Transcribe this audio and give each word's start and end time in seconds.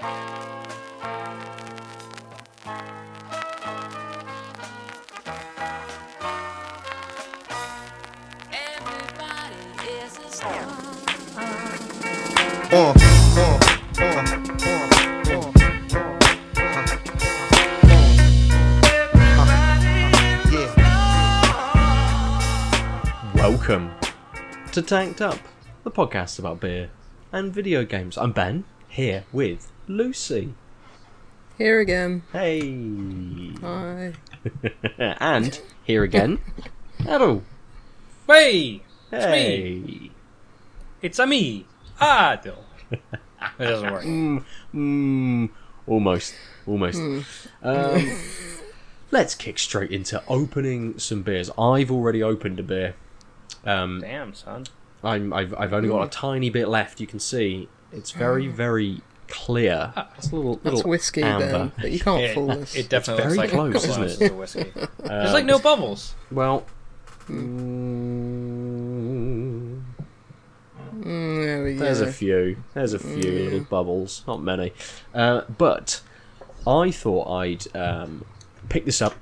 Uh, 0.00 0.04
uh, 12.70 12.94
uh, 13.34 13.58
uh, 13.98 14.14
uh. 14.14 14.18
Welcome 23.34 23.90
to 24.70 24.80
Tanked 24.80 25.20
Up, 25.20 25.38
the 25.82 25.90
podcast 25.90 26.38
about 26.38 26.60
beer 26.60 26.90
and 27.32 27.52
video 27.52 27.84
games. 27.84 28.16
I'm 28.16 28.30
Ben, 28.30 28.62
here 28.88 29.24
with 29.32 29.72
Lucy. 29.88 30.52
Here 31.56 31.80
again. 31.80 32.22
Hey. 32.30 33.52
Hi. 33.62 34.12
and 34.98 35.60
here 35.82 36.04
again, 36.04 36.38
Hello. 37.02 37.42
Hey, 38.26 38.82
it's 39.10 39.26
me. 39.26 39.30
Hey. 39.30 40.10
It's 41.00 41.18
a 41.18 41.26
me, 41.26 41.64
Aadil. 42.00 42.58
It 42.90 43.00
doesn't 43.58 43.90
work. 43.90 44.04
Mm, 44.04 44.44
mm, 44.74 45.50
almost. 45.86 46.34
Almost. 46.66 47.00
Um, 47.62 48.18
let's 49.10 49.34
kick 49.34 49.58
straight 49.58 49.90
into 49.90 50.22
opening 50.28 50.98
some 50.98 51.22
beers. 51.22 51.50
I've 51.58 51.90
already 51.90 52.22
opened 52.22 52.60
a 52.60 52.62
beer. 52.62 52.94
Um, 53.64 54.00
Damn, 54.02 54.34
son. 54.34 54.66
I'm, 55.02 55.32
I've, 55.32 55.54
I've 55.54 55.72
only 55.72 55.88
got 55.88 56.02
a 56.02 56.10
tiny 56.10 56.50
bit 56.50 56.68
left. 56.68 57.00
You 57.00 57.06
can 57.06 57.20
see 57.20 57.68
it's 57.92 58.10
very, 58.10 58.48
very 58.48 59.00
clear. 59.28 59.92
It's 60.16 60.30
a 60.32 60.36
little, 60.36 60.56
That's 60.56 60.76
little 60.76 60.90
whiskey 60.90 61.22
amber. 61.22 61.46
then, 61.46 61.72
but 61.80 61.90
you 61.92 62.00
can't 62.00 62.22
It, 62.22 62.34
fool 62.34 62.50
us. 62.50 62.74
it 62.74 62.88
definitely 62.88 63.22
very 63.24 63.36
looks 63.36 63.52
like 63.52 63.72
close, 63.72 63.84
isn't 63.84 64.22
it? 64.22 64.30
of 64.30 64.36
whiskey. 64.38 64.72
There's 65.04 65.32
like 65.32 65.44
no 65.44 65.58
bubbles. 65.58 66.14
Well, 66.30 66.64
Hmm. 67.26 67.44
mm, 69.78 69.82
Mm, 70.98 71.44
there 71.44 71.64
we 71.64 71.74
there's 71.74 72.00
a 72.00 72.10
few. 72.12 72.56
There's 72.74 72.92
a 72.92 72.98
few 72.98 73.30
little 73.30 73.60
bubbles, 73.60 74.24
not 74.26 74.42
many. 74.42 74.72
Uh, 75.14 75.42
but 75.56 76.00
I 76.66 76.90
thought 76.90 77.28
I'd 77.30 77.76
um, 77.76 78.24
pick 78.68 78.84
this 78.84 79.00
up. 79.00 79.14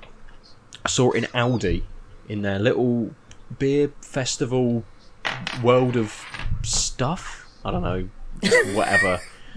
I 0.85 0.89
saw 0.89 1.11
it 1.11 1.17
in 1.17 1.23
Aldi 1.25 1.83
in 2.29 2.41
their 2.41 2.57
little 2.59 3.11
beer 3.59 3.91
festival 4.01 4.83
world 5.61 5.95
of 5.97 6.25
stuff. 6.63 7.45
I 7.63 7.71
don't 7.71 7.83
know, 7.83 8.09
just 8.43 8.75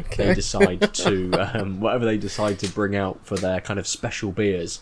whatever 0.09 0.25
they 0.29 0.35
decide 0.35 0.81
to, 0.95 1.33
um, 1.61 1.81
whatever 1.81 2.05
they 2.05 2.17
decide 2.19 2.59
to 2.61 2.69
bring 2.69 2.97
out 2.97 3.21
for 3.27 3.37
their 3.37 3.61
kind 3.61 3.79
of 3.79 3.87
special 3.87 4.33
beers. 4.33 4.81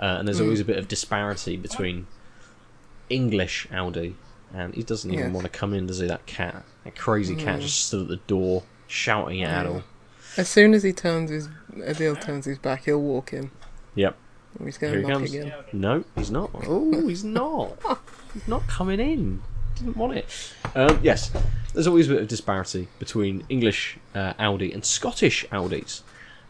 Uh, 0.00 0.16
and 0.18 0.28
there's 0.28 0.40
always 0.40 0.60
a 0.60 0.64
bit 0.64 0.76
of 0.78 0.88
disparity 0.88 1.56
between 1.56 2.06
English 3.08 3.66
Aldi 3.70 4.14
and 4.54 4.74
he 4.74 4.82
doesn't 4.82 5.10
even 5.12 5.26
Yes. 5.26 5.34
want 5.34 5.44
to 5.44 5.50
come 5.58 5.74
in, 5.74 5.86
does 5.86 5.98
he? 5.98 6.06
That 6.06 6.26
cat, 6.26 6.64
that 6.84 6.96
crazy 6.96 7.34
cat, 7.34 7.60
just 7.60 7.84
stood 7.86 8.02
at 8.02 8.08
the 8.08 8.16
door 8.26 8.62
shouting 8.86 9.42
at 9.42 9.66
Aadil. 9.66 9.82
As 10.36 10.48
soon 10.48 10.74
as 10.74 10.82
he 10.82 10.92
turns 10.92 11.30
his 11.30 11.48
Aadil 11.74 12.20
turns 12.20 12.44
his 12.44 12.58
back, 12.58 12.84
he'll 12.84 13.00
walk 13.00 13.32
in. 13.32 13.50
Yep. 13.94 14.16
He's 14.64 14.76
Here 14.78 14.90
going 14.90 15.00
he 15.00 15.02
to 15.02 15.08
knock 15.08 15.18
comes. 15.18 15.34
again. 15.34 15.52
No, 15.72 16.04
he's 16.14 16.30
not. 16.30 16.50
Oh, 16.66 17.08
he's 17.08 17.24
not. 17.24 17.76
He's 18.34 18.46
not 18.48 18.66
coming 18.66 19.00
in. 19.00 19.40
Didn't 19.76 19.96
want 19.96 20.16
it. 20.16 20.26
Um, 20.74 20.98
yes, 21.02 21.30
there's 21.72 21.86
always 21.86 22.08
a 22.08 22.14
bit 22.14 22.22
of 22.22 22.28
disparity 22.28 22.88
between 22.98 23.44
English 23.48 23.98
uh, 24.14 24.32
Aldi 24.34 24.72
and 24.72 24.84
Scottish 24.84 25.44
Aldis. 25.52 26.02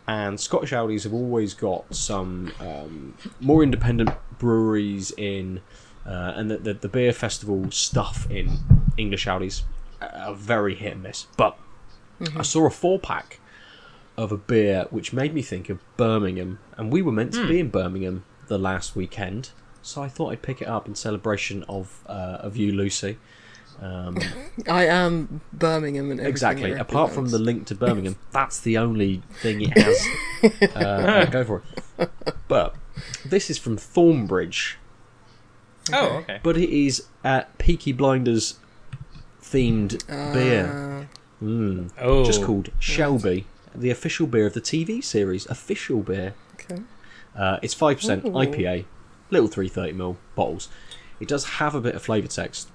And 0.09 0.39
Scottish 0.39 0.73
Aldis 0.73 1.03
have 1.05 1.13
always 1.13 1.53
got 1.53 1.93
some 1.95 2.53
um, 2.61 3.15
more 3.41 3.63
independent 3.63 4.11
breweries 4.39 5.11
in, 5.13 5.61
uh, 6.07 6.35
and 6.37 6.51
the, 6.51 6.59
the, 6.59 6.75
the 6.75 6.89
beer 6.89 7.13
festival 7.13 7.71
stuff 7.73 8.31
in 8.31 8.59
English 8.97 9.27
Aldis 9.27 9.65
are 10.01 10.35
very 10.35 10.77
hit 10.77 10.93
and 10.93 11.03
miss. 11.03 11.27
But 11.37 11.59
I 12.37 12.43
saw 12.43 12.67
a 12.67 12.71
four 12.71 12.99
pack 13.01 13.41
of 14.17 14.31
a 14.33 14.37
beer 14.37 14.87
which 14.91 15.13
made 15.13 15.35
me 15.35 15.43
think 15.43 15.69
of 15.69 15.81
Birmingham, 15.97 16.61
and 16.77 16.93
we 16.93 17.03
were 17.03 17.13
meant 17.13 17.33
to 17.35 17.47
be 17.47 17.59
in 17.59 17.69
Birmingham 17.71 18.25
the 18.47 18.59
last 18.59 18.95
weekend, 18.95 19.51
so 19.87 20.03
I 20.03 20.09
thought 20.09 20.33
I'd 20.33 20.43
pick 20.43 20.61
it 20.61 20.69
up 20.69 20.89
in 20.89 20.95
celebration 20.95 21.63
of 21.69 22.03
uh, 22.07 22.39
of 22.41 22.57
you, 22.57 22.73
Lucy. 22.73 23.19
Um, 23.81 24.19
I 24.69 24.87
am 24.87 25.41
Birmingham 25.53 26.11
and 26.11 26.19
exactly. 26.21 26.73
it 26.73 26.81
Apart 26.81 27.13
from 27.13 27.29
the 27.29 27.39
link 27.39 27.67
to 27.67 27.75
Birmingham, 27.75 28.17
that's 28.33 28.61
the 28.61 28.79
only 28.79 29.23
thing 29.41 29.61
it 29.63 29.79
has. 29.79 30.73
uh, 30.75 31.27
go 31.27 31.45
for 31.45 31.63
it. 31.99 32.11
But 32.49 32.75
this 33.25 33.49
is 33.51 33.59
from 33.59 33.77
Thornbridge, 33.77 34.75
Oh, 35.93 36.17
okay. 36.19 36.41
but 36.43 36.57
it 36.57 36.71
is 36.71 37.07
uh, 37.23 37.43
Peaky 37.59 37.93
Blinders 37.93 38.59
themed 39.41 40.07
beer. 40.33 40.67
Uh, 40.67 41.17
Mm. 41.43 41.91
Oh, 42.01 42.25
just 42.25 42.43
called 42.43 42.71
Shelby, 42.79 43.45
the 43.75 43.91
official 43.91 44.27
beer 44.27 44.47
of 44.47 44.55
the 44.55 44.61
TV 44.63 45.05
series. 45.05 45.45
Official 45.51 46.01
beer. 46.01 46.33
okay. 46.55 46.83
Uh, 47.37 47.59
it's 47.61 47.75
five 47.75 47.99
percent 47.99 48.25
IPA, 48.25 48.87
little 49.31 49.49
three 49.49 49.69
thirty 49.69 49.93
ml 49.93 50.17
bottles. 50.35 50.69
It 51.21 51.29
does 51.29 51.45
have 51.45 51.75
a 51.75 51.81
bit 51.81 51.95
of 51.95 52.03
flavour 52.03 52.29
text. 52.29 52.69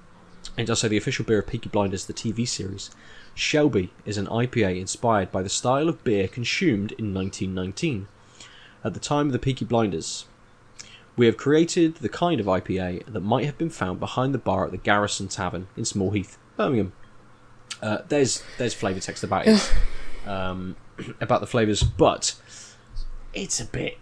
It 0.56 0.66
does 0.66 0.80
say 0.80 0.88
the 0.88 0.96
official 0.96 1.24
beer 1.24 1.38
of 1.38 1.46
Peaky 1.46 1.68
Blinders, 1.68 2.06
the 2.06 2.12
TV 2.12 2.46
series. 2.46 2.90
Shelby 3.34 3.90
is 4.04 4.18
an 4.18 4.26
IPA 4.26 4.80
inspired 4.80 5.32
by 5.32 5.42
the 5.42 5.48
style 5.48 5.88
of 5.88 6.04
beer 6.04 6.28
consumed 6.28 6.92
in 6.92 7.14
1919. 7.14 8.08
At 8.84 8.94
the 8.94 9.00
time 9.00 9.26
of 9.26 9.32
the 9.32 9.38
Peaky 9.38 9.64
Blinders, 9.64 10.26
we 11.16 11.26
have 11.26 11.36
created 11.36 11.96
the 11.96 12.08
kind 12.08 12.40
of 12.40 12.46
IPA 12.46 13.06
that 13.06 13.20
might 13.20 13.46
have 13.46 13.56
been 13.56 13.70
found 13.70 14.00
behind 14.00 14.34
the 14.34 14.38
bar 14.38 14.64
at 14.64 14.70
the 14.72 14.78
Garrison 14.78 15.28
Tavern 15.28 15.68
in 15.76 15.84
Small 15.84 16.10
Heath, 16.10 16.38
Birmingham. 16.56 16.92
Uh, 17.80 17.98
there's 18.08 18.42
there's 18.58 18.74
flavour 18.74 19.00
text 19.00 19.24
about 19.24 19.46
it, 19.46 19.74
um, 20.26 20.76
about 21.20 21.40
the 21.40 21.46
flavours, 21.46 21.82
but 21.82 22.34
it's 23.32 23.60
a 23.60 23.64
bit 23.64 23.98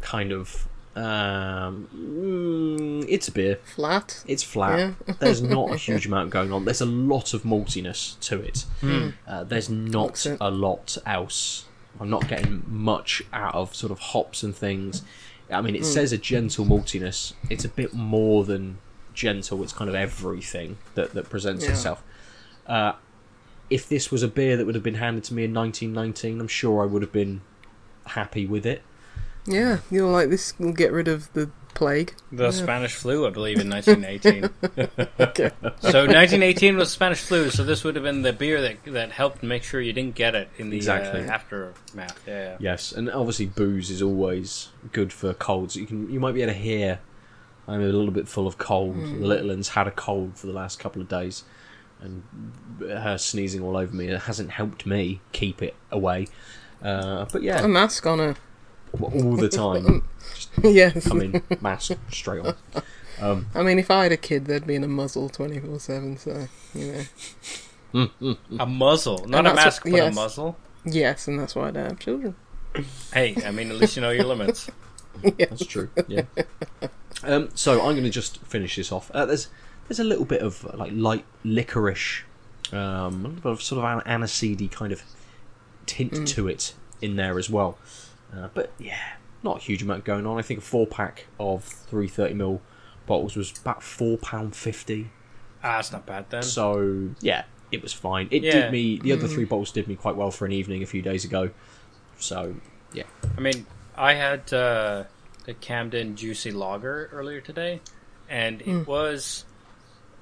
kind 0.00 0.32
of 0.32 0.66
um, 0.94 1.88
mm, 1.94 3.06
it's 3.08 3.28
a 3.28 3.32
beer. 3.32 3.56
Flat. 3.74 4.22
It's 4.26 4.42
flat. 4.42 4.78
Yeah. 4.78 5.14
There's 5.20 5.42
not 5.42 5.70
a 5.72 5.76
huge 5.86 6.06
amount 6.06 6.30
going 6.30 6.52
on. 6.52 6.64
There's 6.64 6.80
a 6.80 6.86
lot 6.86 7.34
of 7.34 7.42
maltiness 7.42 8.18
to 8.20 8.40
it. 8.40 8.64
Uh, 9.26 9.44
there's 9.44 9.70
not 9.70 10.26
a 10.40 10.50
lot 10.50 10.98
else. 11.06 11.66
I'm 12.00 12.10
not 12.10 12.26
getting 12.28 12.62
much 12.66 13.22
out 13.32 13.54
of 13.54 13.74
sort 13.74 13.92
of 13.92 13.98
hops 13.98 14.42
and 14.42 14.54
things. 14.56 15.02
I 15.50 15.60
mean, 15.60 15.76
it 15.76 15.84
says 15.84 16.12
a 16.12 16.18
gentle 16.18 16.64
maltiness. 16.64 17.34
It's 17.50 17.64
a 17.64 17.68
bit 17.68 17.92
more 17.92 18.44
than 18.44 18.78
gentle. 19.14 19.62
It's 19.62 19.72
kind 19.72 19.88
of 19.90 19.94
everything 19.94 20.78
that, 20.94 21.12
that 21.14 21.28
presents 21.28 21.64
Yeah. 21.64 21.72
itself. 21.72 22.02
Uh, 22.66 22.92
if 23.68 23.88
this 23.88 24.10
was 24.10 24.22
a 24.22 24.28
beer 24.28 24.56
that 24.56 24.64
would 24.66 24.74
have 24.74 24.84
been 24.84 24.94
handed 24.94 25.24
to 25.24 25.34
me 25.34 25.44
in 25.44 25.52
1919, 25.54 26.40
I'm 26.40 26.48
sure 26.48 26.82
I 26.82 26.86
would 26.86 27.02
have 27.02 27.12
been 27.12 27.42
happy 28.06 28.46
with 28.46 28.66
it. 28.66 28.82
Yeah, 29.46 29.78
you're 29.90 30.10
like 30.10 30.30
this 30.30 30.58
will 30.58 30.72
get 30.72 30.92
rid 30.92 31.08
of 31.08 31.32
the 31.32 31.50
plague. 31.74 32.14
the 32.30 32.52
Spanish 32.52 32.94
flu, 32.94 33.26
I 33.26 33.30
believe, 33.30 33.58
in 33.58 33.68
1918. 33.70 34.50
Okay. 35.20 35.50
so 35.80 36.00
1918 36.06 36.76
was 36.76 36.90
Spanish 36.90 37.20
flu, 37.20 37.48
so 37.50 37.64
this 37.64 37.82
would 37.84 37.94
have 37.96 38.04
been 38.04 38.22
the 38.22 38.32
beer 38.32 38.60
that 38.60 38.84
that 38.86 39.12
helped 39.12 39.42
make 39.42 39.62
sure 39.64 39.80
you 39.80 39.92
didn't 39.92 40.14
get 40.14 40.34
it 40.34 40.48
in 40.58 40.70
the 40.70 40.76
Exactly. 40.76 41.20
uh, 41.22 41.30
aftermath. 41.30 42.22
Yeah, 42.26 42.50
yeah. 42.50 42.56
Yes, 42.60 42.92
and 42.92 43.10
obviously 43.10 43.46
booze 43.46 43.90
is 43.90 44.02
always 44.02 44.68
good 44.92 45.12
for 45.12 45.32
colds. 45.34 45.74
You 45.76 45.86
can 45.86 46.10
you 46.12 46.20
might 46.20 46.32
be 46.34 46.42
able 46.42 46.52
to 46.52 46.58
hear 46.58 47.00
I'm 47.66 47.80
a 47.80 47.84
little 47.86 48.10
bit 48.10 48.28
full 48.28 48.46
of 48.46 48.58
cold. 48.58 48.96
The 48.96 49.26
little 49.26 49.48
one's 49.48 49.70
had 49.70 49.86
a 49.86 49.92
cold 49.92 50.36
for 50.36 50.46
the 50.48 50.52
last 50.52 50.78
couple 50.80 51.00
of 51.00 51.08
days, 51.08 51.44
and 52.00 52.22
her 52.80 53.16
sneezing 53.16 53.62
all 53.62 53.76
over 53.76 53.94
me. 53.94 54.08
It 54.08 54.22
hasn't 54.22 54.50
helped 54.50 54.84
me 54.84 55.20
keep 55.32 55.62
it 55.62 55.74
away. 55.90 56.26
Uh, 56.82 57.24
but 57.32 57.42
yeah. 57.42 57.62
A 57.62 57.68
mask 57.68 58.04
on 58.06 58.18
her. 58.18 58.36
All 59.00 59.36
the 59.36 59.48
time, 59.48 60.04
yes. 60.62 61.06
come 61.08 61.20
in 61.22 61.42
mask 61.60 61.92
straight 62.10 62.44
on. 63.20 63.46
I 63.54 63.62
mean, 63.62 63.78
if 63.78 63.90
I 63.90 64.02
had 64.04 64.12
a 64.12 64.16
kid, 64.16 64.46
they'd 64.46 64.66
be 64.66 64.74
in 64.74 64.84
a 64.84 64.88
muzzle 64.88 65.28
24 65.28 65.78
7, 65.78 66.16
so, 66.18 66.48
you 66.74 67.04
know. 67.94 68.36
A 68.58 68.66
muzzle, 68.66 69.24
not 69.28 69.46
a 69.46 69.54
mask, 69.54 69.84
what- 69.84 69.92
but 69.92 70.00
a 70.00 70.12
muzzle. 70.12 70.56
Yes, 70.84 71.28
and 71.28 71.38
that's 71.38 71.54
why 71.54 71.68
I 71.68 71.70
don't 71.70 71.88
have 71.90 71.98
children. 72.00 72.34
Hey, 73.12 73.36
I 73.44 73.50
mean, 73.52 73.70
at 73.70 73.76
least 73.76 73.96
you 73.96 74.02
know 74.02 74.10
your 74.10 74.24
limits. 74.24 74.68
That's 75.38 75.64
true. 75.66 75.90
Yeah. 76.08 76.22
Um, 77.22 77.50
so 77.54 77.74
I'm 77.82 77.92
going 77.92 78.02
to 78.02 78.10
just 78.10 78.38
finish 78.38 78.74
this 78.76 78.90
off. 78.90 79.10
Uh, 79.12 79.26
there's 79.26 79.48
there's 79.86 80.00
a 80.00 80.04
little 80.04 80.24
bit 80.24 80.40
of 80.40 80.64
uh, 80.66 80.76
like 80.78 80.90
light 80.94 81.24
licorice, 81.44 82.22
um, 82.72 82.78
a 83.26 83.28
little 83.28 83.30
bit 83.30 83.44
of 83.52 83.62
sort 83.62 83.84
of 83.84 84.04
an 84.06 84.20
aniseedy 84.20 84.70
kind 84.70 84.90
of 84.92 85.02
tint 85.86 86.26
to 86.28 86.48
it 86.48 86.72
in 87.02 87.14
there 87.16 87.38
as 87.38 87.48
well. 87.50 87.78
Uh, 88.34 88.48
but 88.54 88.72
yeah, 88.78 88.98
not 89.42 89.58
a 89.58 89.60
huge 89.60 89.82
amount 89.82 90.04
going 90.04 90.26
on. 90.26 90.38
I 90.38 90.42
think 90.42 90.58
a 90.58 90.62
four 90.62 90.86
pack 90.86 91.26
of 91.38 91.64
330 91.64 92.34
ml 92.34 92.60
bottles 93.06 93.36
was 93.36 93.52
about 93.60 93.82
four 93.82 94.16
pound 94.18 94.54
fifty. 94.56 95.10
Ah, 95.62 95.78
it's 95.78 95.92
not 95.92 96.06
bad 96.06 96.30
then. 96.30 96.42
So 96.42 97.10
yeah, 97.20 97.44
it 97.70 97.82
was 97.82 97.92
fine. 97.92 98.28
It 98.30 98.42
Yeah. 98.42 98.62
did 98.62 98.72
me. 98.72 98.98
The 98.98 99.12
other 99.12 99.26
three 99.28 99.44
bottles 99.44 99.70
did 99.72 99.86
me 99.88 99.96
quite 99.96 100.16
well 100.16 100.30
for 100.30 100.46
an 100.46 100.52
evening 100.52 100.82
a 100.82 100.86
few 100.86 101.02
days 101.02 101.24
ago. 101.24 101.50
So 102.18 102.54
yeah, 102.92 103.04
I 103.36 103.40
mean, 103.40 103.66
I 103.96 104.14
had 104.14 104.52
uh, 104.52 105.04
the 105.44 105.54
Camden 105.54 106.16
Juicy 106.16 106.50
Lager 106.52 107.08
earlier 107.12 107.40
today, 107.40 107.80
and 108.28 108.62
it 108.62 108.86
was 108.86 109.44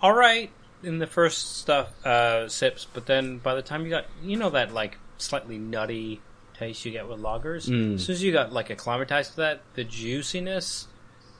all 0.00 0.14
right 0.14 0.50
in 0.82 0.98
the 0.98 1.06
first 1.06 1.56
stuff 1.58 2.04
uh, 2.06 2.48
sips, 2.48 2.86
but 2.90 3.04
then 3.06 3.36
by 3.38 3.54
the 3.54 3.60
time 3.62 3.84
you 3.84 3.90
got, 3.90 4.06
you 4.22 4.36
know, 4.38 4.48
that 4.50 4.72
like 4.72 4.96
slightly 5.18 5.58
nutty 5.58 6.20
taste 6.60 6.84
you 6.84 6.92
get 6.92 7.08
with 7.08 7.18
lagers. 7.20 7.68
Mm. 7.68 7.94
As 7.94 8.04
soon 8.04 8.14
as 8.14 8.22
you 8.22 8.32
got 8.32 8.52
like 8.52 8.70
acclimatized 8.70 9.32
to 9.32 9.36
that, 9.38 9.62
the 9.74 9.82
juiciness, 9.84 10.86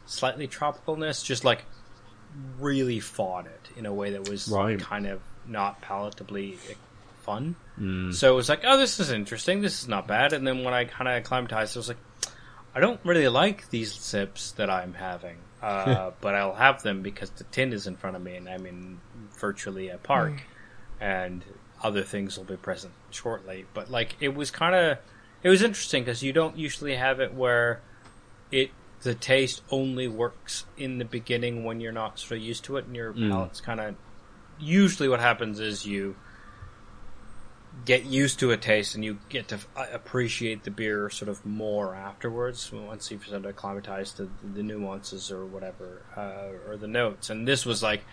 slightly 0.07 0.49
tropicalness, 0.49 1.25
just 1.25 1.45
like 1.45 1.65
really 2.59 3.01
fought 3.01 3.47
it 3.47 3.69
in 3.77 3.87
a 3.87 3.93
way 3.93 4.11
that 4.13 4.29
was 4.29 4.49
Right. 4.49 4.79
kind 4.81 5.07
of 5.07 5.21
not 5.47 5.83
palatably 5.83 6.57
fun. 7.23 7.55
Mm. 7.79 8.15
So 8.15 8.33
it 8.33 8.37
was 8.37 8.49
like, 8.49 8.61
oh, 8.65 8.79
this 8.79 8.99
is 9.01 9.11
interesting. 9.11 9.61
This 9.61 9.83
is 9.83 9.89
not 9.89 10.07
bad. 10.07 10.33
And 10.33 10.47
then 10.47 10.65
when 10.65 10.75
I 10.75 10.85
kind 10.85 11.09
of 11.09 11.15
acclimatized, 11.17 11.77
I 11.77 11.81
was 11.81 11.89
like, 11.89 11.97
I 12.75 12.81
don't 12.81 13.01
really 13.05 13.29
like 13.29 13.69
these 13.71 13.93
sips 13.93 14.53
that 14.53 14.71
I'm 14.71 14.95
having, 14.95 15.37
uh, 15.63 16.13
but 16.21 16.35
I'll 16.35 16.55
have 16.55 16.83
them 16.83 17.03
because 17.03 17.31
the 17.31 17.45
tin 17.45 17.73
is 17.73 17.87
in 17.87 17.97
front 17.97 18.17
of 18.17 18.23
me 18.23 18.37
and 18.37 18.49
I'm 18.49 18.65
in 18.65 19.01
virtually 19.39 19.89
a 19.89 19.99
park, 19.99 20.41
and 21.01 21.45
other 21.83 22.03
things 22.03 22.37
will 22.37 22.45
be 22.45 22.57
present 22.57 22.93
shortly. 23.11 23.65
But 23.75 23.91
like, 23.91 24.17
it 24.21 24.35
was 24.35 24.51
kind 24.51 24.75
of, 24.75 24.99
it 25.43 25.49
was 25.49 25.63
interesting 25.63 26.03
because 26.05 26.23
you 26.23 26.33
don't 26.33 26.57
usually 26.57 26.97
have 26.97 27.21
it 27.21 27.33
where 27.35 27.81
it 28.51 28.71
the 29.03 29.15
taste 29.15 29.63
only 29.71 30.07
works 30.09 30.65
in 30.77 30.99
the 30.99 31.05
beginning 31.07 31.65
when 31.65 31.81
you're 31.81 31.91
not 31.93 32.19
sort 32.19 32.33
of 32.39 32.45
used 32.45 32.65
to 32.65 32.77
it 32.77 32.85
and 32.85 32.95
your 32.95 33.15
Mm. 33.15 33.31
palate's 33.31 33.61
kind 33.61 33.81
of. 33.81 33.95
Usually, 34.59 35.09
what 35.09 35.21
happens 35.21 35.59
is 35.59 35.87
you 35.87 36.17
get 37.87 38.05
used 38.05 38.39
to 38.41 38.51
a 38.51 38.57
taste 38.59 38.95
and 38.95 39.03
you 39.05 39.19
get 39.31 39.49
to 39.49 39.59
uh, 39.77 39.87
appreciate 39.93 40.65
the 40.65 40.71
beer 40.71 41.09
sort 41.09 41.29
of 41.31 41.47
more 41.47 41.95
afterwards 41.95 42.71
once 42.73 43.11
you've 43.11 43.25
sort 43.25 43.37
of 43.39 43.47
acclimatized 43.47 44.19
to 44.19 44.29
the 44.55 44.63
nuances 44.63 45.31
or 45.31 45.47
whatever 45.47 46.03
uh, 46.17 46.69
or 46.71 46.77
the 46.77 46.89
notes. 46.89 47.31
And 47.31 47.49
this 47.49 47.65
was 47.65 47.83
like 47.83 48.05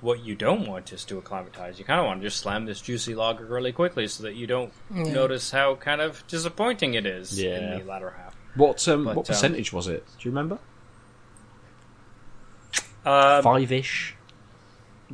what 0.00 0.20
you 0.24 0.34
don't 0.34 0.66
want 0.66 0.92
is 0.92 1.04
to 1.06 1.18
acclimatize. 1.18 1.78
You 1.78 1.84
kind 1.84 1.98
of 2.00 2.06
want 2.06 2.20
to 2.20 2.26
just 2.26 2.38
slam 2.38 2.66
this 2.66 2.80
juicy 2.80 3.14
lager 3.14 3.44
really 3.46 3.72
quickly 3.72 4.06
so 4.08 4.24
that 4.24 4.34
you 4.34 4.46
don't 4.46 4.72
Yeah. 4.94 5.04
notice 5.04 5.50
how 5.50 5.74
kind 5.76 6.00
of 6.00 6.26
disappointing 6.28 6.94
it 6.94 7.06
is 7.06 7.40
Yeah. 7.42 7.72
in 7.72 7.78
the 7.80 7.84
latter 7.84 8.10
half. 8.10 8.34
what 8.54 8.86
um, 8.88 9.04
But, 9.04 9.16
what 9.16 9.22
um, 9.30 9.34
percentage 9.34 9.72
was 9.72 9.86
it? 9.88 10.06
Do 10.18 10.28
you 10.28 10.30
remember? 10.30 10.58
Um, 13.04 13.42
Five 13.42 13.70
ish. 13.72 14.16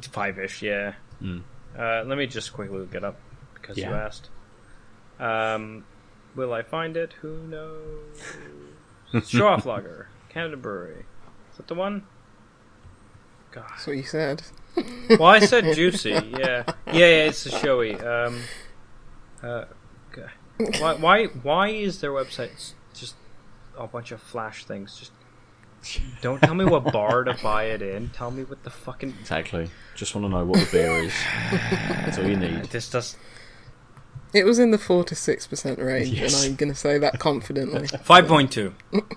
Five 0.00 0.38
ish, 0.38 0.62
yeah. 0.62 0.94
Mm. 1.22 1.42
Uh, 1.78 2.02
let 2.06 2.16
me 2.18 2.26
just 2.26 2.52
quickly 2.52 2.78
look 2.78 2.94
it 2.94 3.04
up 3.04 3.16
because 3.54 3.76
you 3.76 3.84
asked. 3.84 4.30
Um, 5.20 5.84
will 6.34 6.52
I 6.52 6.62
find 6.62 6.96
it? 6.96 7.12
Who 7.20 7.36
knows? 7.46 9.26
Show 9.28 9.48
off 9.48 9.66
lager, 9.66 10.08
Canada 10.30 10.56
Brewery. 10.56 11.04
Is 11.50 11.58
that 11.58 11.68
the 11.68 11.74
one? 11.74 12.04
God. 13.50 13.64
That's 13.70 13.86
what 13.86 13.96
you 13.96 14.02
said. 14.04 14.42
Well, 15.10 15.24
I 15.24 15.40
said 15.40 15.74
juicy. 15.74 16.10
Yeah, 16.10 16.64
yeah, 16.86 16.92
yeah. 16.92 17.24
It's 17.26 17.44
a 17.46 17.50
showy. 17.50 17.94
Um, 18.00 18.40
uh, 19.42 19.64
why, 20.78 20.94
why, 20.94 21.24
why 21.26 21.68
is 21.68 22.00
their 22.00 22.12
website 22.12 22.72
just 22.94 23.14
a 23.76 23.86
bunch 23.86 24.12
of 24.12 24.20
flash 24.20 24.64
things? 24.64 24.98
Just 24.98 25.12
don't 26.20 26.40
tell 26.40 26.54
me 26.54 26.64
what 26.64 26.92
bar 26.92 27.24
to 27.24 27.36
buy 27.42 27.64
it 27.64 27.82
in. 27.82 28.10
Tell 28.10 28.30
me 28.30 28.44
what 28.44 28.62
the 28.62 28.70
fucking 28.70 29.14
Exactly. 29.20 29.68
Just 29.96 30.14
want 30.14 30.24
to 30.26 30.28
know 30.28 30.44
what 30.44 30.60
the 30.60 30.68
beer 30.70 31.02
is. 31.02 31.12
That's 31.50 32.18
all 32.18 32.28
you 32.28 32.36
need. 32.36 32.64
this 32.66 32.88
does. 32.88 33.16
It 34.32 34.44
was 34.46 34.58
in 34.58 34.70
the 34.70 34.78
four 34.78 35.04
to 35.04 35.14
six 35.14 35.46
percent 35.46 35.78
range, 35.78 36.08
Yes. 36.08 36.42
and 36.42 36.50
I'm 36.52 36.56
going 36.56 36.72
to 36.72 36.78
say 36.78 36.96
that 36.98 37.18
confidently. 37.18 37.86
Five 38.02 38.26
point 38.28 38.50
two. 38.50 38.74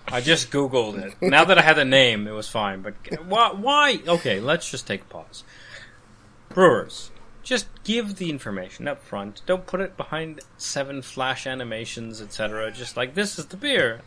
I 0.09 0.19
just 0.21 0.51
googled 0.51 0.97
it. 1.01 1.15
Now 1.21 1.45
that 1.45 1.57
I 1.57 1.61
had 1.61 1.77
the 1.77 1.85
name, 1.85 2.27
it 2.27 2.31
was 2.31 2.49
fine. 2.49 2.81
But 2.81 2.95
why? 3.25 3.51
Why? 3.53 3.99
Okay, 4.07 4.39
let's 4.41 4.69
just 4.69 4.85
take 4.87 5.01
a 5.01 5.05
pause. 5.05 5.43
Brewers, 6.49 7.11
just 7.43 7.67
give 7.83 8.15
the 8.17 8.29
information 8.29 8.87
up 8.87 9.01
front. 9.01 9.41
Don't 9.45 9.65
put 9.65 9.79
it 9.81 9.95
behind 9.97 10.41
seven 10.57 11.01
flash 11.01 11.47
animations, 11.47 12.21
etc. 12.21 12.71
Just 12.71 12.97
like 12.97 13.13
this 13.15 13.39
is 13.39 13.45
the 13.47 13.57
beer. 13.57 14.01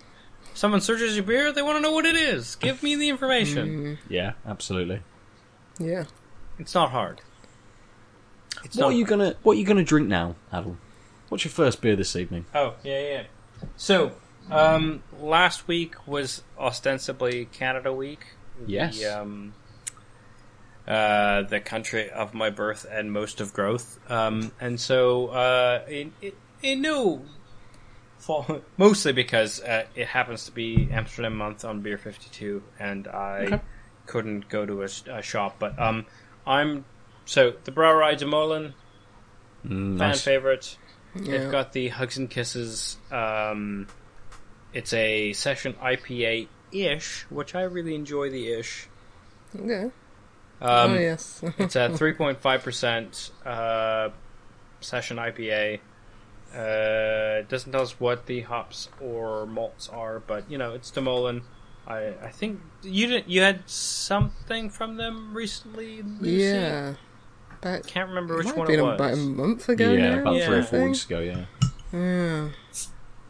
Someone 0.55 0.81
searches 0.81 1.15
your 1.15 1.25
beer, 1.25 1.53
they 1.53 1.63
want 1.63 1.77
to 1.77 1.81
know 1.81 1.93
what 1.93 2.05
it 2.05 2.17
is. 2.17 2.57
Give 2.57 2.83
me 2.83 2.97
the 2.97 3.09
information. 3.09 3.69
Mm. 3.69 3.99
Yeah, 4.09 4.33
absolutely. 4.47 5.01
Yeah. 5.79 6.05
It's 6.59 6.75
not 6.75 6.91
hard. 6.91 7.21
It's 8.65 8.77
What 8.77 8.83
not 8.83 8.89
are 8.93 8.97
you 8.97 9.05
gonna 9.05 9.37
What 9.43 9.53
are 9.53 9.61
you 9.61 9.65
gonna 9.65 9.85
drink 9.85 10.09
now, 10.09 10.35
Aadil? 10.53 10.77
What's 11.29 11.45
your 11.45 11.53
first 11.53 11.81
beer 11.83 11.97
this 11.97 12.17
evening? 12.17 12.47
Oh, 12.55 12.75
yeah, 12.83 13.01
yeah. 13.01 13.23
So, 13.77 14.13
um, 14.51 15.03
last 15.13 15.69
week 15.69 16.07
was 16.07 16.43
ostensibly 16.59 17.45
Canada 17.47 17.93
Week. 17.93 18.25
Yes. 18.67 18.99
The, 18.99 19.07
um, 19.21 19.53
uh, 20.87 21.43
the 21.43 21.61
country 21.61 22.11
of 22.11 22.33
my 22.33 22.49
birth 22.51 22.87
and 22.91 23.13
most 23.13 23.41
of 23.41 23.53
growth. 23.53 23.99
Um, 24.11 24.53
and 24.61 24.81
so, 24.81 25.29
uh, 25.29 25.85
in, 25.89 26.13
in, 26.23 26.33
in 26.63 26.83
no 26.83 27.27
fault, 28.19 28.65
mostly 28.79 29.13
because 29.13 29.61
uh, 29.61 29.85
it 29.95 30.07
happens 30.09 30.47
to 30.47 30.53
be 30.53 30.89
Amsterdam 30.91 31.37
month 31.37 31.65
on 31.65 31.83
Beer 31.83 31.99
52, 31.99 32.63
and 32.79 33.07
I 33.07 33.45
Okay. 33.45 33.61
couldn't 34.07 34.49
go 34.49 34.65
to 34.65 34.83
a 34.83 35.23
shop. 35.23 35.57
But 35.59 35.79
um, 35.79 36.07
I'm. 36.47 36.87
So, 37.27 37.53
the 37.65 37.73
Brouwerij 37.73 38.17
de 38.17 38.25
Molen, 38.27 38.73
Mm, 39.67 39.99
fan 39.99 40.09
nice. 40.09 40.23
favorite. 40.23 40.79
Yeah. 41.23 41.39
They've 41.39 41.51
got 41.51 41.73
the 41.73 41.89
Hugs 41.89 42.17
and 42.17 42.31
Kisses. 42.31 42.97
Um, 43.11 43.87
it's 44.73 44.93
a 44.93 45.33
session 45.33 45.75
IPA 45.75 46.49
ish, 46.73 47.23
which 47.31 47.55
I 47.55 47.63
really 47.63 47.95
enjoy 47.95 48.31
the 48.31 48.53
ish. 48.53 48.89
Yeah. 49.55 49.89
Um, 50.61 50.93
oh 50.93 50.95
yes. 50.95 51.41
it's 51.59 51.77
a 51.77 51.89
3.5% 51.89 53.31
uh, 53.47 54.11
session 54.81 55.17
IPA. 55.17 55.81
Uh, 56.55 57.41
it 57.41 57.49
doesn't 57.49 57.73
tell 57.73 57.83
us 57.83 58.01
what 58.01 58.27
the 58.27 58.41
hops 58.41 58.89
or 59.01 59.47
malts 59.47 59.89
are, 59.89 60.21
but 60.21 60.51
you 60.51 60.57
know 60.57 60.73
it's 60.73 60.91
De 60.91 61.01
Molen. 61.01 61.43
I 61.87 62.15
I 62.23 62.31
think 62.31 62.61
you 62.83 63.07
did 63.07 63.25
you 63.27 63.43
had 63.43 63.69
something 63.69 64.71
from 64.71 64.97
them 64.97 65.35
recently. 65.35 66.03
Lucy? 66.03 66.45
yeah. 66.45 66.95
But 67.61 67.87
can't 67.87 68.09
remember 68.09 68.37
which 68.37 68.47
might 68.47 68.57
one 68.57 68.67
have 68.67 68.77
been 68.77 68.81
it 68.81 68.83
was. 68.83 68.95
about 68.95 69.13
a 69.13 69.17
month 69.17 69.69
ago 69.69 69.93
yeah, 69.93 70.11
now. 70.17 70.21
about 70.21 70.35
Yeah. 70.37 70.47
three 70.47 70.57
or 70.59 70.63
four 70.63 70.85
weeks 70.87 71.05
ago. 71.07 71.21
Yeah. 71.21 71.45
Yeah. 71.93 72.49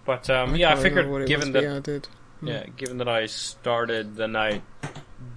But 0.05 0.31
um, 0.31 0.55
I 0.55 0.57
yeah, 0.57 0.69
I 0.69 0.71
can't 0.71 0.79
what 0.79 0.83
figured 0.83 1.23
it 1.23 1.29
given 1.29 1.53
was 1.53 1.63
that 1.63 1.63
we 1.63 1.77
added. 1.77 2.09
Yeah, 2.43 2.67
given 2.77 2.99
that 2.99 3.09
I 3.09 3.27
started 3.27 4.17
the 4.17 4.29
night 4.29 4.63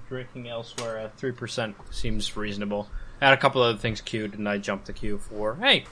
drinking 0.08 0.48
elsewhere 0.50 0.98
at 1.00 1.18
three 1.18 1.32
percent 1.32 1.76
seems 1.90 2.36
reasonable. 2.38 2.88
I 3.22 3.26
had 3.26 3.34
a 3.34 3.42
couple 3.42 3.62
other 3.62 3.78
things 3.78 4.02
queued, 4.02 4.34
and 4.34 4.48
I 4.48 4.58
jumped 4.58 4.86
the 4.88 4.94
queue 4.94 5.18
for 5.18 5.56
hey, 5.56 5.86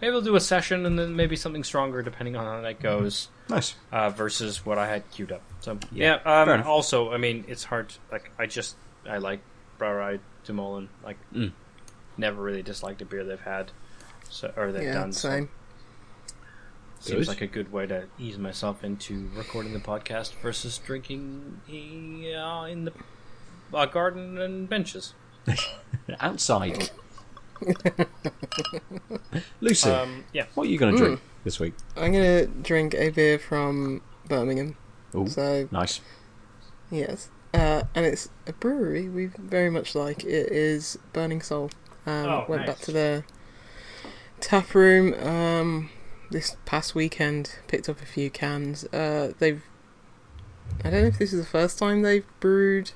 maybe 0.00 0.12
we'll 0.12 0.22
do 0.22 0.36
a 0.36 0.40
session 0.40 0.86
and 0.86 0.98
then 0.98 1.16
maybe 1.16 1.36
something 1.36 1.64
stronger 1.64 2.02
depending 2.02 2.36
on 2.36 2.44
how 2.44 2.60
that 2.62 2.80
goes. 2.80 3.28
Nice. 3.48 3.74
Uh, 3.92 4.10
versus 4.10 4.64
what 4.66 4.78
I 4.78 4.86
had 4.88 5.08
queued 5.10 5.32
up. 5.32 5.42
So 5.60 5.78
Yeah, 5.92 6.18
yeah, 6.26 6.42
um, 6.42 6.62
also 6.66 7.12
I 7.12 7.16
mean 7.18 7.44
it's 7.48 7.64
hard. 7.64 7.88
To, 7.90 7.98
like 8.12 8.30
I 8.38 8.46
just 8.46 8.76
I 9.08 9.18
like 9.18 9.40
Brouwerij 9.78 10.18
de 10.44 10.52
Molen. 10.52 10.88
Like 11.04 11.16
Mm. 11.34 11.52
Never 12.16 12.42
really 12.42 12.62
disliked 12.62 13.02
a 13.02 13.04
beer 13.04 13.24
they've 13.24 13.40
had, 13.40 13.72
so 14.28 14.52
or 14.56 14.72
they've 14.72 14.82
Yeah, 14.84 14.94
done. 14.94 15.12
same. 15.12 15.48
So 17.00 17.12
seems 17.12 17.28
like 17.28 17.40
a 17.42 17.46
good 17.46 17.70
way 17.70 17.86
to 17.86 18.06
ease 18.18 18.38
myself 18.38 18.82
into 18.82 19.28
recording 19.36 19.72
the 19.74 19.78
podcast 19.80 20.32
versus 20.42 20.78
drinking 20.78 21.60
uh, 21.68 22.64
in 22.64 22.86
the 22.86 22.92
uh, 23.72 23.86
garden 23.86 24.38
and 24.38 24.68
benches. 24.68 25.14
Outside. 26.20 26.90
Lucy, 29.60 29.90
Um, 29.90 30.24
yeah. 30.32 30.46
what 30.54 30.66
are 30.66 30.70
you 30.70 30.78
going 30.78 30.96
to 30.96 31.02
drink 31.02 31.20
this 31.44 31.60
week? 31.60 31.74
I'm 31.96 32.12
gonna 32.12 32.46
drink 32.46 32.94
a 32.94 33.10
beer 33.10 33.38
from 33.38 34.02
Birmingham. 34.28 34.76
Ooh, 35.14 35.26
So 35.28 35.68
nice. 35.70 36.00
yes, 36.90 37.30
uh, 37.54 37.82
and 37.94 38.04
it's 38.06 38.28
a 38.46 38.52
brewery 38.52 39.08
we 39.08 39.26
very 39.38 39.70
much 39.70 39.94
like. 39.94 40.24
It 40.24 40.50
is 40.52 40.98
Burning 41.12 41.40
Soul. 41.40 41.70
Um, 42.06 42.26
Oh, 42.26 42.44
went 42.48 42.66
back 42.66 42.78
to 42.80 42.92
the 42.92 43.24
tap 44.40 44.74
room 44.74 45.14
um, 45.26 45.90
this 46.30 46.56
past 46.64 46.94
weekend. 46.94 47.56
Picked 47.68 47.88
up 47.88 48.00
a 48.00 48.06
few 48.06 48.30
cans. 48.30 48.84
Uh, 48.92 49.32
they've. 49.38 49.62
I 50.84 50.90
don't 50.90 51.02
know 51.02 51.08
if 51.08 51.18
this 51.18 51.32
is 51.32 51.40
the 51.40 51.46
first 51.50 51.78
time 51.78 52.02
they've 52.02 52.26
brewed 52.40 52.92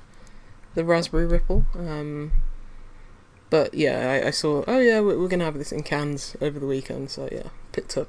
the 0.75 0.85
raspberry 0.85 1.27
ripple. 1.27 1.65
Um, 1.75 2.33
but 3.49 3.75
yeah, 3.75 4.21
I, 4.25 4.29
I 4.29 4.31
saw. 4.31 4.65
Oh 4.67 4.79
yeah, 4.79 5.01
we're, 5.01 5.19
we're 5.19 5.29
gonna 5.29 5.45
have 5.45 5.59
this 5.59 5.73
in 5.73 5.83
cans 5.83 6.37
over 6.41 6.59
the 6.61 6.67
weekend. 6.67 7.11
So 7.11 7.29
yeah, 7.33 7.49
picked 7.73 7.97
up 7.97 8.09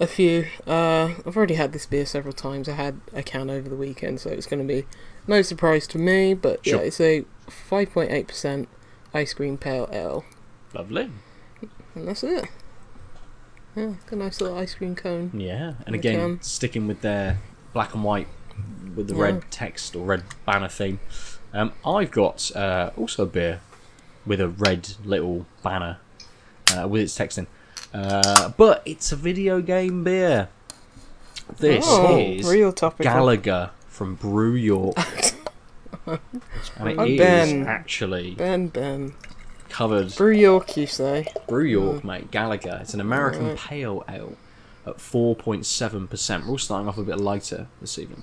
a 0.00 0.06
few. 0.06 0.46
Uh, 0.66 1.14
I've 1.26 1.36
already 1.36 1.54
had 1.54 1.72
this 1.72 1.86
beer 1.86 2.06
several 2.06 2.32
times. 2.32 2.68
I 2.68 2.72
had 2.74 3.00
a 3.12 3.22
can 3.22 3.50
over 3.50 3.68
the 3.68 3.76
weekend, 3.76 4.20
so 4.20 4.30
it's 4.30 4.46
going 4.46 4.66
to 4.66 4.74
be 4.74 4.86
no 5.26 5.42
surprise 5.42 5.86
to 5.88 5.98
me. 5.98 6.34
But 6.34 6.64
Sure. 6.64 6.78
yeah, 6.80 6.86
it's 6.86 7.00
a 7.00 7.24
5.8% 7.48 8.66
ice 9.14 9.34
cream 9.34 9.58
pale 9.58 9.88
ale, 9.92 10.24
Lovely. 10.74 11.10
and 11.94 12.08
that's 12.08 12.22
it. 12.22 12.46
Yeah, 13.76 13.94
got 14.06 14.12
a 14.12 14.16
nice 14.16 14.40
little 14.40 14.56
ice 14.58 14.74
cream 14.74 14.94
cone. 14.96 15.30
Yeah, 15.34 15.74
and 15.86 15.94
again, 15.94 16.18
can. 16.18 16.42
sticking 16.42 16.86
with 16.88 17.00
their 17.00 17.38
black 17.72 17.94
and 17.94 18.02
white 18.02 18.26
with 18.96 19.08
the 19.08 19.14
Yeah. 19.14 19.22
red 19.22 19.50
text 19.50 19.94
or 19.94 20.04
red 20.04 20.24
banner 20.44 20.68
theme. 20.68 20.98
Um, 21.52 21.72
I've 21.84 22.10
got 22.10 22.54
uh, 22.56 22.90
also 22.96 23.22
a 23.22 23.26
beer 23.26 23.60
with 24.26 24.40
a 24.40 24.48
red 24.48 24.90
little 25.04 25.46
banner 25.62 25.98
uh, 26.76 26.86
with 26.88 27.02
its 27.02 27.14
text 27.14 27.38
in, 27.38 27.46
uh, 27.94 28.50
but 28.56 28.82
it's 28.84 29.12
a 29.12 29.16
video 29.16 29.60
game 29.60 30.04
beer. 30.04 30.48
This 31.56 31.84
oh, 31.88 32.18
is 32.18 32.46
real 32.46 32.72
topical. 32.72 33.10
Galaga 33.10 33.70
from 33.86 34.16
Brew 34.16 34.54
York, 34.54 34.96
and 36.08 36.88
it 36.88 37.10
is 37.10 37.18
Ben. 37.18 37.66
actually 37.66 38.34
Ben, 38.34 38.68
Ben. 38.68 39.14
covered 39.68 40.14
Brew 40.16 40.32
York, 40.32 40.76
you 40.76 40.86
say? 40.86 41.26
Brew 41.46 41.64
York, 41.64 42.04
mate. 42.04 42.30
Galaga. 42.30 42.80
It's 42.80 42.94
an 42.94 43.00
American 43.00 43.48
Right. 43.48 43.56
pale 43.58 44.04
ale 44.08 44.36
at 44.86 44.96
4.7%. 45.00 46.44
We're 46.44 46.50
all 46.50 46.58
starting 46.58 46.88
off 46.88 46.98
a 46.98 47.02
bit 47.02 47.18
lighter 47.20 47.66
this 47.80 47.98
evening. 47.98 48.22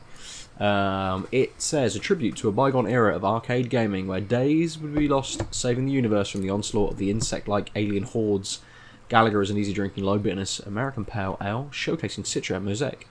Um, 0.59 1.27
it 1.33 1.61
says 1.61 1.95
a 1.95 1.99
tribute 1.99 2.37
to 2.37 2.47
a 2.47 2.51
bygone 2.51 2.87
era 2.87 3.13
of 3.15 3.25
arcade 3.25 3.69
gaming 3.69 4.07
where 4.07 4.21
days 4.21 4.77
would 4.79 4.95
be 4.95 5.07
lost 5.07 5.43
saving 5.53 5.85
the 5.85 5.91
universe 5.91 6.29
from 6.29 6.41
the 6.41 6.49
onslaught 6.49 6.93
of 6.93 6.97
the 6.97 7.11
insect 7.11 7.47
like 7.47 7.71
alien 7.75 8.03
hordes. 8.03 8.61
Galaga 9.09 9.43
is 9.43 9.49
an 9.49 9.57
easy 9.57 9.73
drinking, 9.73 10.03
low 10.05 10.17
bitterness 10.17 10.59
American 10.59 11.03
pale 11.05 11.37
ale 11.41 11.69
showcasing 11.71 12.23
Citra, 12.23 12.61
Mosaic, 12.63 13.07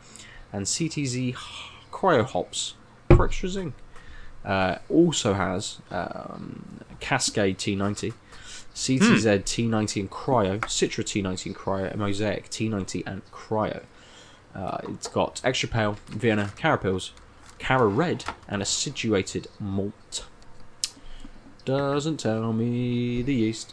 and 0.52 0.64
CTZ 0.66 1.35
cryo 1.93 2.25
hops 2.25 2.75
for 3.14 3.26
extra 3.26 3.49
zing. 3.50 3.75
Uh, 4.45 4.77
also 4.91 5.35
has 5.35 5.79
um, 5.91 6.81
Cascade 7.01 7.59
T90, 7.59 8.13
CTZ 8.75 9.43
T90 9.45 10.01
and 10.01 10.11
Cryo, 10.11 10.61
Citra 10.61 11.05
T90 11.05 11.47
and 11.47 11.57
Cryo, 11.57 11.97
Mosaic 11.97 12.51
T90 12.51 13.03
and 13.07 13.23
Cryo. 13.31 13.83
Uh, 14.55 14.79
it's 14.85 15.09
got 15.09 15.41
extra 15.45 15.69
pale, 15.69 15.97
Vienna, 16.09 16.53
Carapils, 16.57 17.11
Cara 17.59 17.87
Red, 17.87 18.25
and 18.49 18.63
acidulated 18.63 19.47
malt. 19.59 20.27
Doesn't 21.65 22.19
tell 22.19 22.53
me 22.53 23.23
the 23.23 23.35
yeast. 23.35 23.73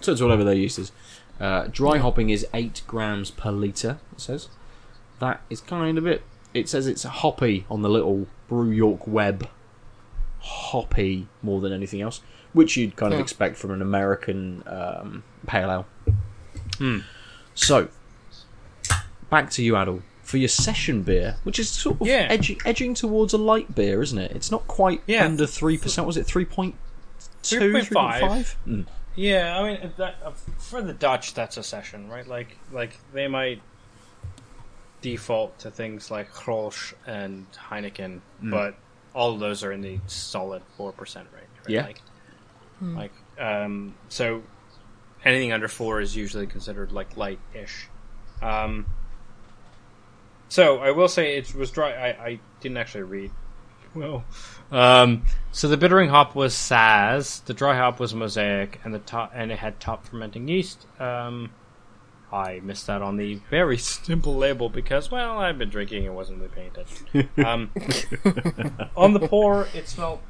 So 0.00 0.12
it's 0.12 0.20
whatever 0.20 0.44
their 0.44 0.54
yeast 0.54 0.78
is. 0.78 0.92
Uh, 1.40 1.68
dry 1.70 1.98
hopping 1.98 2.30
is 2.30 2.46
8 2.52 2.82
grams 2.86 3.30
per 3.30 3.50
litre, 3.50 3.98
it 4.12 4.20
says. 4.20 4.48
That 5.20 5.40
is 5.48 5.60
kind 5.60 5.96
of 5.96 6.06
it. 6.06 6.22
It 6.54 6.68
says 6.68 6.86
it's 6.86 7.02
hoppy 7.04 7.64
on 7.70 7.82
the 7.82 7.88
little 7.88 8.26
Brew 8.48 8.70
York 8.70 9.06
web. 9.06 9.48
Hoppy 10.40 11.28
more 11.42 11.60
than 11.60 11.72
anything 11.72 12.00
else, 12.00 12.20
which 12.52 12.76
you'd 12.76 12.96
kind 12.96 13.14
of 13.14 13.20
expect 13.20 13.56
from 13.56 13.70
an 13.70 13.80
American 13.80 14.62
um, 14.66 15.22
pale 15.46 15.70
ale. 15.70 15.86
Hmm. 16.78 16.98
So, 17.54 17.88
back 19.30 19.50
to 19.50 19.62
you, 19.62 19.74
Aadil, 19.74 20.02
for 20.22 20.38
your 20.38 20.48
session 20.48 21.02
beer, 21.02 21.36
which 21.44 21.58
is 21.58 21.68
sort 21.68 22.00
of 22.00 22.06
Yeah. 22.06 22.26
edging, 22.28 22.58
edging 22.64 22.94
towards 22.94 23.32
a 23.32 23.38
light 23.38 23.74
beer, 23.74 24.02
isn't 24.02 24.18
it? 24.18 24.32
It's 24.32 24.50
not 24.50 24.66
quite 24.66 25.02
Yeah. 25.06 25.24
under 25.24 25.46
3%. 25.46 26.06
Was 26.06 26.16
it 26.16 26.26
3.2? 26.26 26.74
3.5. 27.42 27.88
3.5? 27.88 28.56
Mm. 28.66 28.86
Yeah, 29.14 29.58
I 29.60 29.62
mean 29.68 29.92
that 29.98 30.16
uh, 30.24 30.30
for 30.58 30.80
the 30.82 30.94
Dutch, 30.94 31.34
that's 31.34 31.56
a 31.56 31.62
session, 31.62 32.08
right? 32.08 32.26
Like, 32.26 32.56
like 32.72 32.96
they 33.12 33.28
might 33.28 33.60
default 35.02 35.58
to 35.58 35.70
things 35.70 36.10
like 36.10 36.32
Grolsch 36.32 36.94
and 37.06 37.46
Heineken, 37.52 38.20
Mm. 38.42 38.50
but 38.50 38.74
all 39.14 39.34
of 39.34 39.40
those 39.40 39.62
are 39.62 39.72
in 39.72 39.82
the 39.82 39.98
solid 40.06 40.62
four 40.78 40.92
percent 40.92 41.28
range. 41.34 41.46
Right? 41.66 41.68
Yeah. 41.68 41.82
Like, 41.84 43.12
like 43.38 43.44
um, 43.44 43.94
so 44.08 44.42
anything 45.24 45.52
under 45.52 45.68
four 45.68 46.00
is 46.00 46.16
usually 46.16 46.46
considered 46.46 46.90
like 46.92 47.16
light-ish. 47.16 47.88
Um, 48.40 48.86
so 50.48 50.78
I 50.78 50.90
will 50.90 51.08
say 51.08 51.36
it 51.36 51.54
was 51.54 51.70
dry. 51.70 51.92
I, 51.92 52.08
I 52.26 52.40
didn't 52.60 52.78
actually 52.78 53.04
read. 53.04 53.30
Well, 53.94 54.24
um, 54.70 55.24
so 55.52 55.68
the 55.68 55.76
bittering 55.76 56.08
hop 56.08 56.34
was 56.34 56.54
Saaz, 56.54 57.44
the 57.44 57.52
dry 57.54 57.76
hop 57.76 58.00
was 58.00 58.14
Mosaic, 58.14 58.80
and 58.84 58.94
the 58.94 58.98
top 58.98 59.32
and 59.34 59.52
it 59.52 59.58
had 59.58 59.78
top 59.80 60.06
fermenting 60.06 60.48
yeast. 60.48 60.86
Um, 60.98 61.50
I 62.32 62.60
missed 62.60 62.86
that 62.86 63.02
on 63.02 63.16
the 63.16 63.34
very 63.50 63.76
simple 63.78 64.34
label 64.34 64.68
because, 64.68 65.10
well, 65.10 65.38
I've 65.38 65.58
been 65.58 65.68
drinking 65.68 66.06
and 66.06 66.16
wasn't 66.16 66.40
really 66.40 66.52
paying 66.54 66.70
attention. 66.70 67.28
Um, 67.44 67.70
on 68.96 69.12
the 69.12 69.20
pour, 69.20 69.68
it 69.74 69.88
smelled. 69.88 70.20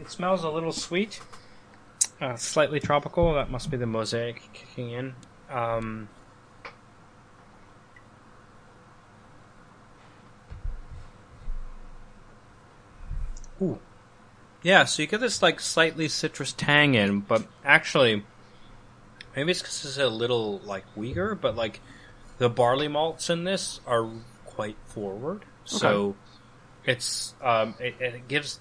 It 0.00 0.10
smells 0.10 0.44
a 0.44 0.50
little 0.50 0.72
sweet, 0.72 1.20
uh, 2.20 2.36
slightly 2.36 2.80
tropical. 2.80 3.34
That 3.34 3.50
must 3.50 3.70
be 3.70 3.76
the 3.76 3.86
Mosaic 3.86 4.42
kicking 4.52 4.90
in. 4.90 5.14
Um, 5.50 6.08
Ooh. 13.62 13.78
Yeah, 14.62 14.84
so 14.84 15.02
you 15.02 15.08
get 15.08 15.20
this 15.20 15.42
like 15.42 15.60
slightly 15.60 16.08
citrus 16.08 16.52
tang 16.52 16.94
in, 16.94 17.20
but 17.20 17.46
actually, 17.64 18.24
maybe 19.36 19.50
it's 19.50 19.60
because 19.62 19.84
it's 19.84 19.98
a 19.98 20.08
little 20.08 20.58
like 20.60 20.84
weaker, 20.96 21.34
but 21.34 21.56
like 21.56 21.80
the 22.38 22.48
barley 22.48 22.88
malts 22.88 23.30
in 23.30 23.44
this 23.44 23.80
are 23.86 24.08
quite 24.46 24.76
forward. 24.86 25.44
So 25.64 26.16
it's 26.84 27.34
um, 27.42 27.74
it, 27.78 27.94
it 28.00 28.28
gives 28.28 28.60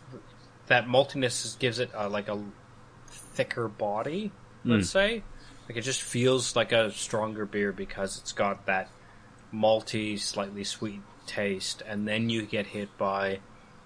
that 0.68 0.86
maltiness 0.88 1.46
is- 1.46 1.56
gives 1.60 1.80
it 1.80 1.90
uh, 1.96 2.10
like 2.10 2.28
a 2.28 2.42
thicker 3.08 3.68
body. 3.68 4.32
Let's 4.64 4.90
say, 4.92 5.24
like 5.68 5.78
it 5.78 5.82
just 5.82 6.02
feels 6.04 6.56
like 6.56 6.72
a 6.72 6.92
stronger 6.92 7.46
beer 7.46 7.72
because 7.72 8.18
it's 8.20 8.32
got 8.32 8.68
that 8.68 8.90
malty, 9.54 10.20
slightly 10.20 10.64
sweet 10.64 11.02
taste, 11.26 11.82
and 11.88 12.08
then 12.08 12.30
you 12.30 12.44
get 12.44 12.68
hit 12.68 12.96
by 12.98 13.40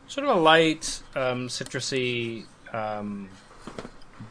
sort 0.08 0.28
of 0.28 0.36
a 0.36 0.40
light, 0.40 1.02
um, 1.16 1.48
citrusy 1.48 2.46
um, 2.74 3.30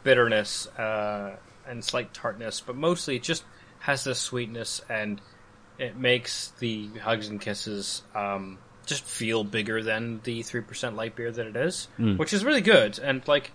bitterness 0.03 0.67
uh, 0.77 1.35
and 1.67 1.83
slight 1.83 2.13
tartness, 2.13 2.61
but 2.61 2.75
mostly 2.75 3.15
it 3.17 3.23
just 3.23 3.43
has 3.79 4.03
this 4.03 4.19
sweetness 4.19 4.81
and 4.89 5.21
it 5.77 5.97
makes 5.97 6.51
the 6.59 6.87
hugs 7.03 7.27
and 7.27 7.41
kisses 7.41 8.01
um, 8.15 8.57
just 8.85 9.03
feel 9.03 9.43
bigger 9.43 9.83
than 9.83 10.21
the 10.23 10.41
three 10.43 10.61
percent 10.61 10.95
light 10.95 11.15
beer 11.15 11.31
that 11.31 11.47
it 11.47 11.55
is, 11.55 11.87
which 12.17 12.33
is 12.33 12.43
really 12.45 12.61
good. 12.61 12.97
And 12.99 13.27
like, 13.27 13.51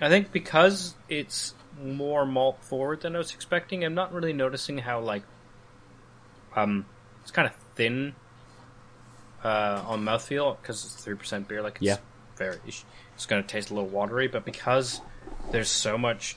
I 0.00 0.08
think 0.08 0.32
because 0.32 0.94
it's 1.08 1.54
more 1.82 2.24
malt 2.26 2.62
forward 2.64 3.00
than 3.02 3.14
I 3.14 3.18
was 3.18 3.32
expecting, 3.34 3.84
I'm 3.84 3.94
not 3.94 4.12
really 4.12 4.32
noticing 4.32 4.78
how 4.78 5.00
like 5.00 5.22
um 6.54 6.86
it's 7.22 7.30
kind 7.30 7.48
of 7.48 7.54
thin 7.74 8.14
uh, 9.44 9.82
on 9.86 10.04
mouthfeel 10.04 10.60
because 10.60 10.84
it's 10.84 11.02
three 11.02 11.16
percent 11.16 11.48
beer. 11.48 11.62
Like 11.62 11.76
it's 11.76 11.82
Yeah. 11.82 11.96
very, 12.36 12.58
it's 12.66 13.26
going 13.26 13.42
to 13.42 13.48
taste 13.48 13.70
a 13.70 13.74
little 13.74 13.88
watery, 13.88 14.28
but 14.28 14.44
because 14.44 15.00
there's 15.50 15.70
so 15.70 15.98
much 15.98 16.36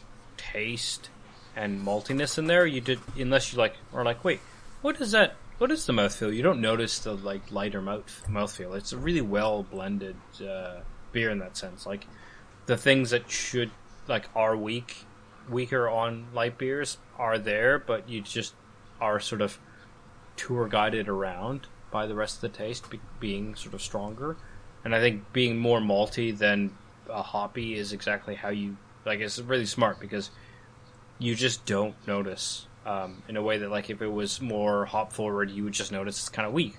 taste 0.52 1.10
and 1.56 1.86
maltiness 1.86 2.38
in 2.38 2.48
there, 2.48 2.66
you 2.66 2.82
did 2.82 3.00
unless 3.18 3.52
you 3.52 3.60
like 3.60 3.76
are 3.94 4.04
like, 4.04 4.24
wait, 4.24 4.40
what 4.82 5.00
is 5.00 5.12
that? 5.12 5.36
What 5.58 5.72
is 5.72 5.86
the 5.86 5.94
mouthfeel? 5.94 6.36
You 6.36 6.44
don't 6.44 6.60
notice 6.60 7.00
the 7.00 7.14
like 7.14 7.52
lighter 7.52 7.82
mouth 7.82 8.26
mouthfeel. 8.28 8.76
It's 8.76 8.92
a 8.92 8.98
really 8.98 9.22
well 9.22 9.64
blended 9.64 10.18
uh, 10.46 10.82
beer 11.12 11.30
in 11.30 11.40
that 11.40 11.56
sense. 11.56 11.86
Like 11.86 12.06
the 12.66 12.78
things 12.78 13.12
that 13.12 13.30
should 13.30 13.72
like 14.08 14.30
are 14.36 14.56
weak, 14.58 15.06
weaker 15.50 15.90
on 15.90 16.28
light 16.34 16.58
beers 16.58 16.98
are 17.18 17.40
there, 17.40 17.80
but 17.80 18.10
you 18.10 18.22
just 18.22 18.54
are 19.00 19.20
sort 19.20 19.42
of 19.42 19.58
tour 20.36 20.68
guided 20.68 21.08
around 21.08 21.68
by 21.90 22.06
the 22.06 22.16
rest 22.16 22.36
of 22.36 22.42
the 22.42 22.58
taste 22.58 22.90
be- 22.90 23.00
being 23.20 23.56
sort 23.56 23.74
of 23.74 23.82
stronger. 23.82 24.36
And 24.84 24.94
I 24.94 25.00
think 25.00 25.32
being 25.32 25.58
more 25.58 25.80
malty 25.80 26.38
than 26.38 26.78
a 27.10 27.22
hoppy 27.22 27.76
is 27.76 27.94
exactly 27.94 28.36
how 28.36 28.50
you 28.50 28.78
like. 29.06 29.20
It's 29.20 29.40
really 29.40 29.66
smart 29.66 30.00
because 30.00 30.32
you 31.20 31.36
just 31.36 31.66
don't 31.66 31.96
notice 32.08 32.68
um, 32.86 33.24
in 33.28 33.38
a 33.38 33.42
way 33.42 33.60
that 33.60 33.70
like 33.72 33.90
if 33.90 34.02
it 34.02 34.08
was 34.08 34.42
more 34.42 34.86
hop 34.86 35.14
forward, 35.14 35.50
you 35.50 35.64
would 35.64 35.74
just 35.74 35.92
notice 35.92 36.20
it's 36.20 36.30
kind 36.30 36.48
of 36.48 36.54
weak 36.54 36.76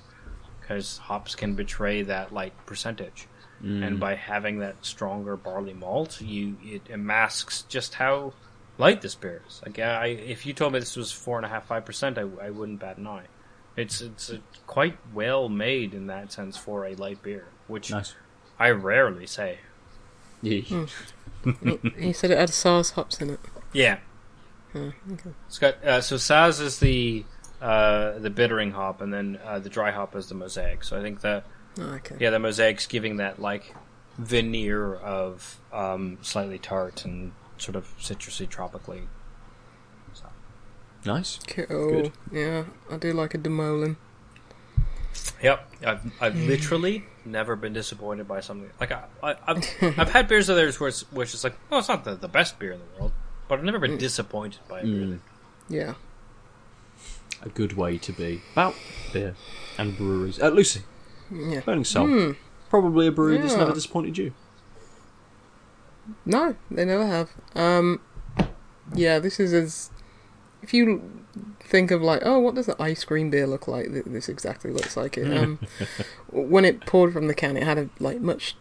because 0.61 0.99
hops 0.99 1.35
can 1.35 1.55
betray 1.55 2.03
that 2.03 2.33
like 2.33 2.67
percentage. 2.67 3.29
And 3.63 3.99
by 3.99 4.17
having 4.17 4.59
that 4.59 4.77
stronger 4.85 5.35
barley 5.35 5.73
malt, 5.73 6.21
you 6.21 6.59
it, 6.63 6.95
masks 6.99 7.63
just 7.63 7.95
how 7.95 8.35
light 8.77 9.01
this 9.01 9.15
beer 9.15 9.43
is. 9.49 9.63
Like 9.65 9.79
I, 9.79 10.09
if 10.09 10.45
you 10.45 10.53
told 10.53 10.75
me 10.75 10.79
this 10.79 10.95
was 10.95 11.11
four 11.11 11.39
and 11.39 11.47
a 11.47 11.49
half, 11.49 11.67
five 11.67 11.87
percent, 11.87 12.19
I, 12.19 12.27
I 12.43 12.51
wouldn't 12.51 12.81
bat 12.81 12.99
an 12.99 13.07
eye. 13.07 13.25
It's 13.75 14.03
it's 14.03 14.31
quite 14.67 14.99
well 15.15 15.49
made 15.49 15.95
in 15.95 16.09
that 16.09 16.33
sense 16.33 16.59
for 16.59 16.85
a 16.85 16.95
light 16.97 17.23
beer, 17.23 17.47
which 17.67 17.91
Nice. 17.91 18.15
I 18.59 18.71
rarely 18.71 19.27
say. 19.27 19.59
Yeah. 20.43 20.87
You 22.01 22.13
said 22.13 22.31
it 22.31 22.39
had 22.39 22.51
Saaz 22.51 22.93
hops 22.93 23.21
in 23.21 23.31
it. 23.31 23.41
Yeah, 23.73 23.99
Oh, 24.75 24.93
okay. 25.13 25.31
it's 25.47 25.59
got 25.59 25.83
uh, 25.85 26.01
so 26.01 26.17
Saaz 26.17 26.61
is 26.61 26.79
the 26.81 27.25
uh, 27.63 28.19
the 28.19 28.31
bittering 28.31 28.73
hop, 28.73 29.01
and 29.01 29.13
then 29.13 29.39
uh, 29.45 29.59
the 29.59 29.69
dry 29.71 29.91
hop 29.91 30.15
is 30.17 30.29
the 30.29 30.35
mosaic. 30.35 30.83
So 30.85 30.99
I 30.99 31.03
think 31.03 31.21
that 31.23 31.45
Oh, 31.79 31.83
okay. 31.95 32.17
yeah, 32.19 32.31
the 32.31 32.39
mosaic's 32.39 32.87
giving 32.87 33.17
that 33.19 33.41
like 33.41 33.75
veneer 34.19 34.95
of 34.95 35.59
um, 35.73 36.19
slightly 36.23 36.59
tart 36.59 37.05
and 37.05 37.33
sort 37.59 37.77
of 37.77 37.87
citrusy, 37.99 38.49
tropically. 38.49 39.03
So 40.15 40.25
Nice. 41.05 41.39
Cool. 41.47 41.67
Good. 41.67 42.13
Yeah, 42.33 42.65
I 42.91 42.97
do 42.97 43.13
like 43.13 43.35
a 43.35 43.39
De 43.39 43.51
Molen. 43.51 43.97
Yep, 45.43 45.71
I've, 45.87 46.13
I've 46.21 46.37
literally 46.37 47.05
never 47.27 47.57
been 47.57 47.73
disappointed 47.73 48.27
by 48.29 48.41
something. 48.41 48.71
Like 48.81 48.93
I, 48.93 49.05
I, 49.23 49.35
I've 49.47 49.59
I've 49.99 50.11
had 50.11 50.29
beers 50.29 50.49
of 50.49 50.57
theirs 50.57 50.79
where 50.81 50.89
it's, 50.89 51.11
which 51.13 51.35
is 51.35 51.45
like, 51.45 51.55
oh, 51.71 51.79
it's 51.79 51.89
not 51.89 52.05
the, 52.05 52.15
the 52.15 52.29
best 52.29 52.59
beer 52.59 52.73
in 52.73 52.79
the 52.81 53.01
world, 53.01 53.13
but 53.49 53.59
I've 53.59 53.65
never 53.65 53.79
been 53.79 53.99
disappointed 53.99 54.61
by 54.69 54.81
it. 54.81 54.85
beer. 54.85 54.93
Mm. 55.07 55.19
Yeah. 55.69 55.95
A 57.43 57.49
good 57.51 57.75
way 57.75 57.99
to 57.99 58.13
be 58.13 58.41
about 58.53 58.75
beer 59.13 59.35
and 59.79 59.97
breweries. 59.97 60.41
Uh, 60.41 60.49
Lucy, 60.49 60.83
Yeah. 61.31 61.61
Burning 61.61 61.85
Soul. 61.85 62.35
Probably 62.71 63.07
a 63.07 63.13
brewery 63.13 63.39
that's 63.39 63.55
never 63.57 63.73
disappointed 63.73 64.17
you. 64.19 64.33
No, 66.25 66.55
they 66.71 66.85
never 66.85 67.07
have. 67.07 67.31
Um, 67.55 68.01
yeah, 68.95 69.19
this 69.19 69.39
is 69.41 69.53
as 69.53 69.91
if 70.63 70.73
you 70.73 71.26
think 71.61 71.91
of 71.91 72.03
like, 72.03 72.23
oh, 72.25 72.39
what 72.39 72.55
does 72.55 72.67
the 72.67 72.81
ice 72.81 73.05
cream 73.05 73.31
beer 73.31 73.47
look 73.47 73.69
like? 73.69 73.89
This 73.91 74.29
exactly 74.29 74.71
looks 74.71 74.97
like 74.97 75.19
it. 75.19 75.37
Um, 75.37 75.59
when 76.31 76.65
it 76.65 76.87
poured 76.87 77.13
from 77.13 77.27
the 77.27 77.35
can, 77.35 77.57
it 77.57 77.65
had 77.65 77.79
a 77.79 77.91
like 77.99 78.21
much 78.21 78.57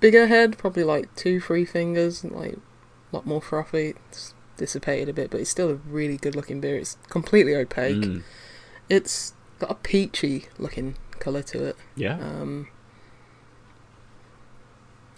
bigger 0.00 0.26
head, 0.26 0.58
probably 0.58 0.84
like 0.84 1.14
two, 1.14 1.40
three 1.40 1.64
fingers, 1.64 2.22
and, 2.22 2.32
like 2.32 2.54
a 2.54 3.16
lot 3.16 3.26
more 3.26 3.40
frothy. 3.40 3.94
It's 4.08 4.34
dissipated 4.56 5.08
a 5.08 5.12
bit, 5.12 5.30
but 5.30 5.40
it's 5.40 5.50
still 5.50 5.70
a 5.70 5.74
really 5.74 6.16
good 6.16 6.36
looking 6.36 6.60
beer. 6.60 6.76
It's 6.76 6.96
completely 7.08 7.54
opaque. 7.54 7.96
Mm. 7.96 8.22
It's 8.88 9.34
got 9.58 9.70
a 9.70 9.74
peachy 9.74 10.46
looking 10.58 10.96
colour 11.18 11.42
to 11.42 11.64
it. 11.64 11.76
Yeah. 11.96 12.14
Um, 12.14 12.68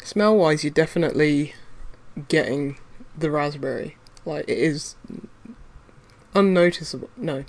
smell 0.03 0.37
wise, 0.37 0.65
you're 0.65 0.73
definitely 0.73 1.55
getting 2.29 2.79
the 3.17 3.31
raspberry. 3.31 3.97
Like 4.25 4.45
it 4.49 4.59
is 4.59 4.97
unnoticeable. 6.35 7.11
No, 7.17 7.45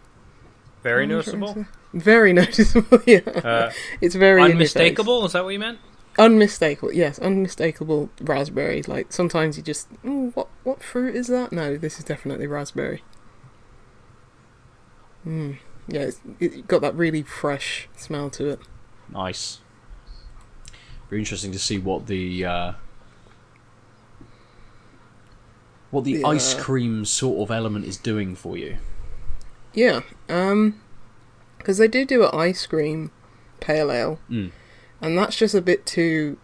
Very 0.83 1.07
What 1.07 1.15
was 1.17 1.27
I 1.27 1.31
trying 1.31 1.41
to 1.41 1.45
noticeable. 1.47 1.65
Very 1.93 2.33
noticeable. 2.41 2.99
Yeah, 3.05 3.19
uh, 3.43 3.71
it's 4.01 4.15
very 4.15 4.41
in 4.41 4.47
your 4.47 4.57
face. 4.59 4.75
unmistakable. 4.75 5.25
Is 5.25 5.33
that 5.33 5.43
what 5.43 5.51
you 5.51 5.59
meant? 5.59 5.79
Unmistakable. 6.19 6.93
Yes, 6.93 7.17
unmistakable 7.19 8.09
raspberry. 8.21 8.83
Like 8.83 9.11
sometimes 9.11 9.57
you 9.57 9.63
just, 9.63 9.91
"Mm, 10.03 10.35
what 10.35 10.47
what 10.63 10.83
fruit 10.83 11.15
is 11.15 11.27
that? 11.27 11.51
No, 11.51 11.77
this 11.77 11.97
is 11.97 12.05
definitely 12.05 12.45
raspberry. 12.47 13.03
Mm. 15.25 15.57
Yeah, 15.87 16.01
it's, 16.01 16.19
it 16.39 16.67
got 16.67 16.81
that 16.81 16.95
really 16.95 17.23
fresh 17.23 17.89
smell 17.95 18.29
to 18.31 18.49
it. 18.49 18.59
Nice. 19.09 19.59
Very 21.09 21.21
interesting 21.21 21.51
to 21.51 21.59
see 21.59 21.77
what 21.77 22.07
the 22.07 22.45
uh, 22.45 22.73
what 25.93 26.03
the 26.03 26.23
ice 26.25 26.53
cream 26.55 27.05
sort 27.05 27.39
of 27.39 27.51
element 27.55 27.85
is 27.85 27.97
doing 27.97 28.35
for 28.35 28.57
you. 28.57 28.77
Yeah, 29.73 30.01
um, 30.27 30.79
because 31.57 31.77
they 31.77 31.87
do 31.87 32.03
do 32.05 32.23
an 32.23 32.31
ice 32.33 32.65
cream 32.65 33.11
pale 33.59 33.91
ale, 33.91 34.19
Mm. 34.29 34.51
and 35.01 35.17
that's 35.17 35.35
just 35.37 35.53
a 35.55 35.61
bit 35.61 35.85
too 35.85 36.37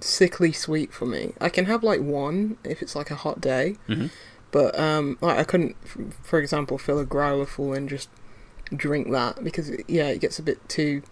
sickly 0.00 0.52
sweet 0.52 0.92
for 0.92 1.06
me. 1.06 1.34
I 1.40 1.48
can 1.48 1.66
have 1.66 1.82
like 1.82 2.00
one 2.00 2.56
if 2.64 2.82
it's 2.82 2.96
like 2.96 3.10
a 3.10 3.14
hot 3.16 3.40
day, 3.40 3.76
Mhm. 3.88 4.10
but 4.50 4.78
um, 4.78 5.18
like 5.20 5.38
I 5.38 5.44
couldn't, 5.44 5.76
for 6.22 6.38
example, 6.38 6.78
fill 6.78 6.98
a 6.98 7.04
growler 7.04 7.46
full 7.46 7.72
and 7.74 7.88
just 7.88 8.08
drink 8.74 9.10
that 9.10 9.42
because 9.44 9.70
yeah, 9.88 10.08
it 10.08 10.20
gets 10.20 10.38
a 10.38 10.42
bit 10.42 10.66
too 10.68 11.02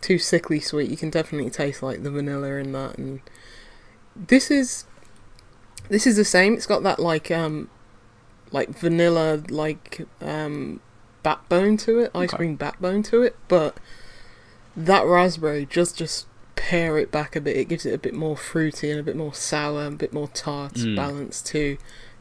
too 0.00 0.18
sickly 0.18 0.60
sweet. 0.60 0.90
You 0.90 0.96
can 0.96 1.10
definitely 1.10 1.50
taste 1.50 1.82
like 1.82 2.02
the 2.02 2.10
vanilla 2.10 2.54
in 2.56 2.72
that, 2.72 2.98
and 2.98 3.20
this 4.16 4.50
is 4.50 4.84
this 5.92 6.06
is 6.06 6.16
the 6.16 6.24
same. 6.24 6.54
It's 6.54 6.66
got 6.66 6.82
that 6.84 6.98
like 6.98 7.30
um 7.30 7.68
like 8.50 8.70
vanilla 8.70 9.42
like 9.50 10.06
um 10.20 10.80
backbone 11.22 11.76
to 11.78 11.98
it, 12.00 12.10
ice 12.14 12.30
Okay. 12.30 12.36
cream 12.38 12.56
backbone 12.56 13.02
to 13.04 13.22
it, 13.22 13.36
but 13.46 13.76
that 14.76 15.04
raspberry 15.06 15.66
just 15.66 15.96
just 15.96 16.26
pare 16.56 16.98
it 16.98 17.10
back 17.10 17.36
a 17.36 17.40
bit. 17.40 17.56
It 17.56 17.68
gives 17.68 17.84
it 17.86 17.92
a 17.94 17.98
bit 17.98 18.14
more 18.14 18.36
fruity 18.36 18.90
and 18.90 18.98
a 18.98 19.02
bit 19.02 19.16
more 19.16 19.34
sour, 19.34 19.82
and 19.82 19.94
a 19.94 19.98
bit 19.98 20.12
more 20.12 20.28
tart 20.28 20.74
Mm. 20.74 20.96
balance 20.96 21.42
to 21.42 21.76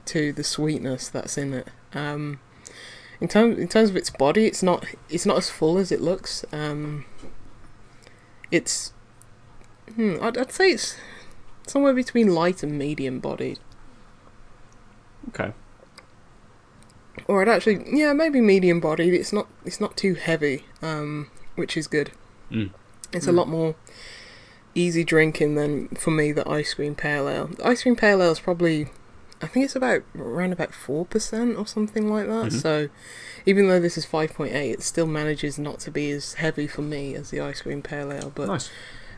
to 0.05 0.33
the 0.33 0.43
sweetness 0.43 1.07
that's 1.09 1.37
in 1.37 1.53
it. 1.53 1.67
Um, 1.93 2.39
in 3.21 3.27
terms 3.27 3.57
in 3.59 3.67
terms 3.67 3.89
of 3.89 3.95
its 3.95 4.09
body, 4.09 4.45
it's 4.47 4.61
not 4.63 4.85
it's 5.09 5.25
not 5.25 5.37
as 5.37 5.49
full 5.49 5.77
as 5.77 5.91
it 5.91 6.01
looks. 6.01 6.43
Um, 6.51 7.05
it's 8.51 8.93
hmm, 9.95 10.17
I'd, 10.21 10.37
I'd 10.37 10.51
say 10.51 10.71
it's 10.71 10.95
somewhere 11.71 11.93
between 11.93 12.33
light 12.35 12.63
and 12.63 12.77
medium 12.77 13.19
bodied. 13.19 13.59
Okay. 15.29 15.53
Or 17.27 17.41
it 17.41 17.47
actually, 17.47 17.83
yeah, 17.91 18.13
maybe 18.13 18.41
medium 18.41 18.79
bodied. 18.79 19.13
It's 19.13 19.33
not, 19.33 19.47
it's 19.65 19.79
not 19.79 19.95
too 19.97 20.15
heavy, 20.15 20.65
um, 20.81 21.29
which 21.55 21.77
is 21.77 21.87
good. 21.87 22.11
Mm. 22.51 22.71
It's 23.13 23.27
a 23.27 23.31
lot 23.31 23.47
more 23.47 23.75
easy 24.73 25.03
drinking 25.03 25.55
than 25.55 25.89
for 25.89 26.11
me 26.11 26.31
the 26.31 26.47
ice 26.49 26.73
cream 26.73 26.95
pale 26.95 27.27
ale. 27.27 27.47
The 27.47 27.67
ice 27.67 27.83
cream 27.83 27.95
pale 27.95 28.21
ale 28.23 28.31
is 28.31 28.39
probably, 28.39 28.87
I 29.41 29.47
think 29.47 29.65
it's 29.65 29.75
about 29.75 30.03
around 30.17 30.53
about 30.53 30.73
four 30.73 31.05
percent 31.05 31.57
or 31.57 31.67
something 31.67 32.09
like 32.09 32.27
that. 32.27 32.51
Mhm. 32.51 32.61
So, 32.61 32.89
even 33.45 33.67
though 33.67 33.81
this 33.81 33.97
is 33.97 34.05
five 34.05 34.33
point 34.33 34.53
eight, 34.53 34.71
it 34.71 34.81
still 34.81 35.07
manages 35.07 35.59
not 35.59 35.79
to 35.81 35.91
be 35.91 36.09
as 36.11 36.35
heavy 36.35 36.67
for 36.67 36.81
me 36.83 37.15
as 37.15 37.31
the 37.31 37.41
ice 37.41 37.61
cream 37.61 37.81
pale 37.81 38.11
ale. 38.13 38.31
But 38.33 38.47
nice. 38.47 38.69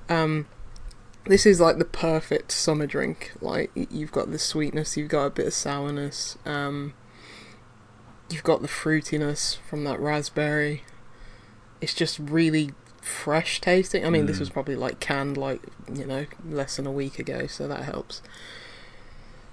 um, 0.09 0.47
this 1.25 1.45
is 1.45 1.59
like 1.59 1.77
the 1.77 1.85
perfect 1.85 2.51
summer 2.51 2.85
drink. 2.87 3.31
Like 3.41 3.71
you've 3.75 4.11
got 4.11 4.31
the 4.31 4.39
sweetness, 4.39 4.97
you've 4.97 5.09
got 5.09 5.25
a 5.25 5.29
bit 5.29 5.47
of 5.47 5.53
sourness, 5.53 6.37
um, 6.45 6.93
you've 8.29 8.43
got 8.43 8.61
the 8.61 8.67
fruitiness 8.67 9.57
from 9.69 9.83
that 9.85 9.99
raspberry. 9.99 10.83
It's 11.81 11.93
just 11.93 12.17
really 12.19 12.71
fresh 13.01 13.59
tasting. 13.61 14.05
I 14.05 14.09
mean, 14.09 14.25
this 14.25 14.37
Mm. 14.37 14.41
was 14.41 14.49
probably 14.49 14.75
like 14.75 14.99
canned, 14.99 15.35
like 15.37 15.61
you 15.93 16.05
know, 16.05 16.25
less 16.47 16.77
than 16.77 16.87
a 16.87 16.91
week 16.91 17.19
ago, 17.19 17.47
so 17.47 17.67
that 17.67 17.83
helps. 17.83 18.21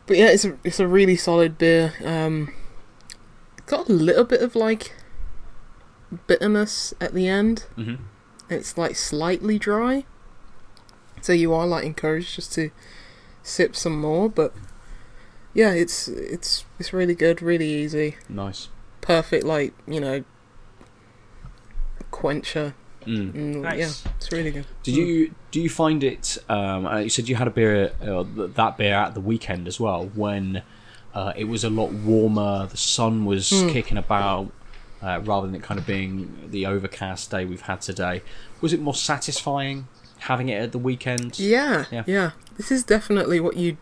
But 0.06 0.16
yeah, 0.16 0.26
it's 0.28 0.44
a 0.44 0.56
it's 0.64 0.80
a 0.80 0.86
really 0.88 1.16
solid 1.16 1.58
beer. 1.58 1.94
Um, 2.04 2.52
got 3.66 3.88
a 3.88 3.92
little 3.92 4.24
bit 4.24 4.42
of 4.42 4.54
like 4.56 4.92
bitterness 6.26 6.94
at 7.00 7.14
the 7.14 7.28
end. 7.28 7.66
hmm 7.76 7.94
It's 8.48 8.76
like 8.76 8.96
slightly 8.96 9.58
dry. 9.58 10.04
So 11.22 11.32
you 11.32 11.52
are 11.52 11.66
like 11.66 11.84
encouraged 11.84 12.34
just 12.34 12.52
to 12.54 12.70
sip 13.42 13.76
some 13.76 14.00
more, 14.00 14.28
but 14.28 14.54
yeah, 15.54 15.72
it's 15.72 16.08
it's 16.08 16.64
it's 16.78 16.92
really 16.92 17.14
good, 17.14 17.42
really 17.42 17.68
easy, 17.68 18.16
Nice. 18.28 18.68
perfect 19.00 19.44
like 19.44 19.74
you 19.86 20.00
know 20.00 20.24
quencher. 22.10 22.74
Mm. 23.06 23.34
And, 23.34 23.62
Nice. 23.62 24.04
Yeah, 24.04 24.12
it's 24.18 24.30
really 24.30 24.50
good. 24.50 24.66
Did 24.82 24.96
you 24.96 25.34
do 25.50 25.60
you 25.60 25.70
find 25.70 26.04
it? 26.04 26.38
Um, 26.48 26.86
uh, 26.86 26.98
you 26.98 27.08
said 27.08 27.28
you 27.28 27.36
had 27.36 27.48
a 27.48 27.50
beer, 27.50 27.92
uh, 28.02 28.24
that 28.54 28.76
beer 28.76 28.94
at 28.94 29.14
the 29.14 29.20
weekend 29.20 29.66
as 29.66 29.80
well, 29.80 30.06
when 30.14 30.62
uh, 31.14 31.32
it 31.36 31.44
was 31.44 31.64
a 31.64 31.70
lot 31.70 31.92
warmer. 31.92 32.66
The 32.66 32.76
sun 32.76 33.24
was 33.24 33.48
kicking 33.70 33.96
about, 33.96 34.52
uh, 35.02 35.20
rather 35.24 35.46
than 35.46 35.56
it 35.56 35.62
kind 35.62 35.80
of 35.80 35.86
being 35.86 36.48
the 36.50 36.66
overcast 36.66 37.30
day 37.30 37.44
we've 37.44 37.62
had 37.62 37.80
today. 37.80 38.22
Was 38.60 38.72
it 38.72 38.80
more 38.80 38.94
satisfying 38.94 39.88
having 40.20 40.48
it 40.48 40.60
at 40.62 40.72
the 40.72 40.78
weekend? 40.78 41.38
Yeah, 41.38 41.84
Yeah. 41.90 42.04
yeah, 42.06 42.30
This 42.56 42.70
is 42.70 42.84
definitely 42.84 43.40
what 43.40 43.56
you'd 43.56 43.78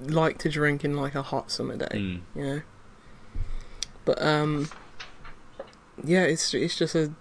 like 0.00 0.38
to 0.38 0.48
drink 0.48 0.84
in 0.84 0.96
like 0.96 1.14
a 1.14 1.22
hot 1.22 1.50
summer 1.50 1.76
day. 1.76 1.86
Mm. 1.92 2.20
you 2.34 2.42
know. 2.44 2.62
But 4.04 4.20
um, 4.22 4.68
yeah, 6.02 6.22
it's 6.22 6.54
it's 6.54 6.76
just 6.76 6.94
a 6.94 7.12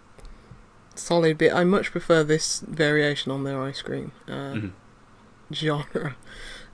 solid 0.95 1.37
bit. 1.37 1.53
I 1.53 1.63
much 1.63 1.91
prefer 1.91 2.23
this 2.23 2.61
variation 2.61 3.31
on 3.31 3.43
their 3.43 3.61
ice 3.61 3.81
cream 3.81 4.11
uh, 4.27 4.53
Mhm. 4.53 4.71
genre. 5.53 6.15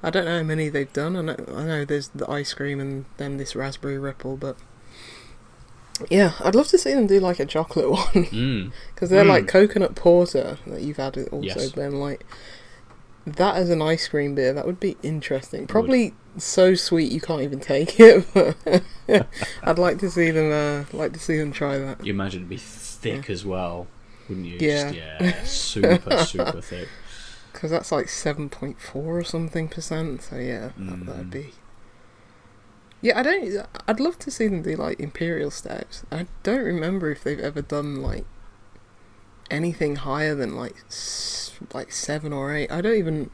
I 0.03 0.09
don't 0.11 0.25
know 0.25 0.37
how 0.37 0.43
many 0.43 0.69
they've 0.69 0.91
done. 0.93 1.15
I 1.15 1.21
know, 1.21 1.35
I 1.55 1.63
know 1.63 1.85
there's 1.85 2.09
the 2.09 2.29
ice 2.29 2.53
cream 2.53 2.79
and 2.79 3.05
then 3.17 3.37
this 3.37 3.55
raspberry 3.55 3.97
ripple, 3.97 4.37
but 4.37 4.57
yeah, 6.09 6.33
I'd 6.41 6.55
love 6.55 6.67
to 6.69 6.77
see 6.77 6.93
them 6.93 7.07
do 7.07 7.19
like 7.19 7.39
a 7.39 7.45
chocolate 7.45 7.89
one 7.91 8.25
Mm. 8.25 8.71
because 8.93 9.09
they're 9.09 9.23
like 9.25 9.45
Mm. 9.45 9.49
coconut 9.49 9.95
porter 9.95 10.57
that 10.67 10.81
you've 10.81 10.97
had 10.97 11.17
also, 11.29 11.41
Yes. 11.41 11.71
Ben. 11.71 11.99
Like 11.99 12.25
that 13.25 13.55
as 13.55 13.69
an 13.69 13.81
ice 13.81 14.07
cream 14.07 14.35
beer, 14.35 14.53
that 14.53 14.65
would 14.65 14.79
be 14.79 14.97
interesting. 15.01 15.65
Probably 15.67 16.13
so 16.37 16.75
sweet 16.75 17.11
you 17.11 17.21
can't 17.21 17.41
even 17.41 17.59
take 17.59 17.99
it. 17.99 18.25
But 18.33 18.57
I'd 19.63 19.79
like 19.79 19.99
to 19.99 20.11
see 20.11 20.31
them. 20.31 20.51
Uh, 20.51 20.85
like 20.97 21.13
to 21.13 21.19
see 21.19 21.37
them 21.37 21.51
try 21.51 21.77
that. 21.77 22.05
You 22.05 22.13
imagine 22.13 22.41
it'd 22.41 22.49
be 22.49 22.57
thick 22.57 23.29
as 23.29 23.45
well, 23.45 23.87
wouldn't 24.29 24.45
you? 24.45 24.57
Yeah. 24.59 24.91
Just, 24.91 24.95
yeah, 24.95 25.43
super, 25.43 26.23
super 26.25 26.61
thick. 26.61 26.89
Because 27.53 27.71
that's 27.71 27.91
like 27.91 28.09
seven 28.09 28.49
point 28.49 28.79
four 28.81 29.17
or 29.17 29.23
something 29.23 29.69
percent. 29.69 30.21
So 30.23 30.35
yeah, 30.35 30.71
that, 30.77 31.05
that'd 31.05 31.27
Mm. 31.27 31.31
be. 31.31 31.53
Yeah, 33.05 33.19
I 33.19 33.21
don't. 33.21 33.67
I'd 33.87 33.99
love 33.99 34.17
to 34.17 34.31
see 34.31 34.47
them 34.47 34.63
do 34.63 34.75
like 34.75 34.99
imperial 34.99 35.51
stouts. 35.51 36.01
I 36.11 36.25
don't 36.41 36.63
remember 36.63 37.11
if 37.11 37.23
they've 37.23 37.39
ever 37.39 37.61
done 37.61 38.01
like 38.01 38.25
anything 39.51 39.97
higher 39.97 40.33
than 40.33 40.55
like 40.55 40.73
like 41.71 41.91
seven 41.91 42.33
or 42.33 42.55
eight. 42.55 42.71
I 42.71 42.81
don't 42.81 42.95
even 42.95 43.29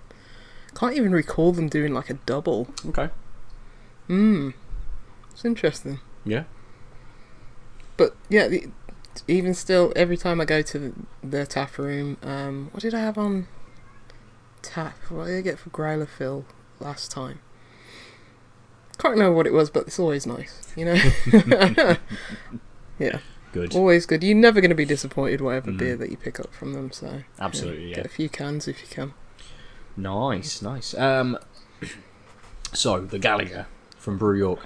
can't 0.75 0.97
even 0.97 1.13
recall 1.13 1.53
them 1.53 1.69
doing 1.69 1.93
like 1.93 2.09
a 2.09 2.15
double. 2.15 2.67
Okay. 2.85 3.11
Hmm, 4.07 4.49
it's 5.31 5.45
interesting. 5.45 6.01
Yeah. 6.25 6.43
but 7.95 8.17
yeah, 8.27 8.49
the, 8.49 8.67
even 9.25 9.53
still, 9.53 9.93
every 9.95 10.17
time 10.17 10.41
I 10.41 10.45
go 10.45 10.61
to 10.61 10.79
the, 10.79 10.93
the 11.23 11.45
tap 11.45 11.77
room, 11.77 12.17
um, 12.23 12.71
what 12.73 12.83
did 12.83 12.93
I 12.93 12.99
have 12.99 13.17
on 13.17 13.47
tap? 14.61 14.97
What 15.07 15.27
did 15.27 15.37
I 15.37 15.41
get 15.41 15.59
for 15.59 15.69
Growler 15.69 16.07
fill 16.07 16.43
last 16.81 17.09
time? 17.09 17.39
Can't 19.01 19.13
remember 19.13 19.33
what 19.35 19.47
it 19.47 19.53
was, 19.53 19.69
but 19.71 19.87
it's 19.87 19.97
always 19.99 20.27
nice, 20.27 20.71
you 20.75 20.85
know. 20.85 20.93
yeah, 22.99 23.17
Good. 23.51 23.75
always 23.75 24.05
good. 24.05 24.23
You're 24.23 24.35
never 24.37 24.61
going 24.61 24.69
to 24.69 24.75
be 24.75 24.85
disappointed 24.85 25.41
whatever 25.41 25.71
Mm. 25.71 25.77
beer 25.77 25.95
that 25.97 26.11
you 26.11 26.17
pick 26.17 26.39
up 26.39 26.53
from 26.53 26.73
them. 26.73 26.91
So 26.91 27.07
yeah, 27.07 27.19
Absolutely, 27.39 27.89
yeah. 27.89 27.95
get 27.95 28.05
a 28.05 28.09
few 28.09 28.29
cans 28.29 28.67
if 28.67 28.79
you 28.81 28.87
can. 28.87 29.13
Nice, 29.97 30.61
nice. 30.61 30.93
Um, 30.95 31.37
so 32.73 32.99
the 33.01 33.19
Galaga 33.19 33.65
from 33.97 34.17
Brew 34.17 34.37
York. 34.37 34.59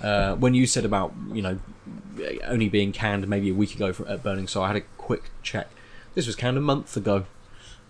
Uh, 0.00 0.34
when 0.34 0.54
you 0.54 0.66
said 0.66 0.84
about 0.84 1.12
you 1.32 1.40
know 1.42 1.58
only 2.44 2.68
being 2.68 2.90
canned 2.92 3.26
maybe 3.28 3.50
a 3.50 3.54
week 3.54 3.74
ago 3.74 3.92
for, 3.92 4.06
at 4.08 4.22
Burning, 4.22 4.48
so 4.48 4.62
I 4.62 4.68
had 4.68 4.76
a 4.76 4.82
quick 4.98 5.24
check. 5.42 5.68
This 6.14 6.26
was 6.26 6.36
canned 6.36 6.56
a 6.56 6.60
month 6.60 6.96
ago 6.96 7.26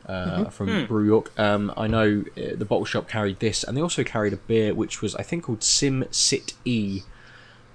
uh, 0.07 0.45
from 0.51 0.87
Brew 0.87 1.07
York. 1.07 1.33
Um, 1.39 1.73
I 1.77 1.87
know 1.87 2.25
uh, 2.37 2.57
the 2.57 2.65
bottle 2.65 2.85
shop 2.85 3.09
carried 3.09 3.41
this, 3.41 3.65
and 3.65 3.77
they 3.77 3.81
also 3.81 4.05
carried 4.05 4.33
a 4.33 4.37
beer 4.37 4.75
which 4.75 5.03
was 5.03 5.15
I 5.17 5.23
think 5.23 5.45
called 5.45 5.63
Sim 5.63 6.05
Sit 6.11 6.55
E, 6.65 7.03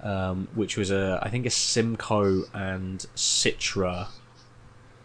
um, 0.02 0.48
which 0.54 0.76
was 0.76 0.90
a 0.90 1.20
I 1.22 1.30
think 1.30 1.46
a 1.46 1.50
Simcoe 1.50 2.44
and 2.54 3.06
Citra 3.16 4.08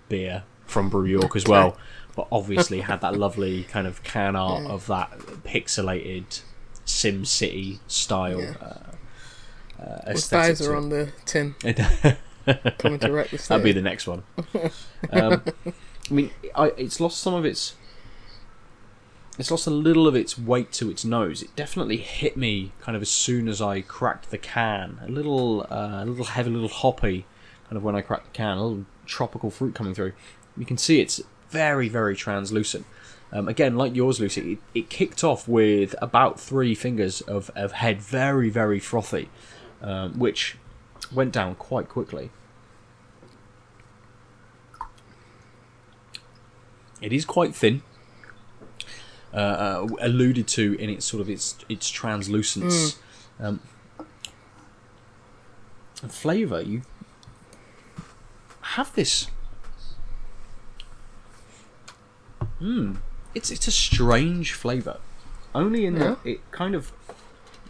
beer 0.09 0.43
from 0.65 0.89
Brew 0.89 1.05
York 1.05 1.35
as 1.35 1.45
well, 1.45 1.77
but 2.15 2.27
obviously 2.31 2.81
had 2.81 3.01
that 3.01 3.17
lovely 3.17 3.63
kind 3.63 3.87
of 3.87 4.03
can 4.03 4.35
art 4.35 4.65
of 4.65 4.87
that 4.87 5.11
pixelated 5.43 6.41
Sim 6.85 7.25
City 7.25 7.79
style. 7.87 8.41
Yeah. 8.41 8.53
Uh, 8.61 8.91
uh, 9.77 9.99
aesthetic 10.07 10.57
Bowser 10.57 10.71
to 10.71 10.77
on 10.77 10.89
the 10.89 11.11
tin, 11.25 11.55
it. 11.63 12.17
coming 12.77 12.99
to 12.99 13.11
wreck 13.11 13.29
this 13.29 13.47
That'd 13.47 13.63
be 13.63 13.71
the 13.71 13.81
next 13.81 14.07
one. 14.07 14.23
Um, 15.11 15.43
I 16.09 16.13
mean, 16.13 16.31
I, 16.53 16.67
it's 16.77 16.99
lost 16.99 17.19
some 17.19 17.33
of 17.33 17.45
its. 17.45 17.75
It's 19.37 19.51
lost 19.51 19.67
a 19.67 19.71
little 19.71 20.07
of 20.07 20.15
its 20.15 20.37
weight 20.37 20.71
to 20.73 20.89
its 20.89 21.03
nose. 21.03 21.41
It 21.41 21.53
definitely 21.57 21.97
hit 21.97 22.37
me 22.37 22.71
kind 22.79 22.95
of 22.95 23.01
as 23.01 23.09
soon 23.09 23.49
as 23.49 23.61
I 23.61 23.81
cracked 23.81 24.31
the 24.31 24.37
can. 24.37 24.99
A 25.05 25.09
little, 25.09 25.67
uh, 25.69 26.03
a 26.03 26.05
little 26.05 26.23
heavy, 26.25 26.49
a 26.49 26.53
little 26.53 26.69
hoppy, 26.69 27.25
kind 27.65 27.75
of 27.75 27.83
when 27.83 27.95
I 27.95 28.01
cracked 28.01 28.27
the 28.27 28.31
can. 28.31 28.57
A 28.57 28.63
little 28.65 28.85
tropical 29.05 29.49
fruit 29.49 29.75
coming 29.75 29.93
through. 29.93 30.13
You 30.55 30.65
can 30.65 30.77
see 30.77 31.01
it's 31.01 31.21
very, 31.49 31.89
very 31.89 32.15
translucent. 32.15 32.85
Um, 33.33 33.49
again, 33.49 33.75
like 33.75 33.93
yours, 33.93 34.21
Lucy, 34.21 34.53
it, 34.53 34.59
it 34.73 34.89
kicked 34.89 35.21
off 35.21 35.47
with 35.49 35.95
about 36.01 36.39
three 36.39 36.73
fingers 36.73 37.19
of, 37.21 37.51
of 37.55 37.73
head, 37.73 38.01
very, 38.01 38.49
very 38.49 38.79
frothy, 38.79 39.29
um, 39.81 40.17
which 40.17 40.55
went 41.13 41.33
down 41.33 41.55
quite 41.55 41.89
quickly. 41.89 42.29
It 47.01 47.11
is 47.13 47.25
quite 47.25 47.55
thin, 47.55 47.81
uh, 49.33 49.37
uh, 49.37 49.87
alluded 49.99 50.47
to 50.47 50.73
in 50.79 50.89
its 50.89 51.05
sort 51.05 51.21
of 51.21 51.29
its 51.29 51.57
its 51.67 51.89
translucence. 51.89 52.97
Um, 53.39 53.59
and 56.01 56.11
flavour, 56.11 56.61
you 56.61 56.83
have 58.61 58.93
this. 58.95 59.27
Hmm, 62.59 62.95
it's 63.33 63.51
it's 63.51 63.67
a 63.67 63.71
strange 63.71 64.53
flavour. 64.53 64.99
Only 65.53 65.85
in 65.85 65.95
that 65.99 66.19
it 66.23 66.39
kind 66.51 66.75
of 66.75 66.91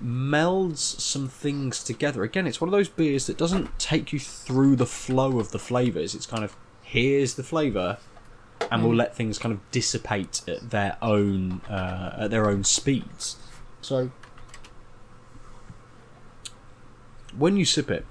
melds 0.04 0.78
some 0.78 1.28
things 1.28 1.84
together. 1.84 2.24
Again, 2.24 2.48
it's 2.48 2.60
one 2.60 2.68
of 2.68 2.72
those 2.72 2.90
beers 2.90 3.28
that 3.28 3.38
doesn't 3.38 3.78
take 3.80 4.12
you 4.12 4.20
through 4.20 4.76
the 4.76 4.86
flow 4.86 5.40
of 5.40 5.52
the 5.52 5.60
flavours. 5.60 6.16
It's 6.16 6.26
kind 6.26 6.44
of 6.44 6.56
here's 6.82 7.36
the 7.36 7.44
flavour, 7.44 7.98
and 8.72 8.84
we'll 8.84 8.96
let 8.96 9.15
things 9.15 9.38
kind 9.38 9.54
of 9.54 9.60
dissipate 9.72 10.41
at 10.48 10.70
their 10.72 10.98
own 11.02 11.62
uh, 11.70 12.18
at 12.22 12.32
their 12.32 12.50
own 12.50 12.63
speeds. 12.63 13.38
So 13.82 14.12
when 17.38 17.58
you 17.58 17.65
sip 17.65 17.91
it, 17.91 18.06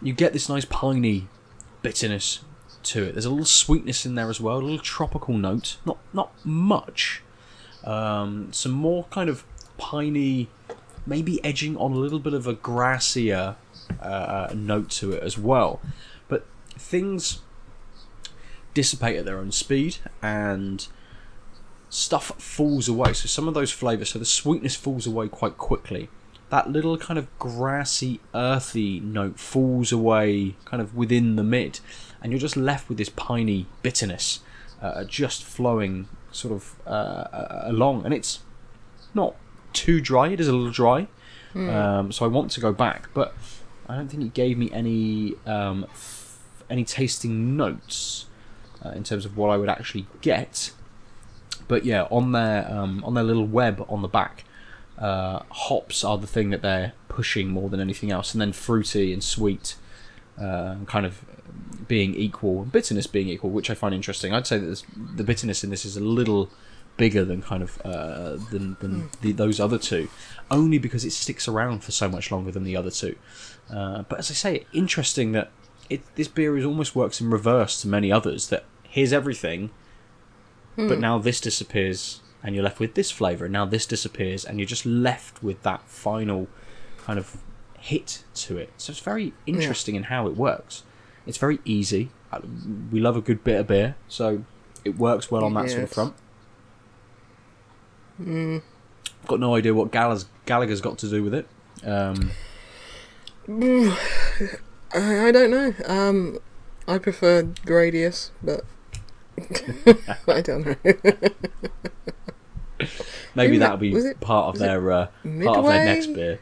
you 0.00 0.12
get 0.12 0.32
this 0.32 0.48
nice 0.48 0.64
piney 0.64 1.28
bitterness 1.82 2.40
to 2.82 3.04
it. 3.04 3.12
There's 3.12 3.24
a 3.24 3.30
little 3.30 3.44
sweetness 3.44 4.06
in 4.06 4.14
there 4.14 4.30
as 4.30 4.40
well, 4.40 4.58
a 4.58 4.62
little 4.62 4.78
tropical 4.78 5.36
note. 5.36 5.76
Not 5.84 5.98
not 6.12 6.32
much. 6.44 7.22
Um, 7.84 8.52
some 8.52 8.72
more 8.72 9.04
kind 9.04 9.30
of 9.30 9.44
piney, 9.78 10.48
maybe 11.06 11.42
edging 11.44 11.76
on 11.76 11.92
a 11.92 11.96
little 11.96 12.18
bit 12.18 12.34
of 12.34 12.46
a 12.46 12.54
grassier 12.54 13.56
uh, 14.00 14.52
note 14.54 14.90
to 14.90 15.12
it 15.12 15.22
as 15.22 15.38
well. 15.38 15.80
But 16.28 16.46
things 16.76 17.40
dissipate 18.74 19.16
at 19.16 19.24
their 19.24 19.38
own 19.38 19.52
speed 19.52 19.96
and 20.22 20.86
stuff 21.88 22.26
falls 22.38 22.88
away. 22.88 23.12
So 23.12 23.26
some 23.26 23.48
of 23.48 23.54
those 23.54 23.70
flavours, 23.70 24.10
so 24.10 24.18
the 24.18 24.24
sweetness 24.24 24.76
falls 24.76 25.06
away 25.06 25.28
quite 25.28 25.58
quickly. 25.58 26.08
That 26.50 26.70
little 26.70 26.96
kind 26.98 27.18
of 27.18 27.26
grassy, 27.38 28.20
earthy 28.34 29.00
note 29.00 29.38
falls 29.38 29.92
away 29.92 30.56
kind 30.64 30.80
of 30.82 30.96
within 30.96 31.36
the 31.36 31.44
mid, 31.44 31.80
and 32.20 32.32
you're 32.32 32.40
just 32.40 32.56
left 32.56 32.88
with 32.88 32.98
this 32.98 33.08
piney 33.08 33.66
bitterness 33.82 34.40
uh, 34.82 35.04
just 35.04 35.44
flowing 35.44 36.08
sort 36.32 36.54
of 36.54 36.76
uh, 36.86 36.90
uh, 36.90 37.62
along. 37.66 38.04
And 38.04 38.14
it's 38.14 38.40
not 39.14 39.36
too 39.72 40.00
dry, 40.00 40.28
it 40.28 40.40
is 40.40 40.48
a 40.48 40.52
little 40.52 40.72
dry. 40.72 41.06
Um, 41.70 42.12
so 42.12 42.24
I 42.24 42.28
want 42.28 42.50
to 42.52 42.60
go 42.60 42.72
back, 42.72 43.08
but 43.14 43.34
I 43.88 43.96
don't 43.96 44.08
think 44.08 44.22
it 44.22 44.34
gave 44.34 44.56
me 44.56 44.70
any 44.72 45.34
um, 45.46 45.84
f- 45.90 46.38
any 46.68 46.84
tasting 46.84 47.56
notes 47.56 48.26
uh, 48.84 48.90
in 48.90 49.04
terms 49.04 49.24
of 49.24 49.36
what 49.36 49.50
I 49.50 49.56
would 49.56 49.68
actually 49.68 50.06
get. 50.20 50.72
But 51.68 51.84
yeah, 51.84 52.02
on 52.10 52.32
their 52.32 52.70
um, 52.70 53.04
on 53.04 53.14
their 53.14 53.24
little 53.24 53.46
web 53.46 53.84
on 53.88 54.02
the 54.02 54.08
back, 54.08 54.44
uh, 54.98 55.40
hops 55.50 56.02
are 56.04 56.18
the 56.18 56.26
thing 56.26 56.50
that 56.50 56.62
they're 56.62 56.92
pushing 57.08 57.48
more 57.48 57.68
than 57.68 57.80
anything 57.80 58.10
else, 58.10 58.34
and 58.34 58.40
then 58.40 58.52
fruity 58.52 59.12
and 59.12 59.22
sweet, 59.22 59.76
uh, 60.40 60.76
kind 60.86 61.06
of 61.06 61.24
being 61.86 62.14
equal, 62.14 62.64
bitterness 62.64 63.06
being 63.06 63.28
equal, 63.28 63.50
which 63.50 63.70
I 63.70 63.74
find 63.74 63.94
interesting. 63.94 64.32
I'd 64.32 64.46
say 64.46 64.58
that 64.58 64.82
the 65.16 65.24
bitterness 65.24 65.64
in 65.64 65.70
this 65.70 65.84
is 65.84 65.96
a 65.96 66.00
little 66.00 66.50
bigger 66.96 67.24
than 67.24 67.40
kind 67.40 67.62
of 67.62 67.80
uh, 67.82 68.36
than, 68.50 68.76
than 68.80 69.10
the, 69.22 69.32
those 69.32 69.58
other 69.58 69.78
two, 69.78 70.08
only 70.50 70.78
because 70.78 71.04
it 71.04 71.12
sticks 71.12 71.48
around 71.48 71.82
for 71.82 71.92
so 71.92 72.08
much 72.08 72.30
longer 72.30 72.50
than 72.50 72.64
the 72.64 72.76
other 72.76 72.90
two. 72.90 73.16
Uh, 73.72 74.02
but 74.02 74.18
as 74.18 74.30
I 74.30 74.34
say, 74.34 74.66
interesting 74.72 75.32
that 75.32 75.50
it, 75.90 76.00
this 76.16 76.28
beer 76.28 76.56
is 76.56 76.64
almost 76.64 76.96
works 76.96 77.20
in 77.20 77.28
reverse 77.30 77.80
to 77.82 77.88
many 77.88 78.10
others. 78.10 78.48
That 78.48 78.64
here's 78.84 79.12
everything, 79.12 79.70
but 80.76 80.98
now 80.98 81.18
this 81.18 81.40
disappears, 81.40 82.20
and 82.42 82.54
you're 82.54 82.64
left 82.64 82.80
with 82.80 82.94
this 82.94 83.10
flavour, 83.10 83.44
and 83.44 83.52
now 83.52 83.66
this 83.66 83.84
disappears, 83.86 84.44
and 84.46 84.58
you're 84.58 84.66
just 84.66 84.86
left 84.86 85.42
with 85.42 85.62
that 85.64 85.82
final 85.88 86.48
kind 86.98 87.18
of 87.18 87.36
hit 87.78 88.24
to 88.34 88.56
it. 88.56 88.70
So 88.78 88.92
it's 88.92 89.00
very 89.00 89.32
interesting 89.46 89.94
in 89.96 90.04
how 90.04 90.26
it 90.26 90.36
works. 90.36 90.84
It's 91.26 91.38
very 91.38 91.58
easy. 91.64 92.10
Uh, 92.32 92.40
We 92.90 93.00
love 93.00 93.16
a 93.16 93.20
good 93.20 93.44
bit 93.44 93.60
of 93.60 93.66
beer, 93.66 93.96
so 94.08 94.44
it 94.84 94.96
works 94.96 95.30
well 95.30 95.44
on 95.44 95.52
that 95.54 95.68
sort 95.70 95.82
of 95.82 95.88
Yes. 95.88 95.94
front. 95.94 96.14
Got 99.26 99.40
no 99.40 99.54
idea 99.54 99.74
what 99.74 99.90
Galaga's, 99.90 100.26
Galaga's 100.46 100.80
got 100.80 100.96
to 100.98 101.08
do 101.10 101.22
with 101.22 101.34
it. 101.34 101.46
Um, 101.84 102.30
I, 104.92 105.28
I 105.28 105.32
don't 105.32 105.50
know. 105.50 105.74
Um, 105.86 106.38
I 106.88 106.98
prefer 106.98 107.42
Gradius, 107.42 108.30
but 108.42 108.64
I 110.28 110.40
don't 110.40 110.66
know. 110.66 110.76
maybe 113.34 113.54
Who 113.54 113.58
that'll 113.60 113.76
be 113.76 113.92
was 113.92 114.04
it- 114.04 114.20
part 114.20 114.48
of 114.48 114.54
was 114.54 114.60
their 114.60 114.90
uh, 114.90 115.06
part 115.24 115.58
of 115.58 115.66
their 115.66 115.84
next 115.84 116.06
beer. 116.08 116.40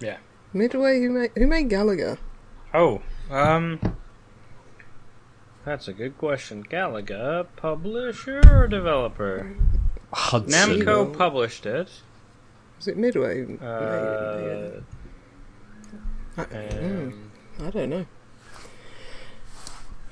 Yeah. 0.00 0.16
Midway, 0.52 1.00
who 1.00 1.10
made 1.10 1.30
who 1.36 1.46
made 1.46 1.68
Galaga? 1.68 2.18
Oh, 2.74 3.02
um, 3.30 3.78
that's 5.64 5.88
a 5.88 5.92
good 5.92 6.16
question. 6.18 6.64
Galaga, 6.64 7.46
publisher 7.56 8.40
or 8.50 8.66
developer? 8.66 9.54
Hudson. 10.12 10.80
Namco 10.80 11.16
published 11.16 11.66
it. 11.66 11.90
Was 12.78 12.88
it 12.88 12.96
Midway? 12.96 13.42
Uh, 13.60 14.78
it? 14.78 14.84
I, 16.38 16.42
um, 16.78 17.27
I 17.60 17.70
don't 17.70 17.90
know. 17.90 18.06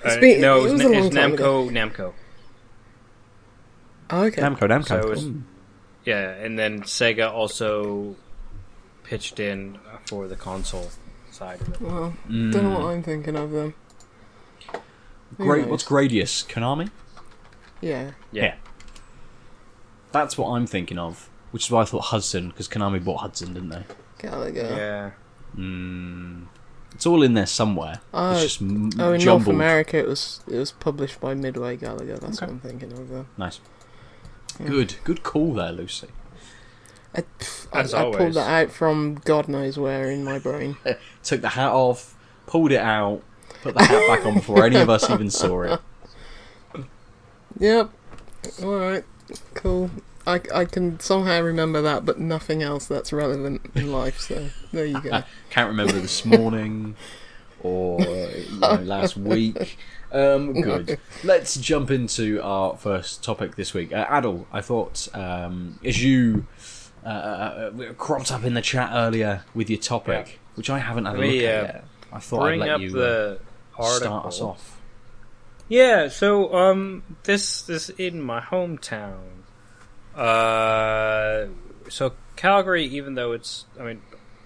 uh, 0.04 0.08
It's 0.08 0.16
been- 0.18 0.40
no, 0.40 0.56
it 0.56 0.58
it 0.58 0.62
was, 0.64 0.72
was 0.72 0.82
Na- 0.82 0.88
a 0.88 0.92
it 0.92 0.96
was 0.96 1.14
long 1.14 1.36
time 1.36 1.36
Namco. 1.36 1.70
Namco. 1.70 2.12
Oh, 4.10 4.22
okay. 4.24 4.40
Namco, 4.42 4.58
Namco. 4.68 4.86
So 4.88 5.08
was- 5.08 5.24
Mm. 5.24 5.42
Yeah, 6.04 6.30
and 6.30 6.56
then 6.58 6.82
Sega 6.82 7.32
also 7.32 8.14
pitched 9.02 9.40
in 9.40 9.78
for 10.06 10.28
the 10.28 10.36
console 10.36 10.90
side 11.32 11.60
of 11.60 11.68
it. 11.74 11.80
Well, 11.80 12.14
Mm. 12.28 12.52
don't 12.52 12.62
know 12.64 12.78
what 12.78 12.86
I'm 12.94 13.02
thinking 13.02 13.36
of 13.36 13.50
them. 13.50 13.74
Great. 15.38 15.62
knows? 15.62 15.70
What's 15.70 15.84
Gradius? 15.84 16.46
Konami. 16.46 16.90
Yeah. 17.80 18.12
Yeah. 18.30 18.54
That's 20.12 20.38
what 20.38 20.50
I'm 20.50 20.66
thinking 20.66 20.98
of. 20.98 21.28
Which 21.50 21.64
is 21.64 21.70
why 21.70 21.82
I 21.82 21.84
thought 21.84 22.04
Hudson, 22.06 22.48
because 22.48 22.68
Konami 22.68 23.02
bought 23.02 23.18
Hudson, 23.22 23.52
didn't 23.54 23.70
they? 23.70 23.84
Galaga. 24.20 24.54
Yeah. 24.76 25.10
Mm. 25.56 26.44
It's 26.96 27.04
all 27.04 27.22
in 27.22 27.34
there 27.34 27.44
somewhere. 27.44 28.00
Oh, 28.14 28.32
it's 28.32 28.42
just 28.42 28.62
m- 28.62 28.88
oh, 28.98 29.12
in 29.12 29.22
North. 29.22 29.46
America, 29.48 29.98
it 29.98 30.08
was 30.08 30.40
it 30.48 30.56
was 30.56 30.72
published 30.72 31.20
by 31.20 31.34
Midway 31.34 31.76
Galaga. 31.76 32.18
That's 32.18 32.40
what 32.40 32.48
I'm 32.48 32.60
thinking 32.60 32.90
of. 32.90 33.26
Nice. 33.36 33.60
Good, 34.64 34.94
good 35.04 35.22
call 35.22 35.52
there, 35.52 35.72
Lucy. 35.72 36.08
I, 37.14 37.20
pff, 37.20 37.66
As 37.74 37.92
I 37.92 38.04
always. 38.04 38.16
pulled 38.16 38.32
that 38.34 38.48
out 38.48 38.72
from 38.72 39.16
God 39.26 39.46
knows 39.46 39.78
where 39.78 40.10
in 40.10 40.24
my 40.24 40.38
brain. 40.38 40.78
Took 41.22 41.42
the 41.42 41.50
hat 41.50 41.70
off, 41.70 42.16
pulled 42.46 42.72
it 42.72 42.80
out, 42.80 43.20
put 43.60 43.74
the 43.74 43.84
hat 43.84 44.08
back 44.08 44.24
on 44.24 44.32
before 44.36 44.64
any 44.64 44.76
of 44.76 44.88
us 44.88 45.10
even 45.10 45.28
saw 45.28 45.62
it. 45.64 45.80
Yep. 47.58 47.90
All 48.62 48.78
right. 48.78 49.04
Cool. 49.52 49.90
I, 50.26 50.40
I 50.54 50.64
can 50.64 50.98
somehow 51.00 51.40
remember 51.40 51.80
that, 51.82 52.04
but 52.04 52.18
nothing 52.18 52.62
else 52.62 52.86
that's 52.86 53.12
relevant 53.12 53.70
in 53.74 53.92
life. 53.92 54.18
So 54.20 54.48
there 54.72 54.84
you 54.86 55.00
go. 55.00 55.22
Can't 55.50 55.68
remember 55.68 55.92
this 55.94 56.24
morning 56.24 56.96
or 57.62 58.00
you 58.00 58.58
know, 58.60 58.74
last 58.82 59.16
week. 59.16 59.78
Um, 60.12 60.52
good. 60.60 60.98
Let's 61.24 61.56
jump 61.56 61.90
into 61.90 62.40
our 62.42 62.76
first 62.76 63.22
topic 63.24 63.56
this 63.56 63.72
week. 63.74 63.92
Uh, 63.92 64.06
Aadil, 64.06 64.46
I 64.52 64.60
thought 64.60 65.08
um, 65.14 65.78
as 65.84 66.02
you 66.02 66.46
uh, 67.04 67.08
uh, 67.08 67.70
uh, 67.82 67.92
cropped 67.94 68.32
up 68.32 68.44
in 68.44 68.54
the 68.54 68.62
chat 68.62 68.90
earlier 68.92 69.44
with 69.54 69.68
your 69.70 69.80
topic, 69.80 70.26
Yeah. 70.28 70.34
which 70.56 70.70
I 70.70 70.78
haven't 70.80 71.04
had 71.06 71.16
a 71.16 71.18
Let 71.18 71.26
look 71.26 71.36
me, 71.36 71.46
at 71.46 71.60
uh, 71.60 71.66
yet. 71.66 71.84
I 72.12 72.18
thought 72.20 72.42
I'd 72.48 72.58
let 72.58 72.80
you 72.80 72.90
the 72.90 73.38
uh, 73.78 73.82
article. 73.82 74.00
start 74.00 74.26
us 74.26 74.40
off. 74.40 74.80
Yeah, 75.68 76.08
so 76.08 76.54
um, 76.54 77.02
this 77.24 77.62
this 77.62 77.88
in 77.90 78.22
my 78.22 78.40
hometown. 78.40 79.35
Uh, 80.16 81.46
so 81.88 82.12
Calgary, 82.36 82.86
even 82.86 83.14
though 83.14 83.32
it's, 83.32 83.66
I 83.78 83.84
mean, 83.84 84.02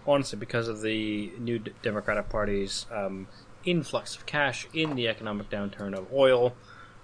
honestly, 0.06 0.38
because 0.38 0.68
of 0.68 0.82
the 0.82 1.32
new 1.38 1.58
D- 1.58 1.72
Democratic 1.82 2.28
Party's 2.28 2.86
um, 2.90 3.28
influx 3.64 4.16
of 4.16 4.26
cash 4.26 4.66
in 4.74 4.96
the 4.96 5.08
economic 5.08 5.48
downturn 5.48 5.96
of 5.96 6.12
oil, 6.12 6.54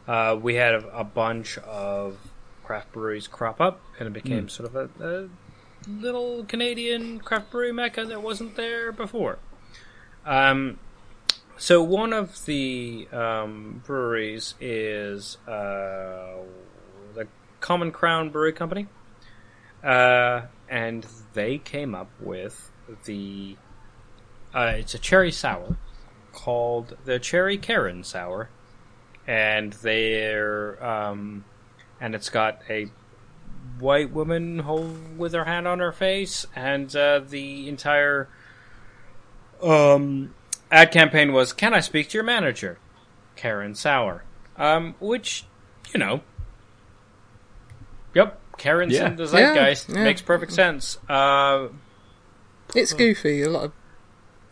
uh, 0.09 0.37
we 0.41 0.55
had 0.57 0.75
a, 0.75 0.99
a 0.99 1.05
bunch 1.05 1.59
of 1.59 2.19
craft 2.65 2.93
breweries 2.93 3.29
crop 3.29 3.61
up, 3.61 3.81
and 3.99 4.09
it 4.09 4.13
became 4.13 4.49
sort 4.49 4.69
of 4.69 4.77
a, 4.77 4.89
a 5.01 5.29
little 5.89 6.45
Canadian 6.45 7.21
craft 7.21 7.51
brewery 7.51 7.73
mecca 7.73 8.05
that 8.05 8.23
wasn't 8.23 8.57
there 8.57 8.91
before. 8.91 9.39
Um, 10.25 10.79
so 11.57 11.83
one 11.83 12.13
of 12.13 12.45
the 12.47 13.09
um, 13.13 13.83
breweries 13.87 14.55
is 14.61 15.39
uh, 15.47 16.39
Common 17.61 17.93
Crown 17.93 18.31
Brewery 18.31 18.53
Company, 18.53 18.87
uh, 19.83 20.43
and 20.69 21.07
they 21.35 21.59
came 21.59 21.95
up 21.95 22.11
with 22.21 22.71
the. 23.05 23.57
Uh, 24.55 24.75
it's 24.77 24.95
a 24.95 24.99
cherry 24.99 25.33
sour 25.33 25.77
called 26.33 26.97
the 27.05 27.19
Cherry 27.19 27.59
Karen 27.59 28.05
Sour, 28.05 28.49
and 29.27 29.73
they're 29.75 30.85
um, 30.85 31.45
and 32.01 32.15
it's 32.15 32.29
got 32.29 32.61
a 32.69 32.89
white 33.79 34.13
woman 34.13 35.17
with 35.19 35.33
her 35.33 35.45
hand 35.45 35.67
on 35.67 35.81
her 35.81 35.93
face, 35.93 36.47
and 36.55 36.95
uh, 36.95 37.21
the 37.21 37.69
entire 37.69 38.29
um, 39.63 40.35
ad 40.71 40.93
campaign 40.93 41.33
was 41.33 41.53
"Can 41.53 41.75
I 41.75 41.81
speak 41.81 42.11
to 42.11 42.15
your 42.15 42.25
manager, 42.25 42.79
Karen 43.35 43.75
Sour?" 43.75 44.25
Um, 44.57 44.95
which 45.01 45.45
you 45.93 45.99
know, 45.99 46.21
yep, 48.17 48.41
Karen's 48.59 48.93
Yeah. 48.95 49.09
in 49.09 49.17
the 49.17 49.27
zeitgeist. 49.27 49.89
Yeah, 49.91 49.97
yeah. 49.99 50.05
Makes 50.05 50.23
perfect 50.23 50.53
sense. 50.53 50.99
Uh, 51.09 51.69
It's 52.75 52.93
goofy. 52.93 53.43
A 53.43 53.49
lot 53.51 53.65
of 53.67 53.73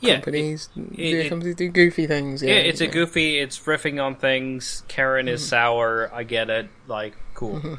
yeah, 0.00 0.14
companies, 0.16 0.68
it- 0.76 1.00
it- 1.00 1.28
companies 1.28 1.54
do 1.56 1.68
goofy 1.68 2.06
things. 2.06 2.42
yeah, 2.42 2.54
Yeah, 2.54 2.60
it's 2.60 2.80
a 2.80 2.86
goofy. 2.86 3.38
It's 3.38 3.58
riffing 3.60 4.02
on 4.02 4.14
things. 4.16 4.82
Karen 4.88 5.28
is 5.28 5.46
sour. 5.46 6.10
I 6.12 6.22
get 6.24 6.50
it. 6.50 6.68
Like, 6.86 7.14
cool. 7.34 7.78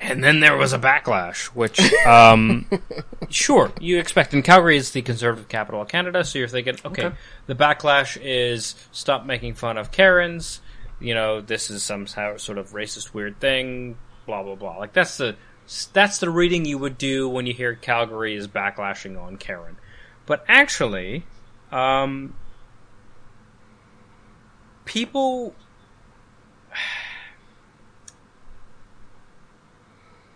And 0.00 0.22
then 0.22 0.40
there 0.40 0.56
was 0.56 0.72
a 0.72 0.78
backlash, 0.80 1.44
which, 1.54 1.78
um, 2.04 2.66
sure, 3.30 3.72
you 3.80 3.98
expect. 4.00 4.34
And 4.34 4.42
Calgary 4.44 4.76
is 4.76 4.90
the 4.90 5.00
conservative 5.02 5.48
capital 5.48 5.80
of 5.80 5.86
Canada, 5.88 6.24
so 6.24 6.38
you're 6.40 6.48
thinking, 6.48 6.76
okay, 6.84 7.06
Okay. 7.06 7.16
the 7.46 7.54
backlash 7.54 8.18
is 8.20 8.74
stop 8.90 9.24
making 9.24 9.54
fun 9.54 9.78
of 9.78 9.92
Karens. 9.92 10.60
You 11.00 11.14
know, 11.14 11.40
this 11.40 11.70
is 11.70 11.82
some 11.84 12.06
sort 12.08 12.58
of 12.58 12.70
racist, 12.72 13.14
weird 13.14 13.38
thing. 13.40 13.96
Blah 14.26 14.42
blah 14.42 14.54
blah. 14.54 14.78
Like 14.78 14.92
that's 14.92 15.16
the 15.16 15.36
that's 15.92 16.18
the 16.18 16.30
reading 16.30 16.64
you 16.64 16.78
would 16.78 16.98
do 16.98 17.28
when 17.28 17.46
you 17.46 17.54
hear 17.54 17.74
Calgary 17.74 18.34
is 18.34 18.48
backlashing 18.48 19.20
on 19.20 19.36
Karen. 19.36 19.76
But 20.26 20.44
actually, 20.48 21.24
um, 21.70 22.34
people 24.84 25.54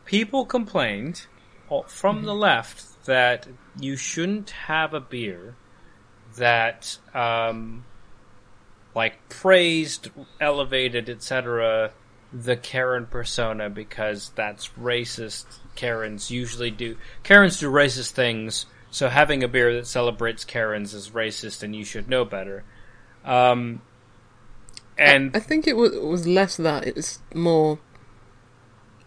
people 0.04 0.46
complained 0.46 1.26
from 1.88 2.22
the 2.22 2.34
left 2.34 3.04
that 3.06 3.48
you 3.78 3.96
shouldn't 3.96 4.50
have 4.50 4.94
a 4.94 5.00
beer 5.00 5.56
that 6.36 6.98
um, 7.12 7.84
like 8.94 9.28
praised 9.28 10.10
elevated 10.40 11.08
etc 11.08 11.92
the 12.44 12.56
karen 12.56 13.06
persona 13.06 13.70
because 13.70 14.30
that's 14.34 14.68
racist 14.80 15.44
karens 15.74 16.30
usually 16.30 16.70
do 16.70 16.96
karens 17.22 17.58
do 17.60 17.70
racist 17.70 18.10
things 18.10 18.66
so 18.90 19.08
having 19.08 19.42
a 19.42 19.48
beer 19.48 19.74
that 19.74 19.86
celebrates 19.86 20.44
karens 20.44 20.92
is 20.92 21.10
racist 21.10 21.62
and 21.62 21.74
you 21.74 21.84
should 21.84 22.08
know 22.08 22.24
better 22.24 22.64
um, 23.24 23.82
and 24.96 25.36
I 25.36 25.40
think 25.40 25.66
it 25.66 25.76
was, 25.76 25.92
it 25.92 26.04
was 26.04 26.26
less 26.26 26.56
that. 26.56 26.86
It 26.86 26.96
was 26.96 27.18
more, 27.34 27.78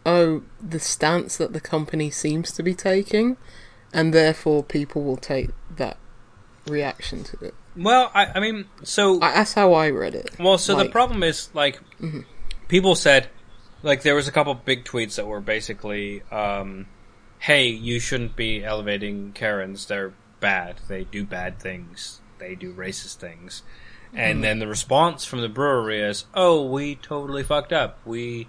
oh, 0.05 0.43
the 0.61 0.79
stance 0.79 1.37
that 1.37 1.53
the 1.53 1.61
company 1.61 2.11
seems 2.11 2.51
to 2.51 2.61
be 2.61 2.75
taking, 2.75 3.37
and 3.93 4.13
therefore 4.13 4.63
people 4.63 5.03
will 5.03 5.17
take 5.17 5.49
that 5.77 5.97
reaction 6.67 7.23
to 7.23 7.37
it. 7.45 7.55
well 7.75 8.11
I, 8.13 8.27
I 8.35 8.39
mean 8.39 8.65
so 8.83 9.19
I, 9.21 9.33
that's 9.33 9.53
how 9.53 9.73
I 9.73 9.89
read 9.89 10.13
it. 10.13 10.29
Well, 10.37 10.59
so 10.59 10.75
the 10.75 10.89
problem 10.89 11.23
is 11.23 11.49
like 11.55 11.79
people 12.69 12.95
said 12.95 13.29
like 13.83 14.03
there 14.03 14.15
was 14.15 14.29
a 14.29 14.31
couple 14.31 14.53
big 14.53 14.85
tweets 14.85 15.15
that 15.15 15.27
were 15.27 15.41
basically 15.41 16.23
um, 16.31 16.87
hey, 17.39 17.67
you 17.67 17.99
shouldn't 17.99 18.35
be 18.35 18.63
elevating 18.63 19.33
Karens. 19.33 19.85
They're 19.85 20.13
bad. 20.39 20.79
They 20.87 21.03
do 21.03 21.25
bad 21.25 21.59
things. 21.59 22.21
They 22.37 22.55
do 22.55 22.73
racist 22.73 23.15
things. 23.15 23.63
And 24.11 24.43
then 24.43 24.57
the 24.57 24.65
response 24.65 25.23
from 25.23 25.41
the 25.41 25.49
brewery 25.49 26.01
is, 26.01 26.25
"Oh, 26.33 26.65
we 26.65 26.95
totally 26.95 27.43
fucked 27.43 27.71
up. 27.71 27.99
We 28.05 28.47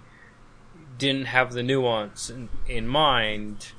didn't 0.97 1.25
have 1.25 1.53
the 1.53 1.61
nuance 1.61 2.29
in, 2.29 2.49
in 2.67 2.87
mind. 2.87 3.73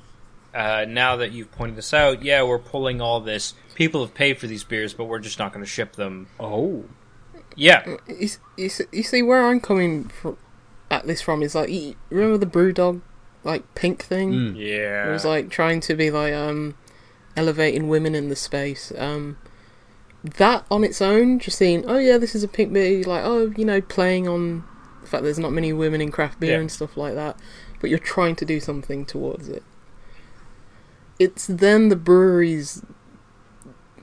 Uh, 0.53 0.85
now 0.87 1.15
that 1.15 1.31
you've 1.31 1.51
pointed 1.51 1.75
this 1.75 1.93
out, 1.93 2.23
yeah, 2.23 2.43
we're 2.43 2.59
pulling 2.59 3.01
all 3.01 3.19
this. 3.19 3.53
People 3.75 4.01
have 4.01 4.13
paid 4.13 4.37
for 4.37 4.47
these 4.47 4.63
beers, 4.63 4.93
but 4.93 5.05
we're 5.05 5.19
just 5.19 5.39
not 5.39 5.51
going 5.51 5.63
to 5.65 5.69
ship 5.69 5.93
them. 5.95 6.27
Oh, 6.39 6.85
Yeah, 7.55 7.97
You, 8.07 8.29
you, 8.57 8.69
you 8.91 9.03
see 9.03 9.21
where 9.21 9.45
I'm 9.45 9.59
coming 9.59 10.05
from 10.05 10.37
at 10.91 11.07
this 11.07 11.21
from 11.21 11.41
is 11.41 11.55
like 11.55 11.69
you 11.69 11.95
remember 12.09 12.37
the 12.37 12.45
BrewDog 12.45 13.01
like 13.43 13.73
pink 13.75 14.03
thing. 14.03 14.31
Mm. 14.31 14.55
yeah. 14.57 15.07
It 15.07 15.11
was 15.11 15.25
like 15.25 15.49
trying 15.49 15.79
to 15.81 15.95
be 15.95 16.11
like 16.11 16.33
um 16.33 16.75
elevating 17.35 17.87
women 17.89 18.15
in 18.15 18.29
the 18.29 18.35
space. 18.35 18.91
Um 18.97 19.37
that 20.23 20.65
on 20.71 20.83
its 20.85 21.01
own, 21.01 21.39
just 21.39 21.57
seeing, 21.57 21.85
oh 21.85 21.97
yeah, 21.97 22.17
this 22.17 22.33
is 22.33 22.43
a 22.43 22.47
pink 22.47 22.71
beer, 22.71 23.03
like, 23.03 23.23
oh, 23.25 23.53
you 23.57 23.65
know, 23.65 23.81
playing 23.81 24.25
on 24.27 24.63
the 25.01 25.07
fact 25.07 25.23
there's 25.23 25.37
not 25.39 25.51
many 25.51 25.73
women 25.73 25.99
in 25.99 26.11
craft 26.11 26.39
beer 26.39 26.53
Yeah. 26.53 26.59
and 26.59 26.71
stuff 26.71 26.95
like 26.95 27.13
that, 27.15 27.37
but 27.81 27.89
you're 27.89 27.99
trying 27.99 28.35
to 28.37 28.45
do 28.45 28.61
something 28.61 29.05
towards 29.05 29.49
it. 29.49 29.63
It's 31.19 31.45
then 31.47 31.89
the 31.89 31.95
breweries 31.97 32.83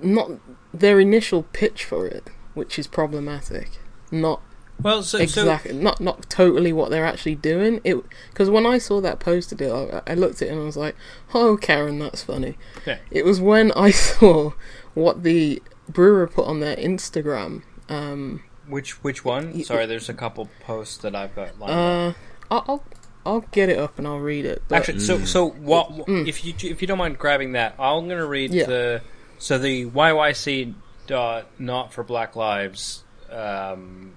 not 0.02 0.30
their 0.72 1.00
initial 1.00 1.42
pitch 1.52 1.84
for 1.84 2.06
it, 2.06 2.28
which 2.61 2.79
is 2.79 2.87
problematic. 2.87 3.68
Not 4.12 4.40
Well, 4.83 5.03
so, 5.03 5.18
exactly 5.18 5.73
not 5.73 6.01
not 6.01 6.29
totally 6.31 6.73
what 6.73 6.90
they're 6.90 7.05
actually 7.12 7.35
doing 7.37 7.81
it 7.85 7.96
because 8.31 8.49
when 8.51 8.64
i 8.66 8.77
saw 8.79 9.01
that 9.01 9.18
posted 9.20 9.61
it 9.61 9.70
I, 9.70 10.03
I 10.12 10.14
looked 10.14 10.40
at 10.42 10.49
it 10.49 10.53
and 10.53 10.61
i 10.61 10.64
was 10.64 10.77
like 10.77 10.94
oh 11.35 11.57
karen 11.61 11.99
that's 11.99 12.23
funny 12.23 12.55
Yeah. 12.87 12.99
it 13.11 13.25
was 13.25 13.40
when 13.40 13.73
i 13.73 13.90
saw 14.09 14.53
what 14.94 15.23
the 15.23 15.62
brewer 15.88 16.27
put 16.27 16.46
on 16.46 16.61
their 16.61 16.77
instagram 16.77 17.62
um 17.88 18.42
which 18.68 19.03
which 19.05 19.25
one? 19.25 19.53
Y- 19.55 19.62
Sorry, 19.62 19.85
there's 19.87 20.09
a 20.09 20.14
couple 20.14 20.49
posts 20.61 20.96
that 20.99 21.14
I've 21.16 21.35
got. 21.35 21.59
Lined 21.59 21.73
up. 21.73 21.79
uh 21.79 22.12
I'll, 22.55 22.64
I'll 22.68 22.85
i'll 23.27 23.40
get 23.59 23.68
it 23.68 23.79
up 23.79 23.99
and 23.99 24.07
i'll 24.07 24.18
read 24.33 24.44
it 24.46 24.62
but 24.68 24.77
Actually, 24.79 25.01
so 25.01 25.25
so 25.25 25.51
what? 25.51 25.87
If 26.09 26.44
you 26.44 26.55
if 26.62 26.81
you 26.81 26.87
don't 26.88 26.99
mind 26.99 27.18
grabbing 27.18 27.53
that, 27.53 27.75
I'm 27.81 28.09
gonna 28.09 28.27
read 28.38 28.53
Yeah. 28.55 28.66
the 28.66 29.03
so 29.38 29.59
the 29.59 29.87
YYC 29.87 30.75
dot 31.11 31.46
not 31.59 31.92
for 31.92 32.03
Black 32.03 32.37
Lives 32.37 33.05
um, 33.31 34.14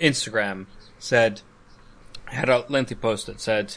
Instagram 0.00 0.66
said 0.98 1.40
had 2.26 2.48
a 2.48 2.64
lengthy 2.68 2.94
post 2.94 3.26
that 3.26 3.40
said. 3.40 3.76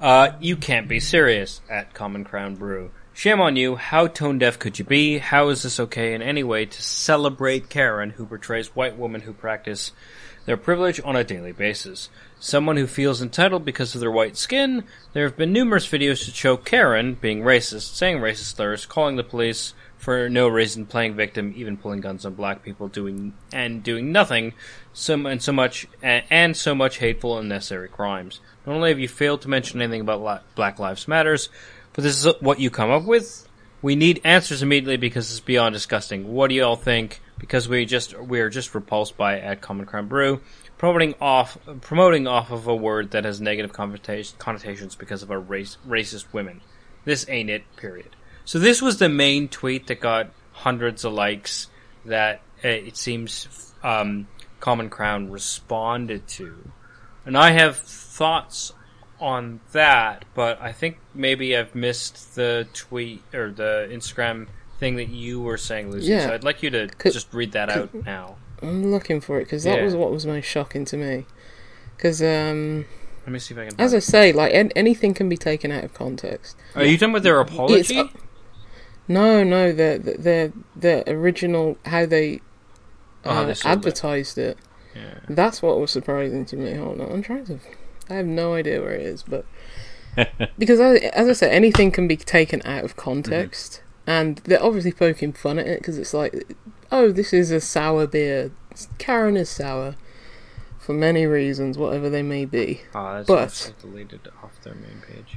Uh, 0.00 0.32
you 0.40 0.56
can't 0.56 0.88
be 0.88 0.98
serious 0.98 1.60
at 1.68 1.92
Common 1.92 2.24
Crown 2.24 2.54
Brew. 2.54 2.90
Shame 3.12 3.38
on 3.38 3.56
you. 3.56 3.76
How 3.76 4.06
tone 4.06 4.38
deaf 4.38 4.58
could 4.58 4.78
you 4.78 4.84
be? 4.84 5.18
How 5.18 5.50
is 5.50 5.62
this 5.62 5.78
okay 5.78 6.14
in 6.14 6.22
any 6.22 6.42
way 6.42 6.64
to 6.64 6.82
celebrate 6.82 7.68
Karen, 7.68 8.10
who 8.10 8.24
portrays 8.24 8.74
white 8.74 8.96
women 8.96 9.20
who 9.22 9.34
practice 9.34 9.92
their 10.46 10.56
privilege 10.56 11.02
on 11.04 11.16
a 11.16 11.24
daily 11.24 11.52
basis? 11.52 12.08
Someone 12.38 12.78
who 12.78 12.86
feels 12.86 13.20
entitled 13.20 13.62
because 13.62 13.94
of 13.94 14.00
their 14.00 14.10
white 14.10 14.38
skin. 14.38 14.84
There 15.12 15.24
have 15.24 15.36
been 15.36 15.52
numerous 15.52 15.86
videos 15.86 16.24
to 16.24 16.30
show 16.30 16.56
Karen 16.56 17.12
being 17.14 17.42
racist, 17.42 17.94
saying 17.94 18.20
racist 18.20 18.56
slurs, 18.56 18.86
calling 18.86 19.16
the 19.16 19.22
police 19.22 19.74
for 20.00 20.30
no 20.30 20.48
reason, 20.48 20.86
playing 20.86 21.14
victim, 21.14 21.52
even 21.54 21.76
pulling 21.76 22.00
guns 22.00 22.24
on 22.24 22.32
black 22.32 22.62
people, 22.62 22.88
doing 22.88 23.34
and 23.52 23.82
doing 23.82 24.10
nothing, 24.10 24.54
so 24.94 25.26
and 25.26 25.42
so 25.42 25.52
much 25.52 25.86
and, 26.02 26.56
so 26.56 26.74
much 26.74 26.96
hateful 26.96 27.36
and 27.36 27.44
unnecessary 27.44 27.88
crimes. 27.88 28.40
Not 28.64 28.76
only 28.76 28.88
have 28.88 28.98
you 28.98 29.08
failed 29.08 29.42
to 29.42 29.50
mention 29.50 29.80
anything 29.82 30.00
about 30.00 30.24
li- 30.24 30.48
Black 30.54 30.78
Lives 30.78 31.06
Matters, 31.06 31.50
but 31.92 32.02
this 32.02 32.24
is 32.24 32.32
what 32.40 32.58
you 32.58 32.70
come 32.70 32.90
up 32.90 33.04
with. 33.04 33.46
We 33.82 33.94
need 33.94 34.22
answers 34.24 34.62
immediately 34.62 34.96
because 34.96 35.30
it's 35.30 35.40
beyond 35.40 35.74
disgusting. 35.74 36.32
What 36.32 36.48
do 36.48 36.54
y'all 36.54 36.76
think? 36.76 37.20
Because 37.38 37.68
we 37.68 37.84
just 37.84 38.18
we 38.18 38.40
are 38.40 38.48
just 38.48 38.74
repulsed 38.74 39.18
by 39.18 39.34
it 39.34 39.44
at 39.44 39.60
Common 39.60 39.84
Crown 39.84 40.08
Brew, 40.08 40.40
promoting 40.78 41.14
off 41.20 41.58
promoting 41.82 42.26
off 42.26 42.50
of 42.50 42.66
a 42.66 42.74
word 42.74 43.10
that 43.10 43.26
has 43.26 43.38
negative 43.38 43.74
connotations 43.74 44.94
because 44.94 45.22
of 45.22 45.30
our 45.30 45.40
race 45.40 45.76
racist 45.86 46.32
women. 46.32 46.62
This 47.04 47.26
ain't 47.28 47.50
it. 47.50 47.64
Period. 47.76 48.16
So 48.50 48.58
this 48.58 48.82
was 48.82 48.98
the 48.98 49.08
main 49.08 49.46
tweet 49.46 49.86
that 49.86 50.00
got 50.00 50.30
hundreds 50.50 51.04
of 51.04 51.12
likes. 51.12 51.68
That 52.04 52.40
uh, 52.64 52.68
it 52.68 52.96
seems 52.96 53.46
um, 53.84 54.26
Common 54.58 54.90
Crown 54.90 55.30
responded 55.30 56.26
to, 56.26 56.72
and 57.24 57.38
I 57.38 57.52
have 57.52 57.78
thoughts 57.78 58.72
on 59.20 59.60
that, 59.70 60.24
but 60.34 60.60
I 60.60 60.72
think 60.72 60.98
maybe 61.14 61.56
I've 61.56 61.76
missed 61.76 62.34
the 62.34 62.66
tweet 62.72 63.22
or 63.32 63.52
the 63.52 63.88
Instagram 63.88 64.48
thing 64.80 64.96
that 64.96 65.10
you 65.10 65.40
were 65.40 65.56
saying, 65.56 65.92
Lucy. 65.92 66.08
Yeah. 66.08 66.26
So 66.26 66.34
I'd 66.34 66.42
like 66.42 66.60
you 66.64 66.70
to 66.70 66.88
Could- 66.98 67.12
just 67.12 67.32
read 67.32 67.52
that 67.52 67.70
out 67.70 67.94
now. 67.94 68.34
I'm 68.62 68.90
looking 68.90 69.20
for 69.20 69.38
it 69.38 69.44
because 69.44 69.62
that 69.62 69.78
Yeah. 69.78 69.84
was 69.84 69.94
what 69.94 70.10
was 70.10 70.26
most 70.26 70.46
shocking 70.46 70.84
to 70.86 70.96
me. 70.96 71.24
Because, 71.96 72.20
um, 72.20 72.84
Let 73.26 73.32
me 73.32 73.38
see 73.38 73.54
if 73.54 73.60
I 73.60 73.66
can. 73.66 73.80
as 73.80 73.94
I 73.94 74.00
say, 74.00 74.32
like 74.32 74.52
an- 74.52 74.72
anything 74.74 75.14
can 75.14 75.28
be 75.28 75.36
taken 75.36 75.70
out 75.70 75.84
of 75.84 75.94
context. 75.94 76.56
Are 76.74 76.82
you 76.84 76.98
done 76.98 77.12
with 77.12 77.22
their 77.22 77.38
apology? 77.38 78.10
No, 79.10 79.42
no, 79.44 79.72
the 79.72 80.00
the 80.02 80.12
the, 80.28 80.52
the 81.04 81.10
original 81.10 81.76
how 81.84 82.06
they 82.06 82.40
Oh, 83.24 83.30
uh, 83.30 83.44
they 83.44 83.54
sold 83.54 83.72
it. 83.74 83.78
advertised 83.78 84.38
it. 84.38 84.56
yeah. 84.94 85.18
That's 85.28 85.60
what 85.60 85.78
was 85.78 85.90
surprising 85.90 86.44
to 86.46 86.56
me. 86.56 86.74
Hold 86.74 87.00
on, 87.00 87.10
I'm 87.12 87.22
trying 87.22 87.44
to. 87.46 87.58
I 88.08 88.14
have 88.14 88.26
no 88.26 88.54
idea 88.54 88.80
where 88.80 88.92
it 88.94 89.02
is, 89.02 89.22
but 89.22 89.44
because 90.58 90.80
I, 90.80 90.94
as 91.12 91.28
I 91.28 91.32
said, 91.34 91.52
anything 91.52 91.90
can 91.90 92.08
be 92.08 92.16
taken 92.16 92.62
out 92.64 92.84
of 92.84 92.96
context, 92.96 93.82
and 94.06 94.36
they're 94.44 94.62
obviously 94.62 94.92
poking 94.92 95.32
fun 95.32 95.58
at 95.58 95.66
it 95.66 95.80
because 95.80 95.98
it's 95.98 96.14
like, 96.14 96.54
oh, 96.90 97.10
this 97.12 97.32
is 97.32 97.50
a 97.50 97.60
sour 97.60 98.06
beer. 98.06 98.52
Karen 98.98 99.36
is 99.36 99.50
sour 99.50 99.96
for 100.78 100.92
many 100.94 101.26
reasons, 101.26 101.76
whatever 101.76 102.08
they 102.08 102.22
may 102.22 102.44
be. 102.46 102.82
Oh, 102.94 103.22
that's 103.24 103.66
But- 103.68 103.78
deleted 103.80 104.28
off 104.42 104.60
their 104.62 104.74
main 104.74 105.02
page. 105.06 105.36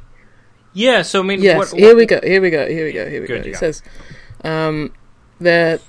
Yeah. 0.74 1.02
So 1.02 1.20
I 1.20 1.24
mean, 1.24 1.42
Yes, 1.42 1.72
what, 1.72 1.80
here 1.80 1.96
we 1.96 2.06
go. 2.06 2.20
Here 2.24 2.42
we 2.42 2.50
go. 2.50 2.68
Here 2.68 2.86
we 2.86 2.92
go. 2.92 3.10
Here 3.10 3.22
we 3.22 3.28
Good, 3.28 3.44
go. 3.44 3.50
It 3.50 3.56
says, 3.58 3.82
um, 4.44 4.94
there. 5.40 5.80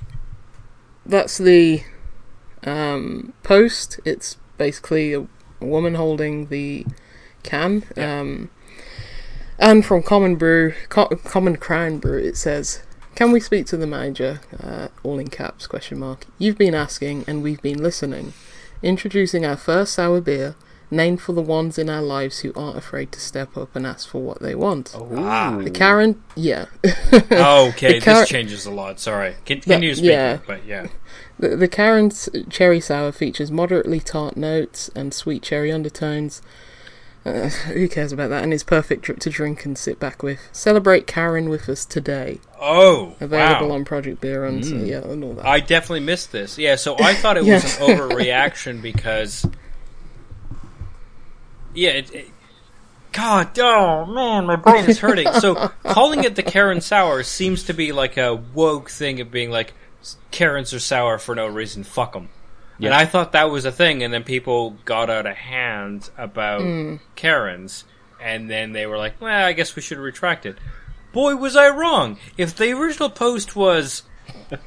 That's 1.06 1.36
the 1.36 1.82
um, 2.64 3.34
post. 3.42 4.00
It's 4.04 4.38
basically 4.56 5.12
a, 5.12 5.20
a 5.60 5.66
woman 5.66 5.94
holding 5.94 6.46
the 6.46 6.86
can. 7.42 7.84
Yeah. 7.96 8.20
Um, 8.20 8.50
and 9.58 9.84
from 9.84 10.02
Common 10.02 10.36
Brew, 10.36 10.74
Co- 10.88 11.08
Common 11.24 11.56
Crown 11.56 11.98
Brew, 11.98 12.18
it 12.18 12.36
says, 12.36 12.82
"Can 13.14 13.30
we 13.32 13.40
speak 13.40 13.66
to 13.66 13.76
the 13.76 13.86
manager?" 13.86 14.40
Uh, 14.62 14.88
all 15.02 15.18
in 15.18 15.28
caps. 15.28 15.66
Question 15.66 16.00
mark. 16.00 16.26
You've 16.38 16.58
been 16.58 16.74
asking, 16.74 17.24
and 17.28 17.42
we've 17.42 17.62
been 17.62 17.82
listening. 17.82 18.32
Introducing 18.82 19.46
our 19.46 19.56
first 19.56 19.94
sour 19.94 20.20
beer, 20.20 20.56
named 20.94 21.20
for 21.20 21.32
the 21.32 21.42
ones 21.42 21.78
in 21.78 21.90
our 21.90 22.00
lives 22.02 22.40
who 22.40 22.52
aren't 22.54 22.78
afraid 22.78 23.12
to 23.12 23.20
step 23.20 23.56
up 23.56 23.74
and 23.76 23.86
ask 23.86 24.08
for 24.08 24.22
what 24.22 24.40
they 24.40 24.54
want. 24.54 24.94
Ah. 24.96 25.58
The 25.62 25.70
Karen, 25.70 26.22
yeah. 26.34 26.66
okay, 26.84 27.18
The 27.98 28.00
Car- 28.02 28.20
this 28.20 28.28
changes 28.28 28.66
a 28.66 28.70
lot. 28.70 29.00
Sorry. 29.00 29.34
Continue 29.44 29.94
speaking. 29.94 30.10
yeah. 30.10 30.38
But 30.46 30.64
yeah. 30.66 30.86
The, 31.38 31.56
the 31.56 31.68
Karen's 31.68 32.28
cherry 32.48 32.80
sour 32.80 33.12
features 33.12 33.50
moderately 33.50 34.00
tart 34.00 34.36
notes 34.36 34.88
and 34.94 35.12
sweet 35.12 35.42
cherry 35.42 35.70
undertones. 35.72 36.40
Uh, 37.26 37.48
who 37.72 37.88
cares 37.88 38.12
about 38.12 38.28
that? 38.28 38.42
And 38.44 38.52
it's 38.52 38.62
perfect 38.62 39.02
dr- 39.02 39.18
to 39.20 39.30
drink 39.30 39.64
and 39.64 39.76
sit 39.78 39.98
back 39.98 40.22
with. 40.22 40.40
Celebrate 40.52 41.06
Karen 41.06 41.48
with 41.48 41.68
us 41.70 41.84
today. 41.86 42.38
Oh, 42.60 43.16
Available 43.20 43.68
wow. 43.70 43.74
on 43.76 43.84
Project 43.84 44.20
Beer 44.20 44.44
and 44.44 44.64
so, 44.64 44.74
yeah, 44.76 44.98
and 44.98 45.24
all 45.24 45.32
that. 45.34 45.46
I 45.46 45.60
definitely 45.60 46.00
missed 46.00 46.32
this. 46.32 46.58
Yeah, 46.58 46.76
so 46.76 46.96
I 47.00 47.14
thought 47.20 47.36
it 47.38 47.44
Yeah. 47.44 47.54
was 47.54 47.64
an 47.80 47.98
overreaction 47.98 48.80
because, 48.82 49.46
yeah, 51.74 51.90
it, 51.90 52.14
it- 52.14 52.28
God, 53.12 53.56
oh 53.60 54.06
man, 54.06 54.46
my 54.46 54.56
brain 54.56 54.86
is 54.86 54.98
hurting. 54.98 55.32
So 55.34 55.54
calling 55.84 56.24
it 56.24 56.34
the 56.34 56.42
Karen 56.42 56.80
sour 56.80 57.22
seems 57.22 57.62
to 57.64 57.72
be 57.72 57.92
like 57.92 58.16
a 58.16 58.34
woke 58.34 58.90
thing 58.90 59.20
of 59.20 59.30
being 59.30 59.52
like 59.52 59.72
Karens 60.32 60.74
are 60.74 60.80
sour 60.80 61.18
for 61.18 61.34
no 61.36 61.46
reason. 61.46 61.84
Fuck 61.84 62.14
them. 62.14 62.28
And 62.80 62.92
I 62.92 63.04
thought 63.06 63.30
that 63.32 63.50
was 63.50 63.64
a 63.64 63.70
thing, 63.72 64.02
and 64.02 64.12
then 64.12 64.24
people 64.24 64.70
got 64.84 65.08
out 65.10 65.26
of 65.26 65.36
hand 65.36 66.10
about 66.18 66.60
Hmm. 66.62 66.96
Karens, 67.14 67.84
and 68.20 68.50
then 68.50 68.72
they 68.72 68.84
were 68.84 68.98
like, 68.98 69.20
"Well, 69.20 69.46
I 69.46 69.52
guess 69.52 69.76
we 69.76 69.80
should 69.82 69.98
retract 69.98 70.44
it." 70.44 70.58
Boy, 71.12 71.36
was 71.36 71.54
I 71.54 71.68
wrong! 71.68 72.18
If 72.36 72.56
the 72.56 72.72
original 72.72 73.10
post 73.10 73.54
was 73.54 74.02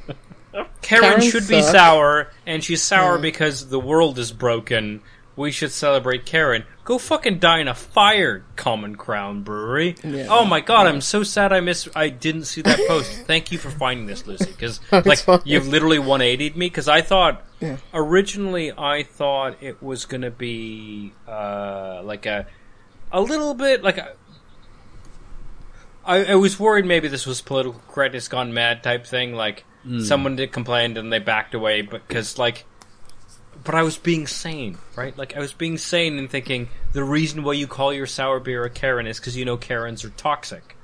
Karen 0.52 0.66
Karen 0.80 1.20
should 1.20 1.46
be 1.46 1.60
sour, 1.62 2.30
and 2.46 2.64
she's 2.64 2.82
sour 2.82 3.16
Yeah. 3.16 3.20
because 3.22 3.68
the 3.68 3.78
world 3.78 4.18
is 4.18 4.32
broken. 4.32 5.02
We 5.38 5.52
should 5.52 5.70
celebrate 5.70 6.26
Karen. 6.26 6.64
Go 6.84 6.98
fucking 6.98 7.38
die 7.38 7.60
in 7.60 7.68
a 7.68 7.74
fire, 7.74 8.44
Common 8.56 8.96
Crown 8.96 9.42
Brewery. 9.44 9.94
Yeah. 10.02 10.26
Oh 10.28 10.44
my 10.44 10.60
god, 10.60 10.86
I'm 10.88 11.00
so 11.00 11.22
sad 11.22 11.52
I 11.52 11.60
miss. 11.60 11.88
I 11.94 12.08
didn't 12.08 12.44
see 12.46 12.60
that 12.62 12.80
post. 12.88 13.12
Thank 13.26 13.52
you 13.52 13.58
for 13.58 13.70
finding 13.70 14.06
this, 14.06 14.26
Lucy, 14.26 14.46
because 14.50 14.80
like 14.92 15.18
fine. 15.20 15.40
you've 15.44 15.68
literally 15.68 15.98
180'd 15.98 16.56
me. 16.56 16.66
Because 16.66 16.88
I 16.88 17.02
thought 17.02 17.44
Yeah. 17.60 17.76
originally 17.94 18.72
I 18.76 19.04
thought 19.04 19.62
it 19.62 19.80
was 19.82 20.06
gonna 20.06 20.30
be 20.32 21.12
uh, 21.28 22.02
like 22.02 22.26
a 22.26 22.46
a 23.12 23.20
little 23.20 23.54
bit 23.54 23.82
like 23.84 23.98
a. 23.98 24.14
I, 26.04 26.24
I 26.24 26.34
was 26.34 26.58
worried 26.58 26.84
maybe 26.86 27.08
this 27.08 27.26
was 27.26 27.40
political 27.42 27.80
correctness 27.88 28.28
gone 28.28 28.52
mad 28.52 28.82
type 28.82 29.06
thing. 29.06 29.34
Like 29.34 29.64
someone 30.02 30.36
did 30.36 30.52
complain 30.52 30.96
and 30.98 31.10
they 31.12 31.18
backed 31.18 31.54
away, 31.54 31.80
because 31.82 32.38
like, 32.38 32.66
but 33.68 33.74
I 33.74 33.82
was 33.82 33.98
being 33.98 34.26
sane, 34.26 34.78
right? 34.96 35.14
Like 35.18 35.36
I 35.36 35.40
was 35.40 35.52
being 35.52 35.76
sane 35.76 36.16
and 36.18 36.30
thinking 36.30 36.70
the 36.94 37.04
reason 37.04 37.42
why 37.42 37.52
you 37.52 37.66
call 37.66 37.92
your 37.92 38.06
sour 38.06 38.40
beer 38.40 38.64
a 38.64 38.70
Karen 38.70 39.06
is 39.06 39.20
because 39.20 39.36
you 39.36 39.44
know 39.44 39.58
Karens 39.58 40.06
are 40.06 40.10
toxic, 40.10 40.74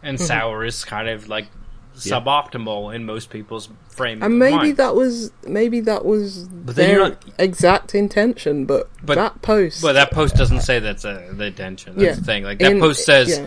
and 0.00 0.20
sour 0.20 0.64
is 0.64 0.84
kind 0.84 1.08
of 1.08 1.28
like 1.28 1.48
suboptimal 1.96 2.94
in 2.94 3.04
most 3.04 3.30
people's 3.30 3.68
frame. 3.88 4.22
and 4.22 4.38
maybe 4.38 4.54
mind. 4.56 4.76
that 4.76 4.94
was 4.94 5.32
maybe 5.42 5.80
that 5.80 6.04
was 6.04 6.48
then 6.48 6.74
their 6.76 6.98
not- 7.00 7.24
exact 7.40 7.96
intention, 7.96 8.64
but, 8.64 8.88
But- 9.02 9.16
that 9.16 9.42
post. 9.42 9.82
But 9.82 9.94
that 9.94 10.12
post 10.12 10.36
doesn't 10.36 10.60
say 10.60 10.78
that's 10.78 11.04
uh, 11.04 11.32
the 11.32 11.46
intention. 11.46 11.94
That's 11.96 12.04
Yeah. 12.04 12.14
the 12.14 12.22
thing. 12.22 12.44
Like 12.44 12.60
that 12.60 12.70
in- 12.70 12.78
post 12.80 13.04
says, 13.04 13.40
yeah. 13.40 13.46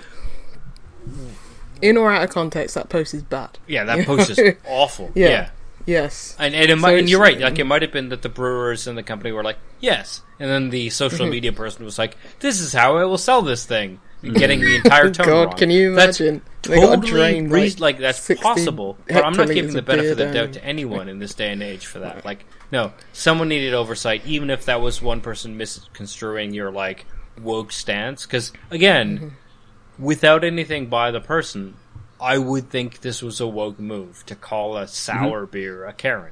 in 1.81 1.95
or 1.95 2.11
out 2.11 2.23
of 2.23 2.31
context, 2.31 2.75
that 2.75 2.89
post 2.89 3.13
is 3.13 3.23
bad. 3.23 3.57
yeah, 3.65 3.85
that 3.85 4.05
post 4.05 4.37
is 4.37 4.55
awful. 4.67 5.09
Yeah. 5.15 5.29
yeah. 5.29 5.49
Yes. 5.85 6.35
And, 6.39 6.55
and, 6.55 6.69
So 6.69 6.75
might, 6.77 6.99
and 6.99 7.09
you're 7.09 7.19
right. 7.19 7.39
Like 7.39 7.59
it 7.59 7.65
might 7.65 7.81
have 7.81 7.91
been 7.91 8.09
that 8.09 8.21
the 8.21 8.29
brewers 8.29 8.87
and 8.87 8.97
the 8.97 9.03
company 9.03 9.31
were 9.31 9.43
like, 9.43 9.57
"Yes," 9.81 10.21
and 10.39 10.49
then 10.49 10.69
the 10.69 10.87
Mm-hmm. 10.87 10.91
social 10.91 11.27
media 11.27 11.51
person 11.51 11.83
was 11.83 11.97
like, 11.99 12.15
"This 12.39 12.61
is 12.61 12.71
how 12.73 12.97
I 12.97 13.03
will 13.05 13.17
sell 13.17 13.41
this 13.41 13.65
thing," 13.65 13.99
and 14.21 14.33
getting 14.33 14.61
the 14.61 14.75
entire 14.83 15.11
tone 15.11 15.25
God, 15.27 15.47
wrong. 15.49 15.57
can 15.57 15.69
you 15.69 15.93
That's 15.93 16.21
imagine? 16.21 16.41
Totally 16.61 17.07
drained, 17.09 17.51
rea- 17.51 17.69
like, 17.71 17.79
like, 17.79 17.97
that's 17.99 18.33
possible, 18.41 18.97
but 19.09 19.25
I'm 19.25 19.33
not 19.33 19.49
giving 19.49 19.73
the 19.73 19.81
benefit 19.81 20.11
of 20.11 20.17
the 20.19 20.31
doubt 20.31 20.53
to 20.53 20.63
anyone 20.63 21.09
in 21.09 21.19
this 21.19 21.33
day 21.33 21.51
and 21.51 21.61
age 21.61 21.85
for 21.85 21.99
that. 21.99 22.23
Like, 22.23 22.45
no, 22.71 22.93
someone 23.11 23.49
needed 23.49 23.73
oversight, 23.73 24.25
even 24.25 24.49
if 24.49 24.63
that 24.65 24.79
was 24.79 25.01
one 25.01 25.19
person 25.19 25.57
misconstruing 25.57 26.53
your 26.53 26.71
like 26.71 27.05
woke 27.41 27.73
stance. 27.73 28.25
Because 28.25 28.53
again, 28.71 29.17
Mm-hmm. 29.17 30.03
without 30.05 30.45
anything 30.45 30.87
by 30.87 31.11
the 31.11 31.19
person, 31.19 31.75
I 32.23 32.37
would 32.37 32.69
think 32.69 33.01
this 33.01 33.21
was 33.21 33.41
a 33.41 33.47
woke 33.47 33.79
move 33.79 34.25
to 34.27 34.35
call 34.35 34.77
a 34.77 34.87
sour 34.87 35.45
beer 35.45 35.85
a 35.85 35.91
Karen. 35.93 36.31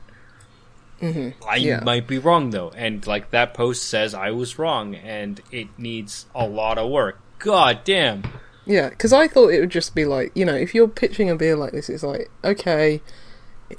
I 1.02 1.06
Mm-hmm. 1.06 1.58
Yeah. 1.58 1.80
might 1.84 2.08
be 2.08 2.20
wrong 2.20 2.52
though, 2.52 2.70
and 2.78 3.06
like 3.06 3.32
that 3.32 3.54
post 3.54 3.84
says 3.86 4.14
I 4.14 4.32
was 4.32 4.58
wrong, 4.60 4.96
and 4.96 5.42
it 5.52 5.68
needs 5.78 6.28
a 6.34 6.46
lot 6.48 6.78
of 6.78 6.90
work. 6.90 7.20
God 7.40 7.80
damn. 7.84 8.24
Yeah, 8.66 8.90
because 8.90 9.12
I 9.12 9.28
thought 9.28 9.50
it 9.50 9.60
would 9.60 9.72
just 9.72 9.96
be 9.96 10.06
like, 10.06 10.32
you 10.36 10.46
know, 10.46 10.54
if 10.54 10.76
you're 10.76 10.88
pitching 10.88 11.30
a 11.30 11.36
beer 11.36 11.56
like 11.56 11.72
this, 11.72 11.90
it's 11.90 12.04
like, 12.04 12.30
okay, 12.44 13.02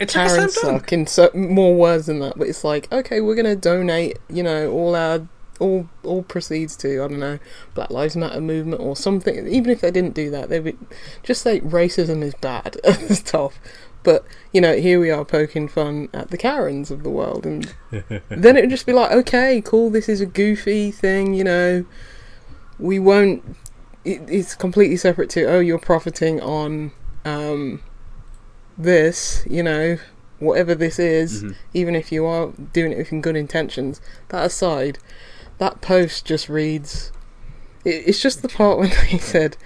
It's 0.01 0.13
Karen 0.13 0.49
suck 0.51 0.93
in 0.93 1.07
so, 1.07 1.31
more 1.33 1.75
words 1.75 2.07
than 2.07 2.19
that, 2.19 2.37
but 2.37 2.49
it's 2.49 2.65
like, 2.65 2.93
okay, 2.93 3.21
we're 3.21 3.37
gonna 3.37 3.57
donate, 3.57 4.19
you 4.29 4.43
know, 4.43 4.71
all 4.73 4.97
our 4.97 5.27
all 5.63 5.89
all 6.03 6.23
proceeds 6.23 6.77
to 6.79 7.03
I 7.05 7.09
don't 7.09 7.21
know 7.21 7.39
Black 7.75 7.91
Lives 7.91 8.17
Matter 8.17 8.41
movement 8.41 8.81
or 8.83 8.97
something. 8.97 9.47
Even 9.49 9.71
if 9.71 9.81
they 9.81 9.91
didn't 9.91 10.15
do 10.15 10.31
that, 10.31 10.49
they 10.49 10.61
would 10.61 10.77
just 11.23 11.43
say 11.43 11.61
racism 11.61 12.23
is 12.23 12.35
bad 12.35 12.77
at 12.85 12.99
the 13.09 13.21
top. 13.25 13.53
But 14.03 14.25
you 14.53 14.61
know, 14.61 14.77
here 14.77 14.99
we 14.99 15.11
are 15.11 15.25
poking 15.25 15.69
fun 15.69 16.09
at 16.13 16.31
the 16.31 16.37
Karens 16.37 16.91
of 16.91 17.05
the 17.05 17.11
world, 17.11 17.47
and 17.47 17.73
then 18.29 18.57
it 18.57 18.63
would 18.63 18.71
just 18.71 18.85
be 18.87 18.93
like, 18.93 19.13
okay, 19.13 19.63
cool, 19.65 19.91
this 19.91 20.09
is 20.09 20.21
a 20.21 20.27
goofy 20.27 20.91
thing, 20.91 21.35
you 21.35 21.45
know. 21.45 21.85
We 22.79 22.99
won't. 22.99 23.57
It, 24.05 24.23
it's 24.29 24.57
completely 24.57 24.97
separate 24.97 25.31
to 25.31 25.45
oh, 25.45 25.61
you're 25.61 25.79
profiting 25.79 26.41
on 26.41 26.91
um, 27.25 27.81
this, 28.77 29.45
you 29.49 29.63
know, 29.63 29.99
whatever 30.41 30.75
this 30.75 30.99
is, 30.99 31.45
Mhm. 31.45 31.55
even 31.73 31.95
if 31.95 32.11
you 32.11 32.27
are 32.27 32.49
doing 32.73 32.91
it 32.93 32.99
with 32.99 33.23
good 33.23 33.37
intentions. 33.37 34.01
That 34.31 34.45
aside, 34.47 34.99
that 35.63 35.81
post 35.81 36.25
just 36.27 36.49
reads. 36.49 37.13
It, 37.85 38.05
it's 38.09 38.21
just 38.21 38.43
the 38.43 38.49
part 38.49 38.79
when 38.79 38.91
they 39.11 39.19
said. 39.19 39.57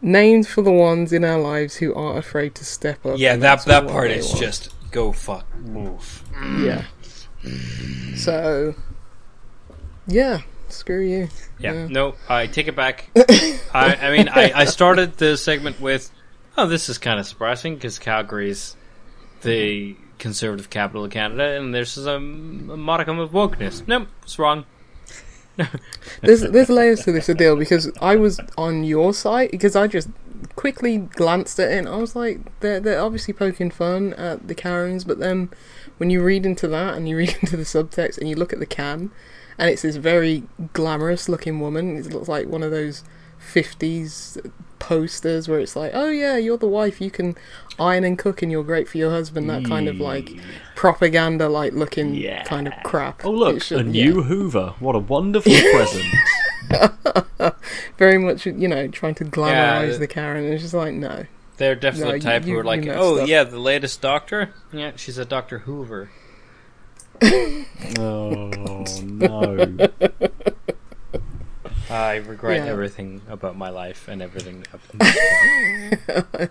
Names 0.00 0.46
for 0.48 0.62
the 0.62 0.70
ones 0.72 1.12
in 1.12 1.24
our 1.24 1.40
lives 1.40 1.76
who 1.76 1.92
aren't 1.94 2.18
afraid 2.18 2.54
to 2.54 2.64
step 2.64 3.04
up. 3.04 3.18
Yeah, 3.18 3.34
that 3.36 3.64
that 3.64 3.88
part 3.88 4.10
is 4.12 4.28
want. 4.28 4.38
just 4.38 4.68
go 4.92 5.10
fuck 5.12 5.44
move. 5.56 6.22
Yeah. 6.60 6.84
So, 8.14 8.74
yeah, 10.06 10.42
screw 10.68 11.00
you. 11.00 11.28
Yeah, 11.58 11.72
Yeah. 11.72 11.86
no, 11.88 12.14
I 12.28 12.46
take 12.46 12.68
it 12.68 12.76
back. 12.76 13.10
I, 13.74 13.96
I 14.00 14.16
mean, 14.16 14.28
I, 14.28 14.52
I 14.54 14.64
started 14.66 15.14
the 15.16 15.36
segment 15.36 15.80
with, 15.80 16.10
oh, 16.56 16.66
this 16.68 16.88
is 16.88 16.98
kind 16.98 17.18
of 17.18 17.26
surprising 17.26 17.74
because 17.74 17.98
Calgary's 17.98 18.76
the 19.42 19.96
conservative 20.18 20.70
capital 20.70 21.04
of 21.04 21.10
Canada, 21.10 21.58
and 21.58 21.74
there's 21.74 21.98
a, 21.98 22.14
a 22.16 22.20
modicum 22.20 23.18
of 23.18 23.30
wokeness. 23.30 23.86
Nope, 23.88 24.08
it's 24.22 24.38
wrong. 24.38 24.64
There's 26.22 26.42
there's 26.42 26.68
layers 26.68 27.04
to 27.04 27.12
this 27.12 27.26
deal 27.26 27.56
because 27.56 27.90
I 28.00 28.16
was 28.16 28.40
on 28.56 28.84
your 28.84 29.12
site 29.12 29.50
because 29.50 29.74
I 29.74 29.86
just 29.86 30.08
quickly 30.54 30.98
glanced 30.98 31.58
at 31.58 31.70
it 31.70 31.78
and 31.78 31.88
I 31.88 31.96
was 31.96 32.14
like, 32.14 32.38
they're 32.60 32.80
they're 32.80 33.00
obviously 33.00 33.34
poking 33.34 33.70
fun 33.70 34.14
at 34.14 34.46
the 34.48 34.54
Karens, 34.54 35.04
but 35.04 35.18
then 35.18 35.50
when 35.96 36.10
you 36.10 36.22
read 36.22 36.46
into 36.46 36.68
that 36.68 36.94
and 36.94 37.08
you 37.08 37.16
read 37.16 37.36
into 37.40 37.56
the 37.56 37.64
subtext 37.64 38.18
and 38.18 38.28
you 38.28 38.36
look 38.36 38.52
at 38.52 38.60
the 38.60 38.66
can, 38.66 39.10
and 39.58 39.70
it's 39.70 39.82
this 39.82 39.96
very 39.96 40.44
glamorous 40.72 41.28
looking 41.28 41.60
woman. 41.60 41.96
It 41.96 42.12
looks 42.12 42.28
like 42.28 42.46
one 42.46 42.62
of 42.62 42.70
those 42.70 43.02
fifties 43.48 44.38
posters 44.78 45.48
where 45.48 45.58
it's 45.60 45.74
like, 45.76 45.90
oh 45.94 46.08
yeah, 46.08 46.36
you're 46.36 46.56
the 46.56 46.68
wife, 46.68 47.00
you 47.00 47.10
can 47.10 47.36
iron 47.78 48.04
and 48.04 48.18
cook 48.18 48.42
and 48.42 48.50
you're 48.52 48.62
great 48.64 48.88
for 48.88 48.98
your 48.98 49.10
husband. 49.10 49.48
That 49.50 49.64
kind 49.64 49.88
of 49.88 49.98
like 50.00 50.28
hmm. 50.30 50.38
propaganda 50.76 51.48
like 51.48 51.72
looking 51.72 52.14
Yeah. 52.14 52.44
kind 52.44 52.66
of 52.68 52.74
crap. 52.84 53.24
Oh 53.24 53.30
look, 53.30 53.62
should- 53.62 53.80
a 53.86 53.90
yeah. 53.90 54.04
new 54.04 54.22
Hoover. 54.22 54.74
What 54.78 54.94
a 54.94 55.00
wonderful 55.00 55.52
present. 55.72 56.04
very 57.98 58.18
much 58.18 58.44
you 58.46 58.68
know 58.68 58.88
trying 58.88 59.14
to 59.16 59.24
glamorize 59.24 59.92
Yeah, 59.92 59.96
the 59.98 60.06
Karen. 60.06 60.44
And 60.44 60.54
it's 60.54 60.62
just 60.62 60.74
like 60.74 60.94
no, 60.94 61.26
They're 61.56 61.74
definitely 61.74 62.12
No, 62.12 62.18
the 62.18 62.24
type 62.24 62.46
you- 62.46 62.54
who 62.54 62.58
are 62.60 62.64
like, 62.64 62.86
oh 62.86 63.20
up." 63.20 63.28
yeah, 63.28 63.44
the 63.44 63.58
latest 63.58 64.00
Doctor. 64.00 64.54
Yeah, 64.72 64.92
she's 64.96 65.18
a 65.18 65.24
Doctor 65.24 65.60
Hoover. 65.60 66.10
oh 67.98 68.84
no. 69.02 69.88
I 71.90 72.16
regret 72.16 72.64
Yeah. 72.64 72.70
everything 72.72 73.22
about 73.28 73.56
my 73.56 73.70
life 73.70 74.08
and 74.08 74.20
everything. 74.22 74.64
Up 74.74 74.80
to 74.90 74.96
this 74.98 76.26
point. 76.36 76.50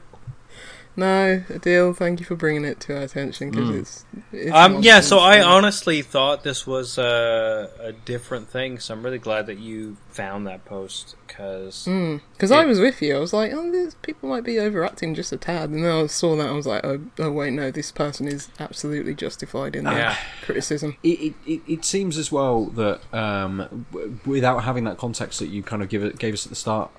No, 0.99 1.43
Aadil. 1.47 1.95
Thank 1.95 2.19
you 2.19 2.25
for 2.25 2.35
bringing 2.35 2.65
it 2.65 2.79
to 2.81 2.97
our 2.97 3.03
attention 3.03 3.51
because 3.51 3.69
Mm. 3.69 3.79
it's, 3.79 4.05
it's 4.31 4.51
um, 4.51 4.81
yeah, 4.81 4.99
so 4.99 5.19
I 5.19 5.35
nonsense. 5.37 5.45
honestly 5.45 6.01
thought 6.01 6.43
this 6.43 6.65
was 6.65 6.97
a, 6.97 7.69
a 7.79 7.91
different 7.93 8.49
thing, 8.49 8.79
so 8.79 8.95
I'm 8.95 9.03
really 9.03 9.19
glad 9.19 9.45
that 9.45 9.59
you 9.59 9.97
found 10.09 10.47
that 10.47 10.65
post 10.65 11.15
because 11.27 11.87
Because 12.33 12.49
I 12.51 12.65
was 12.65 12.79
with 12.79 12.99
you, 13.01 13.15
I 13.15 13.19
was 13.19 13.31
like, 13.31 13.51
oh, 13.53 13.71
these 13.71 13.93
people 13.95 14.27
might 14.27 14.43
be 14.43 14.57
overacting 14.59 15.13
just 15.13 15.31
a 15.31 15.37
tad, 15.37 15.69
and 15.69 15.83
then 15.85 15.91
I 15.91 16.07
saw 16.07 16.35
that, 16.35 16.47
I 16.47 16.53
was 16.53 16.65
like, 16.65 16.83
oh, 16.83 16.99
oh 17.19 17.31
wait, 17.31 17.53
no, 17.53 17.69
this 17.69 17.91
person 17.91 18.27
is 18.27 18.49
absolutely 18.59 19.13
justified 19.13 19.75
in 19.75 19.83
their 19.83 19.97
Yeah. 19.99 20.17
criticism. 20.41 20.97
It, 21.03 21.19
it, 21.19 21.33
it, 21.45 21.61
it 21.67 21.85
seems 21.85 22.17
as 22.17 22.31
well 22.31 22.65
that 22.71 23.01
um, 23.13 23.85
without 24.25 24.63
having 24.63 24.85
that 24.85 24.97
context 24.97 25.37
that 25.41 25.49
you 25.49 25.61
kind 25.61 25.83
of 25.83 25.89
give 25.89 26.03
it, 26.03 26.17
gave 26.17 26.33
us 26.33 26.47
at 26.47 26.49
the 26.49 26.55
start, 26.55 26.89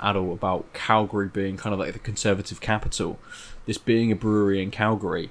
Aadil, 0.00 0.32
about 0.32 0.72
Calgary 0.72 1.28
being 1.28 1.56
kind 1.56 1.72
of 1.72 1.78
like 1.78 1.92
the 1.92 1.98
conservative 1.98 2.60
capital, 2.60 3.18
this 3.66 3.78
being 3.78 4.12
a 4.12 4.16
brewery 4.16 4.62
in 4.62 4.70
Calgary, 4.70 5.30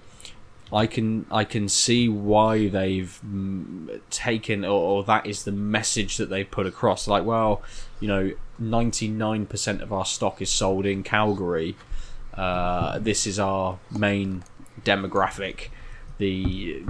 I 0.71 0.87
can 0.87 1.25
I 1.31 1.43
can 1.43 1.69
see 1.69 2.09
why 2.09 2.67
they've 2.67 3.19
mm, 3.25 3.99
taken 4.09 4.65
or, 4.65 4.69
or 4.71 5.03
that 5.03 5.25
is 5.25 5.43
the 5.43 5.51
message 5.51 6.17
that 6.17 6.29
they 6.29 6.43
put 6.43 6.65
across. 6.65 7.07
Like, 7.07 7.25
well, 7.25 7.61
you 7.99 8.07
know, 8.07 8.31
ninety 8.57 9.07
nine 9.07 9.45
percent 9.45 9.81
of 9.81 9.93
our 9.93 10.05
stock 10.05 10.41
is 10.41 10.49
sold 10.49 10.85
in 10.85 11.03
Calgary. 11.03 11.75
Uh, 12.33 12.97
this 12.97 13.27
is 13.27 13.37
our 13.37 13.77
main 13.91 14.43
demographic. 14.83 15.69
The 16.23 16.81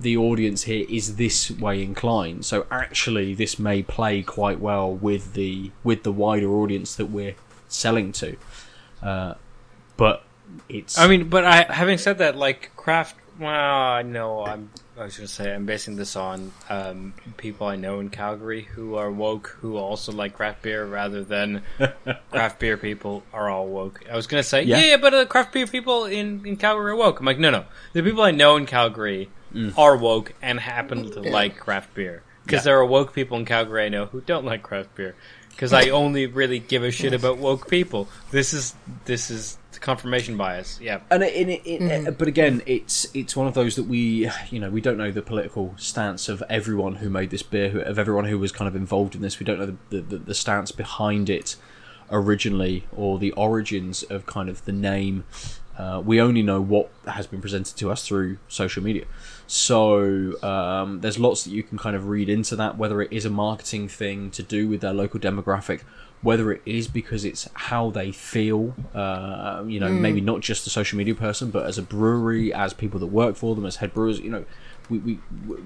the 0.00 0.16
audience 0.16 0.62
here 0.62 0.86
is 0.88 1.16
this 1.16 1.50
way 1.50 1.82
inclined. 1.82 2.46
So 2.46 2.66
actually, 2.70 3.34
this 3.34 3.58
may 3.58 3.82
play 3.82 4.22
quite 4.22 4.60
well 4.60 4.90
with 4.90 5.34
the 5.34 5.70
with 5.84 6.04
the 6.04 6.12
wider 6.12 6.50
audience 6.50 6.94
that 6.96 7.06
we're 7.06 7.34
selling 7.68 8.12
to. 8.12 8.36
Uh, 9.02 9.34
but 9.98 10.24
it's 10.70 10.96
I 10.98 11.06
mean, 11.06 11.28
but 11.28 11.44
I 11.44 11.66
having 11.68 11.98
said 11.98 12.16
that, 12.18 12.34
like 12.36 12.74
craft. 12.76 13.16
Well, 13.38 13.50
I 13.50 14.00
know 14.00 14.46
I'm. 14.46 14.70
I 14.98 15.04
was 15.04 15.16
gonna 15.16 15.28
say 15.28 15.54
I'm 15.54 15.64
basing 15.64 15.96
this 15.96 16.16
on 16.16 16.50
um, 16.68 17.14
people 17.36 17.66
I 17.66 17.76
know 17.76 18.00
in 18.00 18.10
Calgary 18.10 18.62
who 18.62 18.96
are 18.96 19.10
woke, 19.10 19.56
who 19.60 19.76
also 19.76 20.12
like 20.12 20.34
craft 20.34 20.62
beer, 20.62 20.84
rather 20.84 21.22
than 21.22 21.62
craft 22.30 22.58
beer 22.58 22.76
people 22.76 23.22
are 23.32 23.48
all 23.48 23.66
woke. 23.68 24.00
I 24.10 24.16
was 24.16 24.26
gonna 24.26 24.42
say, 24.42 24.62
Yeah. 24.62 24.78
yeah, 24.78 24.84
yeah 24.86 24.96
but 24.96 25.10
the 25.10 25.26
craft 25.26 25.52
beer 25.52 25.66
people 25.66 26.04
in 26.06 26.44
in 26.44 26.56
Calgary 26.56 26.92
are 26.92 26.96
woke. 26.96 27.20
I'm 27.20 27.26
like, 27.26 27.38
no, 27.38 27.50
no, 27.50 27.64
the 27.92 28.02
people 28.02 28.22
I 28.22 28.32
know 28.32 28.56
in 28.56 28.66
Calgary 28.66 29.30
are 29.76 29.96
woke 29.96 30.32
and 30.42 30.58
happen 30.60 31.10
to 31.12 31.20
like 31.20 31.58
craft 31.58 31.94
beer 31.94 32.22
because 32.44 32.60
Yeah. 32.60 32.70
there 32.72 32.78
are 32.78 32.86
woke 32.86 33.12
people 33.14 33.38
in 33.38 33.44
Calgary 33.44 33.84
I 33.84 33.88
know 33.88 34.06
who 34.06 34.20
don't 34.20 34.44
like 34.44 34.62
craft 34.62 34.94
beer. 34.94 35.14
Because 35.50 35.72
I 35.72 35.88
only 35.90 36.26
really 36.26 36.60
give 36.60 36.82
a 36.84 36.90
shit 36.90 37.12
about 37.12 37.38
woke 37.38 37.68
people. 37.68 38.08
This 38.30 38.52
is 38.54 38.74
this 39.06 39.30
is 39.30 39.57
confirmation 39.72 40.36
bias. 40.36 40.78
Yeah. 40.80 41.00
and 41.10 41.22
it, 41.22 41.34
and 41.36 41.50
it, 41.50 41.66
it, 41.66 42.18
but 42.18 42.28
again, 42.28 42.62
it's 42.66 43.06
it's 43.14 43.36
one 43.36 43.46
of 43.46 43.54
those 43.54 43.76
that 43.76 43.84
we 43.84 44.30
you 44.50 44.58
know 44.58 44.70
we 44.70 44.80
don't 44.80 44.96
know 44.96 45.10
the 45.10 45.22
political 45.22 45.74
stance 45.76 46.28
of 46.28 46.42
everyone 46.48 46.96
who 46.96 47.10
made 47.10 47.30
this 47.30 47.42
beer, 47.42 47.80
of 47.82 47.98
everyone 47.98 48.24
who 48.24 48.38
was 48.38 48.52
kind 48.52 48.68
of 48.68 48.74
involved 48.74 49.14
in 49.14 49.20
this. 49.20 49.38
We 49.38 49.44
don't 49.44 49.58
know 49.58 49.76
the 49.90 50.00
the, 50.00 50.18
the 50.18 50.34
stance 50.34 50.72
behind 50.72 51.28
it 51.28 51.56
originally 52.10 52.86
or 52.96 53.18
the 53.18 53.32
origins 53.32 54.02
of 54.04 54.26
kind 54.26 54.48
of 54.48 54.64
the 54.64 54.72
name. 54.72 55.24
Uh, 55.76 56.02
we 56.04 56.20
only 56.20 56.42
know 56.42 56.60
what 56.60 56.90
has 57.06 57.28
been 57.28 57.40
presented 57.40 57.76
to 57.76 57.90
us 57.90 58.04
through 58.04 58.38
social 58.48 58.82
media. 58.82 59.04
So 59.46 60.42
um, 60.42 61.00
there's 61.00 61.20
lots 61.20 61.44
that 61.44 61.50
you 61.50 61.62
can 61.62 61.78
kind 61.78 61.94
of 61.94 62.08
read 62.08 62.28
into 62.28 62.56
that, 62.56 62.76
whether 62.76 63.00
it 63.00 63.12
is 63.12 63.24
a 63.24 63.30
marketing 63.30 63.88
thing 63.88 64.30
to 64.32 64.42
do 64.42 64.66
with 64.66 64.80
their 64.80 64.92
local 64.92 65.20
demographic, 65.20 65.82
whether 66.22 66.50
it 66.52 66.62
is 66.66 66.88
because 66.88 67.24
it's 67.24 67.48
how 67.54 67.90
they 67.90 68.10
feel, 68.10 68.74
uh, 68.94 69.62
you 69.66 69.78
know, 69.78 69.88
maybe 69.88 70.20
not 70.20 70.40
just 70.40 70.64
the 70.64 70.70
social 70.70 70.98
media 70.98 71.14
person, 71.14 71.50
but 71.50 71.64
as 71.66 71.78
a 71.78 71.82
brewery, 71.82 72.52
as 72.52 72.72
people 72.72 72.98
that 72.98 73.06
work 73.06 73.36
for 73.36 73.54
them, 73.54 73.64
as 73.64 73.76
head 73.76 73.94
brewers, 73.94 74.18
you 74.18 74.30
know, 74.30 74.44
we, 74.90 74.98
we, 74.98 75.18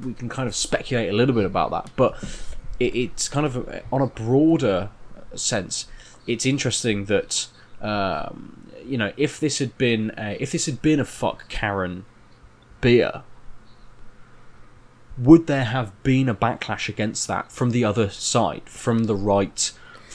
we 0.05 0.13
can 0.13 0.29
kind 0.29 0.47
of 0.47 0.55
speculate 0.55 1.09
a 1.09 1.13
little 1.13 1.35
bit 1.35 1.47
about 1.47 1.71
that. 1.71 1.91
But 1.97 2.23
it, 2.79 2.95
it's 2.95 3.29
kind 3.29 3.47
of 3.47 3.57
a, 3.57 3.83
on 3.91 4.03
a 4.03 4.07
broader 4.07 4.91
sense, 5.35 5.87
it's 6.27 6.47
interesting 6.47 7.07
that 7.07 7.47
um, 7.81 8.71
you 8.85 8.97
know 8.97 9.13
if 9.17 9.41
this 9.41 9.59
had 9.59 9.77
been 9.79 10.13
a, 10.17 10.37
if 10.41 10.53
this 10.53 10.67
had 10.67 10.83
been 10.83 11.01
a 11.01 11.05
fuck 11.05 11.49
Karen 11.49 12.05
beer, 12.81 13.23
would 15.19 15.47
there 15.47 15.65
have 15.65 16.01
been 16.03 16.29
a 16.29 16.35
backlash 16.35 16.89
against 16.89 17.29
that 17.29 17.53
from 17.53 17.71
the 17.71 17.85
other 17.85 18.09
side, 18.09 18.63
from 18.67 19.05
the 19.05 19.17
right, 19.17 19.73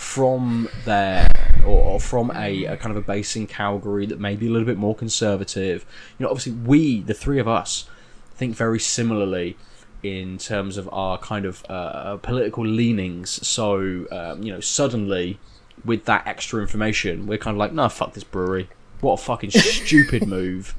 from 0.08 0.70
there 0.86 1.28
or, 1.66 1.84
or 1.84 2.00
from 2.00 2.32
a, 2.34 2.64
a 2.66 2.78
kind 2.78 2.96
of 2.96 3.04
a 3.04 3.06
base 3.06 3.36
in 3.36 3.46
Calgary 3.46 4.06
that 4.06 4.20
may 4.20 4.36
be 4.38 4.48
a 4.48 4.50
little 4.50 4.66
bit 4.66 4.78
more 4.78 4.96
conservative? 4.96 5.86
You 6.18 6.24
know, 6.24 6.30
obviously 6.30 6.54
we, 6.54 7.02
the 7.02 7.14
three 7.14 7.40
of 7.40 7.48
us, 7.48 7.86
think 8.36 8.56
very 8.56 8.80
similarly 8.80 9.58
in 10.04 10.38
terms 10.38 10.78
of 10.78 10.88
our 10.94 11.18
kind 11.18 11.46
of 11.46 11.66
uh, 11.70 12.18
political 12.18 12.66
leanings. 12.66 13.46
So, 13.46 14.06
um, 14.12 14.44
you 14.44 14.52
know, 14.54 14.60
suddenly 14.62 15.40
with 15.84 16.06
that 16.06 16.26
extra 16.26 16.62
information, 16.62 17.28
we're 17.28 17.38
kind 17.38 17.56
of 17.56 17.60
like, 17.60 17.74
nah, 17.74 17.88
fuck 17.90 18.14
this 18.14 18.24
brewery. 18.24 18.70
What 19.02 19.14
a 19.14 19.18
fucking 19.18 19.52
stupid 19.52 20.26
move. 20.28 20.74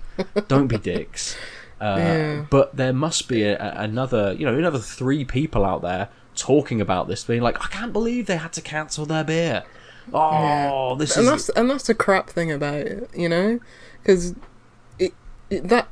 Don't 0.49 0.69
be 0.69 0.79
dicks. 0.79 1.37
Uh, 1.81 1.95
Yeah. 1.99 2.45
But 2.49 2.77
there 2.77 2.93
must 2.93 3.29
be 3.29 3.43
a, 3.43 3.57
a- 3.59 3.83
another, 3.83 4.33
you 4.33 4.47
know, 4.47 4.57
another 4.57 4.79
three 4.79 5.25
people 5.25 5.65
out 5.65 5.83
there 5.83 6.09
talking 6.39 6.81
about 6.81 7.09
this, 7.09 7.25
being 7.25 7.43
like, 7.43 7.63
I 7.65 7.69
can't 7.69 7.93
believe 7.93 8.27
they 8.27 8.37
had 8.37 8.53
to 8.55 8.61
cancel 8.63 9.05
their 9.07 9.25
beer. 9.25 9.65
Oh, 10.13 10.95
this 10.95 11.17
and 11.17 11.25
is 11.25 11.31
that's 11.31 11.49
and 11.51 11.69
that's 11.69 11.87
the 11.87 11.95
crap 11.95 12.31
thing 12.31 12.51
about 12.51 12.77
it, 12.79 13.11
you 13.15 13.29
know, 13.29 13.61
because 14.03 14.35
it, 14.99 15.13
it 15.51 15.69
that 15.69 15.89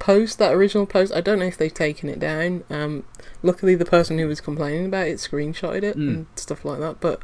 post, 0.00 0.38
that 0.38 0.52
original 0.52 0.86
post, 0.86 1.12
I 1.14 1.20
don't 1.20 1.38
know 1.38 1.44
if 1.46 1.56
they've 1.56 1.72
taken 1.72 2.08
it 2.08 2.18
down. 2.18 2.64
Um, 2.68 3.04
luckily, 3.42 3.74
the 3.76 3.84
person 3.84 4.18
who 4.18 4.26
was 4.26 4.40
complaining 4.40 4.86
about 4.86 5.06
it 5.06 5.18
screenshotted 5.18 5.82
it 5.84 5.96
Mm. 5.96 6.08
and 6.08 6.26
stuff 6.34 6.64
like 6.64 6.80
that. 6.80 7.00
But 7.00 7.20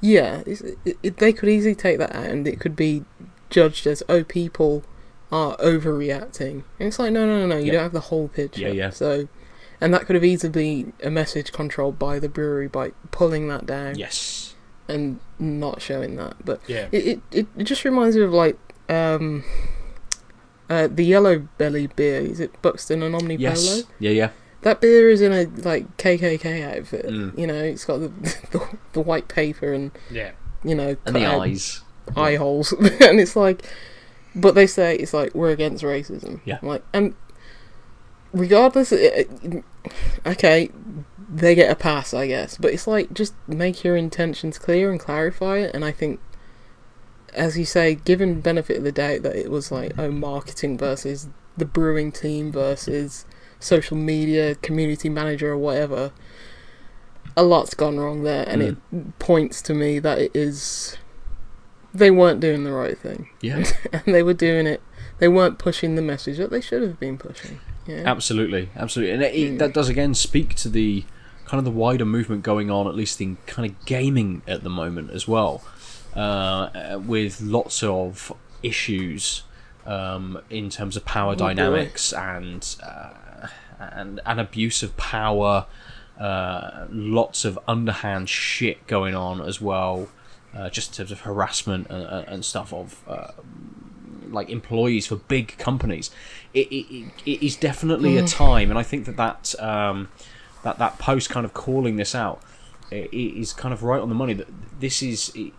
yeah, 0.00 0.42
it, 0.46 0.78
it, 1.02 1.16
they 1.18 1.32
could 1.32 1.48
easily 1.48 1.74
take 1.74 1.98
that 1.98 2.14
out, 2.14 2.26
and 2.26 2.46
it 2.46 2.60
could 2.60 2.76
be 2.76 3.04
judged 3.50 3.86
as 3.88 4.02
oh, 4.08 4.22
people 4.22 4.84
are 5.32 5.56
overreacting. 5.56 6.62
And 6.78 6.88
it's 6.88 6.98
like 7.00 7.12
no, 7.12 7.26
no, 7.26 7.40
no, 7.40 7.46
no. 7.46 7.56
You 7.58 7.66
Yeah. 7.66 7.72
don't 7.72 7.82
have 7.82 7.92
the 7.92 8.00
whole 8.00 8.28
picture. 8.28 8.60
Yeah, 8.62 8.68
yeah. 8.72 8.90
So, 8.90 9.26
and 9.80 9.92
that 9.94 10.06
could 10.06 10.14
have 10.14 10.24
easily 10.24 10.52
been 10.52 10.92
a 11.02 11.10
message 11.10 11.52
controlled 11.52 11.98
by 11.98 12.18
the 12.18 12.28
brewery 12.28 12.68
by 12.68 12.92
pulling 13.10 13.48
that 13.48 13.66
down 13.66 13.96
Yes. 13.96 14.54
and 14.88 15.20
not 15.38 15.80
showing 15.80 16.16
that. 16.16 16.36
But 16.44 16.60
Yeah. 16.66 16.88
it, 16.92 17.20
it, 17.32 17.46
it, 17.56 17.64
just 17.64 17.84
reminds 17.84 18.16
me 18.16 18.22
of 18.22 18.32
like 18.32 18.58
um, 18.88 19.44
uh, 20.68 20.88
the 20.90 21.04
yellow 21.04 21.48
belly 21.58 21.86
beer. 21.88 22.20
Is 22.20 22.40
it 22.40 22.60
Buxton 22.62 23.02
and 23.02 23.14
Omnipollo? 23.14 23.38
Yes. 23.40 23.82
Yeah, 23.98 24.10
yeah. 24.10 24.30
That 24.62 24.80
beer 24.80 25.08
is 25.08 25.20
in 25.22 25.32
a 25.32 25.44
like 25.66 25.96
KKK 25.96 26.76
outfit. 26.78 27.06
Mm. 27.06 27.38
You 27.38 27.46
know, 27.46 27.54
it's 27.54 27.84
got 27.84 27.98
the, 28.00 28.08
the 28.50 28.68
the 28.92 29.00
white 29.00 29.28
paper 29.28 29.72
and 29.72 29.90
Yeah. 30.10 30.32
you 30.62 30.74
know 30.74 30.96
And 31.06 31.16
the 31.16 31.24
eyes. 31.26 31.80
eye 32.16 32.36
holes, 32.36 32.72
and 33.00 33.18
it's 33.20 33.36
like, 33.36 33.64
but 34.34 34.54
they 34.54 34.66
say 34.66 34.96
it's 34.96 35.14
like 35.14 35.34
we're 35.34 35.50
against 35.50 35.82
racism. 35.82 36.40
Yeah. 36.44 36.58
I'm 36.60 36.68
Like 36.68 36.84
and 36.92 37.14
regardless, 38.32 38.92
it, 38.92 39.30
it- 39.42 39.64
okay, 40.26 40.70
they 41.32 41.54
get 41.54 41.70
a 41.70 41.76
pass, 41.76 42.12
I 42.12 42.26
guess. 42.26 42.56
But 42.56 42.72
it's 42.72 42.86
like 42.86 43.12
just 43.12 43.34
make 43.46 43.84
your 43.84 43.96
intentions 43.96 44.58
clear 44.58 44.90
and 44.90 44.98
clarify 44.98 45.58
it. 45.58 45.74
And 45.74 45.84
I 45.84 45.92
think, 45.92 46.20
as 47.34 47.56
you 47.58 47.64
say, 47.64 47.94
given 47.94 48.40
benefit 48.40 48.78
of 48.78 48.84
the 48.84 48.92
doubt 48.92 49.22
that 49.22 49.36
it 49.36 49.50
was 49.50 49.70
like 49.70 49.98
oh 49.98 50.10
marketing 50.10 50.76
versus 50.76 51.28
the 51.56 51.64
brewing 51.64 52.10
team 52.10 52.50
versus 52.50 53.24
social 53.60 53.96
media 53.96 54.56
community 54.56 55.08
manager 55.08 55.52
or 55.52 55.58
whatever. 55.58 56.12
A 57.36 57.44
lot's 57.44 57.74
gone 57.74 57.98
wrong 57.98 58.24
there, 58.24 58.44
and 58.48 58.60
it 58.60 58.76
mm. 58.92 59.12
points 59.20 59.62
to 59.62 59.72
me 59.72 60.00
that 60.00 60.18
it 60.18 60.32
is 60.34 60.98
they 61.94 62.10
weren't 62.10 62.40
doing 62.40 62.64
the 62.64 62.72
right 62.72 62.98
thing, 62.98 63.28
Yeah. 63.40 63.64
and 63.92 64.14
they 64.14 64.22
were 64.22 64.34
doing 64.34 64.66
it. 64.66 64.82
They 65.18 65.28
weren't 65.28 65.58
pushing 65.58 65.94
the 65.94 66.02
message 66.02 66.38
that 66.38 66.50
they 66.50 66.60
should 66.60 66.82
have 66.82 66.98
been 66.98 67.18
pushing. 67.18 67.60
Yeah, 67.90 68.02
Absolutely, 68.06 68.68
absolutely, 68.76 69.12
and 69.14 69.22
it, 69.22 69.34
it, 69.34 69.58
that 69.58 69.74
does 69.74 69.88
again 69.88 70.14
speak 70.14 70.54
to 70.56 70.68
the 70.68 71.04
kind 71.46 71.58
of 71.58 71.64
the 71.64 71.70
wider 71.70 72.04
movement 72.04 72.42
going 72.42 72.70
on, 72.70 72.86
at 72.86 72.94
least 72.94 73.20
in 73.20 73.36
kind 73.46 73.68
of 73.70 73.84
gaming 73.84 74.42
at 74.46 74.62
the 74.62 74.70
moment 74.70 75.10
as 75.10 75.26
well, 75.26 75.62
uh, 76.14 76.20
uh, 76.20 77.00
with 77.04 77.40
lots 77.40 77.82
of 77.82 78.32
issues 78.62 79.42
um, 79.86 80.40
in 80.50 80.70
terms 80.70 80.96
of 80.96 81.04
power 81.04 81.32
Oh, 81.32 81.36
boy. 81.36 81.48
dynamics 81.48 82.12
and 82.12 82.76
uh, 82.82 83.48
and 83.80 84.20
and 84.24 84.40
abuse 84.40 84.82
of 84.82 84.96
power. 84.96 85.66
Uh, 86.18 86.86
lots 86.90 87.46
of 87.46 87.58
underhand 87.66 88.28
shit 88.28 88.86
going 88.86 89.14
on 89.14 89.40
as 89.40 89.58
well, 89.58 90.06
uh, 90.54 90.68
just 90.68 90.90
in 90.90 90.96
terms 90.98 91.10
of 91.10 91.20
harassment 91.22 91.86
and, 91.88 92.02
and 92.04 92.28
and 92.28 92.44
stuff 92.44 92.74
of 92.74 93.02
uh, 93.08 93.28
like 94.28 94.50
employees 94.50 95.06
for 95.06 95.16
big 95.16 95.56
companies. 95.56 96.10
It, 96.52 96.66
it, 96.72 96.86
it- 96.94 97.12
it 97.26 97.42
is 97.46 97.56
definitely 97.56 98.16
a 98.18 98.26
time, 98.26 98.70
and 98.70 98.78
I 98.78 98.82
think 98.82 99.06
that 99.06 99.16
that 99.16 99.54
um, 99.62 100.08
that 100.64 100.78
that 100.78 100.98
post 100.98 101.30
kind 101.30 101.44
of 101.46 101.54
calling 101.54 101.96
this 101.96 102.14
out 102.14 102.42
i- 102.92 103.08
i- 103.12 103.34
is 103.42 103.52
kind 103.52 103.72
of 103.72 103.82
right 103.82 104.00
on 104.00 104.08
the 104.08 104.14
money. 104.14 104.34
That 104.34 104.48
this 104.80 105.02
is 105.02 105.30
it, 105.34 105.52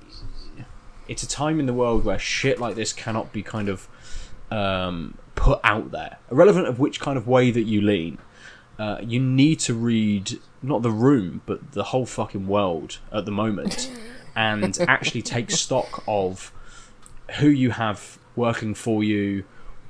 it's 1.08 1.24
a 1.24 1.28
time 1.28 1.60
in 1.60 1.66
the 1.66 1.74
world 1.74 2.04
where 2.06 2.20
shit 2.20 2.60
like 2.60 2.76
this 2.76 2.94
cannot 2.94 3.32
be 3.34 3.42
kind 3.44 3.70
of 3.70 3.88
um, 4.52 5.18
put 5.36 5.60
out 5.64 5.92
there, 5.92 6.18
irrelevant 6.30 6.68
of 6.68 6.80
which 6.80 7.00
kind 7.00 7.18
of 7.18 7.28
way 7.28 7.52
that 7.52 7.64
you 7.64 7.82
lean. 7.82 8.18
Uh, 8.78 8.98
you 9.02 9.20
need 9.20 9.60
to 9.60 9.74
read 9.74 10.39
not 10.62 10.82
the 10.82 10.92
room, 10.92 11.42
but 11.46 11.72
the 11.74 11.84
whole 11.86 12.06
fucking 12.06 12.48
world 12.48 12.98
at 13.12 13.26
the 13.26 13.32
moment, 13.32 13.89
and 14.36 14.78
actually 14.88 15.22
take 15.22 15.52
stock 15.52 16.04
of 16.08 16.52
who 17.39 17.48
you 17.48 17.72
have 17.72 18.18
working 18.36 18.74
for 18.74 19.04
you, 19.04 19.44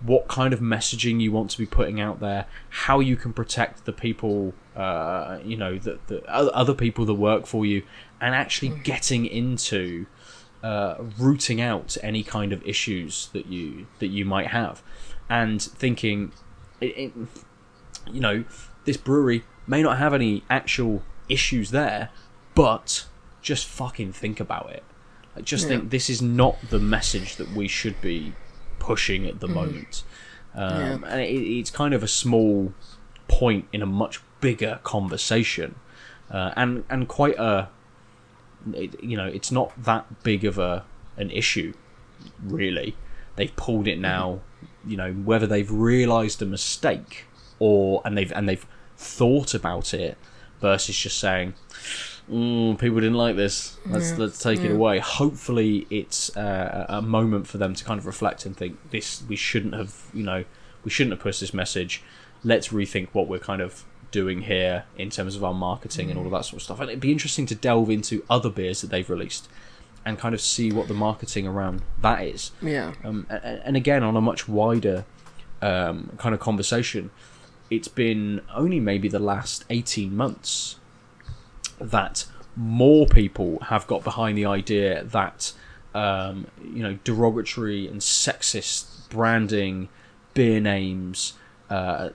what 0.03 0.27
kind 0.27 0.53
of 0.53 0.59
messaging 0.59 1.21
you 1.21 1.31
want 1.31 1.51
to 1.51 1.57
be 1.57 1.65
putting 1.65 1.99
out 2.01 2.19
there, 2.19 2.45
how 2.69 2.99
you 2.99 3.15
can 3.15 3.33
protect 3.33 3.85
the 3.85 3.93
people, 3.93 4.53
uh, 4.75 5.37
you 5.43 5.55
know, 5.55 5.77
the, 5.77 5.99
the 6.07 6.23
other 6.27 6.73
people 6.73 7.05
that 7.05 7.13
work 7.13 7.45
for 7.45 7.65
you, 7.65 7.83
and 8.19 8.33
actually 8.33 8.69
getting 8.83 9.25
into 9.25 10.05
uh, 10.63 10.95
rooting 11.19 11.61
out 11.61 11.97
any 12.03 12.23
kind 12.23 12.51
of 12.53 12.65
issues 12.65 13.29
that 13.33 13.47
you 13.47 13.87
that 13.99 14.07
you 14.07 14.25
might 14.25 14.47
have, 14.47 14.81
and 15.29 15.61
thinking, 15.61 16.31
it, 16.79 16.85
it, 16.85 17.11
you 18.11 18.19
know, 18.19 18.43
this 18.85 18.97
brewery 18.97 19.43
may 19.67 19.81
not 19.83 19.97
have 19.97 20.13
any 20.13 20.43
actual 20.49 21.03
issues 21.29 21.71
there, 21.71 22.09
but 22.55 23.05
just 23.41 23.65
fucking 23.67 24.11
think 24.13 24.39
about 24.39 24.69
it. 24.71 24.83
I 25.35 25.41
just 25.41 25.63
Yeah. 25.63 25.69
think 25.77 25.91
this 25.91 26.09
is 26.09 26.21
not 26.21 26.69
the 26.69 26.79
message 26.79 27.37
that 27.37 27.51
we 27.51 27.67
should 27.67 28.01
be 28.01 28.33
pushing 28.89 29.25
at 29.27 29.39
the 29.39 29.47
moment. 29.47 30.03
Um, 30.55 31.03
And 31.05 31.21
it, 31.21 31.41
it's 31.59 31.71
kind 31.71 31.93
of 31.93 32.03
a 32.03 32.07
small 32.07 32.73
point 33.27 33.65
in 33.71 33.81
a 33.81 33.85
much 33.85 34.19
bigger 34.41 34.79
conversation, 34.83 35.75
uh, 36.29 36.51
and 36.55 36.83
and 36.89 37.07
quite 37.07 37.37
a, 37.37 37.69
it, 38.73 39.01
you 39.01 39.15
know, 39.15 39.27
it's 39.27 39.51
not 39.51 39.71
that 39.83 40.23
big 40.23 40.43
of 40.43 40.57
a 40.57 40.83
an 41.17 41.29
issue, 41.31 41.73
really. 42.43 42.95
They've 43.37 43.55
pulled 43.55 43.87
it 43.87 43.99
now, 43.99 44.41
you 44.85 44.97
know, 44.97 45.13
whether 45.13 45.47
they've 45.47 45.71
realised 45.71 46.41
a 46.41 46.45
mistake 46.45 47.25
or 47.59 48.01
and 48.03 48.17
they've 48.17 48.33
and 48.33 48.49
they've 48.49 48.65
thought 48.97 49.53
about 49.53 49.93
it 49.93 50.17
versus 50.59 50.97
just 50.97 51.17
saying, 51.17 51.53
mm, 52.29 52.77
people 52.79 52.97
didn't 52.99 53.15
like 53.17 53.35
this. 53.35 53.77
Let's 53.85 54.11
Yeah, 54.11 54.17
let's 54.17 54.39
take 54.41 54.59
it 54.61 54.71
away. 54.71 54.99
Hopefully, 54.99 55.87
it's 55.89 56.35
uh, 56.35 56.85
a 56.89 57.01
moment 57.01 57.47
for 57.47 57.57
them 57.57 57.73
to 57.75 57.83
kind 57.83 57.99
of 57.99 58.05
reflect 58.05 58.45
and 58.45 58.55
think 58.55 58.77
this 58.91 59.23
we 59.27 59.35
shouldn't 59.35 59.73
have 59.75 59.95
you 60.13 60.23
know 60.23 60.43
we 60.83 60.91
shouldn't 60.91 61.11
have 61.13 61.21
pushed 61.21 61.39
this 61.41 61.53
message. 61.53 62.01
Let's 62.43 62.69
rethink 62.69 63.09
what 63.13 63.27
we're 63.27 63.39
kind 63.39 63.61
of 63.61 63.85
doing 64.09 64.41
here 64.41 64.83
in 64.97 65.09
terms 65.09 65.35
of 65.35 65.43
our 65.43 65.53
marketing 65.53 66.09
and 66.09 66.19
all 66.19 66.25
of 66.25 66.31
that 66.31 66.43
sort 66.43 66.55
of 66.57 66.63
stuff. 66.63 66.79
And 66.79 66.89
it'd 66.89 66.99
be 66.99 67.11
interesting 67.11 67.45
to 67.45 67.55
delve 67.55 67.89
into 67.89 68.25
other 68.29 68.49
beers 68.49 68.81
that 68.81 68.89
they've 68.89 69.09
released 69.09 69.47
and 70.05 70.17
kind 70.17 70.33
of 70.35 70.41
see 70.41 70.71
what 70.71 70.87
the 70.87 70.93
marketing 70.93 71.45
around 71.47 71.81
that 72.01 72.21
is. 72.25 72.51
yeah, 72.61 72.93
Um, 73.05 73.27
a- 73.29 73.35
a- 73.35 73.61
and 73.63 73.77
again, 73.77 74.03
on 74.03 74.17
a 74.17 74.21
much 74.21 74.49
wider 74.49 75.05
um, 75.61 76.11
kind 76.17 76.33
of 76.33 76.41
conversation, 76.41 77.11
it's 77.69 77.87
been 77.87 78.41
only 78.53 78.79
maybe 78.79 79.07
the 79.07 79.19
last 79.19 79.63
18 79.69 80.13
months 80.17 80.77
that 81.81 82.25
more 82.55 83.05
people 83.07 83.59
have 83.59 83.87
got 83.87 84.03
behind 84.03 84.37
the 84.37 84.45
idea 84.45 85.03
that 85.03 85.53
um, 85.93 86.47
you 86.63 86.83
know 86.83 86.97
derogatory 87.03 87.87
and 87.87 88.01
sexist 88.01 89.09
branding, 89.09 89.89
beer 90.33 90.59
names, 90.59 91.33
uh, 91.69 92.09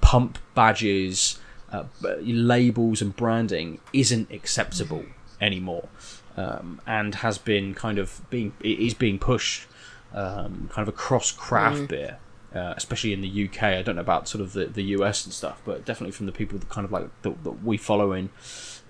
pump 0.00 0.38
badges, 0.54 1.38
uh, 1.72 1.84
labels, 2.20 3.02
and 3.02 3.14
branding 3.16 3.80
isn't 3.92 4.30
acceptable 4.30 5.04
anymore, 5.40 5.88
um, 6.36 6.80
and 6.86 7.16
has 7.16 7.38
been 7.38 7.74
kind 7.74 7.98
of 7.98 8.20
being 8.30 8.52
is 8.60 8.94
being 8.94 9.18
pushed 9.18 9.66
um, 10.14 10.70
kind 10.72 10.86
of 10.86 10.88
across 10.88 11.30
craft 11.30 11.88
beer. 11.88 12.18
Uh, 12.54 12.72
especially 12.78 13.12
in 13.12 13.20
the 13.20 13.44
UK, 13.46 13.62
I 13.62 13.82
don't 13.82 13.96
know 13.96 14.00
about 14.00 14.26
sort 14.26 14.40
of 14.40 14.54
the, 14.54 14.64
the 14.64 14.82
US 14.84 15.26
and 15.26 15.34
stuff, 15.34 15.60
but 15.66 15.84
definitely 15.84 16.12
from 16.12 16.24
the 16.24 16.32
people 16.32 16.58
that 16.58 16.70
kind 16.70 16.86
of 16.86 16.90
like 16.90 17.10
that, 17.20 17.44
that 17.44 17.62
we 17.62 17.76
follow 17.76 18.12
in 18.12 18.30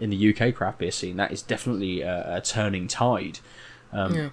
in 0.01 0.11
the 0.11 0.35
UK 0.35 0.55
craft 0.55 0.79
beer 0.79 0.91
scene, 0.91 1.17
that 1.17 1.33
is 1.33 1.43
definitely 1.43 2.03
a, 2.03 2.37
a 2.37 2.41
turning 2.41 2.89
tide. 2.89 3.41
Um, 3.93 4.15
yeah. 4.15 4.29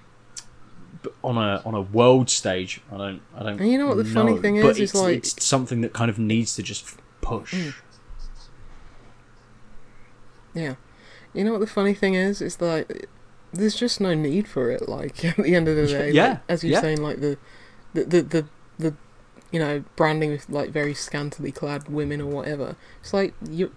But 1.01 1.13
on 1.23 1.37
a 1.37 1.61
on 1.65 1.73
a 1.75 1.81
world 1.81 2.29
stage, 2.29 2.81
I 2.91 2.97
don't 2.97 3.21
I 3.35 3.43
don't. 3.43 3.59
And 3.61 3.69
you 3.71 3.77
know 3.77 3.87
what 3.87 3.97
the 3.97 4.05
funny 4.05 4.37
thing 4.37 4.55
is? 4.57 4.65
Is 4.65 4.79
it's, 4.79 4.95
like- 4.95 5.17
it's 5.17 5.45
something 5.45 5.81
that 5.81 5.93
kind 5.93 6.09
of 6.09 6.17
needs 6.19 6.55
to 6.55 6.63
just 6.63 6.95
push. 7.21 7.73
Yeah. 10.53 10.75
You 11.33 11.43
know 11.43 11.51
what 11.51 11.59
the 11.59 11.67
funny 11.67 11.93
thing 11.93 12.13
is? 12.15 12.41
Is 12.41 12.55
that 12.57 13.07
there's 13.51 13.75
just 13.75 13.99
no 13.99 14.13
need 14.13 14.47
for 14.47 14.71
it. 14.71 14.87
Like 14.87 15.23
at 15.37 15.37
the 15.37 15.55
end 15.55 15.67
of 15.67 15.75
the 15.75 15.87
day, 15.87 16.11
Yeah, 16.11 16.27
like, 16.29 16.39
as 16.49 16.63
you're 16.63 16.73
yeah. 16.73 16.81
saying, 16.81 17.01
like 17.01 17.19
the, 17.19 17.37
the, 17.93 18.03
the, 18.03 18.21
the, 18.21 18.45
the, 18.79 18.93
you 19.51 19.59
know, 19.59 19.83
branding 19.95 20.31
with 20.31 20.49
like 20.49 20.69
very 20.71 20.93
scantily 20.93 21.51
clad 21.51 21.89
women 21.89 22.21
or 22.21 22.27
whatever. 22.27 22.75
It's 23.01 23.13
like 23.13 23.33
you 23.49 23.73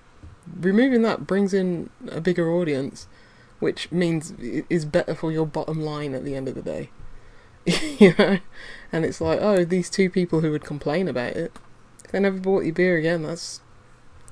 removing 0.59 1.03
that 1.03 1.27
brings 1.27 1.53
in 1.55 1.91
a 2.11 2.21
bigger 2.21 2.51
audience, 2.51 3.07
which 3.59 3.91
means 3.91 4.33
is 4.39 4.85
better 4.85 5.15
for 5.15 5.33
your 5.33 5.47
bottom 5.47 5.81
line 5.81 6.15
at 6.15 6.25
the 6.25 6.35
end 6.35 6.49
of 6.49 6.55
the 6.55 6.63
day. 6.63 6.91
you 7.99 8.15
know, 8.19 8.39
and 8.93 9.05
it's 9.05 9.21
like, 9.21 9.41
oh, 9.43 9.65
these 9.65 9.91
two 9.91 10.09
people 10.09 10.41
who 10.41 10.51
would 10.51 10.65
complain 10.65 11.09
about 11.09 11.33
it, 11.33 11.53
if 12.05 12.13
they 12.13 12.21
never 12.21 12.39
bought 12.39 12.65
your 12.65 12.75
beer 12.75 12.97
again, 12.97 13.23
that's 13.23 13.61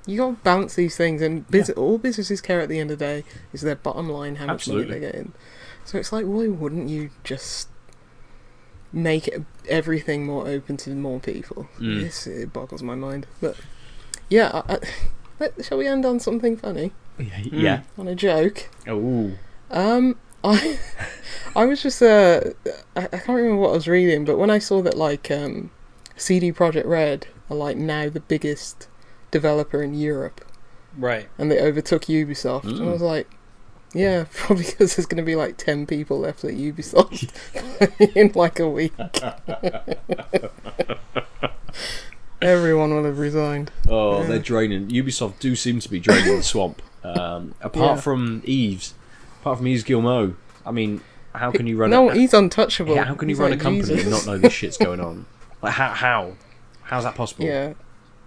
you 0.06 0.18
gotta 0.18 0.36
balance 0.44 0.74
these 0.74 0.96
things, 0.96 1.20
and 1.20 1.48
bus- 1.50 1.70
all 1.70 1.98
businesses 1.98 2.40
care 2.40 2.60
at 2.60 2.68
the 2.68 2.78
end 2.78 2.90
of 2.90 2.98
the 2.98 3.04
day 3.04 3.24
is 3.52 3.62
their 3.62 3.74
bottom 3.74 4.08
line, 4.08 4.36
how 4.36 4.46
much 4.46 4.68
money 4.68 4.84
they're 4.84 5.00
getting. 5.00 5.32
So 5.84 5.98
it's 5.98 6.12
like, 6.12 6.24
why 6.24 6.48
wouldn't 6.48 6.88
you 6.88 7.10
just 7.24 7.68
make 8.96 9.28
everything 9.68 10.26
more 10.26 10.48
open 10.48 10.76
to 10.78 10.90
more 10.94 11.20
people. 11.20 11.68
Mm. 11.78 12.00
This 12.00 12.26
it 12.26 12.52
boggles 12.52 12.82
my 12.82 12.94
mind. 12.94 13.26
But 13.40 13.56
yeah, 14.28 14.50
I, 14.52 14.74
I, 14.74 14.78
let- 15.40 15.64
shall 15.64 15.78
we 15.78 15.86
end 15.86 16.04
on 16.06 16.18
something 16.20 16.56
funny? 16.56 16.92
Yeah. 17.18 17.82
On 17.96 18.06
a 18.08 18.14
joke? 18.14 18.68
Oh. 18.86 19.32
Um, 19.70 20.16
I 20.44 20.78
I 21.56 21.64
was 21.64 21.82
just 21.82 22.02
uh, 22.02 22.40
I, 22.94 23.04
I 23.04 23.06
can't 23.08 23.28
remember 23.28 23.56
what 23.56 23.70
I 23.70 23.74
was 23.74 23.88
reading, 23.88 24.24
but 24.24 24.36
when 24.38 24.50
I 24.50 24.58
saw 24.58 24.82
that 24.82 24.96
like 24.96 25.30
um, 25.30 25.70
CD 26.16 26.52
Projekt 26.52 26.86
Red 26.86 27.26
are 27.50 27.56
like 27.56 27.76
now 27.76 28.08
the 28.08 28.20
biggest 28.20 28.88
developer 29.30 29.82
in 29.82 29.94
Europe, 29.94 30.44
Right. 30.96 31.28
and 31.38 31.50
they 31.50 31.60
overtook 31.60 32.02
Ubisoft, 32.06 32.64
and 32.64 32.76
I 32.80 32.84
Mm. 32.84 32.92
was 32.92 33.02
like, 33.02 33.28
yeah, 33.94 34.24
probably 34.34 34.64
because 34.66 34.96
there's 34.96 35.06
going 35.06 35.16
to 35.22 35.26
be 35.26 35.36
like 35.36 35.56
ten 35.56 35.86
people 35.86 36.18
left 36.20 36.44
at 36.44 36.52
Ubisoft 36.52 37.30
in 38.16 38.30
like 38.34 38.60
a 38.60 38.68
week. 38.68 38.92
Everyone 42.42 42.92
will 42.94 43.04
have 43.04 43.18
resigned. 43.18 43.70
Oh, 43.88 44.20
Yeah. 44.20 44.26
they're 44.26 44.38
draining. 44.38 44.88
Ubisoft 44.88 45.38
do 45.40 45.56
seem 45.56 45.80
to 45.80 45.88
be 45.90 45.98
draining 46.00 46.36
the 46.36 46.42
swamp. 46.42 46.82
Um, 47.02 47.54
apart 47.60 47.96
Yeah. 47.96 48.00
from 48.02 48.42
Yves, 48.46 48.94
apart 49.40 49.58
from 49.58 49.66
Yves 49.68 49.84
Guillemot, 49.84 50.34
I 50.66 50.70
mean, 50.72 51.00
how 51.34 51.50
can 51.52 51.66
you 51.66 51.76
run? 51.76 51.90
no, 51.90 52.10
a, 52.10 52.14
he's 52.14 52.34
untouchable. 52.34 52.94
yeah, 52.94 53.04
how 53.04 53.14
can 53.14 53.28
you 53.28 53.34
He's 53.34 53.40
run 53.40 53.50
like 53.52 53.60
a 53.60 53.62
company 53.62 53.94
Jesus. 53.94 54.02
and 54.02 54.10
not 54.10 54.26
know 54.26 54.38
this 54.38 54.52
shit's 54.52 54.76
going 54.76 55.00
on? 55.00 55.26
Like 55.62 55.72
how? 55.72 55.88
How? 55.94 56.32
How's 56.82 57.04
that 57.04 57.14
possible? 57.14 57.46
Yeah. 57.46 57.72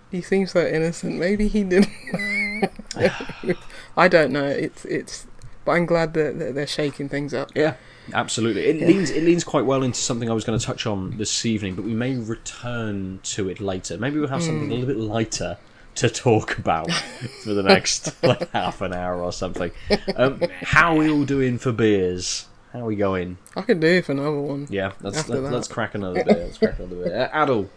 He 0.10 0.22
seems 0.22 0.52
so 0.52 0.66
innocent. 0.66 1.18
Maybe 1.20 1.48
he 1.48 1.64
didn't. 1.64 1.90
I 3.98 4.08
don't 4.08 4.32
know. 4.32 4.46
It's 4.46 4.84
it's. 4.86 5.28
But 5.64 5.74
I'm 5.74 5.86
glad 5.86 6.14
that, 6.16 6.40
that 6.40 6.56
they're 6.56 6.66
shaking 6.68 7.08
things 7.08 7.34
up. 7.34 7.52
Yeah, 7.56 7.76
absolutely. 8.14 8.66
It 8.66 8.82
leans 8.88 9.10
it 9.10 9.24
leans 9.24 9.44
quite 9.44 9.66
well 9.66 9.84
into 9.84 10.00
something 10.00 10.30
I 10.30 10.34
was 10.34 10.44
going 10.44 10.58
to 10.58 10.66
touch 10.66 10.86
on 10.86 11.18
this 11.18 11.46
evening, 11.46 11.76
but 11.76 11.86
we 11.86 11.94
may 11.94 12.16
return 12.16 13.20
to 13.24 13.50
it 13.50 13.60
later. 13.60 13.98
Maybe 13.98 14.20
we'll 14.20 14.30
have 14.30 14.44
something 14.44 14.70
a 14.70 14.74
little 14.74 14.88
bit 14.88 14.98
lighter 14.98 15.58
to 15.96 16.10
talk 16.10 16.58
about 16.58 16.92
for 17.44 17.54
the 17.54 17.64
next 17.64 18.22
like 18.24 18.50
half 18.52 18.82
an 18.82 18.94
hour 18.94 19.22
or 19.22 19.32
something. 19.32 19.72
Um, 20.16 20.42
how 20.62 20.94
are 20.94 20.98
we 20.98 21.10
all 21.10 21.26
doing 21.26 21.58
for 21.58 21.72
beers? 21.72 22.48
How 22.74 22.82
are 22.82 22.86
we 22.86 22.96
going? 22.96 23.38
I 23.56 23.62
could 23.64 23.80
do 23.80 23.88
it 23.88 24.06
for 24.06 24.12
another 24.12 24.40
one. 24.40 24.68
Yeah, 24.70 24.92
let's 25.02 25.28
let, 25.28 25.42
let's 25.42 25.68
crack 25.68 25.96
another 25.96 26.24
beer. 26.24 26.46
Let's 26.46 26.58
crack 26.58 26.78
another 26.78 27.04
beer. 27.04 27.30
Uh, 27.34 27.46
Aadil, 27.46 27.68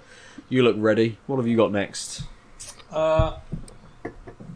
you 0.48 0.62
look 0.62 0.76
ready. 0.78 1.18
What 1.26 1.36
have 1.36 1.46
you 1.46 1.56
got 1.56 1.72
next? 1.72 2.24
Uh, 2.90 3.38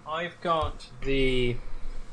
I've 0.07 0.39
got 0.43 0.87
the 1.03 1.57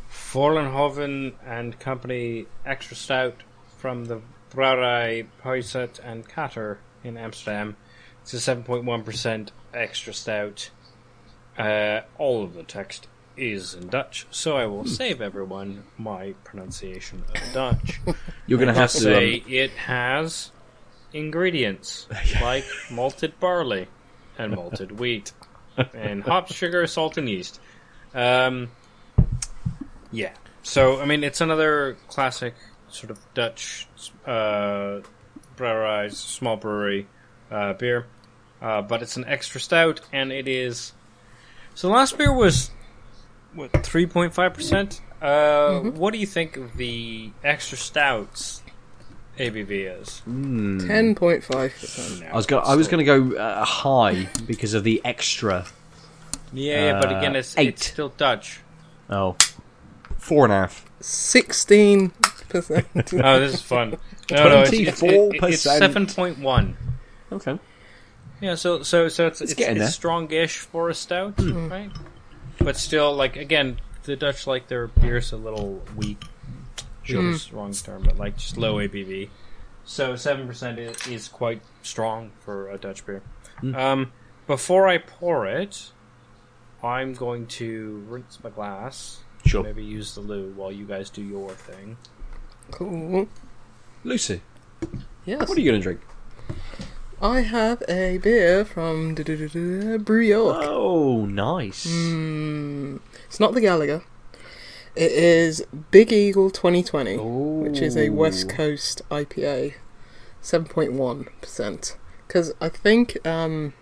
Vollenhoven 0.09 1.33
and 1.45 1.77
Company 1.79 2.45
Extra 2.65 2.95
Stout 2.95 3.43
from 3.83 4.05
the 4.05 4.21
Brouwerij 4.49 5.27
Huiset 5.43 5.99
and 6.01 6.25
Kater 6.25 6.79
in 7.03 7.17
Amsterdam. 7.17 7.75
It's 8.21 8.33
a 8.33 8.37
7.1% 8.37 9.49
extra 9.73 10.13
stout. 10.13 10.69
Uh, 11.57 11.99
all 12.17 12.45
of 12.45 12.53
the 12.53 12.63
text 12.63 13.09
is 13.35 13.73
in 13.73 13.89
Dutch, 13.89 14.25
so 14.31 14.55
I 14.55 14.67
will 14.67 14.85
save 14.85 15.19
everyone 15.19 15.83
my 15.97 16.33
pronunciation 16.45 17.25
of 17.27 17.53
Dutch. 17.53 17.99
You're 18.47 18.57
going 18.57 18.73
to 18.73 18.79
have 18.79 18.89
to. 18.93 18.99
say 18.99 19.39
Um, 19.39 19.45
it 19.49 19.71
has 19.71 20.53
ingredients 21.11 22.07
like 22.41 22.63
malted 22.89 23.37
barley 23.41 23.89
and 24.37 24.53
malted 24.53 24.97
wheat 24.97 25.33
and 25.93 26.23
hops, 26.23 26.55
sugar, 26.55 26.87
salt, 26.87 27.17
and 27.17 27.27
yeast. 27.27 27.59
Um, 28.15 28.71
yeah. 30.09 30.31
So 30.61 31.01
I 31.01 31.05
mean, 31.05 31.25
it's 31.25 31.41
another 31.41 31.97
classic 32.07 32.53
sort 32.93 33.11
of 33.11 33.19
Dutch 33.33 33.87
uh, 34.25 34.99
brouwerij, 35.57 36.11
small 36.13 36.57
brewery 36.57 37.07
uh, 37.51 37.73
beer, 37.73 38.05
uh, 38.61 38.81
but 38.81 39.01
it's 39.01 39.17
an 39.17 39.25
extra 39.25 39.59
stout, 39.59 40.01
and 40.11 40.31
it 40.31 40.47
is. 40.47 40.93
So 41.75 41.87
the 41.87 41.93
last 41.93 42.17
beer 42.17 42.31
was 42.33 42.71
what 43.53 43.71
three 43.83 44.05
point 44.05 44.33
five 44.33 44.53
percent. 44.53 45.01
Uh, 45.21 45.79
What 45.79 46.11
do 46.13 46.19
you 46.19 46.27
think 46.27 46.57
of 46.57 46.75
the 46.77 47.31
extra 47.43 47.77
stouts 47.77 48.61
ABV 49.39 50.01
is? 50.01 50.19
hmm. 50.19 50.79
Ten 50.87 51.15
point 51.15 51.43
five 51.43 51.71
percent. 51.79 52.23
I 52.31 52.35
was 52.35 52.45
go- 52.45 52.59
I 52.59 52.75
was 52.75 52.87
going 52.87 53.05
to 53.05 53.31
go 53.31 53.37
uh, 53.37 53.65
high 53.65 54.27
because 54.45 54.73
of 54.73 54.83
the 54.83 55.01
extra. 55.03 55.65
Yeah, 56.55 56.85
yeah, 56.85 56.99
but 56.99 57.11
Uh, 57.11 57.17
again, 57.17 57.35
it's, 57.35 57.57
eight. 57.57 57.69
it's 57.69 57.87
still 57.87 58.09
Dutch. 58.09 58.59
Oh, 59.09 59.35
four 60.23 60.45
and 60.45 60.53
a 60.53 60.57
half. 60.57 60.85
Sixteen 61.01 62.11
percent. 62.49 62.87
Oh, 63.13 63.39
this 63.39 63.55
is 63.55 63.61
fun. 63.61 63.97
No, 64.31 64.47
no, 64.47 64.61
it's, 64.61 64.71
it's, 64.71 65.03
it- 65.03 65.09
it's 65.11 65.41
24%. 65.41 65.57
seven 65.57 66.07
point 66.07 66.39
one. 66.39 66.77
Okay. 67.31 67.59
Yeah, 68.39 68.55
so 68.55 68.83
so 68.83 69.07
so 69.09 69.27
it's 69.27 69.41
it's, 69.41 69.53
getting 69.53 69.81
it's 69.81 69.97
there. 69.97 70.11
strongish 70.11 70.57
for 70.57 70.89
a 70.89 70.93
stout, 70.93 71.33
hmm. 71.39 71.69
right? 71.69 71.91
But 72.59 72.77
still, 72.77 73.13
like 73.13 73.35
again, 73.35 73.79
the 74.03 74.15
Dutch 74.15 74.47
like 74.47 74.67
their 74.67 74.87
beers 74.87 75.31
a 75.31 75.37
little 75.37 75.81
weak. 75.95 76.23
Sure, 77.03 77.21
hmm. 77.21 77.31
is 77.31 77.47
the 77.47 77.55
wrong 77.55 77.73
term, 77.73 78.03
but 78.03 78.17
like 78.17 78.37
just 78.37 78.57
low 78.57 78.75
ABV. 78.75 79.29
So 79.85 80.15
seven 80.15 80.47
percent 80.47 80.79
is, 80.79 81.07
is 81.07 81.27
quite 81.27 81.61
strong 81.81 82.31
for 82.39 82.69
a 82.69 82.77
Dutch 82.77 83.05
beer. 83.05 83.21
Hmm. 83.59 83.75
Um, 83.75 84.11
before 84.47 84.87
I 84.87 84.97
pour 84.97 85.47
it, 85.47 85.91
I'm 86.83 87.13
going 87.13 87.47
to 87.47 88.03
rinse 88.09 88.39
my 88.43 88.49
glass. 88.49 89.22
Sure. 89.45 89.63
Maybe 89.63 89.83
use 89.83 90.15
the 90.15 90.21
loo 90.21 90.53
while 90.55 90.71
you 90.71 90.85
guys 90.85 91.09
do 91.09 91.21
your 91.21 91.51
thing. 91.51 91.97
cool. 92.71 93.27
Lucy, 94.05 94.41
Yes. 95.25 95.47
what 95.47 95.57
are 95.57 95.61
you 95.61 95.69
going 95.71 95.81
to 95.81 95.83
drink? 95.83 96.01
I 97.21 97.41
have 97.41 97.81
a 97.87 98.17
beer 98.17 98.65
from 98.65 99.15
York. 100.19 100.57
Oh, 100.67 101.25
nice. 101.25 101.85
Mm, 101.87 102.99
it's 103.27 103.39
not 103.39 103.53
the 103.53 103.61
Galaga. 103.61 104.03
It 104.95 105.11
is 105.11 105.65
Big 105.91 106.11
Eagle 106.11 106.49
2020, 106.51 107.17
which 107.17 107.79
is 107.79 107.95
a 107.95 108.09
West 108.09 108.49
Coast 108.49 109.01
IPA, 109.09 109.73
7.1%. 110.41 111.95
Because 112.27 112.53
I 112.59 112.69
think, 112.69 113.25
um, 113.25 113.73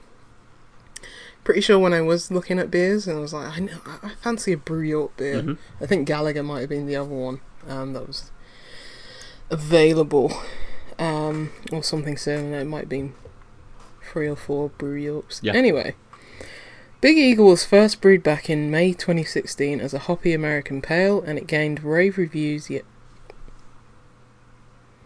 pretty 1.43 1.61
sure 1.61 1.79
when 1.79 1.93
I 1.93 2.01
was 2.01 2.31
looking 2.31 2.59
at 2.59 2.69
beers, 2.71 3.07
and 3.07 3.17
I 3.17 3.21
was 3.21 3.33
like, 3.33 3.57
I, 3.57 3.59
know, 3.59 3.77
I 3.85 4.11
fancy 4.21 4.53
a 4.53 4.57
Brew 4.57 4.81
York 4.81 5.15
beer. 5.17 5.41
Mhm. 5.41 5.57
I 5.79 5.85
think 5.85 6.07
Galaga 6.07 6.43
might 6.45 6.61
have 6.61 6.69
been 6.69 6.85
the 6.87 6.95
other 6.95 7.09
one 7.09 7.41
um, 7.67 7.93
that 7.93 8.07
was 8.07 8.31
available, 9.49 10.31
um, 10.99 11.51
or 11.71 11.83
something 11.83 12.17
similar. 12.17 12.59
It 12.59 12.65
might 12.65 12.81
have 12.81 12.89
been 12.89 13.13
three 14.11 14.27
or 14.27 14.35
four 14.35 14.69
Brew 14.69 14.95
Yorks. 14.95 15.39
Yeah. 15.43 15.53
Anyway. 15.53 15.95
Big 17.01 17.17
Eagle 17.17 17.47
was 17.47 17.65
first 17.65 17.99
brewed 17.99 18.21
back 18.21 18.47
in 18.47 18.69
May 18.69 18.93
2016 18.93 19.81
as 19.81 19.91
a 19.91 19.99
hoppy 19.99 20.33
American 20.33 20.83
pale, 20.83 21.19
and 21.19 21.39
it 21.39 21.47
gained 21.47 21.83
rave 21.83 22.15
reviews. 22.15 22.69
Yet, 22.69 22.83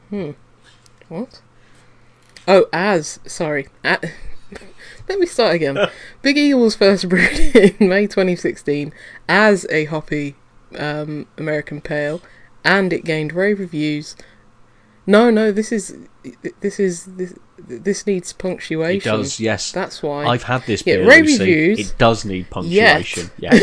hmm, 0.10 0.32
what? 1.08 1.40
Oh, 2.48 2.68
as 2.74 3.20
sorry. 3.26 3.70
A- 3.86 4.10
Let 5.08 5.20
me 5.20 5.26
start 5.26 5.56
again. 5.56 5.78
Big 6.22 6.38
Eagle 6.38 6.62
was 6.62 6.76
first 6.76 7.08
brewed 7.10 7.38
in 7.56 7.88
May 7.90 8.08
2016 8.08 8.94
as 9.30 9.66
a 9.70 9.86
hoppy 9.86 10.36
um, 10.78 11.28
American 11.38 11.82
pale, 11.82 12.22
and 12.64 12.92
it 12.92 13.04
gained 13.06 13.34
rave 13.34 13.60
reviews. 13.60 14.16
No, 15.08 15.30
no, 15.30 15.52
this 15.52 15.72
is 15.72 15.96
this 16.62 16.80
is 16.80 17.06
this, 17.06 17.36
this 17.60 18.08
needs 18.08 18.34
punctuation. 18.34 19.12
It 19.12 19.18
does, 19.18 19.40
yes. 19.40 19.72
That's 19.72 20.02
why. 20.02 20.26
I've 20.26 20.44
had 20.44 20.64
this 20.66 20.84
Yeah, 20.86 20.96
beer, 20.98 21.08
rave 21.08 21.26
Lucy. 21.26 21.40
reviews. 21.40 21.80
It 21.92 21.98
does 22.00 22.26
need 22.26 22.50
punctuation. 22.50 23.30
Yes. 23.38 23.62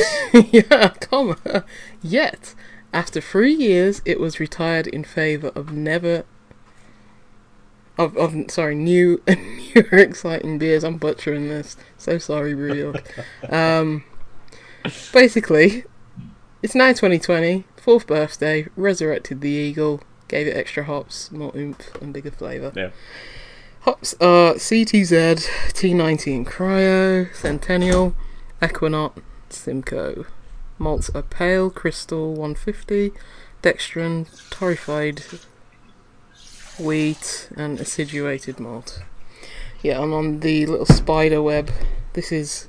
yeah, 0.52 0.88
comma. 1.00 1.64
Yet, 2.00 2.54
after 2.92 3.20
three 3.20 3.52
years, 3.52 4.00
it 4.04 4.20
was 4.20 4.38
retired 4.38 4.86
in 4.86 5.02
favour 5.02 5.48
of 5.56 5.72
never. 5.72 6.24
Of, 7.98 8.16
of 8.16 8.50
sorry, 8.50 8.74
new 8.74 9.22
newer 9.28 9.98
exciting 9.98 10.58
beers. 10.58 10.84
I'm 10.84 10.96
butchering 10.96 11.48
this. 11.48 11.76
So 11.98 12.18
sorry, 12.18 12.54
Brew 12.54 12.94
Um, 13.48 14.04
basically, 15.12 15.84
it's 16.62 16.74
now 16.74 16.88
2020, 16.88 17.64
fourth 17.76 18.06
birthday. 18.06 18.66
Resurrected 18.76 19.40
the 19.40 19.50
eagle, 19.50 20.02
gave 20.28 20.46
it 20.46 20.56
extra 20.56 20.84
hops, 20.84 21.30
more 21.30 21.52
oomph, 21.56 21.94
and 22.00 22.14
bigger 22.14 22.30
flavour. 22.30 22.72
Yeah. 22.74 22.90
Hops 23.80 24.14
are 24.20 24.54
CTZ, 24.54 25.44
T19 25.72 26.46
Cryo, 26.46 27.34
Centennial, 27.34 28.14
Ekuanot, 28.60 29.20
Simcoe. 29.50 30.24
Malts 30.78 31.10
are 31.10 31.22
Pale, 31.22 31.70
Crystal 31.70 32.28
150, 32.30 33.12
Dextrin, 33.62 34.26
Torrefied 34.50 35.44
Wheat, 36.78 37.48
and 37.56 37.78
Acidulated 37.78 38.58
Malt. 38.58 39.02
Yeah, 39.82 40.00
I'm 40.00 40.12
on 40.12 40.40
the 40.40 40.66
little 40.66 40.86
spider 40.86 41.42
web. 41.42 41.70
This 42.14 42.32
is 42.32 42.68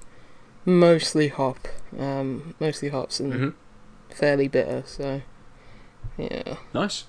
mostly 0.65 1.27
hop, 1.29 1.67
um, 1.97 2.55
mostly 2.59 2.89
hops 2.89 3.19
and 3.19 3.33
Mhm. 3.33 3.53
fairly 4.09 4.47
bitter, 4.47 4.83
so 4.85 5.21
yeah. 6.17 6.57
Nice. 6.73 7.05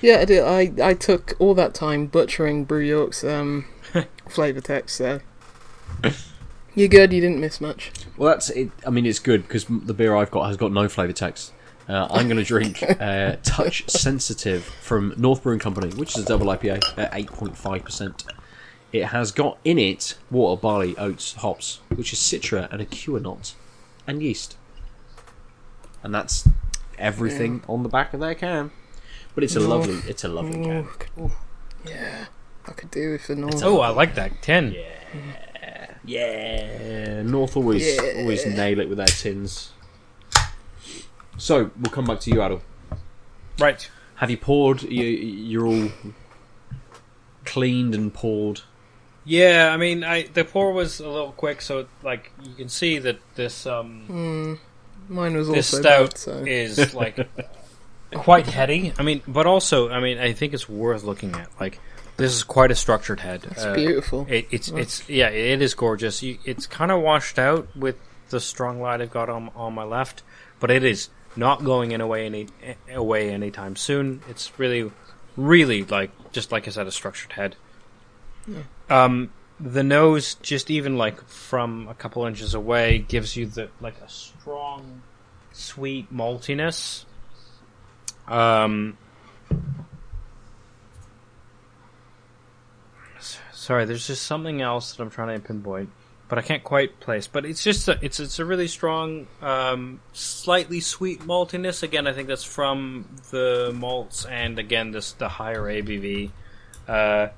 Yeah, 0.00 0.18
I 0.18 0.24
did. 0.26 0.42
I, 0.42 0.72
I 0.82 0.94
took 0.94 1.34
all 1.38 1.54
that 1.54 1.74
time 1.74 2.06
butchering 2.06 2.64
Brew 2.64 2.80
York's 2.80 3.24
um, 3.24 3.66
flavor 4.28 4.60
text, 4.60 4.96
so 4.96 5.20
you're 6.74 6.88
good. 6.88 7.12
You 7.12 7.20
didn't 7.20 7.40
miss 7.40 7.60
much. 7.60 7.90
Well, 8.16 8.30
that's 8.32 8.50
it. 8.50 8.70
I 8.86 8.90
mean, 8.90 9.06
it's 9.06 9.18
good 9.18 9.42
because 9.42 9.64
the 9.66 9.94
beer 9.94 10.14
I've 10.14 10.30
got 10.30 10.46
has 10.46 10.56
got 10.56 10.72
no 10.72 10.88
flavour 10.88 11.12
text. 11.12 11.52
Uh, 11.88 12.08
I'm 12.10 12.26
going 12.26 12.36
to 12.38 12.44
drink 12.44 12.82
uh, 12.82 13.36
Touch 13.44 13.88
Sensitive 13.88 14.64
from 14.64 15.14
North 15.16 15.42
Brewing 15.44 15.60
Company, 15.60 15.88
which 15.94 16.16
is 16.16 16.24
a 16.24 16.26
double 16.26 16.46
IPA 16.46 16.82
at 16.98 17.12
8.5%. 17.12 18.24
It 18.92 19.04
has 19.06 19.30
got 19.30 19.58
in 19.64 19.78
it 19.78 20.16
water, 20.30 20.60
barley, 20.60 20.96
oats, 20.96 21.34
hops, 21.34 21.80
which 21.94 22.12
is 22.12 22.18
citra 22.18 22.70
and 22.72 22.80
Ekuanot, 22.82 23.52
and 24.06 24.22
yeast. 24.22 24.56
And 26.02 26.14
that's 26.14 26.48
everything 26.98 27.62
on 27.68 27.82
the 27.82 27.88
back 27.88 28.14
of 28.14 28.20
their 28.20 28.34
can. 28.34 28.70
But 29.34 29.44
it's 29.44 29.54
a 29.54 29.60
Oh. 29.60 29.68
lovely, 29.68 29.98
it's 30.08 30.24
a 30.24 30.28
lovely 30.28 30.64
can. 30.64 30.88
Ooh, 31.20 31.30
yeah, 31.86 32.26
I 32.66 32.72
could 32.72 32.90
do 32.90 33.12
with 33.12 33.26
the 33.26 33.36
North. 33.36 33.62
Oh, 33.62 33.80
I 33.80 33.88
like 33.90 34.14
that 34.14 34.40
tin. 34.42 34.72
Yeah, 34.72 35.90
Yeah. 36.04 37.22
North 37.22 37.56
always 37.56 37.84
Yeah. 37.96 38.14
always 38.20 38.44
nail 38.46 38.80
it 38.80 38.88
with 38.88 38.98
their 38.98 39.06
tins. 39.06 39.70
So 41.38 41.70
we'll 41.80 41.92
come 41.92 42.06
back 42.06 42.20
to 42.20 42.30
you, 42.30 42.36
Aadil. 42.36 42.60
Right. 43.58 43.88
Have 44.16 44.30
you 44.30 44.36
poured? 44.36 44.82
You, 44.82 45.04
you're 45.04 45.66
all 45.66 45.88
cleaned 47.44 47.94
and 47.94 48.12
poured. 48.12 48.62
Yeah, 49.24 49.70
I 49.72 49.76
mean, 49.76 50.04
I 50.04 50.22
the 50.24 50.44
pour 50.44 50.72
was 50.72 51.00
a 51.00 51.08
little 51.08 51.32
quick, 51.32 51.60
so 51.60 51.86
like 52.02 52.30
you 52.42 52.54
can 52.54 52.68
see 52.68 52.98
that 52.98 53.18
this 53.34 53.66
um 53.66 54.58
Mine 55.08 55.36
was 55.36 55.48
this 55.48 55.72
also 55.74 55.82
stout 55.82 56.10
bad, 56.10 56.18
so 56.18 56.32
is 56.46 56.94
like 56.94 57.28
quite 58.14 58.46
heady. 58.46 58.92
I 58.98 59.02
mean, 59.02 59.22
but 59.26 59.46
also, 59.46 59.90
I 59.90 60.00
mean, 60.00 60.18
I 60.18 60.32
think 60.32 60.54
it's 60.54 60.68
worth 60.68 61.02
looking 61.02 61.34
at. 61.34 61.48
Like, 61.60 61.80
this 62.16 62.32
is 62.32 62.44
quite 62.44 62.70
a 62.70 62.74
structured 62.74 63.20
head. 63.20 63.46
it's 63.50 63.64
Uh, 63.64 63.74
beautiful. 63.74 64.26
It, 64.28 64.46
it's 64.50 64.68
it's 64.68 65.08
yeah, 65.08 65.28
it 65.28 65.60
is 65.60 65.74
gorgeous. 65.74 66.22
You, 66.22 66.38
it's 66.44 66.66
kind 66.66 66.90
of 66.92 67.02
washed 67.02 67.38
out 67.38 67.68
with 67.76 67.96
the 68.30 68.40
strong 68.40 68.80
light 68.80 69.00
I've 69.00 69.10
got 69.10 69.28
on 69.28 69.50
on 69.56 69.74
my 69.74 69.84
left, 69.84 70.22
but 70.60 70.70
it 70.70 70.84
is 70.84 71.08
not 71.36 71.64
going 71.64 71.92
in 71.92 72.00
away 72.00 72.26
any 72.26 72.48
away 72.92 73.30
anytime 73.30 73.76
soon. 73.76 74.22
It's 74.28 74.58
really, 74.58 74.90
really 75.36 75.84
like 75.84 76.10
just 76.32 76.52
like 76.52 76.66
I 76.66 76.70
said, 76.70 76.86
a 76.86 76.92
structured 76.92 77.32
head. 77.32 77.56
Um, 78.88 79.30
the 79.58 79.82
nose, 79.82 80.34
just 80.36 80.70
even 80.70 80.96
like 80.96 81.26
from 81.28 81.88
a 81.88 81.94
couple 81.94 82.24
inches 82.26 82.54
away, 82.54 82.98
gives 82.98 83.36
you 83.36 83.46
the 83.46 83.70
like 83.80 84.00
a 84.00 84.08
strong, 84.08 85.02
sweet 85.52 86.14
maltiness. 86.14 87.04
Um, 88.28 88.98
sorry, 93.52 93.84
there's 93.84 94.06
just 94.06 94.22
something 94.22 94.60
else 94.60 94.94
that 94.94 95.02
I'm 95.02 95.10
trying 95.10 95.40
to 95.40 95.46
pinpoint, 95.46 95.90
but 96.28 96.38
I 96.38 96.42
can't 96.42 96.64
quite 96.64 96.98
place. 97.00 97.26
But 97.26 97.44
it's 97.44 97.62
just 97.62 97.88
a, 97.88 97.98
it's 98.02 98.20
it's 98.20 98.38
a 98.38 98.44
really 98.44 98.68
strong, 98.68 99.26
um, 99.42 100.00
slightly 100.12 100.80
sweet 100.80 101.20
maltiness. 101.20 101.82
Again, 101.82 102.06
I 102.06 102.12
think 102.12 102.28
that's 102.28 102.44
from 102.44 103.06
the 103.30 103.72
malts, 103.74 104.24
and 104.24 104.58
again, 104.58 104.90
this 104.90 105.12
the 105.12 105.28
higher 105.28 105.62
ABV. 105.62 106.30
Uh, 106.88 107.28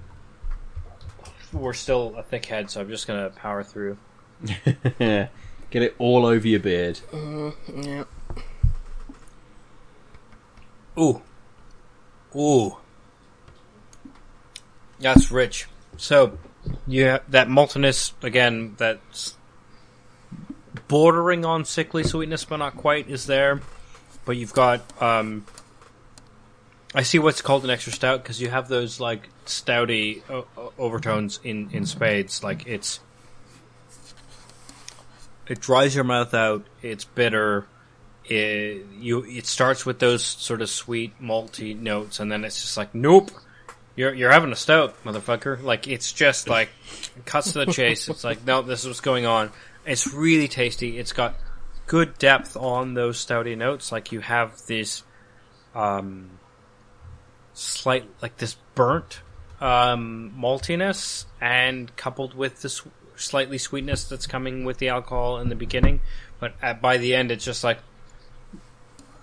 we're 1.53 1.73
still 1.73 2.15
a 2.17 2.23
thick 2.23 2.45
head, 2.47 2.71
so 2.71 2.81
I'm 2.81 2.89
just 2.89 3.07
gonna 3.07 3.31
power 3.31 3.63
through. 3.63 3.99
Get 5.01 5.83
it 5.83 5.95
all 5.99 6.25
over 6.25 6.47
your 6.47 6.61
beard. 6.61 7.01
yeah, 7.13 8.05
Ooh. 10.99 11.23
Ooh. 12.35 12.77
That's 15.01 15.31
rich. 15.31 15.67
So, 15.97 16.39
have 16.89 17.31
that 17.31 17.49
maltiness, 17.49 18.13
again, 18.23 18.75
that's 18.79 19.37
bordering 20.89 21.45
on 21.45 21.65
sickly 21.65 22.05
sweetness, 22.05 22.45
but 22.45 22.57
not 22.59 22.77
quite, 22.77 23.09
is 23.09 23.27
there. 23.27 23.61
But 24.25 24.37
you've 24.37 24.53
got, 24.53 24.81
um, 25.03 25.47
I 26.95 27.03
see 27.03 27.19
what's 27.19 27.43
called 27.43 27.65
an 27.65 27.71
extra 27.71 27.93
stout, 27.93 28.23
because 28.23 28.41
you 28.41 28.51
have 28.51 28.69
those, 28.69 29.01
like, 29.01 29.29
stouty 29.47 30.23
o- 30.31 30.73
overtones 30.79 31.41
in, 31.43 31.71
in 31.73 31.87
spades. 31.87 32.43
Like, 32.43 32.67
it's, 32.67 33.01
it 35.47 35.61
dries 35.61 35.95
your 35.95 36.05
mouth 36.05 36.35
out, 36.35 36.67
it's 36.83 37.05
bitter, 37.05 37.67
it, 38.29 38.85
you 38.99 39.25
it 39.25 39.47
starts 39.47 39.87
with 39.87 39.99
those 39.99 40.23
sort 40.23 40.61
of 40.61 40.69
sweet 40.69 41.19
malty 41.21 41.79
notes 41.79 42.21
and 42.21 42.31
then 42.31 42.45
it's 42.45 42.61
just 42.61 42.77
like 42.77 42.95
nope 42.95 43.31
you're 43.99 44.15
you're 44.15 44.31
having 44.31 44.53
a 44.53 44.57
stout 44.57 44.95
motherfucker. 45.03 45.61
Like 45.61 45.89
it's 45.89 46.13
just 46.13 46.49
like 46.49 46.69
cuts 47.25 47.53
to 47.53 47.65
the 47.65 47.73
chase. 47.73 48.09
It's 48.09 48.23
like 48.23 48.47
no 48.47 48.63
this 48.63 48.83
is 48.83 48.87
what's 48.87 49.01
going 49.01 49.27
on. 49.27 49.51
It's 49.85 50.15
really 50.15 50.47
tasty. 50.47 50.99
It's 50.99 51.13
got 51.13 51.35
good 51.89 52.17
depth 52.17 52.57
on 52.57 52.95
those 52.95 53.25
stouty 53.25 53.59
notes. 53.59 53.91
Like 53.91 54.13
you 54.13 54.21
have 54.21 54.57
this 54.69 55.03
um 55.75 56.39
slight 57.55 58.09
like 58.23 58.37
this 58.37 58.55
burnt 58.77 59.21
um 59.61 60.33
maltiness 60.39 61.25
and 61.41 61.95
coupled 61.97 62.35
with 62.35 62.63
this 62.63 62.83
slightly 63.17 63.59
sweetness 63.59 64.05
that's 64.05 64.29
coming 64.29 64.65
with 64.65 64.79
the 64.79 64.91
alcohol 64.91 65.41
in 65.41 65.49
the 65.49 65.57
beginning. 65.57 66.01
But 66.39 66.55
at, 66.63 66.81
by 66.81 66.99
the 66.99 67.17
end 67.17 67.33
it's 67.33 67.45
just 67.45 67.65
like 67.65 67.81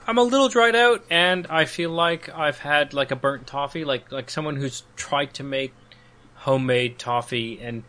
I'm 0.07 0.17
a 0.17 0.23
little 0.23 0.49
dried 0.49 0.75
out, 0.75 1.03
and 1.09 1.47
I 1.47 1.65
feel 1.65 1.89
like 1.89 2.29
I've 2.29 2.59
had 2.59 2.93
like 2.93 3.11
a 3.11 3.15
burnt 3.15 3.47
toffee, 3.47 3.83
like 3.85 4.11
like 4.11 4.29
someone 4.29 4.55
who's 4.55 4.83
tried 4.95 5.33
to 5.35 5.43
make 5.43 5.73
homemade 6.35 6.99
toffee 6.99 7.59
and 7.59 7.83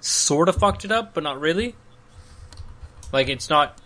sort 0.00 0.48
of 0.48 0.56
fucked 0.56 0.84
it 0.84 0.90
up, 0.90 1.14
but 1.14 1.22
not 1.22 1.40
really. 1.40 1.76
Like 3.12 3.28
it's 3.28 3.48
not 3.48 3.78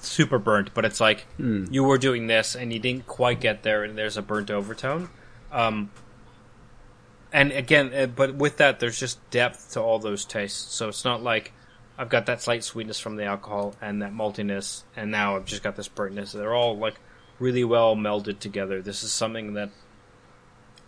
super 0.00 0.38
burnt, 0.38 0.72
but 0.72 0.84
it's 0.84 1.00
like 1.00 1.26
you 1.70 1.82
were 1.82 1.98
doing 1.98 2.26
this 2.28 2.54
and 2.54 2.72
you 2.72 2.78
didn't 2.78 3.06
quite 3.06 3.40
get 3.40 3.62
there, 3.64 3.82
and 3.82 3.98
there's 3.98 4.16
a 4.16 4.22
burnt 4.22 4.50
overtone. 4.50 5.10
Um, 5.50 5.90
and 7.32 7.52
again, 7.52 7.92
uh, 7.92 8.06
but 8.06 8.36
with 8.36 8.58
that, 8.58 8.80
there's 8.80 8.98
just 8.98 9.18
depth 9.30 9.72
to 9.72 9.80
all 9.80 9.98
those 9.98 10.24
tastes. 10.24 10.72
So 10.74 10.88
it's 10.88 11.04
not 11.04 11.22
like 11.22 11.52
I've 12.00 12.08
got 12.08 12.24
that 12.26 12.40
slight 12.40 12.64
sweetness 12.64 12.98
from 12.98 13.16
the 13.16 13.24
alcohol 13.24 13.74
and 13.82 14.00
that 14.00 14.14
maltiness, 14.14 14.84
and 14.96 15.10
now 15.10 15.36
I've 15.36 15.44
just 15.44 15.62
got 15.62 15.76
this 15.76 15.86
burntness. 15.86 16.32
They're 16.32 16.54
all 16.54 16.78
like 16.78 16.94
really 17.38 17.62
well 17.62 17.94
melded 17.94 18.38
together. 18.38 18.80
This 18.80 19.02
is 19.02 19.12
something 19.12 19.52
that 19.52 19.68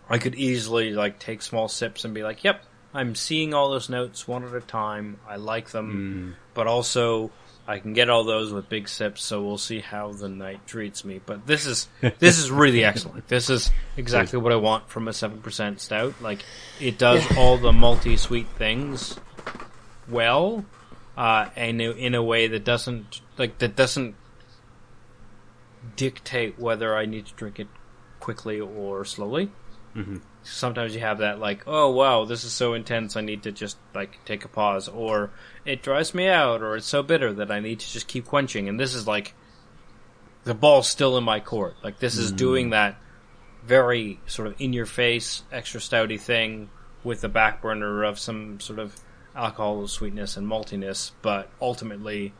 I 0.09 0.17
could 0.17 0.33
easily 0.33 0.91
like 0.91 1.19
take 1.19 1.43
small 1.43 1.67
sips 1.67 2.03
and 2.03 2.15
be 2.15 2.23
like, 2.23 2.43
"Yep, 2.43 2.63
I'm 2.95 3.13
seeing 3.13 3.53
all 3.53 3.69
those 3.69 3.89
notes 3.89 4.27
one 4.27 4.43
at 4.43 4.55
a 4.55 4.61
time. 4.61 5.19
I 5.29 5.35
like 5.35 5.69
them, 5.69 6.35
mm. 6.35 6.53
but 6.55 6.65
also 6.65 7.29
I 7.67 7.77
can 7.77 7.93
get 7.93 8.09
all 8.09 8.23
those 8.23 8.51
with 8.51 8.67
big 8.67 8.89
sips. 8.89 9.23
So 9.23 9.43
we'll 9.43 9.59
see 9.59 9.81
how 9.81 10.13
the 10.13 10.29
night 10.29 10.65
treats 10.65 11.05
me. 11.05 11.21
But 11.23 11.45
this 11.45 11.67
is 11.67 11.89
this 12.17 12.39
is 12.39 12.49
really 12.49 12.83
excellent. 12.83 13.27
This 13.27 13.51
is 13.51 13.69
exactly 13.97 14.39
what 14.39 14.51
I 14.51 14.55
want 14.55 14.89
from 14.89 15.07
a 15.07 15.13
seven 15.13 15.43
percent 15.43 15.79
stout. 15.79 16.15
Like 16.21 16.43
it 16.79 16.97
does 16.97 17.23
all 17.37 17.59
the 17.59 17.71
multi 17.71 18.17
sweet 18.17 18.47
things 18.57 19.19
well, 20.07 20.65
uh, 21.17 21.49
and 21.55 21.81
in, 21.81 22.15
a 22.15 22.23
way 22.23 22.47
that 22.47 22.63
doesn't 22.63 23.21
like 23.37 23.59
that 23.59 23.75
doesn't 23.75 24.15
dictate 25.95 26.59
whether 26.59 26.95
I 26.95 27.05
need 27.05 27.27
to 27.27 27.33
drink 27.33 27.59
it 27.59 27.67
quickly 28.19 28.59
or 28.59 29.05
slowly. 29.05 29.51
Mm-hmm. 29.95 30.17
Sometimes 30.41 30.95
you 30.95 31.01
have 31.01 31.19
that 31.19 31.39
like, 31.39 31.63
oh 31.67 31.91
wow, 31.91 32.25
this 32.25 32.43
is 32.43 32.51
so 32.51 32.73
intense, 32.73 33.15
I 33.15 33.21
need 33.21 33.43
to 33.43 33.51
just 33.51 33.77
like 33.93 34.19
take 34.25 34.43
a 34.43 34.47
pause, 34.47 34.87
or 34.87 35.31
it 35.65 35.83
dries 35.83 36.13
me 36.13 36.27
out, 36.27 36.61
or 36.61 36.75
it's 36.75 36.87
so 36.87 37.03
bitter 37.03 37.31
that 37.33 37.51
I 37.51 37.59
need 37.59 37.79
to 37.79 37.91
just 37.91 38.07
keep 38.07 38.25
quenching. 38.25 38.67
And 38.67 38.79
this 38.79 38.95
is 38.95 39.07
like 39.07 39.35
the 40.43 40.55
ball's 40.55 40.87
still 40.87 41.17
in 41.17 41.23
my 41.23 41.39
court. 41.39 41.75
Like 41.83 41.99
this 41.99 42.17
is 42.17 42.31
doing 42.31 42.71
that 42.71 42.97
very 43.63 44.19
sort 44.25 44.47
of 44.47 44.59
in 44.59 44.73
your 44.73 44.85
face, 44.85 45.43
extra 45.51 45.79
stouty 45.79 46.19
thing 46.19 46.69
with 47.03 47.21
the 47.21 47.29
back 47.29 47.61
burner 47.61 48.03
of 48.03 48.19
some 48.19 48.59
sort 48.59 48.79
of 48.79 48.95
alcohol 49.35 49.87
sweetness 49.87 50.37
and 50.37 50.47
maltiness, 50.47 51.11
but 51.21 51.49
ultimately 51.61 52.33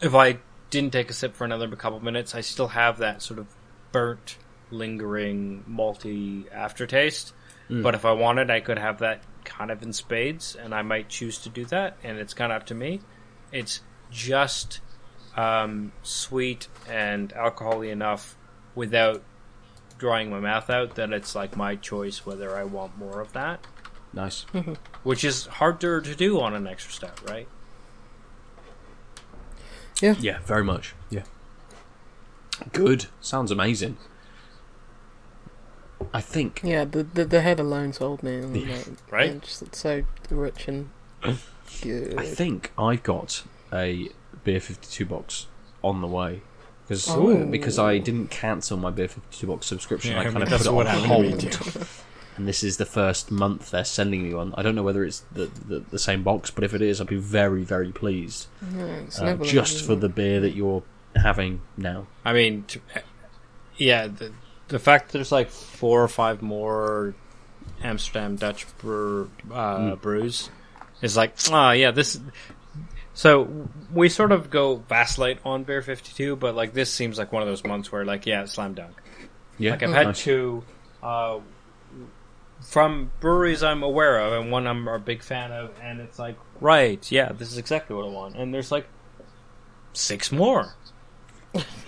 if 0.00 0.14
I 0.14 0.38
didn't 0.70 0.92
take 0.92 1.10
a 1.10 1.12
sip 1.12 1.34
for 1.34 1.44
another 1.44 1.68
couple 1.76 2.00
minutes, 2.00 2.34
I 2.34 2.40
still 2.40 2.68
have 2.68 2.98
that 2.98 3.22
sort 3.22 3.38
of 3.38 3.46
burnt, 3.92 4.36
lingering, 4.70 5.64
malty 5.68 6.52
aftertaste. 6.52 7.32
But 7.82 7.94
if 7.94 8.04
I 8.04 8.12
wanted, 8.12 8.50
I 8.50 8.60
could 8.60 8.78
have 8.78 8.98
that 9.00 9.22
kind 9.44 9.70
of 9.70 9.82
in 9.82 9.92
spades, 9.92 10.54
and 10.54 10.74
I 10.74 10.82
might 10.82 11.08
choose 11.08 11.38
to 11.38 11.48
do 11.48 11.64
that, 11.66 11.96
and 12.04 12.18
it's 12.18 12.34
kind 12.34 12.52
of 12.52 12.62
up 12.62 12.66
to 12.66 12.74
me. 12.74 13.00
It's 13.50 13.80
just 14.10 14.80
um, 15.36 15.92
sweet 16.02 16.68
and 16.88 17.32
alcoholy 17.34 17.90
enough 17.90 18.36
without 18.74 19.22
drying 19.98 20.30
my 20.30 20.38
mouth 20.38 20.68
out 20.70 20.94
that 20.96 21.12
it's 21.12 21.34
like 21.34 21.56
my 21.56 21.74
choice 21.74 22.26
whether 22.26 22.54
I 22.54 22.64
want 22.64 22.98
more 22.98 23.20
of 23.20 23.32
that, 23.32 23.66
Nice. 24.12 24.46
Which 25.06 25.22
is 25.22 25.46
harder 25.46 26.00
to 26.00 26.14
do 26.16 26.40
on 26.40 26.52
an 26.52 26.66
extra 26.66 26.92
stout, 26.92 27.20
right? 27.30 27.46
Yeah, 30.02 30.16
Yeah, 30.18 30.40
very 30.44 30.64
much. 30.64 30.94
Yeah. 31.10 31.22
Good. 32.72 33.06
Sounds 33.20 33.50
amazing. 33.52 33.96
I 36.12 36.20
think 36.20 36.60
Yeah, 36.64 36.84
the 36.84 37.02
the, 37.04 37.24
the 37.24 37.40
head 37.40 37.60
alone 37.60 37.92
sold 37.92 38.22
me. 38.22 38.34
And, 38.36 38.56
Yeah. 38.56 38.74
like, 38.76 38.86
Right? 39.12 39.32
yeah, 39.34 39.38
just 39.40 39.74
so 39.76 40.02
rich 40.28 40.66
and 40.68 40.90
good. 41.82 42.18
I 42.18 42.24
think 42.26 42.72
I've 42.76 43.02
got 43.04 43.44
a 43.72 44.10
beer 44.44 44.60
fifty 44.60 44.88
two 44.90 45.06
box 45.06 45.46
on 45.84 46.00
the 46.00 46.08
way. 46.08 46.42
Because 46.82 47.08
Oh. 47.08 47.46
because 47.46 47.78
I 47.78 47.98
didn't 47.98 48.28
cancel 48.30 48.76
my 48.76 48.90
beer 48.90 49.08
fifty 49.08 49.38
two 49.38 49.46
box 49.46 49.66
subscription, 49.66 50.12
Yeah, 50.12 50.18
I 50.18 50.20
I 50.22 50.24
kind 50.24 50.34
mean, 50.34 50.42
of 50.42 50.48
put 50.50 50.60
it 50.60 50.66
on 50.66 50.86
happened 50.86 51.40
to 51.40 51.46
me 51.46 51.52
hold. 51.52 51.86
and 52.36 52.46
this 52.46 52.62
is 52.62 52.76
the 52.76 52.84
first 52.86 53.30
month 53.30 53.70
they're 53.70 53.84
sending 53.84 54.22
me 54.22 54.34
one. 54.34 54.54
I 54.56 54.62
don't 54.62 54.74
know 54.74 54.82
whether 54.82 55.04
it's 55.04 55.20
the, 55.32 55.46
the, 55.68 55.80
the 55.80 55.98
same 55.98 56.22
box, 56.22 56.50
but 56.50 56.64
if 56.64 56.74
it 56.74 56.82
is, 56.82 57.00
I'd 57.00 57.06
be 57.06 57.16
very 57.16 57.62
very 57.62 57.92
pleased. 57.92 58.46
Yeah, 58.74 58.84
it's 58.84 59.18
Uh, 59.20 59.36
just 59.42 59.84
for 59.84 59.94
the 59.94 60.08
beer 60.08 60.40
that 60.40 60.54
you're 60.54 60.82
having 61.14 61.60
now. 61.76 62.06
I 62.24 62.32
mean, 62.32 62.64
t- 62.64 62.80
yeah, 63.76 64.06
the, 64.06 64.32
the 64.68 64.78
fact 64.78 65.06
that 65.08 65.12
there's 65.18 65.32
like 65.32 65.50
four 65.50 66.02
or 66.02 66.08
five 66.08 66.42
more 66.42 67.14
Amsterdam 67.82 68.36
Dutch 68.36 68.66
brew, 68.78 69.30
uh, 69.52 69.96
brews 69.96 70.50
is 71.02 71.16
like, 71.16 71.34
ah, 71.50 71.72
yeah, 71.72 71.90
this. 71.90 72.18
So 73.14 73.68
we 73.92 74.08
sort 74.10 74.30
of 74.32 74.50
go 74.50 74.76
vacillate 74.76 75.38
on 75.44 75.64
Beer 75.64 75.80
52, 75.80 76.36
but 76.36 76.54
like 76.54 76.74
this 76.74 76.92
seems 76.92 77.16
like 77.18 77.32
one 77.32 77.42
of 77.42 77.48
those 77.48 77.64
months 77.64 77.90
where, 77.90 78.04
like, 78.04 78.26
yeah, 78.26 78.44
slam 78.44 78.74
dunk. 78.74 78.94
Yeah, 79.58 79.70
Like 79.70 79.82
I've 79.84 79.92
had 79.92 80.06
Nice. 80.08 80.22
two 80.22 80.64
uh, 81.02 81.38
from 82.60 83.10
breweries 83.20 83.62
I'm 83.62 83.82
aware 83.82 84.18
of, 84.18 84.32
and 84.40 84.50
one 84.50 84.66
I'm 84.66 84.88
a 84.88 84.98
big 84.98 85.22
fan 85.22 85.52
of, 85.52 85.70
and 85.82 86.00
it's 86.00 86.18
like, 86.18 86.36
right, 86.60 87.10
yeah, 87.12 87.32
this 87.32 87.50
is 87.52 87.58
exactly 87.58 87.94
what 87.96 88.04
I 88.06 88.08
want. 88.08 88.36
And 88.36 88.52
there's 88.52 88.70
like 88.72 88.86
six 89.92 90.30
more. 90.32 90.74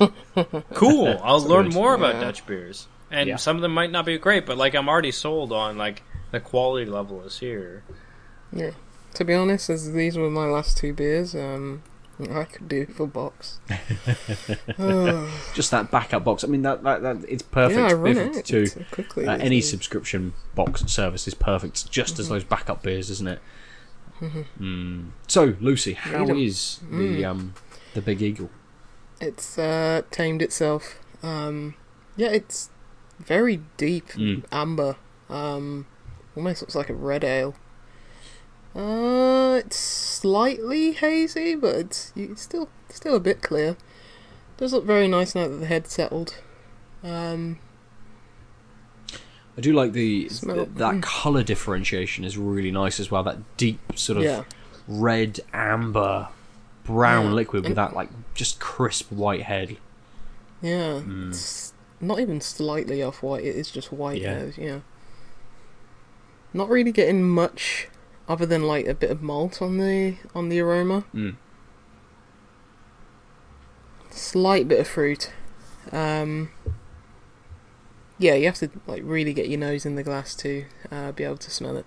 cool. 0.75 1.21
I'll 1.23 1.41
learn 1.41 1.67
good. 1.67 1.75
more 1.75 1.95
about 1.95 2.15
Yeah. 2.15 2.21
Dutch 2.21 2.47
beers, 2.47 2.87
and 3.11 3.29
Yeah. 3.29 3.37
some 3.37 3.57
of 3.57 3.63
them 3.63 3.73
might 3.75 3.91
not 3.91 4.07
be 4.07 4.17
great, 4.19 4.47
but 4.47 4.57
like 4.57 4.75
I'm 4.75 4.89
already 4.89 5.13
sold 5.13 5.53
on 5.53 5.77
like 5.79 6.03
the 6.31 6.41
quality 6.41 6.87
level 6.91 7.23
is 7.23 7.39
here. 7.39 7.83
Yeah. 8.53 8.71
To 9.15 9.25
be 9.25 9.35
honest, 9.35 9.69
as 9.71 9.93
these 9.93 10.17
were 10.17 10.31
my 10.31 10.47
last 10.47 10.77
two 10.79 10.93
beers, 10.93 11.35
um, 11.35 11.83
I 12.21 12.45
could 12.45 12.69
do 12.69 12.87
for 12.87 13.07
box. 13.07 13.61
Just 15.55 15.71
that 15.71 15.91
backup 15.91 16.25
box. 16.25 16.45
I 16.45 16.49
mean, 16.49 16.63
that, 16.63 16.83
that, 16.83 17.03
that 17.03 17.17
it's 17.29 17.43
perfect. 17.43 17.79
yeah, 17.79 17.87
I 17.89 17.93
run 17.93 18.19
out 18.19 18.35
52. 18.35 18.67
so 18.67 18.81
quickly. 18.91 19.27
Uh, 19.27 19.37
any 19.37 19.57
days. 19.57 19.71
subscription 19.71 20.33
box 20.55 20.85
service 20.87 21.27
is 21.29 21.35
perfect, 21.35 21.91
just 21.91 22.15
Mm-hmm. 22.15 22.21
as 22.23 22.29
those 22.29 22.45
backup 22.45 22.83
beers, 22.83 23.11
isn't 23.11 23.29
it? 23.29 23.41
Mm. 24.61 25.11
So, 25.29 25.55
Lucy, 25.61 25.93
how 25.93 26.27
is 26.35 26.81
'em. 26.83 26.99
the 26.99 27.23
Mm. 27.23 27.31
um 27.31 27.55
the 27.95 28.03
Big 28.03 28.21
Eagle? 28.21 28.51
It's 29.21 29.57
uh, 29.57 30.03
tamed 30.11 30.43
itself. 30.43 30.99
Um, 31.23 31.75
yeah, 32.17 32.29
it's 32.31 32.71
very 33.21 33.61
deep 33.77 34.09
Mm. 34.15 34.43
amber. 34.51 34.97
Um, 35.31 35.87
almost 36.37 36.63
looks 36.63 36.75
like 36.75 36.89
a 36.89 36.95
red 36.95 37.23
ale. 37.23 37.55
Uh, 38.81 39.57
it's 39.57 39.77
slightly 39.77 40.93
hazy, 40.93 41.55
but 41.57 41.75
it's, 41.75 42.13
it's 42.15 42.43
still 42.43 42.69
still 42.89 43.17
a 43.17 43.21
bit 43.21 43.43
clear. 43.43 43.77
Does 44.57 44.73
look 44.73 44.85
very 44.85 45.09
nice 45.09 45.35
now 45.35 45.49
that 45.49 45.57
the 45.57 45.67
head 45.67 45.87
settled. 45.89 46.37
Um, 47.03 47.59
I 49.57 49.61
do 49.61 49.73
like 49.73 49.93
the 49.93 50.29
Smell. 50.29 50.55
th- 50.57 50.69
that 50.77 51.03
color 51.03 51.43
differentiation 51.43 52.25
is 52.25 52.39
really 52.39 52.71
nice 52.71 53.01
as 53.01 53.11
well. 53.11 53.25
That 53.25 53.39
deep 53.57 53.81
sort 53.97 54.19
of 54.19 54.23
yeah, 54.25 54.45
red 54.87 55.41
amber 55.53 56.29
brown 56.85 57.27
Yeah. 57.27 57.33
liquid 57.33 57.63
with 57.63 57.71
And- 57.71 57.77
that 57.79 57.95
like 57.95 58.11
just 58.35 58.61
crisp 58.61 59.11
white 59.11 59.43
head. 59.43 59.77
yeah. 60.63 61.01
Mm. 61.05 61.31
It's 61.31 61.73
not 62.01 62.21
even 62.21 62.41
slightly 62.41 63.03
off 63.03 63.23
white. 63.25 63.43
It 63.45 63.57
is 63.57 63.71
just 63.73 63.93
white. 63.93 64.23
Yeah. 64.23 64.45
Yeah. 64.57 64.65
yeah. 64.65 64.79
Not 66.55 66.69
really 66.69 66.93
getting 66.93 67.29
much 67.29 67.89
other 68.29 68.47
than 68.47 68.63
like 68.63 68.87
a 68.87 68.95
bit 68.95 69.11
of 69.11 69.23
malt 69.23 69.63
on 69.63 69.79
the 69.79 70.17
on 70.35 70.49
the 70.51 70.61
aroma. 70.61 71.05
Mm. 71.15 71.37
Slight 74.11 74.69
bit 74.69 74.81
of 74.81 74.87
fruit. 74.87 75.33
Um, 75.91 76.51
yeah, 78.19 78.35
you 78.35 78.47
have 78.47 78.57
to 78.57 78.71
like 78.87 79.03
really 79.05 79.33
get 79.33 79.49
your 79.49 79.59
nose 79.59 79.87
in 79.87 79.95
the 79.95 80.03
glass 80.03 80.35
to 80.37 80.67
uh, 80.91 81.13
be 81.13 81.25
able 81.25 81.39
to 81.39 81.51
smell 81.51 81.77
it. 81.77 81.87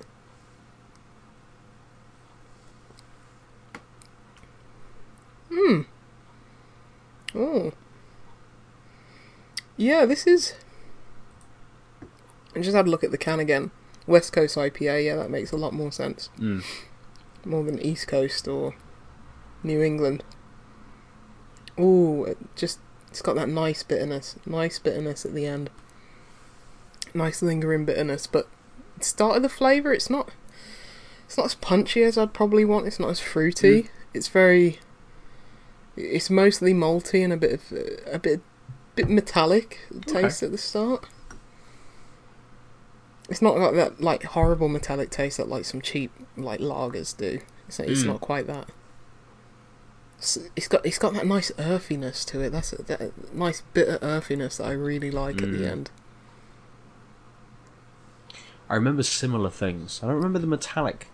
Hmm. 5.52 5.82
Oh. 7.36 7.74
Yeah, 9.78 10.06
this 10.06 10.26
is. 10.26 10.56
I 12.56 12.60
just 12.60 12.76
had 12.76 12.88
a 12.88 12.89
look 12.89 13.04
at 13.04 13.12
the 13.12 13.18
can 13.18 13.39
again. 13.39 13.72
West 14.12 14.34
Coast 14.34 14.55
IPA. 14.55 15.05
Yeah, 15.05 15.16
that 15.16 15.32
makes 15.32 15.51
a 15.51 15.57
lot 15.57 15.74
more 15.74 15.91
sense. 15.91 16.30
Mm. 16.38 16.64
More 17.45 17.64
than 17.64 17.80
East 17.80 18.07
Coast 18.07 18.47
or 18.47 18.76
New 19.64 19.82
England. 19.82 20.24
Ooh, 21.80 22.26
it 22.26 22.38
just 22.55 22.80
it's 23.09 23.22
got 23.22 23.36
that 23.36 23.49
nice 23.49 23.84
bitterness, 23.84 24.38
nice 24.45 24.80
bitterness 24.80 25.26
at 25.26 25.34
the 25.34 25.45
end. 25.45 25.70
Nice 27.14 27.41
lingering 27.41 27.86
bitterness, 27.86 28.28
but 28.28 28.47
start 28.99 29.38
of 29.38 29.41
the 29.43 29.49
flavour, 29.49 29.93
it's 29.93 30.09
not 30.09 30.30
it's 31.26 31.38
not 31.38 31.45
as 31.45 31.55
punchy 31.55 32.03
as 32.03 32.18
I'd 32.18 32.34
probably 32.34 32.66
want. 32.66 32.88
It's 32.88 32.99
not 32.99 33.09
as 33.09 33.20
fruity. 33.20 33.89
It's 34.14 34.28
very 34.28 34.80
it's 35.95 36.30
mostly 36.30 36.74
malty 36.74 37.24
and 37.24 37.34
a 37.34 37.38
bit 37.38 37.53
of 37.53 37.72
a 38.05 38.20
bit 38.20 38.41
bit 38.95 39.09
metallic 39.09 39.80
taste 40.05 40.43
at 40.43 40.51
the 40.51 40.57
start. 40.57 41.05
It's 43.32 43.42
not 43.42 43.58
like 43.58 43.74
that 43.76 44.02
like 44.02 44.24
horrible 44.24 44.68
metallic 44.68 45.10
taste 45.10 45.38
that 45.38 45.48
like 45.50 45.66
some 45.66 45.82
cheap 45.82 46.12
like 46.38 46.60
lagers 46.60 47.16
do. 47.18 47.40
It's, 47.68 47.80
it's 47.80 48.04
Mm. 48.04 48.08
not 48.08 48.22
quite 48.22 48.46
that. 48.48 48.68
It's, 50.20 50.38
it's 50.56 50.68
got 50.68 50.86
it's 50.86 51.00
got 51.00 51.14
that 51.14 51.26
nice 51.26 51.52
earthiness 51.58 52.24
to 52.26 52.42
it. 52.42 52.52
That's 52.52 52.74
a, 52.74 52.84
that 52.84 53.34
nice 53.34 53.62
bitter 53.74 53.98
earthiness 54.02 54.58
that 54.58 54.68
I 54.68 54.74
really 54.74 55.10
like 55.10 55.42
at 55.42 55.52
the 55.52 55.60
Mm. 55.62 55.72
end. 55.72 55.92
I 58.70 58.76
remember 58.76 59.04
similar 59.04 59.50
things. 59.50 60.02
I 60.04 60.08
don't 60.08 60.16
remember 60.18 60.40
the 60.40 60.48
metallic 60.48 61.08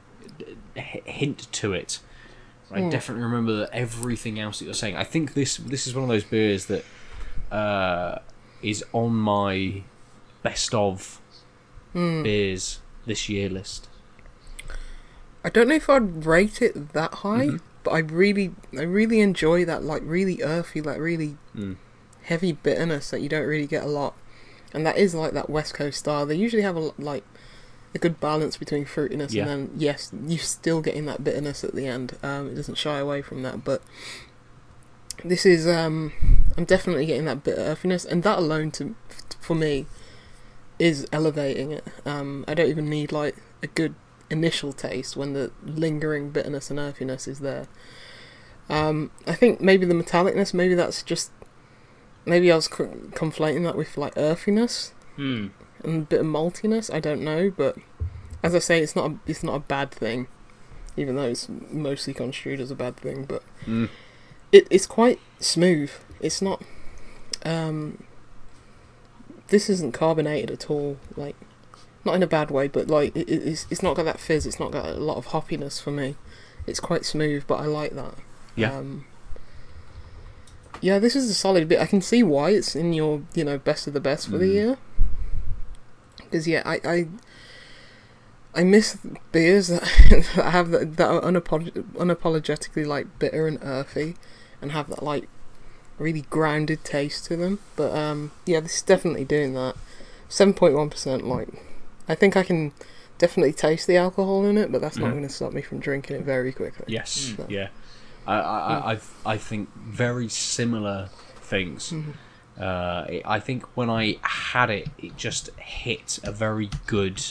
hint 0.76 1.51
to 1.51 1.74
it. 1.74 1.99
I 2.72 2.82
Hmm. 2.82 2.89
definitely 2.89 3.24
remember 3.24 3.55
that 3.57 3.70
everything 3.74 4.39
else 4.39 4.59
that 4.59 4.65
you're 4.65 4.74
saying. 4.74 4.95
I 4.97 5.03
think 5.03 5.34
this 5.36 5.57
this 5.57 5.88
is 5.88 5.93
one 5.95 6.03
of 6.03 6.09
those 6.09 6.24
beers 6.24 6.65
that 6.65 6.84
uh, 7.51 8.20
is 8.61 8.84
on 8.91 9.15
my 9.15 9.84
best 10.43 10.74
of 10.74 11.22
Hmm. 11.97 12.21
beers 12.23 12.79
this 13.05 13.27
year 13.27 13.49
list. 13.49 13.87
I 15.43 15.49
don't 15.49 15.67
know 15.69 15.75
if 15.75 15.89
I'd 15.89 16.25
rate 16.25 16.61
it 16.61 16.93
that 16.93 17.13
high, 17.15 17.47
Mm-hmm. 17.47 17.57
but 17.83 17.91
I 17.91 17.99
really 17.99 18.51
I 18.77 18.83
really 18.83 19.19
enjoy 19.21 19.65
that 19.65 19.83
like 19.83 20.01
really 20.05 20.43
earthy, 20.43 20.81
like 20.81 20.99
really 20.99 21.37
Mm. 21.55 21.77
heavy 22.23 22.51
bitterness 22.51 23.09
that 23.09 23.21
you 23.21 23.29
don't 23.29 23.45
really 23.47 23.67
get 23.67 23.83
a 23.83 23.87
lot. 23.87 24.13
And 24.73 24.85
that 24.85 24.97
is 24.97 25.15
like 25.15 25.31
that 25.33 25.49
West 25.49 25.73
Coast 25.73 25.99
style. 25.99 26.25
They 26.25 26.35
usually 26.35 26.61
have 26.63 26.75
a 26.77 26.91
like 26.99 27.23
a 27.95 27.97
good 27.97 28.19
balance 28.19 28.57
between 28.57 28.85
fruitiness 28.85 29.31
Yeah. 29.33 29.43
and 29.47 29.49
then 29.69 29.69
yes, 29.77 30.11
you're 30.27 30.37
still 30.39 30.81
getting 30.81 31.05
that 31.05 31.23
bitterness 31.23 31.63
at 31.63 31.73
the 31.73 31.87
end. 31.87 32.17
Um, 32.21 32.49
it 32.51 32.55
doesn't 32.55 32.75
shy 32.77 32.99
away 32.99 33.21
from 33.23 33.41
that, 33.43 33.63
but 33.63 33.81
this 35.23 35.45
is 35.47 35.65
um, 35.67 36.11
I'm 36.57 36.65
definitely 36.65 37.05
getting 37.07 37.25
that 37.25 37.43
bitter 37.43 37.61
earthiness, 37.61 38.05
and 38.05 38.21
that 38.23 38.37
alone 38.37 38.69
to 38.71 38.93
for 39.39 39.55
me 39.55 39.87
is 40.80 41.07
elevating 41.11 41.71
it. 41.71 41.86
Um, 42.05 42.45
I 42.47 42.53
don't 42.53 42.69
even 42.69 42.89
need 42.89 43.11
like 43.11 43.36
a 43.63 43.67
good 43.67 43.95
initial 44.30 44.73
taste 44.73 45.15
when 45.17 45.34
the 45.34 45.51
lingering 45.63 46.30
bitterness 46.32 46.69
and 46.69 46.80
earthiness 46.80 47.28
is 47.28 47.39
there. 47.39 47.67
Um, 48.69 49.11
I 49.25 49.34
think 49.34 49.61
maybe 49.61 49.86
the 49.86 49.93
metallicness, 49.93 50.53
maybe 50.53 50.75
that's 50.75 51.01
just 51.03 51.32
maybe 52.25 52.51
I 52.51 52.55
was 52.55 52.67
co- 52.67 52.88
conflating 53.11 53.63
that 53.63 53.75
with 53.78 53.97
like 53.97 54.13
earthiness 54.17 54.93
Hmm. 55.15 55.47
and 55.84 56.01
a 56.03 56.05
bit 56.05 56.19
of 56.19 56.25
maltiness. 56.25 56.93
I 56.93 56.99
don't 56.99 57.23
know, 57.23 57.49
but 57.49 57.78
as 58.43 58.53
I 58.53 58.59
say, 58.59 58.82
it's 58.82 58.95
not 58.95 59.11
a, 59.11 59.15
it's 59.25 59.43
not 59.43 59.55
a 59.55 59.59
bad 59.59 59.89
thing, 59.91 60.28
even 60.97 61.15
though 61.15 61.23
it's 61.28 61.47
mostly 61.71 62.13
construed 62.13 62.59
as 62.59 62.69
a 62.69 62.75
bad 62.75 62.97
thing. 62.97 63.23
But 63.23 63.41
Mm. 63.65 63.89
it, 64.51 64.67
it's 64.69 64.86
quite 64.86 65.19
smooth. 65.39 65.91
It's 66.19 66.41
not. 66.41 66.61
Um, 67.45 68.03
this 69.47 69.69
isn't 69.69 69.93
carbonated 69.93 70.51
at 70.51 70.69
all. 70.69 70.97
Like, 71.15 71.35
not 72.05 72.15
in 72.15 72.23
a 72.23 72.27
bad 72.27 72.51
way, 72.51 72.67
but 72.67 72.87
like 72.87 73.15
it, 73.15 73.29
it- 73.29 73.47
it's 73.47 73.67
it's 73.69 73.83
not 73.83 73.95
got 73.95 74.03
that 74.03 74.19
fizz. 74.19 74.45
It's 74.45 74.59
not 74.59 74.71
got 74.71 74.85
a 74.85 74.93
lot 74.93 75.17
of 75.17 75.27
hoppiness 75.27 75.81
for 75.81 75.91
me. 75.91 76.15
It's 76.65 76.79
quite 76.79 77.05
smooth, 77.05 77.43
but 77.47 77.55
I 77.59 77.65
like 77.65 77.93
that. 77.95 78.15
Yeah. 78.55 78.77
Um, 78.77 79.05
yeah, 80.81 80.99
this 80.99 81.15
is 81.15 81.29
a 81.29 81.33
solid 81.33 81.67
bit. 81.67 81.79
I 81.79 81.85
can 81.85 82.01
see 82.01 82.21
why 82.23 82.51
it's 82.51 82.75
in 82.75 82.93
your 82.93 83.21
you 83.33 83.43
know 83.43 83.57
best 83.57 83.87
of 83.87 83.93
the 83.93 83.99
best 83.99 84.27
for 84.29 84.37
the 84.37 84.45
Mm. 84.45 84.53
year. 84.53 84.77
Because 86.17 86.47
yeah, 86.47 86.61
I, 86.65 86.79
I 86.85 87.07
I 88.53 88.63
miss 88.63 88.97
beers 89.31 89.67
that, 89.69 89.81
that 90.35 90.51
have 90.51 90.71
that, 90.71 90.97
that 90.97 91.07
are 91.09 91.21
unapolog- 91.21 91.83
unapologetically 91.93 92.85
like 92.85 93.17
bitter 93.19 93.47
and 93.47 93.59
earthy, 93.61 94.15
and 94.61 94.71
have 94.73 94.89
that 94.89 95.01
like 95.03 95.29
really 95.99 96.21
grounded 96.29 96.83
taste 96.83 97.25
to 97.25 97.35
them. 97.37 97.59
But 97.75 97.95
um, 97.95 98.31
yeah, 98.45 98.59
this 98.59 98.77
is 98.77 98.81
definitely 98.81 99.25
doing 99.25 99.53
that. 99.53 99.75
seven 100.29 100.53
point 100.53 100.75
one 100.75 100.89
percent. 100.89 101.25
Like, 101.27 101.49
I 102.07 102.15
think 102.15 102.35
I 102.37 102.43
can 102.43 102.71
definitely 103.17 103.53
taste 103.53 103.87
the 103.87 103.97
alcohol 103.97 104.45
in 104.45 104.57
it, 104.57 104.71
but 104.71 104.79
that's 104.81 104.97
not 104.97 105.07
Mhm. 105.09 105.11
going 105.13 105.23
to 105.27 105.33
stop 105.33 105.53
me 105.53 105.61
from 105.61 105.79
drinking 105.79 106.17
it 106.17 106.23
very 106.23 106.51
quickly. 106.51 106.85
Yes, 106.87 107.33
Mm. 107.37 107.49
yeah. 107.49 107.67
I, 108.27 108.35
I, 108.35 108.57
I, 108.59 108.91
I, 108.93 108.99
I 109.33 109.37
think 109.37 109.73
very 109.75 110.27
similar 110.29 111.09
things. 111.41 111.93
Uh, 112.59 113.05
it- 113.09 113.21
I 113.25 113.39
think 113.39 113.63
when 113.75 113.89
I 113.89 114.17
had 114.21 114.69
it, 114.69 114.89
it 114.97 115.15
just 115.17 115.49
hit 115.57 116.19
a 116.23 116.31
very 116.31 116.69
good 116.85 117.23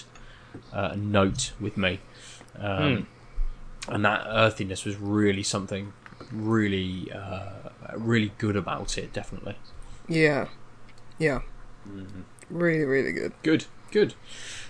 uh, 0.72 0.94
note 0.96 1.52
with 1.60 1.76
me, 1.76 2.00
um, 2.58 3.06
and 3.88 4.04
that 4.04 4.26
earthiness 4.28 4.84
was 4.86 4.96
really 4.96 5.42
something 5.42 5.92
really, 6.32 7.10
uh, 7.12 7.70
really 7.96 8.32
good 8.38 8.56
about 8.56 8.98
it. 8.98 9.12
Definitely 9.12 9.56
Yeah, 10.08 10.48
yeah, 11.18 11.40
really, 12.50 12.84
really 12.84 13.12
good. 13.12 13.32
good, 13.42 13.64
good. 13.90 14.14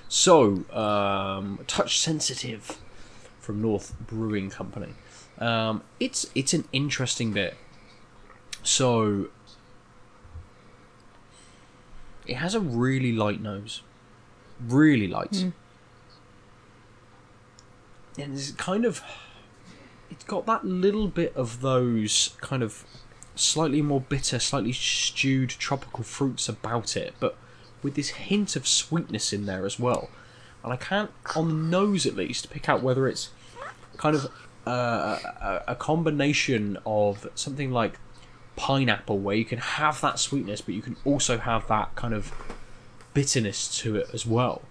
So, 0.08 0.64
um, 0.72 1.58
touch 1.66 1.98
sensitive 1.98 2.78
from 3.40 3.60
North 3.60 3.94
Brewing 4.06 4.50
Company. 4.50 4.94
Um, 5.38 5.82
it's 6.00 6.30
it's 6.34 6.54
an 6.54 6.64
interesting 6.72 7.32
bit. 7.32 7.56
So 8.62 9.28
it 12.26 12.36
has 12.36 12.54
a 12.54 12.60
really 12.60 13.12
light 13.12 13.40
nose, 13.40 13.82
really 14.66 15.06
light, 15.08 15.44
and 18.18 18.34
it's 18.34 18.50
kind 18.52 18.84
of 18.84 19.02
it's 20.16 20.24
got 20.24 20.46
that 20.46 20.64
little 20.64 21.06
bit 21.06 21.34
of 21.36 21.60
those 21.60 22.36
kind 22.40 22.62
of 22.62 22.84
slightly 23.34 23.82
more 23.82 24.00
bitter, 24.00 24.38
slightly 24.38 24.72
stewed 24.72 25.50
tropical 25.50 26.02
fruits 26.02 26.48
about 26.48 26.96
it, 26.96 27.14
but 27.20 27.36
with 27.82 27.94
this 27.94 28.08
hint 28.08 28.56
of 28.56 28.66
sweetness 28.66 29.32
in 29.32 29.46
there 29.46 29.64
as 29.64 29.78
well. 29.78 30.10
And 30.64 30.72
I 30.72 30.76
can't, 30.76 31.10
on 31.36 31.48
the 31.48 31.54
nose 31.54 32.06
at 32.06 32.16
least, 32.16 32.50
pick 32.50 32.68
out 32.68 32.82
whether 32.82 33.06
it's 33.06 33.30
kind 33.98 34.16
of 34.16 34.26
uh, 34.66 35.18
a, 35.40 35.62
a 35.68 35.74
combination 35.76 36.78
of 36.84 37.28
something 37.34 37.70
like 37.70 38.00
pineapple, 38.56 39.18
where 39.18 39.36
you 39.36 39.44
can 39.44 39.58
have 39.58 40.00
that 40.00 40.18
sweetness, 40.18 40.62
but 40.62 40.74
you 40.74 40.82
can 40.82 40.96
also 41.04 41.38
have 41.38 41.68
that 41.68 41.94
kind 41.94 42.14
of 42.14 42.32
bitterness 43.14 43.78
to 43.78 43.96
it 43.96 44.08
as 44.12 44.26
well. 44.26 44.62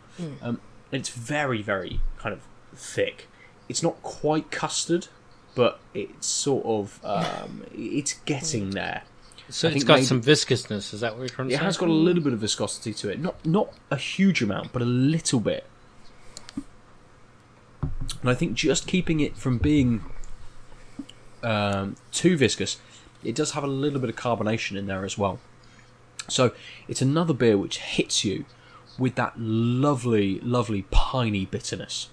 Um, 0.41 0.60
and 0.91 1.00
it's 1.00 1.10
very, 1.10 1.62
very 1.62 2.02
kind 2.18 2.34
of 2.34 2.41
thick. 2.76 3.28
It's 3.70 3.82
not 3.84 4.02
quite 4.04 4.52
custard, 4.52 5.08
but 5.56 5.80
it's 5.93 6.28
sort 6.28 6.66
of 6.66 6.99
um, 7.03 7.66
it's 7.74 8.14
getting 8.26 8.72
there. 8.72 9.03
So 9.49 9.70
I 9.70 9.72
it's 9.72 9.84
got 9.84 9.95
maybe- 9.95 10.06
some 10.06 10.22
viscousness. 10.22 10.93
Is 10.93 11.01
that 11.01 11.14
what 11.14 11.20
you're 11.20 11.30
trying 11.30 11.47
to 11.49 11.53
It 11.53 11.58
say? 11.58 11.64
It 11.64 11.66
has 11.66 11.78
got 11.78 11.89
a 11.89 11.93
little 11.93 12.24
bit 12.24 12.34
of 12.34 12.39
viscosity 12.39 12.93
to 12.95 13.10
it. 13.10 13.20
Not 13.20 13.43
not 13.45 13.74
a 13.89 13.95
huge 13.97 14.41
amount, 14.41 14.74
but 14.74 14.82
a 14.82 14.86
little 14.86 15.39
bit. 15.39 15.66
And 18.22 18.30
I 18.30 18.34
think 18.34 18.53
just 18.56 18.88
keeping 18.88 19.20
it 19.20 19.38
from 19.38 19.58
being 19.60 20.03
um, 21.43 21.95
too 22.12 22.38
viscous, 22.38 22.80
it 23.24 23.36
does 23.36 23.51
have 23.51 23.64
a 23.64 23.68
little 23.68 23.99
bit 23.99 24.10
of 24.10 24.16
carbonation 24.16 24.78
in 24.78 24.88
there 24.88 25.06
as 25.06 25.18
well. 25.18 25.39
So 26.28 26.53
it's 26.88 27.01
another 27.03 27.34
beer 27.34 27.56
which 27.58 27.78
hits 27.78 28.26
you 28.26 28.45
with 28.97 29.14
that 29.16 29.39
lovely, 29.39 30.39
lovely 30.39 30.86
piney 30.89 31.45
bitterness. 31.45 32.10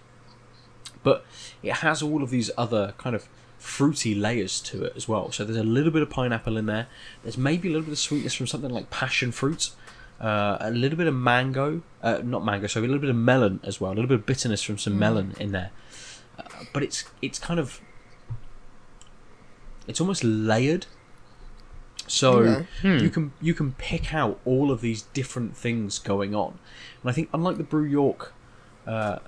But 1.03 1.25
it 1.63 1.75
has 1.75 2.03
all 2.03 2.23
of 2.23 2.31
these 2.31 2.51
other 2.57 2.95
kind 2.99 3.15
of 3.17 3.29
fruity 3.59 4.15
layers 4.15 4.61
to 4.61 4.85
it 4.85 4.93
as 4.97 5.07
well. 5.09 5.31
So 5.33 5.45
there's 5.45 5.57
a 5.59 5.63
little 5.63 5.91
bit 5.93 6.03
of 6.03 6.11
pineapple 6.11 6.57
in 6.57 6.67
there. 6.67 6.87
There's 7.23 7.39
maybe 7.39 7.69
a 7.69 7.73
little 7.73 7.85
bit 7.87 7.93
of 7.93 7.99
sweetness 7.99 8.35
from 8.35 8.47
something 8.47 8.71
like 8.71 8.91
passion 8.91 9.31
fruit. 9.33 9.71
Uh, 10.21 10.57
a 10.61 10.71
little 10.71 10.97
bit 10.97 11.07
of 11.09 11.15
mango, 11.15 11.83
uh, 12.03 12.21
not 12.23 12.45
mango, 12.45 12.67
so 12.69 12.81
a 12.81 12.83
little 12.83 12.99
bit 12.99 13.11
of 13.11 13.17
melon 13.17 13.59
as 13.65 13.81
well. 13.81 13.91
A 13.93 13.95
little 13.95 14.09
bit 14.09 14.21
of 14.21 14.27
bitterness 14.27 14.63
from 14.63 14.79
some 14.79 14.99
melon 14.99 15.35
in 15.41 15.51
there. 15.53 15.71
Uh, 16.39 16.43
but 16.73 16.83
it's 16.85 17.05
it's 17.21 17.39
kind 17.41 17.59
of 17.59 17.81
it's 19.87 20.01
almost 20.01 20.23
layered. 20.25 20.87
So 22.07 22.39
Okay. 22.39 23.03
you 23.03 23.11
can 23.11 23.33
you 23.41 23.55
can 23.55 23.73
pick 23.73 24.13
out 24.13 24.39
all 24.45 24.71
of 24.71 24.81
these 24.81 25.03
different 25.15 25.57
things 25.57 25.99
going 25.99 26.35
on, 26.35 26.59
and 27.03 27.11
I 27.11 27.13
think 27.13 27.29
unlike 27.33 27.57
the 27.59 27.65
Brew 27.65 27.85
York, 27.85 28.33
uh, 28.87 29.19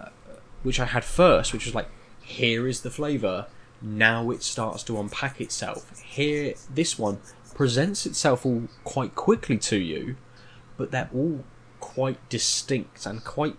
which 0.65 0.81
I 0.81 0.87
had 0.87 1.05
first, 1.05 1.53
which 1.53 1.67
was 1.67 1.75
like 1.75 1.89
here 2.21 2.67
is 2.67 2.81
the 2.81 2.91
flavour, 2.91 3.47
now 3.81 4.31
it 4.31 4.43
starts 4.43 4.83
to 4.85 4.99
unpack 4.99 5.41
itself. 5.41 6.01
Here, 6.01 6.55
this 6.73 6.99
one 6.99 7.21
presents 7.55 8.07
itself 8.07 8.45
all 8.45 8.65
quite 8.83 9.15
quickly 9.15 9.59
to 9.59 9.77
you, 9.77 10.17
but 10.77 10.91
they're 10.91 11.11
all 11.15 11.45
quite 11.81 12.29
distinct 12.29 13.07
and 13.07 13.23
quite 13.23 13.57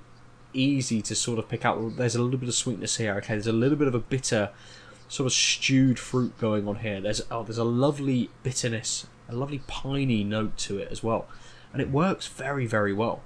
easy 0.51 1.01
to 1.03 1.16
sort 1.16 1.38
of 1.38 1.47
pick 1.47 1.64
out. 1.64 1.95
There's 1.95 2.16
a 2.16 2.22
little 2.22 2.39
bit 2.39 2.49
of 2.49 2.56
sweetness 2.56 2.97
here. 2.97 3.14
Okay, 3.18 3.36
there's 3.36 3.47
a 3.47 3.53
little 3.53 3.78
bit 3.78 3.88
of 3.88 3.95
a 3.95 3.99
bitter, 3.99 4.49
sort 5.08 5.28
of 5.28 5.34
stewed 5.34 5.99
fruit 5.99 6.38
going 6.39 6.68
on 6.68 6.78
here. 6.78 6.99
There's 6.99 7.22
oh, 7.30 7.43
there's 7.43 7.60
a 7.60 7.64
lovely 7.64 8.32
bitterness, 8.41 9.06
a 9.30 9.36
lovely 9.36 9.62
piney 9.68 10.24
note 10.24 10.58
to 10.58 10.80
it 10.80 10.91
as 10.91 11.03
well, 11.03 11.28
and 11.72 11.82
it 11.82 11.91
works 11.91 12.26
very 12.28 12.66
very 12.66 12.93
well 12.93 13.22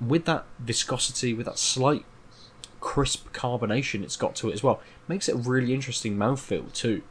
with 0.00 0.26
that 0.26 0.44
viscosity, 0.58 1.32
with 1.32 1.46
that 1.46 1.58
slight 1.58 2.04
crisp 2.84 3.32
carbonation 3.32 4.02
it's 4.04 4.14
got 4.16 4.36
to 4.36 4.50
it 4.50 4.52
as 4.52 4.62
well. 4.62 4.80
Makes 5.08 5.28
it 5.28 5.34
a 5.34 5.38
really 5.38 5.72
interesting 5.72 6.16
mouthfeel 6.16 6.72
too. 6.72 7.02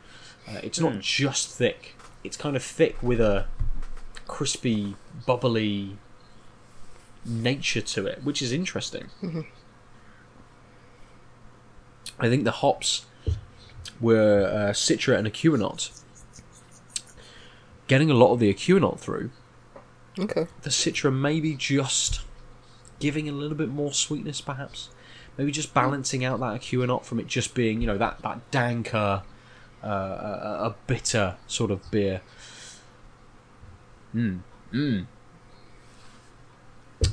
Uh, 0.47 0.59
it's 0.63 0.79
not 0.79 0.99
just 0.99 1.49
thick; 1.49 1.95
it's 2.23 2.37
kind 2.37 2.55
of 2.55 2.63
thick 2.63 3.01
with 3.01 3.19
a 3.19 3.47
crispy, 4.27 4.95
bubbly 5.25 5.97
nature 7.25 7.81
to 7.81 8.05
it, 8.05 8.23
which 8.23 8.41
is 8.41 8.51
interesting. 8.51 9.09
I 12.19 12.29
think 12.29 12.43
the 12.43 12.51
hops 12.51 13.05
were 13.99 14.45
uh, 14.45 14.73
Citra 14.73 15.17
and 15.17 15.27
Ekuanot. 15.27 16.01
Getting 17.87 18.11
a 18.11 18.13
lot 18.13 18.31
of 18.33 18.39
the 18.39 18.53
Ekuanot 18.53 18.99
through, 18.99 19.31
Okay. 20.19 20.45
the 20.61 20.69
Citra 20.69 21.11
maybe 21.13 21.55
just 21.55 22.21
giving 22.99 23.27
a 23.27 23.31
little 23.31 23.57
bit 23.57 23.69
more 23.69 23.91
sweetness, 23.93 24.39
perhaps. 24.41 24.89
Maybe 25.37 25.51
just 25.51 25.73
balancing 25.73 26.23
out 26.23 26.39
that 26.39 26.61
Ekuanot 26.61 27.03
from 27.05 27.19
it 27.19 27.27
just 27.27 27.55
being, 27.55 27.81
you 27.81 27.87
know, 27.87 27.97
that, 27.97 28.21
that 28.21 28.51
danker, 28.51 29.23
uh, 29.83 29.87
a, 29.87 30.57
a 30.67 30.75
bitter 30.87 31.35
sort 31.47 31.71
of 31.71 31.89
beer. 31.91 32.21
Mm. 34.15 34.39
Mm. 34.71 35.05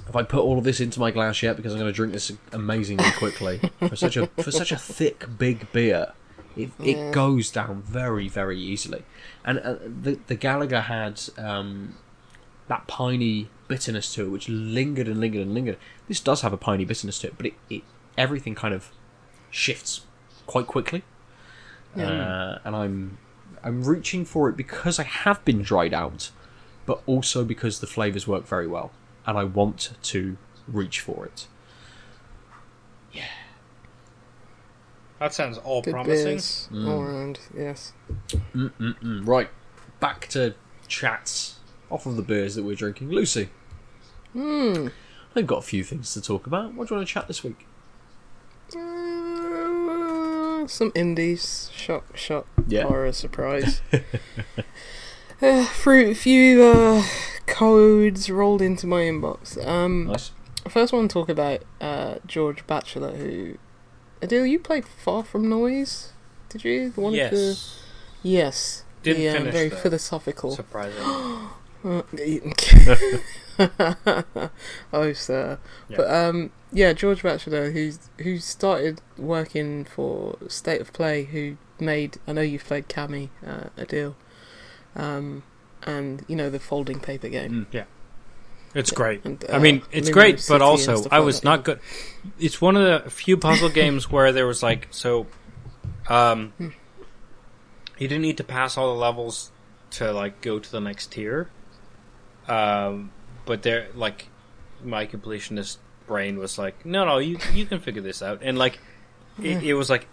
Have 0.07 0.17
I 0.17 0.23
put 0.23 0.41
all 0.41 0.59
of 0.59 0.65
this 0.65 0.81
into 0.81 1.01
my 1.01 1.11
glass 1.11 1.43
yet? 1.43 1.57
Because 1.57 1.73
I'm 1.73 1.79
going 1.79 1.91
to 1.91 1.97
drink 1.97 2.13
this 2.13 2.33
amazingly 2.53 3.11
quickly 3.17 3.61
for 3.89 3.97
such 3.97 4.17
a 4.17 4.27
for 4.27 4.51
such 4.51 4.71
a 4.73 4.77
thick, 4.77 5.25
big 5.39 5.71
beer. 5.73 6.13
It, 6.57 6.71
Yeah. 6.79 6.95
it 6.95 7.13
goes 7.13 7.51
down 7.51 7.83
very, 7.83 8.29
very 8.29 8.61
easily. 8.61 9.05
And 9.45 9.59
uh, 9.61 9.75
the 9.83 10.19
the 10.27 10.37
Galaga 10.37 10.83
had 10.85 11.21
um, 11.39 11.97
that 12.69 12.87
piney 12.87 13.49
bitterness 13.67 14.13
to 14.15 14.27
it, 14.27 14.29
which 14.29 14.49
lingered 14.49 15.09
and 15.09 15.21
lingered 15.21 15.43
and 15.43 15.55
lingered. 15.55 15.79
This 16.07 16.21
does 16.21 16.43
have 16.43 16.53
a 16.53 16.57
piney 16.59 16.85
bitterness 16.85 17.19
to 17.21 17.29
it, 17.29 17.35
but 17.37 17.47
it, 17.47 17.55
it 17.69 17.83
everything 18.21 18.55
kind 18.55 18.75
of 18.75 18.91
shifts 19.51 20.03
quite 20.47 20.67
quickly. 20.67 21.03
Uh, 21.97 22.59
and 22.65 22.77
I'm 22.77 23.19
I'm 23.65 23.83
reaching 23.83 24.25
for 24.25 24.49
it 24.49 24.57
because 24.57 25.01
I 25.01 25.03
have 25.03 25.45
been 25.45 25.61
dried 25.63 25.93
out, 25.93 26.31
but 26.87 27.03
also 27.07 27.45
because 27.45 27.81
the 27.81 27.87
flavors 27.89 28.29
work 28.29 28.47
very 28.47 28.69
well, 28.69 28.93
and 29.27 29.37
I 29.37 29.45
want 29.45 29.95
to 30.03 30.37
reach 30.69 31.01
for 31.01 31.27
it. 31.27 31.49
Yeah. 33.13 33.25
That 35.19 35.35
sounds 35.35 35.59
all 35.59 35.83
Good 35.83 35.93
promising. 35.95 36.25
beers 36.27 36.69
all 36.73 37.03
around. 37.03 37.41
Yes. 37.57 37.93
Mm-mm-mm. 38.55 39.27
Right, 39.27 39.51
back 39.99 40.29
to 40.29 40.55
chats 40.87 41.57
off 41.91 42.07
of 42.07 42.15
the 42.17 42.23
beers 42.23 42.55
that 42.55 42.63
we're 42.63 42.77
drinking. 42.77 43.11
Lucy, 43.11 43.49
Hmm. 44.33 44.89
I've 45.35 45.47
got 45.49 45.59
a 45.59 45.63
few 45.63 45.83
things 45.83 46.15
to 46.15 46.23
talk 46.23 46.47
about. 46.47 46.75
What 46.75 46.89
do 46.89 46.95
you 46.95 46.99
want 46.99 47.09
to 47.09 47.13
chat 47.15 47.27
this 47.27 47.43
week? 47.43 47.67
Uh, 48.77 50.67
some 50.67 50.93
indies. 50.95 51.71
Shock, 51.75 52.17
shock, 52.17 52.47
Yeah. 52.67 52.83
horror, 52.85 53.13
surprise. 53.13 53.83
uh, 55.43 55.65
through 55.67 56.15
few 56.15 56.63
uh, 56.63 57.03
codes 57.47 58.31
rolled 58.31 58.63
into 58.63 58.87
my 58.87 59.03
inbox. 59.03 59.65
Um, 59.67 60.07
Nice. 60.07 60.33
I 60.65 60.69
first 60.69 60.93
want 60.93 61.11
to 61.11 61.13
talk 61.13 61.29
about 61.29 61.63
uh, 61.81 62.17
George 62.27 62.67
Batchelor, 62.67 63.13
who. 63.13 63.57
Aadil, 64.21 64.49
you 64.49 64.59
played 64.59 64.87
Far 64.87 65.25
From 65.25 65.49
Noise? 65.49 66.13
Did 66.51 66.65
you? 66.65 66.91
The 66.91 67.01
one 67.01 67.15
of 67.15 67.31
the. 67.31 67.37
Yes. 67.37 67.83
Yes. 68.23 68.85
Didn't 69.03 69.23
the, 69.23 69.29
um, 69.29 69.37
finish 69.39 69.55
very 69.55 69.71
philosophical. 69.71 70.51
Surprising. 70.53 71.03
Uh, 71.83 72.03
oh, 74.93 75.13
sir. 75.15 75.59
Yeah. 75.89 75.97
But 75.97 76.11
um, 76.15 76.51
yeah, 76.73 76.93
George 76.93 77.23
Batchelor, 77.23 77.71
who's 77.71 77.99
who 78.19 78.39
started 78.39 79.01
working 79.19 79.85
for 79.85 80.37
State 80.49 80.81
of 80.81 80.93
Play, 80.93 81.25
who 81.25 81.57
made. 81.79 82.19
I 82.27 82.33
know 82.33 82.43
you've 82.43 82.65
played 82.65 82.89
Kami, 82.89 83.31
uh, 83.47 83.71
Aadil, 83.79 84.15
um, 84.95 85.43
and 85.83 86.25
you 86.29 86.37
know 86.37 86.51
the 86.51 86.61
folding 86.61 87.01
paper 87.01 87.29
game. 87.29 87.67
Mm. 87.71 87.75
Yeah. 87.75 87.85
It's 88.73 88.93
great. 88.93 89.25
And, 89.25 89.45
I 89.49 89.55
uh, 89.55 89.59
mean, 89.61 89.77
it's 89.91 90.09
Luminous 90.09 90.11
great, 90.11 90.41
City 90.41 90.55
but 90.55 90.63
also 90.63 91.05
I 91.11 91.19
was 91.19 91.41
that. 91.41 91.45
not 91.45 91.65
good. 91.65 91.81
It's 92.39 92.61
one 92.61 92.77
of 92.77 93.05
the 93.05 93.11
few 93.11 93.37
puzzle 93.37 93.69
games 93.81 94.09
where 94.13 94.31
there 94.31 94.47
was 94.47 94.63
like 94.63 94.87
so, 94.93 95.27
um, 96.09 96.53
Hmm. 96.57 96.69
you 97.99 98.07
didn't 98.07 98.23
need 98.23 98.37
to 98.37 98.45
pass 98.45 98.77
all 98.77 98.95
the 98.95 99.01
levels 99.01 99.51
to 99.93 100.13
like 100.13 100.41
go 100.41 100.61
to 100.61 100.71
the 100.71 100.81
next 100.81 101.11
tier. 101.11 101.51
Um, 102.47 103.11
but 103.45 103.63
there, 103.63 103.89
like, 103.95 104.29
my 104.85 105.05
completionist 105.05 105.79
brain 106.11 106.39
was 106.39 106.59
like, 106.59 106.85
no, 106.85 107.05
no, 107.05 107.19
you 107.19 107.39
you 107.55 107.65
can 107.71 107.79
figure 107.81 108.03
this 108.03 108.21
out, 108.21 108.41
and 108.43 108.59
like, 108.59 108.79
it, 109.41 109.63
it 109.63 109.75
was 109.75 109.89
like 109.89 110.07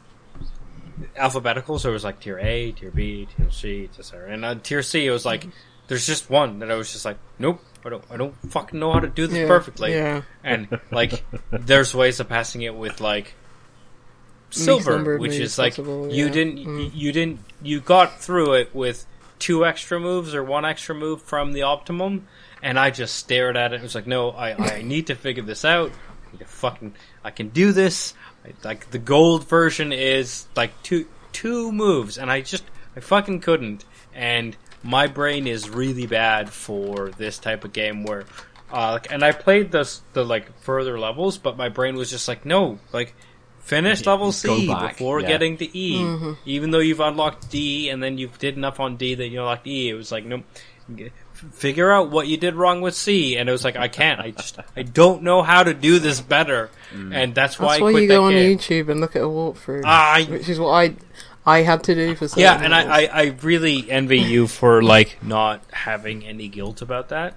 alphabetical, 1.16 1.80
so 1.80 1.90
it 1.90 1.94
was 1.94 2.04
like 2.04 2.20
tier 2.20 2.40
A, 2.40 2.72
tier 2.72 2.92
B, 2.92 3.28
tier 3.36 3.50
C, 3.52 3.86
etc. 3.86 4.32
And 4.32 4.46
on 4.46 4.60
tier 4.62 4.84
C, 4.84 5.06
it 5.06 5.12
was 5.12 5.26
like, 5.26 5.48
there's 5.88 6.06
just 6.06 6.30
one 6.30 6.60
that 6.60 6.70
I 6.72 6.76
was 6.76 6.92
just 6.94 7.06
like, 7.06 7.18
nope, 7.40 7.60
I 7.86 7.90
don't, 7.90 8.04
I 8.12 8.18
don't 8.18 8.36
fucking 8.52 8.80
know 8.80 8.92
how 8.94 9.00
to 9.00 9.08
do 9.08 9.26
this 9.28 9.38
Yeah, 9.40 9.48
perfectly. 9.48 9.92
Yeah. 9.94 10.22
And 10.44 10.80
like, 10.92 11.24
there's 11.52 11.94
ways 11.96 12.20
of 12.20 12.30
passing 12.30 12.62
it 12.62 12.76
with 12.76 13.02
like 13.02 13.34
silver, 14.50 15.18
which 15.18 15.34
is 15.34 15.58
like 15.58 15.78
you 15.78 16.30
didn't, 16.30 16.58
Mm. 16.60 16.92
you 16.94 17.12
didn't, 17.12 17.40
you 17.62 17.80
got 17.82 18.20
through 18.22 18.54
it 18.54 18.74
with 18.76 19.06
two 19.40 19.66
extra 19.66 20.00
moves 20.00 20.34
or 20.36 20.44
one 20.44 20.66
extra 20.66 20.96
move 20.96 21.22
from 21.22 21.54
the 21.54 21.64
optimum. 21.64 22.28
And 22.62 22.80
I 22.80 22.90
just 22.90 23.16
stared 23.16 23.56
at 23.56 23.74
it. 23.74 23.78
It 23.78 23.84
was 23.84 23.96
like, 23.96 24.08
no, 24.08 24.32
I, 24.32 24.56
I 24.56 24.82
need 24.84 25.08
to 25.08 25.16
figure 25.16 25.44
this 25.44 25.66
out. 25.66 25.92
I 25.92 26.32
need 26.32 26.40
to 26.40 26.46
fucking, 26.46 26.96
I 27.24 27.32
can 27.32 27.50
do 27.50 27.72
this. 27.72 28.14
I, 28.46 28.54
like 28.64 28.92
the 28.92 29.00
gold 29.00 29.48
version 29.48 29.94
is 29.94 30.48
like 30.56 30.72
two 30.84 31.08
two 31.38 31.72
moves, 31.72 32.18
and 32.18 32.32
I 32.32 32.42
just 32.42 32.64
I 32.96 33.00
fucking 33.00 33.42
couldn't. 33.42 33.86
And 34.14 34.58
my 34.84 35.08
brain 35.08 35.48
is 35.48 35.70
really 35.70 36.08
bad 36.08 36.50
for 36.50 37.10
this 37.10 37.38
type 37.38 37.64
of 37.64 37.74
game 37.74 38.04
where, 38.04 38.26
uh, 38.72 39.00
and 39.10 39.24
I 39.24 39.32
played 39.34 39.72
this 39.72 40.02
the 40.14 40.26
like 40.26 40.58
further 40.62 41.00
levels, 41.00 41.38
but 41.38 41.58
my 41.58 41.70
brain 41.70 41.96
was 41.96 42.10
just 42.10 42.28
like, 42.28 42.46
no, 42.46 42.80
like 42.92 43.14
finish 43.68 44.06
level 44.06 44.32
C 44.32 44.68
back, 44.68 44.98
before 44.98 45.20
yeah. 45.22 45.28
getting 45.28 45.58
to 45.58 45.78
E, 45.78 45.96
Mm-hmm. 45.98 46.34
even 46.46 46.72
though 46.72 46.80
you've 46.80 47.00
unlocked 47.02 47.50
D 47.52 47.90
and 47.90 48.02
then 48.02 48.18
you 48.18 48.30
did 48.40 48.56
enough 48.58 48.80
on 48.80 48.98
D 48.98 49.16
that 49.16 49.28
you 49.28 49.40
unlocked 49.40 49.68
E. 49.68 49.90
It 49.90 49.94
was 49.94 50.12
like 50.12 50.26
no. 50.26 50.44
Figure 51.52 51.92
out 51.92 52.10
what 52.10 52.28
you 52.28 52.38
did 52.38 52.56
wrong 52.56 52.82
with 52.82 52.96
C, 52.96 53.38
and 53.38 53.48
it 53.48 53.52
was 53.52 53.64
like 53.64 53.76
I 53.76 53.90
can't. 53.90 54.20
I 54.20 54.32
just 54.32 54.58
I 54.76 54.82
don't 54.82 55.22
know 55.22 55.44
how 55.44 55.62
to 55.64 55.74
do 55.74 56.00
this 56.00 56.20
better, 56.20 56.72
and 56.92 57.36
that's 57.36 57.60
why 57.60 57.74
That's 57.74 57.82
I 57.82 57.84
why 57.84 57.92
quit 57.92 58.04
you 58.04 58.08
go 58.10 58.24
on 58.24 58.32
game. 58.32 58.58
YouTube 58.58 58.90
and 58.90 59.00
look 59.02 59.16
at 59.16 59.22
a 59.22 59.26
walkthrough, 59.26 59.84
I- 59.86 60.24
which 60.24 60.50
is 60.50 60.60
what 60.60 60.72
I 60.72 60.96
I 61.46 61.62
had 61.62 61.84
to 61.84 61.94
do 61.96 62.16
for 62.16 62.28
Yeah, 62.40 62.60
and. 62.64 62.74
I, 62.74 62.82
I, 63.04 63.06
I 63.06 63.24
really 63.44 63.90
envy 63.92 64.18
you 64.20 64.48
for 64.48 64.82
like 64.82 65.20
not 65.22 65.62
having 65.72 66.26
any 66.26 66.48
guilt 66.48 66.82
about 66.82 67.10
that. 67.10 67.36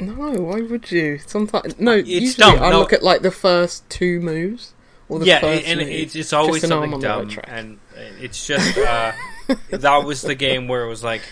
No, 0.00 0.12
why 0.14 0.60
would 0.62 0.90
you? 0.90 1.18
Sometimes 1.26 1.78
no. 1.78 1.92
It's 1.92 2.08
usually 2.08 2.52
dumb, 2.56 2.62
I 2.62 2.70
no. 2.70 2.78
look 2.78 2.92
at 2.94 3.02
like 3.02 3.20
the 3.22 3.30
first 3.30 3.88
two 3.90 4.20
moves 4.20 4.72
or 4.72 4.74
the 4.74 4.75
yeah, 5.08 5.44
and 5.44 5.80
it's 5.80 6.14
it's 6.16 6.32
always 6.32 6.62
just 6.62 6.64
to 6.64 6.68
know 6.68 6.82
something 6.82 6.94
on 6.94 7.00
the 7.00 7.08
right 7.36 7.46
dumb, 7.46 7.54
and 7.54 7.78
it's 8.20 8.46
just 8.46 8.76
uh, 8.78 9.12
that 9.70 10.04
was 10.04 10.22
the 10.22 10.34
game 10.34 10.68
where 10.68 10.82
it 10.84 10.88
was 10.88 11.04
like, 11.04 11.22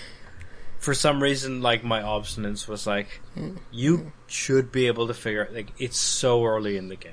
for 0.79 0.95
some 0.95 1.23
reason, 1.23 1.61
like 1.63 1.83
my 1.85 2.01
obstinance 2.03 2.69
was 2.69 2.87
like, 2.87 3.21
Mm. 3.37 3.59
you 3.73 4.13
should 4.29 4.71
be 4.71 4.87
able 4.87 5.09
to 5.09 5.15
figure. 5.15 5.43
It 5.43 5.55
like 5.55 5.73
it's 5.79 5.99
so 5.99 6.45
early 6.45 6.77
in 6.77 6.89
the 6.89 6.97
game, 6.97 7.13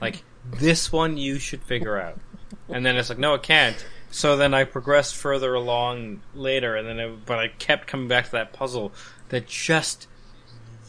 like 0.00 0.22
this 0.50 0.90
one 0.90 1.16
you 1.18 1.38
should 1.38 1.62
figure 1.62 2.00
out, 2.00 2.18
and 2.68 2.84
then 2.86 2.96
it's 2.96 3.10
like 3.10 3.18
no, 3.18 3.34
it 3.34 3.42
can't. 3.42 3.84
So 4.10 4.38
then 4.38 4.54
I 4.54 4.64
progressed 4.64 5.14
further 5.16 5.52
along 5.52 6.22
later, 6.34 6.76
and 6.76 6.88
then 6.88 6.98
I, 6.98 7.08
but 7.26 7.38
I 7.38 7.48
kept 7.48 7.86
coming 7.86 8.08
back 8.08 8.24
to 8.26 8.30
that 8.32 8.54
puzzle 8.54 8.92
that 9.28 9.46
just 9.46 10.08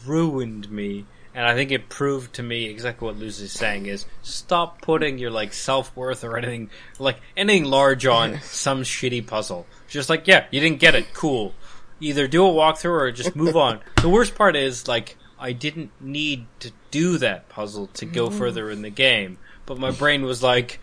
ruined 0.06 0.70
me. 0.70 1.04
And 1.34 1.46
I 1.46 1.54
think 1.54 1.70
it 1.70 1.88
proved 1.88 2.34
to 2.34 2.42
me 2.42 2.66
exactly 2.66 3.06
what 3.06 3.16
Lucy's 3.16 3.52
saying 3.52 3.86
is 3.86 4.06
stop 4.22 4.82
putting 4.82 5.18
your 5.18 5.30
like 5.30 5.52
self 5.52 5.94
worth 5.96 6.24
or 6.24 6.36
anything 6.36 6.70
like 6.98 7.18
anything 7.36 7.64
large 7.64 8.04
on 8.06 8.40
some 8.42 8.82
shitty 8.82 9.26
puzzle. 9.26 9.66
Just 9.88 10.08
like, 10.08 10.26
yeah, 10.26 10.46
you 10.50 10.60
didn't 10.60 10.80
get 10.80 10.94
it, 10.94 11.14
cool. 11.14 11.54
Either 12.00 12.26
do 12.26 12.44
a 12.44 12.50
walkthrough 12.50 13.00
or 13.00 13.12
just 13.12 13.36
move 13.36 13.56
on. 13.56 13.80
The 14.00 14.08
worst 14.08 14.34
part 14.34 14.56
is 14.56 14.88
like 14.88 15.16
I 15.38 15.52
didn't 15.52 15.90
need 16.00 16.46
to 16.60 16.72
do 16.90 17.18
that 17.18 17.48
puzzle 17.48 17.86
to 17.94 18.06
go 18.06 18.28
mm-hmm. 18.28 18.38
further 18.38 18.70
in 18.70 18.82
the 18.82 18.90
game. 18.90 19.38
But 19.66 19.78
my 19.78 19.90
brain 19.90 20.22
was 20.22 20.42
like, 20.42 20.80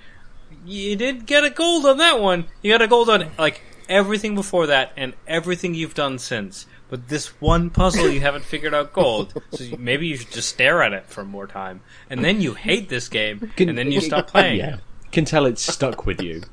You 0.66 0.96
did 0.96 1.26
get 1.26 1.44
a 1.44 1.50
gold 1.50 1.86
on 1.86 1.98
that 1.98 2.22
one. 2.22 2.46
You 2.62 2.72
got 2.72 2.82
a 2.82 2.88
gold 2.88 3.10
on 3.10 3.32
like 3.38 3.62
everything 3.90 4.36
before 4.36 4.68
that 4.68 4.94
and 4.96 5.14
everything 5.28 5.74
you've 5.74 5.94
done 5.94 6.20
since. 6.20 6.66
But 6.90 7.10
this 7.10 7.40
one 7.42 7.70
puzzle 7.70 8.10
you 8.10 8.22
haven't 8.22 8.46
figured 8.46 8.74
out 8.74 8.94
gold. 8.94 9.34
So 9.52 9.64
you- 9.64 9.78
maybe 9.78 10.08
you 10.08 10.18
should 10.18 10.32
just 10.32 10.50
stare 10.50 10.82
at 10.82 10.94
it 10.94 11.06
for 11.08 11.26
more 11.26 11.46
time. 11.48 11.82
And 12.10 12.24
then 12.24 12.40
you 12.42 12.54
hate 12.54 12.88
this 12.90 13.10
game 13.10 13.52
Can- 13.56 13.70
and 13.70 13.78
then 13.78 13.92
you 13.92 14.02
stop 14.02 14.28
playing. 14.28 14.60
Yeah, 14.60 14.78
can 15.12 15.26
tell 15.26 15.46
it's 15.46 15.62
stuck 15.62 16.06
with 16.06 16.22
you. 16.22 16.44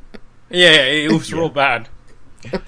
Yeah, 0.51 0.71
yeah, 0.71 0.83
it 1.07 1.13
was 1.13 1.33
real 1.33 1.49
bad. 1.49 1.89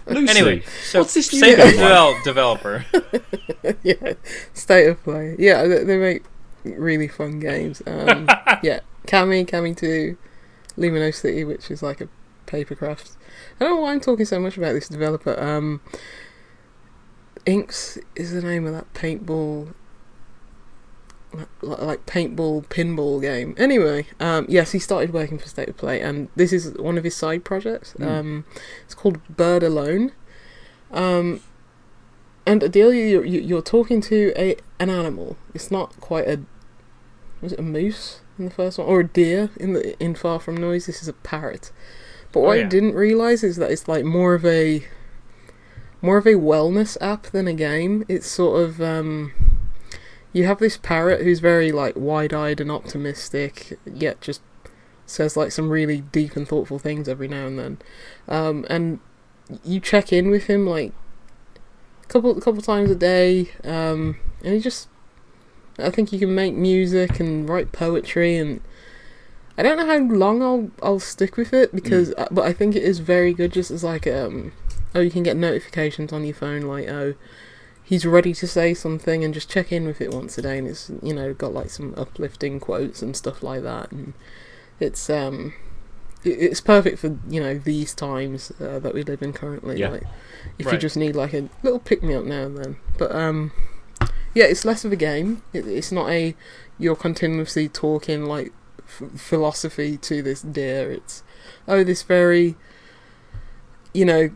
Lucy, 0.07 0.31
Anyway, 0.31 0.63
so 0.85 1.01
what's 1.01 1.13
this 1.15 1.31
new 1.33 1.39
same 1.41 1.57
game 1.57 2.23
developer. 2.25 2.85
yeah, 3.83 4.15
state 4.55 4.89
of 4.89 5.03
play. 5.05 5.37
Yeah, 5.39 5.65
they, 5.67 5.85
they 5.85 5.99
make 5.99 6.25
really 6.65 7.09
fun 7.09 7.41
games. 7.41 7.83
Um, 7.87 8.27
yeah, 8.63 8.81
Kami, 9.07 9.45
Kami 9.45 9.75
Two, 9.75 10.17
Lumino 10.79 11.15
City, 11.15 11.45
which 11.45 11.71
is 11.71 11.83
like 11.83 12.01
a 12.01 12.09
papercraft. 12.47 13.17
I 13.61 13.65
don't 13.65 13.77
know 13.77 13.83
why 13.83 13.93
I'm 13.93 14.01
talking 14.01 14.25
so 14.25 14.41
much 14.41 14.57
about 14.57 14.73
this 14.73 14.89
developer. 14.89 15.39
Um, 15.39 15.81
Inks 17.47 17.99
is 18.17 18.33
the 18.33 18.43
name 18.43 18.67
of 18.67 18.73
that 18.75 18.93
paintball, 18.93 19.73
like, 21.63 22.07
paintball 22.07 22.67
pinball 22.67 23.21
game. 23.21 23.55
Anyway, 23.59 24.07
um, 24.21 24.47
yes, 24.49 24.73
he 24.73 24.79
started 24.79 25.13
working 25.13 25.39
for 25.39 25.49
State 25.49 25.69
of 25.69 25.77
Play, 25.77 26.01
and 26.01 26.29
this 26.37 26.53
is 26.53 26.73
one 26.79 26.97
of 26.99 27.05
his 27.05 27.15
side 27.15 27.45
projects. 27.45 27.95
Um, 28.01 28.45
it's 28.85 28.95
called 28.95 29.21
Bird 29.29 29.63
Alone. 29.63 30.13
Um, 30.93 31.41
and 32.47 32.63
Adelia, 32.63 33.07
you're, 33.07 33.25
you- 33.25 33.41
you're 33.41 33.63
talking 33.63 34.01
to 34.03 34.33
a 34.37 34.57
an 34.79 34.89
animal. 34.91 35.37
It's 35.55 35.71
not 35.71 35.99
quite 36.01 36.29
a 36.29 36.41
was 37.43 37.53
it 37.53 37.59
a 37.59 37.63
moose 37.63 38.21
in 38.39 38.45
the 38.47 38.51
first 38.51 38.79
one 38.79 38.87
or 38.87 39.01
a 39.01 39.05
deer 39.07 39.51
in 39.57 39.73
the 39.73 39.99
in 40.03 40.15
Far 40.15 40.39
From 40.41 40.57
Noise. 40.57 40.87
This 40.87 41.03
is 41.03 41.09
a 41.09 41.13
parrot. 41.13 41.73
But 42.33 42.41
what 42.41 42.57
Oh, 42.59 42.61
I 42.61 42.63
didn't 42.69 42.95
realize 42.95 43.43
is 43.43 43.57
that 43.57 43.71
it's 43.71 43.89
like 43.89 44.05
more 44.05 44.35
of 44.35 44.45
a 44.47 44.85
more 46.03 46.19
of 46.19 46.27
a 46.27 46.35
wellness 46.35 46.97
app 47.01 47.25
than 47.25 47.49
a 47.49 47.55
game. 47.55 48.05
It's 48.09 48.27
sort 48.27 48.63
of 48.63 48.81
um, 48.81 49.33
you 50.33 50.45
have 50.47 50.59
this 50.59 50.77
parrot 50.77 51.23
who's 51.23 51.41
very 51.41 51.73
like 51.73 51.95
wide-eyed 51.97 52.61
and 52.61 52.71
optimistic, 52.71 53.79
yet 53.85 54.21
just 54.21 54.43
says 55.07 55.37
like 55.37 55.53
some 55.53 55.71
really 55.71 56.01
deep 56.01 56.37
and 56.37 56.47
thoughtful 56.47 56.79
things 56.79 57.09
every 57.09 57.29
now 57.29 57.47
and 57.47 57.59
then. 57.59 57.79
Um, 58.29 58.67
and 58.69 59.01
you 59.65 59.81
check 59.81 60.13
in 60.13 60.31
with 60.31 60.47
him 60.47 60.67
like 60.67 60.93
a 62.03 62.07
couple 62.07 62.35
couple 62.41 62.63
times 62.63 62.91
a 62.91 62.97
day, 62.97 63.51
um, 63.65 64.17
and 64.45 64.55
he 64.55 64.61
just 64.61 64.89
I 65.79 65.91
think 65.91 66.13
you 66.13 66.19
can 66.19 66.35
make 66.35 66.55
music 66.55 67.21
and 67.21 67.49
write 67.49 67.73
poetry 67.73 68.37
and 68.37 68.61
I 69.59 69.63
don't 69.63 69.79
know 69.79 69.87
how 69.87 69.99
long 69.99 70.43
I'll 70.43 70.71
I'll 70.83 71.01
stick 71.01 71.37
with 71.37 71.53
it 71.53 71.75
because 71.75 72.13
uh, 72.15 72.29
but 72.31 72.45
I 72.45 72.53
think 72.53 72.77
it 72.77 72.83
is 72.83 72.99
very 72.99 73.33
good 73.33 73.53
just 73.53 73.71
as 73.71 73.85
like 73.85 74.07
um 74.07 74.53
oh 74.97 75.01
you 75.01 75.11
can 75.11 75.23
get 75.23 75.37
notifications 75.37 76.13
on 76.13 76.25
your 76.25 76.35
phone 76.35 76.63
like 76.63 76.89
oh 76.89 77.15
he's 77.85 78.05
ready 78.05 78.35
to 78.35 78.47
say 78.47 78.75
something 78.75 79.23
and 79.23 79.33
just 79.35 79.49
check 79.51 79.71
in 79.71 79.87
with 79.87 80.01
it 80.01 80.13
once 80.13 80.37
a 80.39 80.43
day 80.43 80.59
and 80.59 80.67
it's 80.67 80.91
you 81.03 81.15
know 81.15 81.33
got 81.35 81.53
like 81.55 81.71
some 81.71 81.95
uplifting 81.97 82.59
quotes 82.59 83.03
and 83.03 83.17
stuff 83.17 83.43
like 83.43 83.63
that 83.63 83.93
and 83.93 84.13
it's 84.81 85.09
um 85.09 85.53
it's 86.25 86.61
perfect 86.61 86.99
for 86.99 87.17
you 87.29 87.41
know 87.41 87.57
these 87.57 87.95
times 87.95 88.51
uh, 88.61 88.81
that 88.81 88.93
we 88.93 89.03
live 89.05 89.23
in 89.23 89.33
currently 89.33 89.79
Yeah. 89.79 89.91
like 89.91 90.03
if 90.59 90.67
you 90.73 90.79
just 90.79 90.97
need 90.97 91.15
like 91.15 91.33
a 91.35 91.49
little 91.63 91.79
pick 91.79 92.03
me 92.03 92.15
up 92.15 92.25
now 92.25 92.43
and 92.47 92.57
then. 92.59 92.77
But 92.99 93.15
um 93.15 93.53
yeah 94.35 94.47
it's 94.47 94.65
less 94.65 94.85
of 94.85 94.91
a 94.91 94.97
game. 94.97 95.43
It, 95.53 95.69
it's 95.69 95.93
not 95.93 96.09
a 96.11 96.35
you're 96.79 96.97
continuously 96.97 97.69
talking 97.69 98.25
like 98.25 98.53
f- 98.87 99.21
philosophy 99.21 99.97
to 99.99 100.21
this 100.23 100.43
deer. 100.43 100.91
It's 100.91 101.23
oh 101.69 101.85
this 101.85 102.03
very 102.03 102.57
you 103.95 104.05
know 104.05 104.31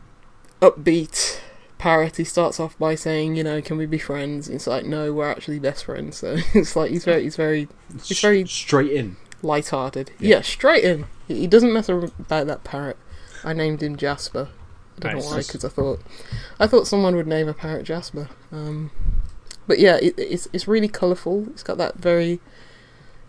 upbeat 0.61 1.41
parrot 1.79 2.17
he 2.19 2.25
starts 2.25 2.61
off 2.61 2.79
by 2.79 2.95
saying 2.95 3.35
you 3.37 3.43
know 3.43 3.63
can 3.63 3.77
we 3.79 3.87
be 3.87 3.99
friends? 3.99 4.49
It's 4.49 4.67
like 4.67 4.85
no 4.85 5.13
we're 5.13 5.31
actually 5.31 5.59
best 5.59 5.85
friends. 5.85 6.19
So 6.19 6.37
it's 6.55 6.77
like 6.77 6.91
he's 6.91 7.05
very 7.05 7.23
he's 7.23 7.37
very 7.37 7.69
It's 7.95 8.21
very- 8.21 8.47
straight 8.47 8.93
in. 8.93 9.17
light-hearted. 9.43 10.11
Yeah. 10.19 10.37
yeah, 10.37 10.43
straight 10.43 10.85
in. 10.85 11.07
He, 11.27 11.41
he 11.41 11.47
doesn't 11.47 11.73
mess 11.73 11.89
about 11.89 12.47
that 12.47 12.63
parrot. 12.65 12.99
I 13.43 13.55
named 13.55 13.83
him 13.83 13.97
jasper. 13.97 14.49
I 14.99 15.01
don't 15.01 15.15
Nice. 15.15 15.25
know 15.25 15.31
why 15.31 15.39
because 15.39 15.65
i 15.65 15.69
thought 15.71 16.01
i 16.59 16.67
thought 16.67 16.87
someone 16.87 17.17
would 17.17 17.27
name 17.27 17.49
a 17.49 17.55
parrot 17.55 17.85
jasper. 17.85 18.29
Um 18.53 18.91
but 19.67 19.79
yeah 19.79 19.97
it, 20.03 20.15
it's 20.19 20.47
it's 20.53 20.69
really 20.69 20.89
colourful. 20.89 21.47
It's 21.51 21.63
got 21.63 21.79
that 21.79 21.97
very 21.97 22.41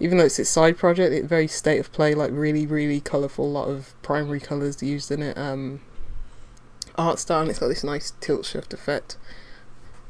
even 0.01 0.17
though 0.17 0.25
it's 0.25 0.39
its 0.39 0.49
side 0.49 0.77
project 0.77 1.13
it's 1.13 1.27
very 1.27 1.47
state 1.47 1.79
of 1.79 1.91
play 1.93 2.13
like 2.13 2.31
really 2.33 2.65
really 2.65 2.99
colourful 2.99 3.45
A 3.45 3.47
lot 3.47 3.69
of 3.69 3.93
primary 4.01 4.41
colours 4.41 4.83
used 4.83 5.09
in 5.11 5.21
it. 5.23 5.37
Um 5.37 5.79
art 7.01 7.19
style 7.19 7.41
and 7.41 7.49
it's 7.49 7.59
got 7.59 7.67
this 7.67 7.83
nice 7.83 8.13
tilt 8.21 8.45
shift 8.45 8.73
effect 8.73 9.17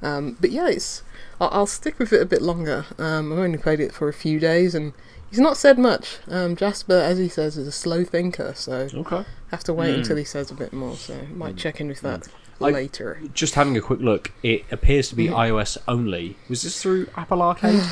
Um, 0.02 0.38
but 0.42 0.50
yeah, 0.52 0.68
it's 0.68 1.04
I'll, 1.40 1.50
I'll 1.52 1.68
stick 1.68 2.00
with 2.00 2.12
it 2.14 2.22
a 2.22 2.26
bit 2.26 2.42
longer. 2.42 2.86
Um, 2.98 3.32
I've 3.32 3.40
only 3.40 3.58
played 3.58 3.80
it 3.80 3.92
for 3.94 4.08
a 4.10 4.14
few 4.14 4.40
days, 4.40 4.74
and 4.76 4.94
he's 5.30 5.40
not 5.40 5.58
said 5.58 5.78
much. 5.80 6.18
Um, 6.28 6.56
Jasper, 6.56 6.94
as 7.12 7.18
he 7.20 7.28
says, 7.30 7.56
is 7.58 7.68
a 7.68 7.72
slow 7.72 8.04
thinker, 8.04 8.54
so 8.56 8.88
Okay. 8.94 9.24
have 9.52 9.64
to 9.66 9.74
wait 9.74 9.94
Hmm. 9.94 10.00
until 10.02 10.18
he 10.18 10.24
says 10.24 10.50
a 10.52 10.56
bit 10.56 10.74
more. 10.74 10.96
So 10.98 11.16
might 11.36 11.56
check 11.58 11.80
in 11.82 11.88
with 11.88 12.02
that 12.02 12.28
Like- 12.60 12.74
later. 12.74 13.20
Just 13.34 13.54
having 13.56 13.78
a 13.78 13.82
quick 13.82 14.00
look, 14.02 14.32
it 14.44 14.66
appears 14.72 15.10
to 15.10 15.16
be 15.16 15.28
iOS 15.30 15.78
only. 15.88 16.36
Was 16.50 16.62
this 16.64 16.82
through 16.82 17.08
Apple 17.16 17.42
Arcade? 17.42 17.84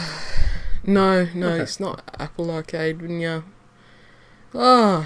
No, 0.83 1.27
no, 1.35 1.49
Okay. 1.49 1.63
it's 1.63 1.79
not 1.79 2.01
Apple 2.17 2.49
Arcade. 2.49 3.01
and 3.01 3.21
Yeah. 3.21 3.41
Ah, 4.55 5.05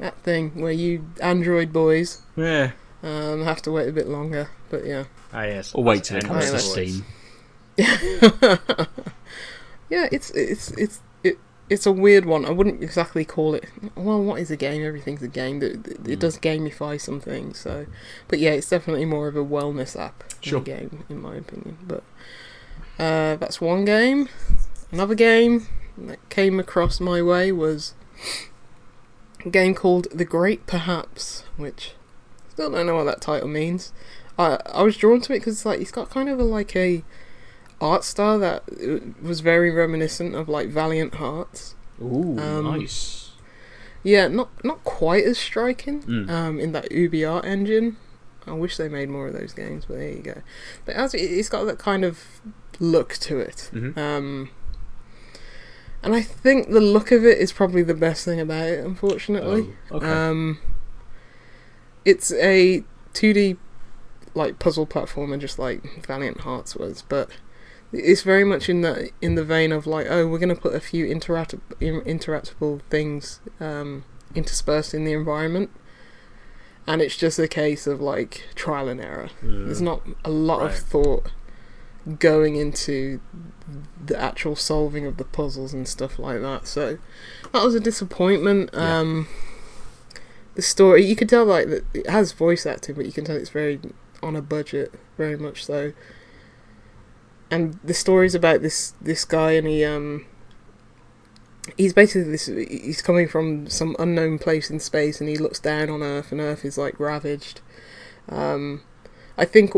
that 0.00 0.16
thing 0.22 0.60
where 0.60 0.72
you 0.72 1.04
Android 1.20 1.72
boys 1.72 2.22
Yeah. 2.36 2.72
um, 3.02 3.44
have 3.44 3.62
to 3.62 3.70
wait 3.72 3.88
a 3.88 3.92
bit 3.92 4.08
longer. 4.08 4.50
But 4.70 4.84
yeah, 4.86 5.04
Ah, 5.32 5.44
yes. 5.44 5.74
or 5.74 5.82
wait 5.84 6.04
till 6.04 6.18
it 6.18 6.24
comes 6.24 6.50
to. 6.50 6.58
Steam? 6.58 7.04
yeah, 9.90 10.08
it's 10.12 10.30
it's 10.30 10.70
it's 10.72 11.00
it, 11.22 11.38
it's 11.70 11.86
a 11.86 11.92
weird 11.92 12.24
one. 12.26 12.44
I 12.44 12.50
wouldn't 12.50 12.82
exactly 12.82 13.24
call 13.24 13.54
it. 13.54 13.64
Well, 13.94 14.22
what 14.22 14.40
is 14.40 14.50
a 14.50 14.56
game? 14.56 14.84
Everything's 14.84 15.22
a 15.22 15.28
game. 15.28 15.62
It, 15.62 15.86
it, 15.86 16.02
Mm. 16.04 16.18
does 16.18 16.38
gamify 16.38 17.00
some 17.00 17.20
things. 17.20 17.58
So, 17.58 17.86
but 18.28 18.38
yeah, 18.38 18.50
it's 18.50 18.68
definitely 18.68 19.04
more 19.04 19.28
of 19.28 19.36
a 19.36 19.44
wellness 19.44 19.98
app 19.98 20.18
than 20.28 20.38
Sure. 20.42 20.60
a 20.60 20.62
game, 20.64 21.04
in 21.08 21.20
my 21.20 21.36
opinion. 21.36 21.78
But 21.86 22.02
uh, 22.98 23.36
that's 23.36 23.60
one 23.60 23.84
game. 23.84 24.28
Another 24.92 25.14
game 25.14 25.66
that 25.96 26.18
came 26.30 26.58
across 26.60 27.00
my 27.00 27.20
way 27.22 27.52
was 27.52 27.94
a 28.18 28.57
game 29.50 29.74
called 29.74 30.06
The 30.12 30.24
Great 30.24 30.66
Perhaps, 30.66 31.44
which 31.56 31.92
still 32.50 32.70
don't 32.70 32.86
know 32.86 32.96
what 32.96 33.04
that 33.04 33.20
title 33.20 33.48
means. 33.48 33.92
I 34.38 34.58
I 34.66 34.82
was 34.82 34.96
drawn 34.96 35.20
to 35.22 35.32
it 35.32 35.40
because 35.40 35.64
like 35.66 35.80
it's 35.80 35.90
got 35.90 36.10
kind 36.10 36.28
of 36.28 36.38
a, 36.38 36.44
like 36.44 36.74
a 36.76 37.02
art 37.80 38.04
style 38.04 38.38
that 38.40 38.62
uh, 38.82 38.98
was 39.26 39.40
very 39.40 39.70
reminiscent 39.70 40.34
of 40.34 40.48
like 40.48 40.68
Valiant 40.68 41.14
Hearts. 41.16 41.74
Ooh, 42.00 42.38
Um, 42.38 42.64
nice. 42.78 43.30
Yeah, 44.04 44.28
not 44.28 44.48
not 44.64 44.84
quite 44.84 45.24
as 45.24 45.38
striking 45.38 46.02
Mm. 46.02 46.30
um, 46.30 46.60
in 46.60 46.72
that 46.72 46.90
UbiArt 46.90 47.44
engine. 47.44 47.96
I 48.46 48.52
wish 48.52 48.76
they 48.78 48.88
made 48.88 49.10
more 49.10 49.26
of 49.26 49.34
those 49.34 49.52
games, 49.52 49.84
but 49.86 49.98
there 49.98 50.08
you 50.10 50.22
go. 50.22 50.42
But 50.86 50.94
as 50.94 51.12
it, 51.14 51.18
it's 51.20 51.48
got 51.50 51.64
that 51.64 51.78
kind 51.78 52.02
of 52.04 52.24
look 52.80 53.14
to 53.14 53.38
it, 53.38 53.70
Mhm. 53.74 53.98
um, 53.98 54.50
and 56.02 56.14
I 56.14 56.22
think 56.22 56.70
the 56.70 56.80
look 56.80 57.10
of 57.12 57.24
it 57.24 57.38
is 57.38 57.52
probably 57.52 57.82
the 57.82 57.94
best 57.94 58.24
thing 58.24 58.40
about 58.40 58.66
it. 58.68 58.84
Unfortunately, 58.84 59.74
Oh, 59.90 59.96
okay. 59.96 60.06
um, 60.10 60.58
it's 62.04 62.32
a 62.32 62.84
2D 63.14 63.56
like 64.34 64.58
puzzle 64.58 64.86
platformer, 64.86 65.38
just 65.38 65.58
like 65.58 65.82
Valiant 66.06 66.40
Hearts 66.40 66.76
was, 66.76 67.02
but 67.08 67.30
it's 67.92 68.22
very 68.22 68.44
much 68.44 68.68
in 68.68 68.82
the 68.82 69.10
in 69.20 69.34
the 69.34 69.44
vein 69.44 69.72
of 69.72 69.86
like, 69.86 70.06
oh, 70.08 70.26
we're 70.26 70.38
going 70.38 70.54
to 70.54 70.60
put 70.60 70.74
a 70.74 70.80
few 70.80 71.06
interact- 71.06 71.54
interactable 71.80 72.82
things 72.90 73.40
um, 73.60 74.04
interspersed 74.34 74.94
in 74.94 75.04
the 75.04 75.12
environment, 75.12 75.70
and 76.86 77.00
it's 77.02 77.16
just 77.16 77.38
a 77.38 77.48
case 77.48 77.86
of 77.86 78.00
like 78.00 78.44
trial 78.54 78.88
and 78.88 79.00
error. 79.00 79.30
There's 79.42 79.80
not 79.82 80.02
a 80.24 80.30
lot 80.30 80.60
Right. 80.60 80.70
of 80.70 80.78
thought 80.78 81.32
going 82.18 82.56
into 82.56 83.20
the 84.04 84.18
actual 84.18 84.56
solving 84.56 85.06
of 85.06 85.16
the 85.16 85.24
puzzles 85.24 85.74
and 85.74 85.86
stuff 85.86 86.18
like 86.18 86.40
that. 86.40 86.66
So 86.66 86.98
that 87.52 87.64
was 87.64 87.74
a 87.74 87.80
disappointment. 87.80 88.70
Yeah. 88.72 88.98
Um, 88.98 89.28
the 90.54 90.62
story 90.62 91.04
you 91.04 91.14
can 91.14 91.28
tell 91.28 91.44
like 91.44 91.68
that 91.68 91.84
it 91.94 92.08
has 92.08 92.32
voice 92.32 92.66
acting, 92.66 92.94
but 92.94 93.06
you 93.06 93.12
can 93.12 93.24
tell 93.24 93.36
it's 93.36 93.50
very 93.50 93.80
on 94.22 94.34
a 94.34 94.42
budget, 94.42 94.92
very 95.16 95.36
much 95.36 95.64
so. 95.64 95.92
And 97.50 97.78
the 97.84 97.94
story's 97.94 98.34
about 98.34 98.62
this 98.62 98.94
this 99.00 99.24
guy, 99.24 99.52
and 99.52 99.66
he 99.66 99.84
um. 99.84 100.26
He's 101.76 101.92
basically 101.92 102.30
this. 102.30 102.46
He's 102.46 103.02
coming 103.02 103.28
from 103.28 103.68
some 103.68 103.94
unknown 103.98 104.38
place 104.38 104.70
in 104.70 104.80
space, 104.80 105.20
and 105.20 105.28
he 105.28 105.36
looks 105.36 105.60
down 105.60 105.90
on 105.90 106.02
Earth, 106.02 106.32
and 106.32 106.40
Earth 106.40 106.64
is 106.64 106.78
like 106.78 106.98
ravaged. 106.98 107.60
Um, 108.28 108.82
I 109.36 109.44
think 109.44 109.74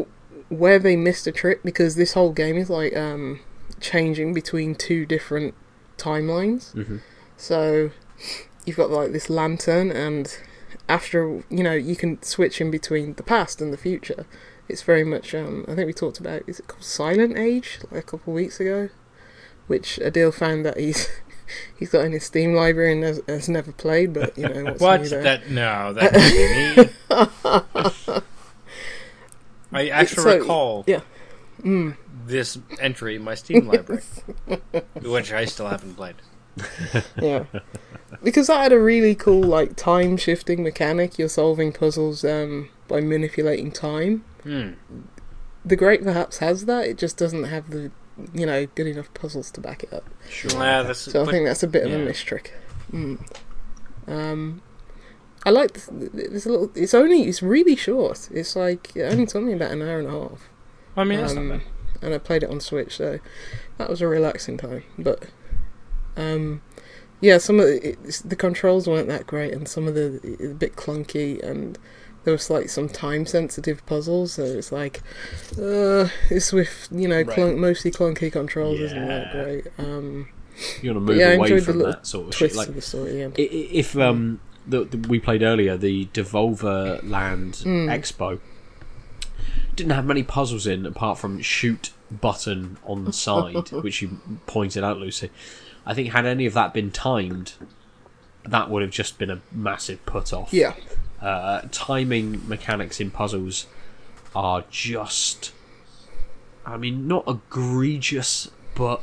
where 0.50 0.78
they 0.78 0.96
missed 0.96 1.26
a 1.26 1.32
trick 1.32 1.62
because 1.62 1.94
this 1.94 2.12
whole 2.12 2.32
game 2.32 2.56
is 2.56 2.68
like 2.68 2.94
um, 2.94 3.40
changing 3.80 4.34
between 4.34 4.74
two 4.74 5.06
different 5.06 5.54
timelines. 5.96 6.74
Mhm. 6.74 7.00
So 7.36 7.90
you've 8.66 8.76
got 8.76 8.90
like 8.90 9.12
this 9.12 9.30
lantern, 9.30 9.90
and 9.90 10.36
after 10.88 11.42
you 11.48 11.62
know 11.62 11.72
you 11.72 11.96
can 11.96 12.22
switch 12.22 12.60
in 12.60 12.70
between 12.70 13.14
the 13.14 13.22
past 13.22 13.62
and 13.62 13.72
the 13.72 13.78
future. 13.78 14.26
It's 14.68 14.82
very 14.82 15.02
much. 15.02 15.34
Um, 15.34 15.64
I 15.66 15.74
think 15.74 15.86
we 15.86 15.92
talked 15.92 16.20
about. 16.20 16.42
Is 16.46 16.60
it 16.60 16.68
called 16.68 16.84
Silent 16.84 17.36
Age? 17.36 17.80
Like 17.90 18.00
a 18.00 18.06
couple 18.06 18.32
of 18.32 18.36
weeks 18.36 18.60
ago, 18.60 18.88
which 19.66 19.98
Aadil 20.02 20.34
found 20.34 20.64
that 20.66 20.78
he's. 20.78 21.08
He's 21.76 21.90
got 21.90 22.04
in 22.04 22.12
his 22.12 22.22
Steam 22.22 22.54
library 22.54 22.92
and 22.92 23.02
has, 23.02 23.20
has 23.26 23.48
never 23.48 23.72
played, 23.72 24.12
but 24.12 24.38
you 24.38 24.48
know 24.48 24.64
what's 24.78 24.80
What? 24.80 25.10
That 25.10 25.50
no, 25.50 25.92
that 25.94 26.12
can't 26.14 28.06
be 28.06 28.12
me. 28.14 28.20
I 29.72 29.88
actually 29.88 30.22
So, 30.22 30.38
recall 30.38 30.84
yeah. 30.86 31.00
Mm. 31.62 31.96
this 32.26 32.58
entry 32.78 33.16
in 33.16 33.22
my 33.22 33.34
Steam 33.34 33.66
library, 33.72 34.02
which 35.02 35.32
I 35.32 35.44
still 35.44 35.68
haven't 35.68 35.94
played. 35.94 36.16
yeah 37.20 37.44
because 38.24 38.48
that 38.48 38.60
had 38.60 38.72
a 38.72 38.80
really 38.80 39.14
cool 39.14 39.40
like 39.42 39.76
time 39.76 40.16
shifting 40.16 40.62
mechanic 40.64 41.16
you're 41.18 41.28
solving 41.28 41.72
puzzles 41.72 42.24
um 42.24 42.68
by 42.88 43.00
manipulating 43.00 43.70
time 43.70 44.24
Hmm. 44.42 44.70
the 45.64 45.76
great 45.76 46.02
perhaps 46.02 46.38
has 46.38 46.64
that 46.64 46.86
it 46.86 46.98
just 46.98 47.16
doesn't 47.16 47.44
have 47.44 47.70
the 47.70 47.92
you 48.34 48.46
know 48.46 48.66
good 48.74 48.88
enough 48.88 49.12
puzzles 49.14 49.50
to 49.52 49.60
back 49.60 49.84
it 49.84 49.92
up 49.92 50.04
Sure. 50.28 50.50
Yeah, 50.60 50.92
so 50.92 51.22
i 51.24 51.30
think 51.30 51.46
that's 51.46 51.62
a 51.62 51.68
bit 51.68 51.84
of 51.84 51.92
a 51.92 51.98
yeah. 51.98 52.04
miss 52.04 52.20
trick 52.20 52.52
mm. 52.92 53.18
um 54.08 54.60
i 55.46 55.50
like 55.50 55.72
this, 55.72 55.88
this 55.90 56.46
little 56.46 56.70
it's 56.74 56.92
only 56.94 57.22
it's 57.22 57.42
really 57.42 57.74
short 57.76 58.28
it's 58.32 58.54
like 58.56 58.94
it 58.94 59.02
only 59.02 59.26
took 59.26 59.42
me 59.42 59.52
about 59.54 59.70
an 59.70 59.82
hour 59.82 59.98
and 59.98 60.08
a 60.08 60.10
half 60.10 60.48
I 60.96 61.04
mean, 61.04 61.20
that's 61.20 61.36
um, 61.36 61.48
not 61.48 61.58
bad. 61.60 61.66
and 62.02 62.14
I 62.14 62.18
played 62.18 62.42
it 62.42 62.50
on 62.50 62.60
Switch, 62.60 62.96
so 62.96 63.20
that 63.78 63.88
was 63.88 64.02
a 64.02 64.08
relaxing 64.08 64.56
time. 64.58 64.82
But 64.98 65.28
um, 66.16 66.62
yeah, 67.20 67.38
some 67.38 67.60
of 67.60 67.66
the, 67.66 67.96
it's, 68.04 68.20
the 68.20 68.36
controls 68.36 68.88
weren't 68.88 69.08
that 69.08 69.26
great, 69.26 69.52
and 69.54 69.68
some 69.68 69.86
of 69.86 69.94
the 69.94 70.20
a 70.50 70.54
bit 70.54 70.74
clunky, 70.76 71.40
and 71.42 71.78
there 72.24 72.32
was 72.32 72.50
like 72.50 72.68
some 72.68 72.88
time 72.88 73.24
sensitive 73.24 73.86
puzzles. 73.86 74.32
So 74.34 74.42
it's 74.44 74.72
like, 74.72 75.00
uh, 75.58 76.08
it's 76.28 76.52
with 76.52 76.88
you 76.90 77.06
know 77.08 77.18
Right. 77.22 77.28
clunk, 77.30 77.56
mostly 77.58 77.90
clunky 77.92 78.32
controls, 78.32 78.80
isn't 78.80 79.06
that 79.06 79.32
great? 79.32 79.66
Um, 79.78 80.28
You 80.82 80.92
want 80.92 81.06
to 81.06 81.12
move 81.12 81.16
yeah, 81.16 81.34
away 81.34 81.50
enjoyed 81.52 81.60
the 81.60 81.64
from 81.72 81.78
that 81.82 82.06
sort 82.06 82.28
of 82.28 82.34
shit. 82.34 82.54
Like, 82.56 82.68
of 82.68 82.74
the 82.74 82.82
story. 82.82 83.10
at 83.10 83.12
the 83.14 83.22
end. 83.22 83.34
i- 83.38 83.42
i- 83.42 83.68
if 83.78 83.96
um, 83.96 84.40
the, 84.66 84.84
the, 84.84 85.08
we 85.08 85.18
played 85.18 85.42
earlier, 85.42 85.76
the 85.76 86.06
Devolverland 86.06 87.62
Hmm. 87.62 87.88
Expo 87.88 88.38
didn't 89.76 89.92
have 89.92 90.04
many 90.04 90.22
puzzles 90.22 90.66
in 90.66 90.84
apart 90.84 91.18
from 91.18 91.40
shoot 91.40 91.90
button 92.10 92.76
on 92.84 93.04
the 93.04 93.12
side, 93.12 93.70
which 93.82 94.02
you 94.02 94.20
pointed 94.46 94.84
out, 94.84 94.98
Lucy. 94.98 95.30
I 95.86 95.94
think 95.94 96.12
had 96.12 96.26
any 96.26 96.44
of 96.46 96.52
that 96.54 96.74
been 96.74 96.90
timed, 96.90 97.54
that 98.44 98.68
would 98.68 98.82
have 98.82 98.90
just 98.90 99.18
been 99.18 99.30
a 99.30 99.40
massive 99.52 100.04
put 100.06 100.32
off. 100.32 100.52
yeah, 100.52 100.74
uh, 101.20 101.62
timing 101.70 102.46
mechanics 102.48 103.00
in 103.00 103.10
puzzles 103.10 103.66
are 104.34 104.64
just 104.70 105.52
I 106.64 106.76
mean 106.76 107.08
not 107.08 107.24
egregious 107.26 108.50
but 108.74 109.02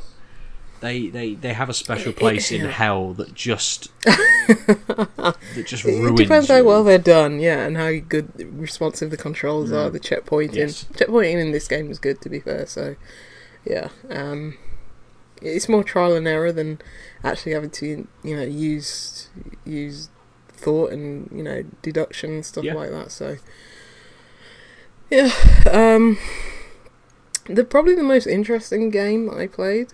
they 0.80 1.08
they, 1.08 1.34
they 1.34 1.52
have 1.52 1.68
a 1.68 1.74
special 1.74 2.12
place 2.12 2.50
in 2.52 2.60
hell 2.80 3.12
that 3.14 3.34
just 3.34 3.90
that 4.04 5.64
just 5.66 5.84
it 5.84 5.88
ruins 6.00 6.20
depends 6.20 6.48
how 6.48 6.62
well 6.62 6.84
they're 6.84 6.98
done. 6.98 7.40
Yeah, 7.40 7.64
and 7.66 7.76
how 7.76 7.92
good 7.98 8.32
responsive 8.58 9.10
the 9.10 9.16
controls 9.16 9.72
are. 9.72 9.90
The 9.90 10.00
checkpointing, 10.00 10.50
Mm. 10.50 10.56
Yes. 10.56 10.84
checkpointing 10.92 11.40
in 11.40 11.52
this 11.52 11.68
game 11.68 11.88
was 11.88 11.98
good, 11.98 12.20
to 12.22 12.28
be 12.28 12.40
fair. 12.40 12.66
So 12.66 12.96
yeah, 13.64 13.88
um, 14.10 14.56
it's 15.42 15.68
more 15.68 15.84
trial 15.84 16.14
and 16.16 16.26
error 16.26 16.52
than 16.52 16.80
actually 17.22 17.52
having 17.52 17.70
to 17.70 18.06
you 18.24 18.36
know 18.36 18.42
use 18.44 19.28
use 19.64 20.08
thought 20.48 20.90
and 20.92 21.30
you 21.32 21.42
know 21.42 21.62
deduction 21.82 22.30
and 22.32 22.46
stuff 22.46 22.64
Yeah. 22.64 22.74
like 22.74 22.90
that. 22.90 23.10
So 23.12 23.36
yeah, 25.10 25.30
um, 25.70 26.18
the 27.46 27.64
probably 27.64 27.94
the 27.94 28.02
most 28.02 28.26
interesting 28.26 28.90
game 28.90 29.30
I 29.30 29.46
played. 29.46 29.92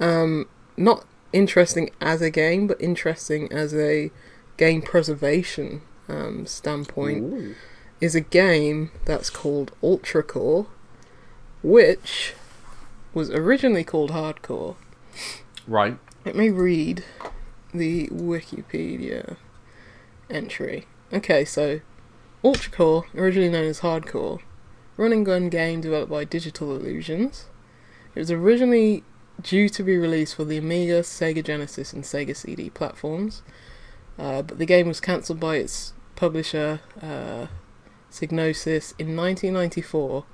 Um, 0.00 0.48
not 0.76 1.04
interesting 1.32 1.90
as 2.00 2.22
a 2.22 2.30
game, 2.30 2.66
but 2.66 2.80
interesting 2.80 3.50
as 3.52 3.74
a 3.74 4.10
game 4.56 4.82
preservation 4.82 5.82
um, 6.08 6.46
standpoint 6.46 7.32
Ooh. 7.32 7.54
is 8.00 8.14
a 8.14 8.20
game 8.20 8.90
that's 9.04 9.30
called 9.30 9.72
Ultracore, 9.82 10.66
which 11.62 12.34
was 13.14 13.30
originally 13.30 13.84
called 13.84 14.10
Hardcore. 14.10 14.76
right 15.66 15.98
Let 16.24 16.34
me 16.34 16.50
read 16.50 17.04
the 17.72 18.08
Wikipedia 18.08 19.36
entry. 20.30 20.86
Okay, 21.12 21.44
so 21.44 21.80
Ultracore, 22.44 23.04
originally 23.14 23.50
known 23.50 23.66
as 23.66 23.80
Hardcore, 23.80 24.40
run 24.96 25.12
and 25.12 25.24
gun 25.24 25.48
game 25.48 25.80
developed 25.80 26.10
by 26.10 26.24
Digital 26.24 26.74
Illusions. 26.74 27.46
It 28.14 28.18
was 28.18 28.30
originally 28.30 29.04
due 29.42 29.68
to 29.68 29.82
be 29.82 29.96
released 29.96 30.34
for 30.34 30.44
the 30.44 30.58
Amiga, 30.58 31.00
Sega 31.00 31.44
Genesis, 31.44 31.92
and 31.92 32.04
Sega 32.04 32.36
CD 32.36 32.70
platforms, 32.70 33.42
uh, 34.18 34.42
but 34.42 34.58
the 34.58 34.66
game 34.66 34.88
was 34.88 35.00
cancelled 35.00 35.40
by 35.40 35.56
its 35.56 35.92
publisher, 36.16 36.80
uh, 37.00 37.46
Psygnosis, 38.10 38.94
in 38.98 39.16
1994 39.16 40.24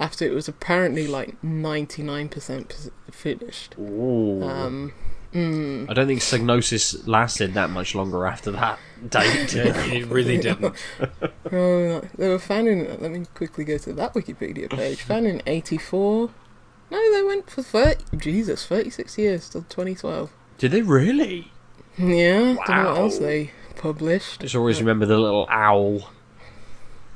after 0.00 0.24
it 0.24 0.32
was 0.32 0.48
apparently 0.48 1.06
like 1.06 1.40
99% 1.42 2.90
finished. 3.10 3.74
Ooh. 3.78 4.42
Um, 4.42 4.92
mm, 5.34 5.90
I 5.90 5.94
don't 5.94 6.06
think 6.06 6.20
Psygnosis 6.20 7.06
lasted 7.06 7.54
that 7.54 7.70
much 7.70 7.94
longer 7.94 8.26
after 8.26 8.52
that 8.52 8.78
date. 9.08 9.54
it 9.56 10.06
really 10.06 10.38
didn't. 10.40 10.74
oh, 11.52 12.00
they 12.16 12.28
were 12.28 12.38
founded 12.38 12.88
in, 12.88 13.02
let 13.02 13.10
me 13.10 13.26
quickly 13.34 13.64
go 13.64 13.78
to 13.78 13.92
that 13.94 14.14
Wikipedia 14.14 14.70
page. 14.70 15.02
Founded 15.02 15.34
in 15.34 15.42
84. 15.46 16.30
No, 16.90 17.12
they 17.12 17.22
went 17.22 17.50
for 17.50 17.62
30, 17.62 18.16
Jesus, 18.16 18.66
36 18.66 19.18
years 19.18 19.48
till 19.48 19.62
2012. 19.62 20.30
Did 20.58 20.70
they 20.70 20.82
really? 20.82 21.52
Yeah, 21.98 22.54
don't 22.66 22.68
know 22.68 22.90
what 22.90 22.98
else 22.98 23.18
they 23.18 23.50
published. 23.76 24.40
Just 24.40 24.54
always 24.54 24.80
remember 24.80 25.04
the 25.06 25.18
little 25.18 25.46
owl. 25.50 26.10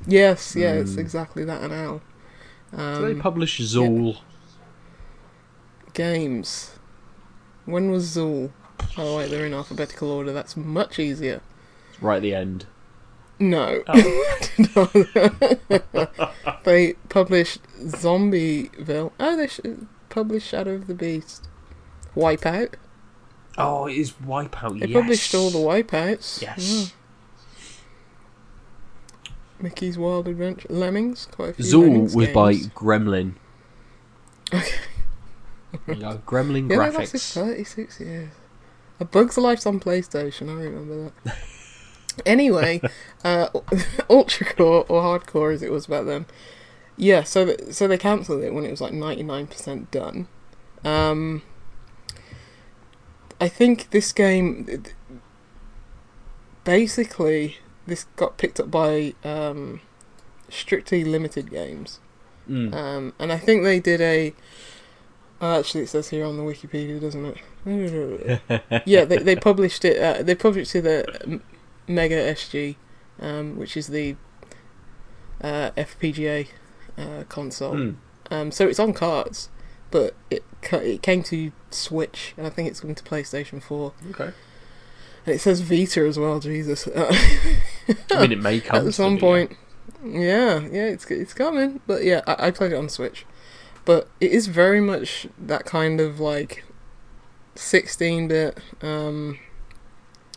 Yes, 0.07 0.55
yeah, 0.57 0.73
it's 0.73 0.93
Mm. 0.93 0.99
exactly 0.99 1.45
that, 1.45 1.63
an 1.63 1.73
owl. 1.73 2.03
Did 2.71 2.79
they 3.05 3.13
Um, 3.13 3.21
publish 3.21 3.61
Zool? 3.61 4.19
games. 5.95 6.73
When 7.65 7.91
was 7.91 8.17
Zool? 8.17 8.51
Oh 8.99 9.19
wait, 9.19 9.31
they're 9.31 9.47
in 9.47 9.55
alphabetical 9.55 10.11
order. 10.11 10.33
That's 10.33 10.57
much 10.57 10.99
easier. 10.99 11.41
Right 12.01 12.17
at 12.17 12.23
the 12.23 12.35
end. 12.35 12.67
No. 13.39 13.83
Oh. 13.89 14.91
they 16.65 16.93
published 17.09 17.63
Zombieville. 17.81 19.13
Oh, 19.19 19.37
they 19.37 19.49
published 20.09 20.49
Shadow 20.49 20.75
of 20.75 20.87
the 20.87 20.95
Beast. 20.95 21.49
Wipeout. 22.15 22.75
Oh, 23.59 23.87
it 23.87 23.97
is 23.97 24.13
Wipeout. 24.13 24.81
They 24.81 24.87
yes. 24.87 25.01
published 25.01 25.35
all 25.35 25.51
the 25.51 25.59
Wipeouts. 25.59 26.43
Yes. 26.43 26.59
Yeah. 26.59 26.87
Mickey's 29.61 29.97
Wild 29.97 30.29
Adventure. 30.29 30.69
Lemmings. 30.71 31.27
Quite 31.27 31.51
a 31.51 31.55
few 31.55 31.65
Zool 31.65 31.83
Lemmings 31.83 32.17
was 32.17 32.29
by 32.29 32.53
games. 32.53 32.69
Gremlin. 32.69 33.35
Okay. 34.53 34.75
There 35.87 35.95
you 35.97 36.03
go, 36.03 36.21
Gremlin 36.27 36.71
Yeah, 36.71 36.79
that 36.79 36.95
lasted 36.95 37.21
graphics. 37.21 37.33
36 37.33 38.01
years. 38.01 38.31
A 39.01 39.05
Bug's 39.05 39.39
Life's 39.39 39.67
on 39.67 39.81
PlayStation, 39.81 40.51
I 40.51 40.65
remember 40.65 41.13
that. 41.25 41.37
anyway, 42.27 42.81
uh, 43.25 43.49
Ultracore, 44.11 44.85
or 44.89 45.03
Hardcore 45.03 45.55
as 45.55 45.63
it 45.63 45.71
was 45.71 45.87
back 45.87 46.05
then. 46.05 46.27
Yeah, 46.97 47.23
so 47.23 47.47
th- 47.47 47.73
so 47.73 47.89
they 47.89 47.99
cancelled 47.99 48.43
it 48.43 48.53
when 48.53 48.65
it 48.65 48.71
was 48.71 48.81
like 48.81 48.93
99% 48.93 49.91
done. 49.91 50.29
Um, 50.85 51.43
I 53.41 53.49
think 53.49 53.91
this 53.91 54.13
game. 54.13 54.85
Basically, 56.65 57.57
this 57.87 58.05
got 58.17 58.39
picked 58.39 58.61
up 58.61 58.71
by 58.71 59.15
um, 59.25 59.81
Strictly 60.49 61.03
Limited 61.03 61.51
Games. 61.51 61.99
Mm. 62.49 62.73
Um, 62.75 63.15
and 63.19 63.33
I 63.33 63.39
think 63.39 63.65
they 63.65 63.81
did 63.81 64.01
a. 64.01 64.35
Oh, 65.41 65.59
actually, 65.59 65.83
it 65.83 65.89
says 65.89 66.11
here 66.11 66.25
on 66.25 66.37
the 66.37 66.45
Wikipedia, 66.45 67.01
doesn't 67.01 67.25
it? 67.25 67.41
yeah, 68.87 69.05
they 69.05 69.19
they 69.19 69.37
published 69.37 69.85
it. 69.85 70.01
Uh, 70.01 70.23
they 70.23 70.35
published 70.35 70.75
it 70.77 70.87
at 70.87 71.27
Mega 71.87 72.17
SG, 72.17 72.77
um, 73.21 73.57
which 73.57 73.77
is 73.77 73.89
the 73.89 74.17
uh, 75.41 75.71
FPGA 75.77 76.49
uh, 76.97 77.25
console. 77.29 77.75
Mm. 77.75 77.97
Um, 78.31 78.51
so 78.51 78.67
it's 78.67 78.79
on 78.79 78.93
cards, 78.93 79.51
but 79.91 80.15
it 80.31 80.45
it 80.73 81.03
came 81.03 81.23
to 81.25 81.53
Switch, 81.71 82.35
and 82.37 82.47
I 82.47 82.51
think 82.51 82.69
it's 82.69 82.81
coming 82.81 82.97
to 82.97 83.05
PlayStation 83.05 83.63
Four. 83.63 83.93
Okay. 84.11 84.33
And 85.27 85.35
it 85.37 85.41
says 85.41 85.61
Vita 85.61 86.01
as 86.01 86.19
well. 86.19 86.41
Jesus. 86.41 86.89
I 86.97 88.21
mean, 88.21 88.33
it 88.33 88.41
may 88.41 88.61
come 88.61 88.87
at 88.87 88.95
some 88.95 89.19
point. 89.19 89.57
Yeah, 90.05 90.61
yeah, 90.61 90.87
it's 90.87 91.05
it's 91.11 91.35
coming. 91.35 91.81
But 91.87 92.05
yeah, 92.05 92.23
I, 92.27 92.49
I 92.49 92.51
played 92.51 92.73
it 92.73 92.77
on 92.77 92.89
Switch, 92.89 93.27
but 93.85 94.09
it 94.21 94.33
is 94.33 94.47
very 94.47 94.81
much 94.81 95.27
that 95.39 95.65
kind 95.65 96.01
of 96.01 96.19
like 96.19 96.65
sixteen 97.55 98.29
bit. 98.29 98.59
Um, 98.81 99.39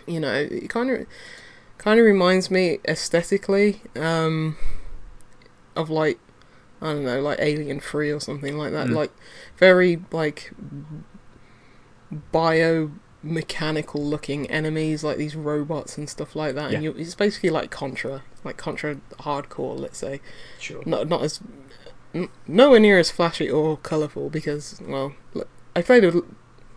you 0.08 0.20
know, 0.20 0.34
it 0.34 0.70
kind 0.70 0.90
of 0.90 1.08
kind 1.78 2.00
of 2.00 2.06
reminds 2.06 2.50
me 2.50 2.80
aesthetically 2.88 3.82
um, 3.96 4.58
of 5.76 5.90
like 5.90 6.20
I 6.82 6.94
don't 6.94 7.06
know, 7.06 7.22
like 7.22 7.40
Alien 7.40 7.80
Breed 7.80 8.12
or 8.12 8.20
something 8.20 8.58
like 8.58 8.72
that. 8.72 8.88
Mm. 8.88 8.96
Like 8.96 9.12
very 9.58 10.02
like 10.12 10.52
biomechanical 12.32 13.96
looking 13.96 14.50
enemies, 14.50 15.04
like 15.04 15.18
these 15.18 15.36
robots 15.36 15.98
and 15.98 16.10
stuff 16.10 16.36
like 16.36 16.56
that. 16.56 16.74
And 16.74 16.84
you, 16.84 16.92
it's 16.92 17.16
basically 17.16 17.50
like 17.50 17.72
Contra, 17.72 18.24
like 18.44 18.58
Contra 18.58 18.98
Hard 19.22 19.50
Corps, 19.50 19.76
let's 19.76 19.98
say. 19.98 20.22
Sure. 20.60 20.84
Not 20.86 21.08
not 21.08 21.24
as 21.24 21.40
n- 22.14 22.30
nowhere 22.48 22.80
near 22.80 23.00
as 23.00 23.10
flashy 23.12 23.50
or 23.50 23.78
colourful 23.78 24.30
because 24.30 24.82
well, 24.86 25.16
I 25.76 25.82
played 25.82 26.04
a 26.04 26.22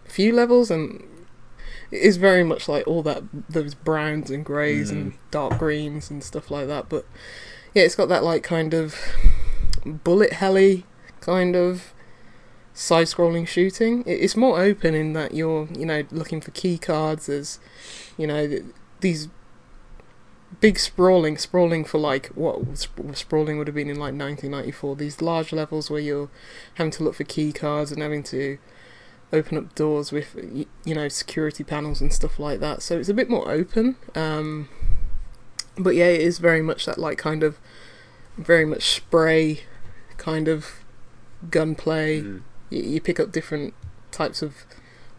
few 0.05 0.33
levels 0.33 0.71
and 0.71 1.03
is 1.91 2.17
very 2.17 2.45
much 2.45 2.69
like 2.69 2.87
all 2.87 3.03
that 3.03 3.23
those 3.49 3.75
browns 3.75 4.31
and 4.31 4.45
greys 4.45 4.91
and 4.91 5.13
mm. 5.13 5.17
dark 5.31 5.59
greens 5.59 6.11
and 6.11 6.23
stuff 6.23 6.51
like 6.51 6.67
that. 6.67 6.89
But 6.89 7.07
yeah, 7.75 7.83
it's 7.85 7.95
got 7.95 8.09
that 8.09 8.25
like 8.25 8.43
kind 8.43 8.75
of 8.75 8.97
bullet 9.85 10.35
helly 10.35 10.85
kind 11.21 11.57
of 11.57 11.93
side-scrolling 12.75 13.47
shooting. 13.47 14.05
It's 14.07 14.37
more 14.37 14.61
open 14.61 14.95
in 14.95 15.13
that 15.15 15.35
you're 15.35 15.69
you 15.77 15.87
know 15.87 16.05
looking 16.11 16.41
for 16.41 16.51
key 16.51 16.79
cards. 16.79 17.27
There's 17.27 17.59
you 18.17 18.27
know 18.27 18.59
these 19.01 19.29
big 20.61 20.79
sprawling, 20.79 21.37
sprawling 21.39 21.85
for 21.85 21.99
like 21.99 22.27
what 22.29 22.79
sp- 22.79 23.15
sprawling 23.15 23.59
would 23.59 23.67
have 23.67 23.75
been 23.75 23.91
in 23.91 23.97
like 23.97 24.15
1994. 24.15 24.97
These 24.97 25.23
large 25.23 25.53
levels 25.53 25.91
where 25.91 26.01
you're 26.01 26.31
having 26.75 26.91
to 26.93 27.05
look 27.05 27.15
for 27.15 27.25
key 27.25 27.53
cards 27.53 27.93
and 27.93 28.03
having 28.03 28.23
to 28.25 28.59
open 29.33 29.59
up 29.59 29.75
doors 29.75 30.11
with 30.11 30.35
you 30.85 30.95
know 30.95 31.09
security 31.09 31.65
panels 31.65 32.01
and 32.01 32.13
stuff 32.13 32.39
like 32.39 32.61
that. 32.61 32.83
So 32.83 32.99
it's 32.99 33.09
a 33.09 33.15
bit 33.15 33.29
more 33.29 33.51
open. 33.51 33.97
Um, 34.15 34.69
but 35.77 35.95
yeah, 35.95 36.07
it 36.07 36.21
is 36.21 36.39
very 36.39 36.63
much 36.63 36.87
that 36.87 36.99
like 36.99 37.19
kind 37.19 37.43
of 37.43 37.59
very 38.37 38.65
much 38.65 38.83
spray 38.83 39.63
kind 40.17 40.49
of 40.49 40.85
gunplay. 41.51 42.23
Mm. 42.23 42.43
You, 42.71 42.83
you 42.83 43.01
pick 43.01 43.21
up 43.21 43.33
different 43.33 43.75
types 44.11 44.43
of 44.43 44.55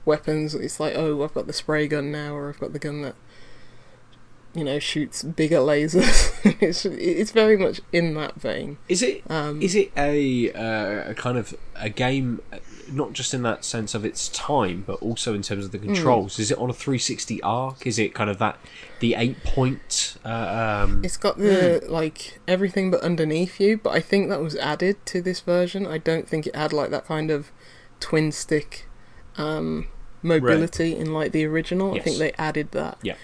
weapons. 0.05 0.55
It's 0.55 0.79
like, 0.79 0.95
oh, 0.95 1.23
I've 1.23 1.33
got 1.33 1.47
the 1.47 1.53
spray 1.53 1.87
gun 1.87 2.11
now, 2.11 2.35
or 2.35 2.49
I've 2.49 2.59
got 2.59 2.73
the 2.73 2.79
gun 2.79 3.01
that 3.03 3.15
you 4.53 4.63
know 4.63 4.79
shoots 4.79 5.23
bigger 5.23 5.57
lasers. 5.57 6.33
it's 6.61 6.85
it's 6.85 7.31
very 7.31 7.57
much 7.57 7.81
in 7.91 8.13
that 8.15 8.35
vein. 8.35 8.77
Is 8.87 9.01
it 9.01 9.23
Um, 9.29 9.61
is 9.61 9.75
it 9.75 9.91
a, 9.95 10.51
uh, 10.51 11.11
a 11.11 11.13
kind 11.13 11.37
of 11.37 11.55
a 11.75 11.89
game, 11.89 12.41
not 12.93 13.13
just 13.13 13.33
in 13.33 13.43
that 13.43 13.63
sense 13.65 13.93
of 13.95 14.05
its 14.05 14.29
time, 14.29 14.83
but 14.85 15.01
also 15.01 15.33
in 15.33 15.41
terms 15.41 15.65
of 15.65 15.71
the 15.71 15.79
controls? 15.79 16.39
Is 16.39 16.51
it 16.51 16.57
on 16.57 16.69
a 16.69 16.73
360 16.73 17.41
arc? 17.43 17.85
Is 17.85 17.99
it 17.99 18.13
kind 18.13 18.29
of 18.29 18.37
that 18.39 18.57
the 18.99 19.15
eight 19.15 19.43
point? 19.43 20.17
Uh, 20.25 20.83
um, 20.85 21.03
It's 21.03 21.17
got 21.17 21.37
the 21.37 21.83
like 21.87 22.39
everything 22.47 22.91
but 22.91 23.01
underneath 23.01 23.59
you, 23.59 23.77
but 23.77 23.91
I 23.91 23.99
think 23.99 24.29
that 24.29 24.41
was 24.41 24.55
added 24.57 25.05
to 25.07 25.21
this 25.21 25.39
version. 25.39 25.85
I 25.85 25.97
don't 25.97 26.27
think 26.27 26.47
it 26.47 26.55
had 26.55 26.73
like 26.73 26.89
that 26.91 27.05
kind 27.05 27.31
of 27.31 27.51
twin 27.99 28.31
stick 28.31 28.87
um, 29.37 29.87
mobility 30.21 30.95
in 30.95 31.13
like 31.13 31.31
the 31.31 31.45
original. 31.45 31.95
I 31.95 31.99
think 31.99 32.17
they 32.17 32.31
added 32.33 32.71
that. 32.71 32.97
Yeah. 33.01 33.15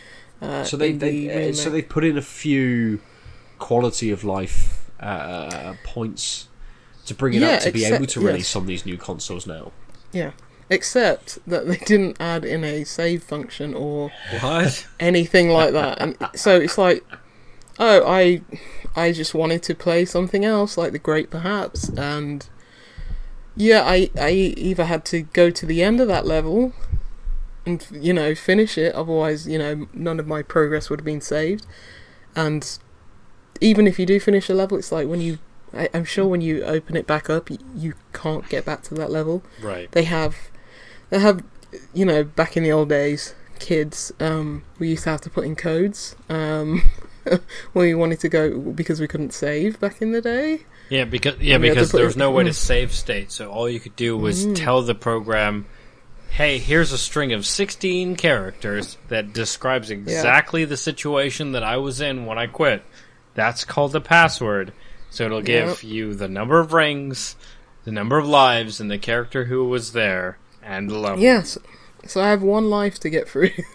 Uh, 0.42 0.64
so 0.64 0.78
they, 0.78 0.92
they 0.92 1.28
the 1.28 1.50
uh, 1.50 1.54
so 1.54 1.70
they 1.70 1.82
put 1.82 2.04
in 2.04 2.18
a 2.18 2.22
few 2.22 3.02
quality 3.58 4.12
of 4.12 4.24
life 4.24 4.92
uh, 5.00 5.76
points 5.84 6.50
to 7.06 7.14
bring 7.14 7.34
it 7.34 7.42
Yeah, 7.42 7.48
up 7.56 7.62
to 7.62 7.72
be 7.72 7.86
able 7.86 7.96
except- 8.04 8.12
to 8.14 8.20
yes. 8.22 8.28
release 8.28 8.56
on 8.56 8.66
these 8.66 8.86
new 8.86 8.98
consoles 8.98 9.46
now. 9.48 9.72
yeah. 10.12 10.32
Except 10.68 11.38
that 11.46 11.68
they 11.68 11.78
didn't 11.78 12.18
add 12.20 12.44
in 12.44 12.64
a 12.64 12.84
save 12.86 13.22
function 13.24 13.76
or 13.76 14.12
What? 14.40 14.88
anything 15.00 15.50
like 15.50 15.74
that. 15.74 16.02
And 16.02 16.18
so 16.34 16.56
it's 16.60 16.76
like, 16.80 17.04
oh, 17.78 18.04
I, 18.08 18.42
I 18.96 19.12
just 19.12 19.36
wanted 19.36 19.62
to 19.62 19.76
play 19.76 20.06
something 20.06 20.44
else, 20.44 20.76
like 20.76 20.92
the 20.92 20.98
Great 20.98 21.30
Perhaps, 21.30 21.90
and 21.90 22.50
yeah, 23.56 23.84
I, 23.86 24.10
I 24.20 24.32
either 24.32 24.86
had 24.86 25.06
to 25.06 25.22
go 25.22 25.52
to 25.52 25.66
the 25.68 25.84
end 25.84 26.02
of 26.02 26.08
that 26.08 26.26
level 26.26 26.74
and 27.66 27.86
you 27.92 28.14
know 28.14 28.34
finish 28.34 28.76
it, 28.78 28.94
otherwise 28.96 29.48
you 29.48 29.60
know 29.60 29.88
none 29.94 30.20
of 30.20 30.26
my 30.28 30.42
progress 30.42 30.90
would 30.90 31.00
have 31.02 31.06
been 31.06 31.22
saved, 31.22 31.68
and 32.36 32.80
even 33.62 33.86
if 33.86 34.00
you 34.00 34.06
do 34.08 34.20
finish 34.20 34.50
a 34.50 34.54
level, 34.56 34.80
it's 34.80 34.92
like 34.92 35.08
when 35.08 35.22
you. 35.22 35.38
I, 35.76 35.90
I'm 35.94 36.06
sure 36.06 36.26
when 36.26 36.42
you 36.42 36.64
open 36.64 36.96
it 36.96 37.06
back 37.06 37.30
up, 37.30 37.50
you, 37.50 37.58
you 37.76 37.94
can't 38.14 38.48
get 38.50 38.66
back 38.66 38.82
to 38.84 38.94
that 38.96 39.12
level 39.12 39.44
Right. 39.62 39.92
they 39.92 40.04
have 40.04 40.36
they 41.10 41.20
have 41.20 41.44
you 41.94 42.06
know 42.06 42.24
back 42.24 42.56
in 42.56 42.64
the 42.64 42.72
old 42.72 42.90
days 42.90 43.34
kids 43.60 44.12
um 44.20 44.64
we 44.80 44.90
used 44.90 45.04
to 45.04 45.10
have 45.10 45.22
to 45.22 45.30
put 45.30 45.46
in 45.46 45.56
codes 45.56 46.16
um 46.30 46.82
we 47.74 47.94
wanted 47.94 48.20
to 48.20 48.30
go 48.30 48.60
because 48.60 49.00
we 49.00 49.08
couldn't 49.08 49.34
save 49.34 49.80
back 49.80 50.02
in 50.02 50.12
the 50.12 50.22
day. 50.22 50.62
Yeah, 50.90 51.06
because 51.06 51.40
yeah, 51.40 51.58
We 51.58 51.68
had 51.70 51.74
to 51.74 51.80
because 51.80 51.92
there 51.92 52.06
was 52.06 52.16
no 52.18 52.30
way 52.30 52.44
to 52.44 52.54
save 52.54 52.94
state, 52.94 53.32
so 53.32 53.50
all 53.50 53.68
you 53.68 53.80
could 53.80 53.96
do 53.96 54.16
was 54.16 54.46
tell 54.54 54.84
the 54.84 54.94
program, 54.94 55.66
"Hey, 56.30 56.60
here's 56.60 56.92
a 56.92 56.98
string 57.00 57.34
of 57.34 57.44
16 57.46 58.16
characters 58.18 58.98
that 59.08 59.34
describes 59.34 59.90
exactly 59.90 60.64
the 60.66 60.78
situation 60.78 61.54
that 61.54 61.64
I 61.64 61.78
was 61.78 62.00
in 62.02 62.28
when 62.28 62.38
I 62.38 62.46
quit. 62.46 62.84
That's 63.34 63.66
called 63.66 63.96
a 63.96 64.02
password. 64.02 64.72
So 65.16 65.26
it'll 65.26 65.42
give 65.42 65.68
Yep. 65.70 65.84
you 65.84 66.14
the 66.14 66.28
number 66.28 66.60
of 66.60 66.74
rings, 66.74 67.38
the 67.86 67.92
number 67.92 68.18
of 68.18 68.28
lives, 68.28 68.82
and 68.82 68.92
the 68.92 68.98
character 68.98 69.46
who 69.46 69.64
was 69.66 69.94
there, 69.94 70.38
and 70.62 70.90
the 70.90 70.98
level. 71.00 71.20
Yes. 71.20 71.58
So 72.06 72.22
I 72.22 72.30
have 72.30 72.42
one 72.44 72.70
life 72.70 73.00
to 73.00 73.10
get 73.10 73.28
through 73.30 73.50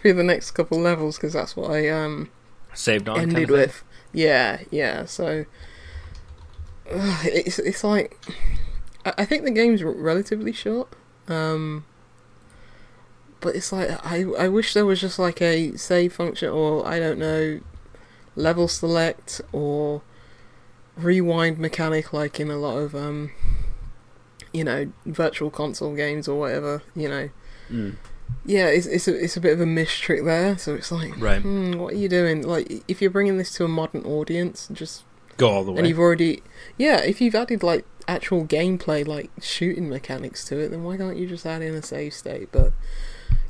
through 0.00 0.12
the 0.14 0.22
next 0.22 0.52
couple 0.52 0.78
levels 0.80 1.16
because 1.16 1.32
that's 1.32 1.56
what 1.56 1.70
I 1.70 1.88
um 1.90 2.30
saved 2.74 3.08
on. 3.08 3.16
kind 3.16 3.30
ended 3.32 3.42
of 3.44 3.48
thing. 3.48 3.58
with. 3.58 3.84
Yeah, 4.12 4.60
yeah. 4.70 5.04
So 5.04 5.44
Ugh, 6.90 7.26
it's 7.26 7.58
it's 7.58 7.82
like 7.82 8.16
I 9.04 9.14
I 9.18 9.24
think 9.24 9.42
the 9.44 9.50
game's 9.50 9.82
r- 9.82 9.90
relatively 9.90 10.52
short. 10.52 10.88
Um, 11.28 11.84
but 13.40 13.56
it's 13.56 13.72
like 13.72 13.90
I 14.06 14.24
I 14.38 14.48
wish 14.48 14.72
there 14.74 14.86
was 14.86 15.00
just 15.00 15.18
like 15.18 15.42
a 15.42 15.76
save 15.76 16.12
function 16.12 16.48
or 16.50 16.86
I 16.86 16.98
don't 17.00 17.18
know 17.18 17.60
level 18.36 18.68
select 18.68 19.40
or 19.52 20.02
rewind 20.96 21.58
mechanic 21.58 22.12
like 22.12 22.40
in 22.40 22.50
a 22.50 22.56
lot 22.56 22.76
of 22.78 22.94
um 22.94 23.30
you 24.52 24.64
know 24.64 24.90
virtual 25.04 25.50
console 25.50 25.94
games 25.94 26.26
or 26.28 26.38
whatever 26.38 26.82
you 26.94 27.08
know 27.08 27.28
Mm. 27.70 27.96
yeah 28.44 28.66
it's 28.66 28.86
it's 28.86 29.08
a, 29.08 29.24
it's 29.24 29.36
a 29.36 29.40
bit 29.40 29.52
of 29.52 29.60
a 29.60 29.66
mish 29.66 30.00
trick 30.00 30.24
there 30.24 30.56
so 30.56 30.72
it's 30.74 30.92
like 30.92 31.20
Right. 31.20 31.42
hmm, 31.42 31.72
what 31.78 31.94
are 31.94 31.96
you 31.96 32.08
doing 32.08 32.42
like 32.42 32.84
if 32.86 33.02
you're 33.02 33.10
bringing 33.10 33.38
this 33.38 33.52
to 33.54 33.64
a 33.64 33.68
modern 33.68 34.04
audience 34.04 34.68
just 34.72 35.02
Go 35.36 35.50
all 35.50 35.64
the 35.64 35.72
way. 35.72 35.78
and 35.80 35.88
you've 35.88 35.98
already 35.98 36.44
yeah 36.78 36.98
if 37.02 37.20
you've 37.20 37.34
added 37.34 37.64
like 37.64 37.84
actual 38.06 38.44
gameplay 38.46 39.04
like 39.04 39.30
shooting 39.42 39.88
mechanics 39.88 40.44
to 40.44 40.58
it 40.60 40.68
then 40.68 40.84
why 40.84 40.96
can't 40.96 41.16
you 41.16 41.26
just 41.26 41.44
add 41.44 41.60
in 41.60 41.74
a 41.74 41.82
save 41.82 42.14
state 42.14 42.48
but 42.52 42.72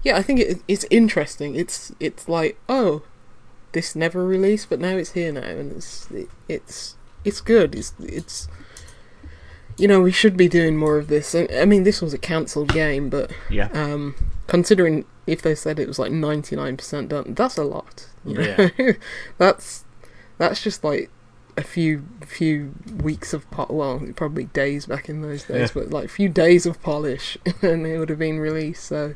yeah 0.02 0.16
i 0.16 0.22
think 0.22 0.40
it, 0.40 0.62
it's 0.66 0.86
interesting 0.90 1.54
it's 1.54 1.92
it's 2.00 2.26
like 2.26 2.58
oh 2.70 3.02
this 3.72 3.94
never 3.94 4.24
released 4.26 4.70
but 4.70 4.80
now 4.80 4.96
it's 4.96 5.12
here 5.12 5.30
now 5.30 5.42
and 5.42 5.72
it's 5.72 6.10
it, 6.10 6.30
it's 6.48 6.96
it's 7.26 7.40
good 7.40 7.74
it's 7.74 7.92
it's 8.00 8.48
you 9.76 9.86
know 9.88 10.00
we 10.00 10.12
should 10.12 10.36
be 10.36 10.48
doing 10.48 10.76
more 10.76 10.96
of 10.96 11.08
this 11.08 11.34
i 11.34 11.46
I 11.62 11.64
mean 11.66 11.82
this 11.82 12.00
was 12.00 12.14
a 12.14 12.18
cancelled 12.18 12.72
game 12.72 13.10
but 13.10 13.30
Yeah. 13.50 13.68
um 13.72 14.14
considering 14.46 15.04
if 15.26 15.42
they 15.42 15.54
said 15.54 15.78
it 15.78 15.88
was 15.88 15.98
like 15.98 16.12
99% 16.12 17.08
done 17.08 17.34
that's 17.34 17.58
a 17.58 17.64
lot 17.64 18.06
you 18.24 18.34
know? 18.38 18.70
that's 19.38 19.84
that's 20.38 20.62
just 20.62 20.84
like 20.84 21.10
a 21.56 21.62
few 21.62 22.04
few 22.24 22.74
weeks 23.02 23.32
of 23.32 23.50
po- 23.50 23.66
well 23.70 24.00
probably 24.14 24.44
days 24.44 24.86
back 24.86 25.08
in 25.08 25.22
those 25.22 25.44
days 25.44 25.70
Yeah. 25.74 25.82
but 25.82 25.90
like 25.90 26.04
a 26.04 26.08
few 26.20 26.28
days 26.28 26.64
of 26.66 26.80
polish 26.82 27.36
and 27.62 27.86
it 27.86 27.98
would 27.98 28.10
have 28.10 28.18
been 28.18 28.38
released 28.38 28.84
so 28.84 29.14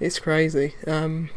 it's 0.00 0.18
crazy 0.18 0.74
um 0.86 1.30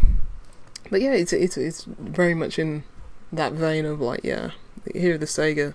but 0.91 0.99
yeah 1.01 1.13
it's 1.13 1.31
it's 1.31 1.57
it's 1.57 1.85
very 1.85 2.33
much 2.33 2.57
in 2.59 2.83
that 3.31 3.53
vein 3.53 3.85
of 3.85 4.01
like 4.01 4.21
yeah 4.23 4.49
here 4.93 5.15
are 5.15 5.17
the 5.17 5.25
sega 5.25 5.73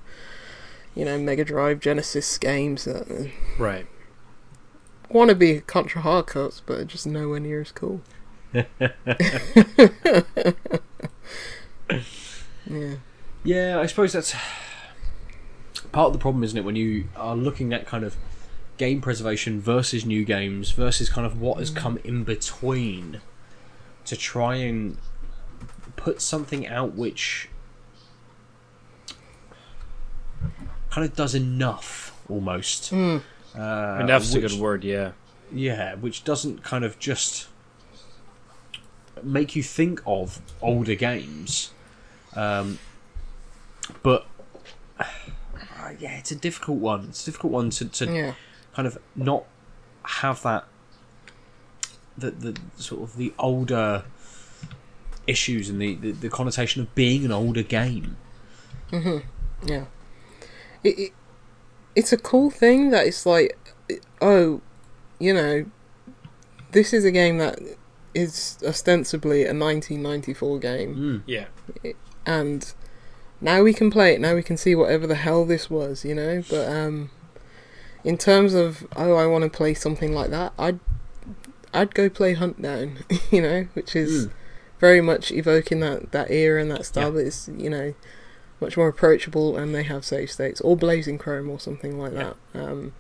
you 0.95 1.05
know 1.05 1.19
mega 1.19 1.45
drive 1.45 1.81
genesis 1.81 2.39
games 2.39 2.85
that 2.85 3.31
right. 3.59 3.87
want 5.11 5.29
to 5.29 5.35
be 5.35 5.61
contra 5.61 6.01
Hard 6.01 6.27
Corps 6.27 6.63
but 6.65 6.87
just 6.87 7.07
nowhere 7.07 7.41
near 7.41 7.61
as 7.61 7.73
cool 7.73 8.01
yeah 12.67 12.95
Yeah, 13.45 13.79
I 13.79 13.85
suppose 13.85 14.15
that's 14.15 14.35
part 15.93 16.07
of 16.07 16.13
the 16.15 16.19
problem, 16.19 16.43
isn't 16.43 16.57
it? 16.57 16.65
When 16.65 16.77
you 16.77 17.09
are 17.15 17.37
looking 17.37 17.75
at 17.75 17.87
kind 17.87 18.03
of 18.03 18.17
game 18.79 19.03
preservation 19.03 19.61
versus 19.61 20.07
new 20.07 20.25
games 20.25 20.71
versus 20.71 21.11
kind 21.11 21.27
of 21.27 21.41
what 21.41 21.59
has 21.59 21.71
mm. 21.71 21.77
come 21.77 21.99
in 22.03 22.25
between 22.25 23.21
to 24.07 24.17
try 24.17 24.57
and 24.57 24.97
put 25.95 26.23
something 26.23 26.67
out 26.67 26.95
which 26.95 27.49
kind 30.91 31.05
of 31.07 31.15
does 31.17 31.35
enough 31.35 32.17
almost. 32.29 32.93
Uh, 32.93 33.21
Enough's 33.57 34.35
a 34.35 34.41
good 34.41 34.53
word. 34.53 34.85
Yeah. 34.85 35.13
yeah, 35.53 35.95
which 35.95 36.25
doesn't 36.25 36.63
kind 36.63 36.85
of 36.85 36.99
just 36.99 37.49
make 39.23 39.55
you 39.57 39.63
think 39.63 40.03
of 40.07 40.41
older 40.61 40.95
games. 40.95 41.71
Um, 42.35 42.79
but 44.03 44.27
uh, 44.99 45.05
yeah, 45.99 46.17
it's 46.19 46.31
a 46.31 46.37
difficult 46.37 46.79
one. 46.79 47.07
It's 47.11 47.23
a 47.23 47.27
difficult 47.27 47.53
one 47.53 47.71
to, 47.71 47.85
to 47.87 48.07
yeah 48.13 48.35
kind 48.75 48.89
of 48.89 48.99
not 49.15 49.45
have 50.03 50.43
that 50.43 50.65
the 52.19 52.31
the 52.33 52.59
sort 52.77 53.03
of 53.03 53.17
the 53.17 53.33
older 53.39 54.05
issues 55.27 55.71
and 55.71 55.81
the, 55.81 55.95
the, 55.95 56.11
the 56.13 56.29
connotation 56.29 56.83
of 56.83 56.93
being 56.95 57.25
an 57.25 57.33
older 57.33 57.63
game. 57.63 58.17
Mhm. 58.91 59.23
Yeah. 59.65 59.85
It, 60.85 60.99
it 60.99 61.13
it's 61.97 62.13
a 62.13 62.17
cool 62.17 62.51
thing 62.51 62.91
that 62.91 63.07
it's 63.07 63.25
like 63.27 63.59
oh, 64.21 64.61
you 65.19 65.33
know, 65.35 65.65
this 66.73 66.93
is 66.93 67.05
a 67.05 67.11
game 67.11 67.39
that 67.39 67.59
is 68.15 68.59
ostensibly 68.65 69.43
a 69.43 69.53
1994 69.55 70.59
game 70.61 70.95
Mm. 70.97 71.23
Yeah. 71.27 71.47
and 72.25 72.73
now 73.41 73.63
we 73.63 73.73
can 73.75 73.91
play 73.91 74.15
it 74.15 74.21
now 74.21 74.35
we 74.35 74.43
can 74.43 74.57
see 74.57 74.75
whatever 74.77 75.07
the 75.07 75.17
hell 75.17 75.45
this 75.45 75.69
was, 75.69 76.05
you 76.05 76.15
know, 76.15 76.43
but 76.49 76.69
um 76.69 77.11
in 78.05 78.17
terms 78.19 78.55
of 78.55 78.87
oh 78.97 79.15
I 79.15 79.27
want 79.27 79.45
to 79.45 79.51
play 79.51 79.75
something 79.75 80.15
like 80.15 80.31
that, 80.31 80.53
I'd 80.59 80.79
I'd 81.73 81.95
go 81.95 82.09
play 82.09 82.35
Huntdown, 82.37 83.03
you 83.33 83.43
know, 83.43 83.67
which 83.75 83.97
is 83.97 84.27
Mm. 84.27 84.31
very 84.79 85.01
much 85.01 85.33
evoking 85.33 85.81
that 85.81 86.13
that 86.13 86.31
era 86.31 86.61
and 86.61 86.71
that 86.71 86.87
style, 86.87 87.05
Yeah. 87.09 87.11
but 87.11 87.27
it's 87.27 87.49
you 87.57 87.71
know 87.71 87.95
much 88.61 88.77
more 88.77 88.89
approachable 88.89 89.57
and 89.57 89.75
they 89.75 89.83
have 89.83 90.05
save 90.05 90.31
states 90.31 90.61
or 90.61 90.77
Blazing 90.77 91.19
Chrome 91.19 91.51
or 91.51 91.59
something 91.61 91.99
like 91.99 92.13
Yeah. 92.13 92.33
that. 92.53 92.61
Um, 92.63 92.93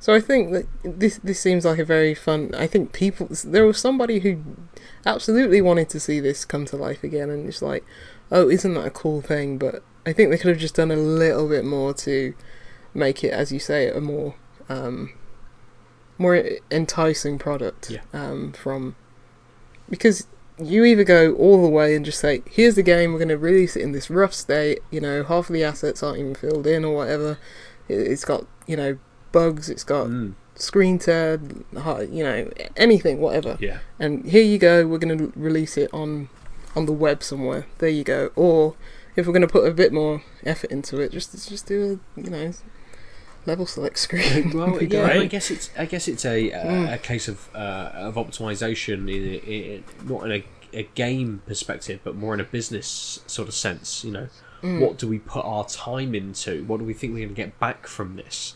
so 0.00 0.14
I 0.14 0.20
think 0.20 0.52
that 0.52 0.66
this 0.82 1.18
this 1.22 1.38
seems 1.38 1.64
like 1.64 1.78
a 1.78 1.84
very 1.84 2.14
fun. 2.14 2.50
I 2.56 2.66
think 2.66 2.92
people 2.92 3.28
there 3.44 3.66
was 3.66 3.78
somebody 3.78 4.20
who 4.20 4.42
absolutely 5.06 5.60
wanted 5.60 5.88
to 5.90 6.00
see 6.00 6.18
this 6.20 6.44
come 6.44 6.64
to 6.66 6.76
life 6.76 7.04
again, 7.04 7.30
and 7.30 7.46
it's 7.48 7.62
like, 7.62 7.84
oh, 8.30 8.48
isn't 8.48 8.74
that 8.74 8.86
a 8.86 8.90
cool 8.90 9.20
thing? 9.20 9.58
But 9.58 9.82
I 10.06 10.12
think 10.12 10.30
they 10.30 10.38
could 10.38 10.48
have 10.50 10.58
just 10.58 10.74
done 10.76 10.90
a 10.90 10.96
little 10.96 11.48
bit 11.48 11.64
more 11.64 11.94
to 11.94 12.34
make 12.94 13.22
it, 13.22 13.32
as 13.32 13.52
you 13.52 13.58
say, 13.60 13.88
a 13.88 14.00
more 14.00 14.34
um, 14.68 15.12
more 16.18 16.42
enticing 16.70 17.38
product. 17.38 17.90
Yeah. 17.90 18.00
Um, 18.12 18.52
from 18.52 18.96
because 19.88 20.26
you 20.66 20.84
either 20.84 21.04
go 21.04 21.34
all 21.34 21.62
the 21.62 21.68
way 21.68 21.94
and 21.94 22.04
just 22.04 22.20
say, 22.20 22.42
here's 22.50 22.74
the 22.74 22.82
game, 22.82 23.12
we're 23.12 23.18
going 23.18 23.28
to 23.28 23.38
release 23.38 23.76
it 23.76 23.82
in 23.82 23.92
this 23.92 24.10
rough 24.10 24.32
state, 24.34 24.80
you 24.90 25.00
know, 25.00 25.22
half 25.24 25.48
of 25.48 25.54
the 25.54 25.64
assets 25.64 26.02
aren't 26.02 26.18
even 26.18 26.34
filled 26.34 26.66
in 26.66 26.84
or 26.84 26.94
whatever. 26.96 27.38
It, 27.88 27.94
it's 27.98 28.24
got, 28.24 28.46
you 28.66 28.76
know, 28.76 28.98
bugs, 29.32 29.68
it's 29.68 29.84
got 29.84 30.06
Mm. 30.08 30.34
screen 30.54 30.98
tear, 30.98 31.40
you 31.72 32.22
know, 32.22 32.50
anything, 32.76 33.18
whatever. 33.20 33.56
Yeah. 33.60 33.78
And 33.98 34.24
here 34.26 34.42
you 34.42 34.58
go, 34.58 34.86
we're 34.86 34.98
going 34.98 35.18
to 35.18 35.32
release 35.36 35.76
it 35.76 35.90
on 35.92 36.28
on 36.74 36.86
the 36.86 36.92
web 36.92 37.22
somewhere. 37.22 37.66
There 37.78 37.88
you 37.88 38.04
go. 38.04 38.30
Or 38.36 38.74
if 39.16 39.26
we're 39.26 39.32
going 39.32 39.42
to 39.42 39.48
put 39.48 39.66
a 39.66 39.72
bit 39.74 39.92
more 39.92 40.22
effort 40.44 40.70
into 40.70 41.00
it, 41.00 41.12
just 41.12 41.32
just 41.48 41.66
do 41.66 42.00
a, 42.16 42.20
you 42.20 42.30
know, 42.30 42.52
level 43.46 43.66
select 43.66 43.98
screen. 43.98 44.50
Well, 44.54 44.80
yeah, 44.82 44.86
great. 44.88 45.22
I 45.22 45.26
guess 45.26 45.50
it's 45.50 45.70
I 45.76 45.86
guess 45.86 46.08
it's 46.08 46.24
a 46.24 46.52
uh, 46.52 46.64
Mm. 46.66 46.92
a 46.94 46.98
case 46.98 47.28
of 47.28 47.48
uh, 47.54 47.90
of 47.94 48.14
optimization, 48.14 49.08
in, 49.12 49.34
in, 49.52 49.84
not 50.04 50.24
in 50.24 50.32
a, 50.32 50.44
a 50.78 50.82
game 50.94 51.42
perspective, 51.46 52.00
but 52.04 52.14
more 52.16 52.34
in 52.34 52.40
a 52.40 52.44
business 52.44 53.20
sort 53.26 53.48
of 53.48 53.54
sense. 53.54 54.04
You 54.04 54.12
know, 54.12 54.28
Mm. 54.62 54.80
what 54.80 54.96
do 54.96 55.08
we 55.08 55.18
put 55.18 55.44
our 55.44 55.64
time 55.66 56.14
into? 56.14 56.62
What 56.64 56.78
do 56.78 56.84
we 56.84 56.94
think 56.94 57.12
we're 57.12 57.18
going 57.26 57.30
to 57.30 57.34
get 57.34 57.58
back 57.58 57.86
from 57.88 58.14
this? 58.16 58.54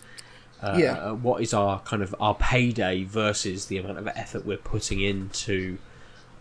Uh, 0.63 0.77
Yeah. 0.79 1.11
What 1.11 1.43
is 1.43 1.53
our 1.53 1.81
kind 1.81 2.01
of 2.03 2.15
our 2.21 2.35
payday 2.37 3.03
versus 3.03 3.67
the 3.67 3.79
amount 3.79 3.99
of 3.99 4.07
effort 4.09 4.47
we're 4.47 4.57
putting 4.57 5.01
into 5.01 5.79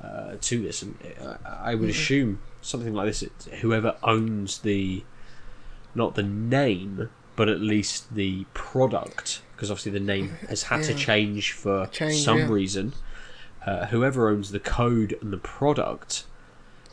uh, 0.03 0.35
to 0.39 0.61
this? 0.61 0.83
And 0.83 0.95
uh, 1.19 1.37
I 1.43 1.73
would 1.73 1.89
assume 1.89 2.41
something 2.61 2.93
like 2.93 3.07
this, 3.07 3.23
it, 3.23 3.31
whoever 3.61 3.95
owns 4.03 4.59
the 4.59 5.03
not 5.95 6.13
the 6.13 6.23
name, 6.23 7.09
but 7.35 7.49
at 7.49 7.59
least 7.59 8.13
the 8.15 8.45
product, 8.53 9.41
because 9.55 9.69
obviously 9.71 9.91
the 9.91 9.99
name 9.99 10.29
has 10.49 10.63
had 10.63 10.83
to 10.83 10.93
change 10.93 11.51
for 11.51 11.87
Change, 11.87 12.15
some 12.23 12.37
yeah. 12.39 12.47
reason. 12.49 12.93
Uh, 13.65 13.87
whoever 13.87 14.29
owns 14.29 14.51
the 14.51 14.59
code 14.59 15.17
and 15.21 15.33
the 15.33 15.37
product 15.37 16.25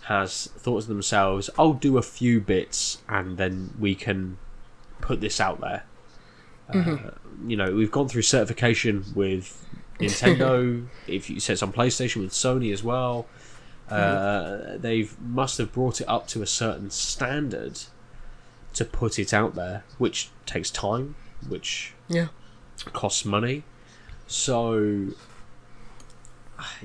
has 0.07 0.47
thought 0.57 0.83
to 0.83 0.89
themselves, 0.89 1.51
"I'll 1.59 1.75
do 1.75 1.99
a 1.99 2.03
few 2.03 2.41
bits, 2.41 3.03
and 3.09 3.37
then 3.37 3.75
we 3.79 3.95
can 3.95 4.39
put 5.01 5.21
this 5.21 5.41
out 5.41 5.61
there." 5.61 5.85
Mm-hmm. 6.73 7.07
Uh, 7.07 7.11
you 7.47 7.57
know, 7.57 7.73
we've 7.75 7.91
gone 7.91 8.09
through 8.09 8.23
certification 8.23 9.05
with 9.15 9.67
Nintendo. 10.01 10.87
if 11.07 11.29
you 11.29 11.39
say 11.41 11.53
it's 11.53 11.63
on 11.63 11.73
PlayStation 11.73 12.23
with 12.23 12.33
Sony 12.33 12.73
as 12.73 12.83
well, 12.83 13.27
Uh, 13.91 14.79
they've 14.79 15.21
must 15.21 15.59
have 15.59 15.71
brought 15.71 16.01
it 16.01 16.09
up 16.09 16.27
to 16.27 16.41
a 16.41 16.47
certain 16.47 16.89
standard 16.89 17.79
to 18.75 18.85
put 18.85 19.19
it 19.19 19.33
out 19.35 19.55
there, 19.55 19.85
which 19.99 20.31
takes 20.47 20.71
time, 20.71 21.15
which 21.49 21.93
Yeah. 22.09 22.29
costs 22.93 23.25
money. 23.25 23.65
So 24.27 25.09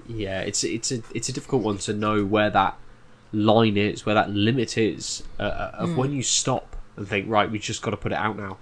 yeah, 0.08 0.42
it's 0.42 0.64
it's 0.64 0.92
a 0.92 1.02
it's 1.14 1.30
a 1.30 1.34
difficult 1.34 1.62
one 1.64 1.78
to 1.80 1.94
know 1.94 2.26
where 2.26 2.50
that 2.50 2.78
line 3.32 3.78
is, 3.78 4.06
where 4.06 4.16
that 4.16 4.30
limit 4.32 4.78
is 4.78 5.24
uh, 5.40 5.44
uh, 5.44 5.72
of 5.76 5.96
when 5.98 6.12
you 6.12 6.24
stop 6.24 6.76
and 6.96 7.08
think, 7.08 7.30
right, 7.30 7.50
we 7.52 7.60
just 7.60 7.82
got 7.82 7.92
to 7.92 7.98
put 7.98 8.12
it 8.12 8.18
out 8.18 8.38
now. 8.38 8.58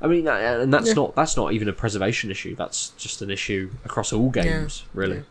I 0.00 0.08
mean, 0.08 0.26
uh, 0.26 0.32
and 0.32 0.74
that's 0.74 0.88
Yeah. 0.88 0.94
not 0.94 1.14
that's 1.14 1.36
not 1.36 1.52
even 1.52 1.68
a 1.68 1.72
preservation 1.72 2.30
issue. 2.30 2.56
That's 2.56 2.88
just 2.98 3.22
an 3.22 3.30
issue 3.30 3.70
across 3.84 4.12
all 4.12 4.30
games, 4.30 4.84
really. 4.94 5.16
yeah. 5.16 5.22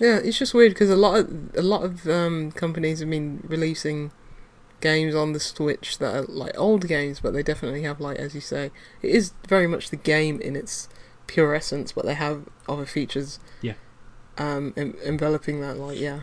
Yeah, 0.00 0.16
it's 0.16 0.38
just 0.38 0.54
weird 0.54 0.72
because 0.72 0.90
a 0.90 0.96
lot 0.96 1.18
of 1.18 1.54
a 1.56 1.62
lot 1.62 1.82
of 1.82 2.06
um, 2.08 2.50
companies 2.52 3.00
have 3.00 3.10
been 3.10 3.42
releasing 3.46 4.10
games 4.84 5.14
on 5.14 5.32
the 5.32 5.40
Switch 5.40 5.98
that 5.98 6.14
are 6.14 6.22
like 6.42 6.52
old 6.56 6.86
games, 6.86 7.18
but 7.20 7.32
they 7.32 7.42
definitely 7.42 7.82
have 7.82 7.98
like 8.00 8.18
as 8.18 8.34
you 8.34 8.40
say, 8.40 8.70
it 9.02 9.10
is 9.10 9.32
very 9.48 9.66
much 9.66 9.90
the 9.90 9.96
game 9.96 10.40
in 10.40 10.54
its 10.54 10.88
pure 11.26 11.54
essence, 11.54 11.90
but 11.92 12.04
they 12.04 12.14
have 12.14 12.44
other 12.68 12.86
features. 12.86 13.40
Yeah. 13.62 13.74
Um, 14.38 14.72
en- 14.76 14.94
enveloping 15.04 15.60
that, 15.62 15.76
like 15.78 15.98
yeah, 15.98 16.20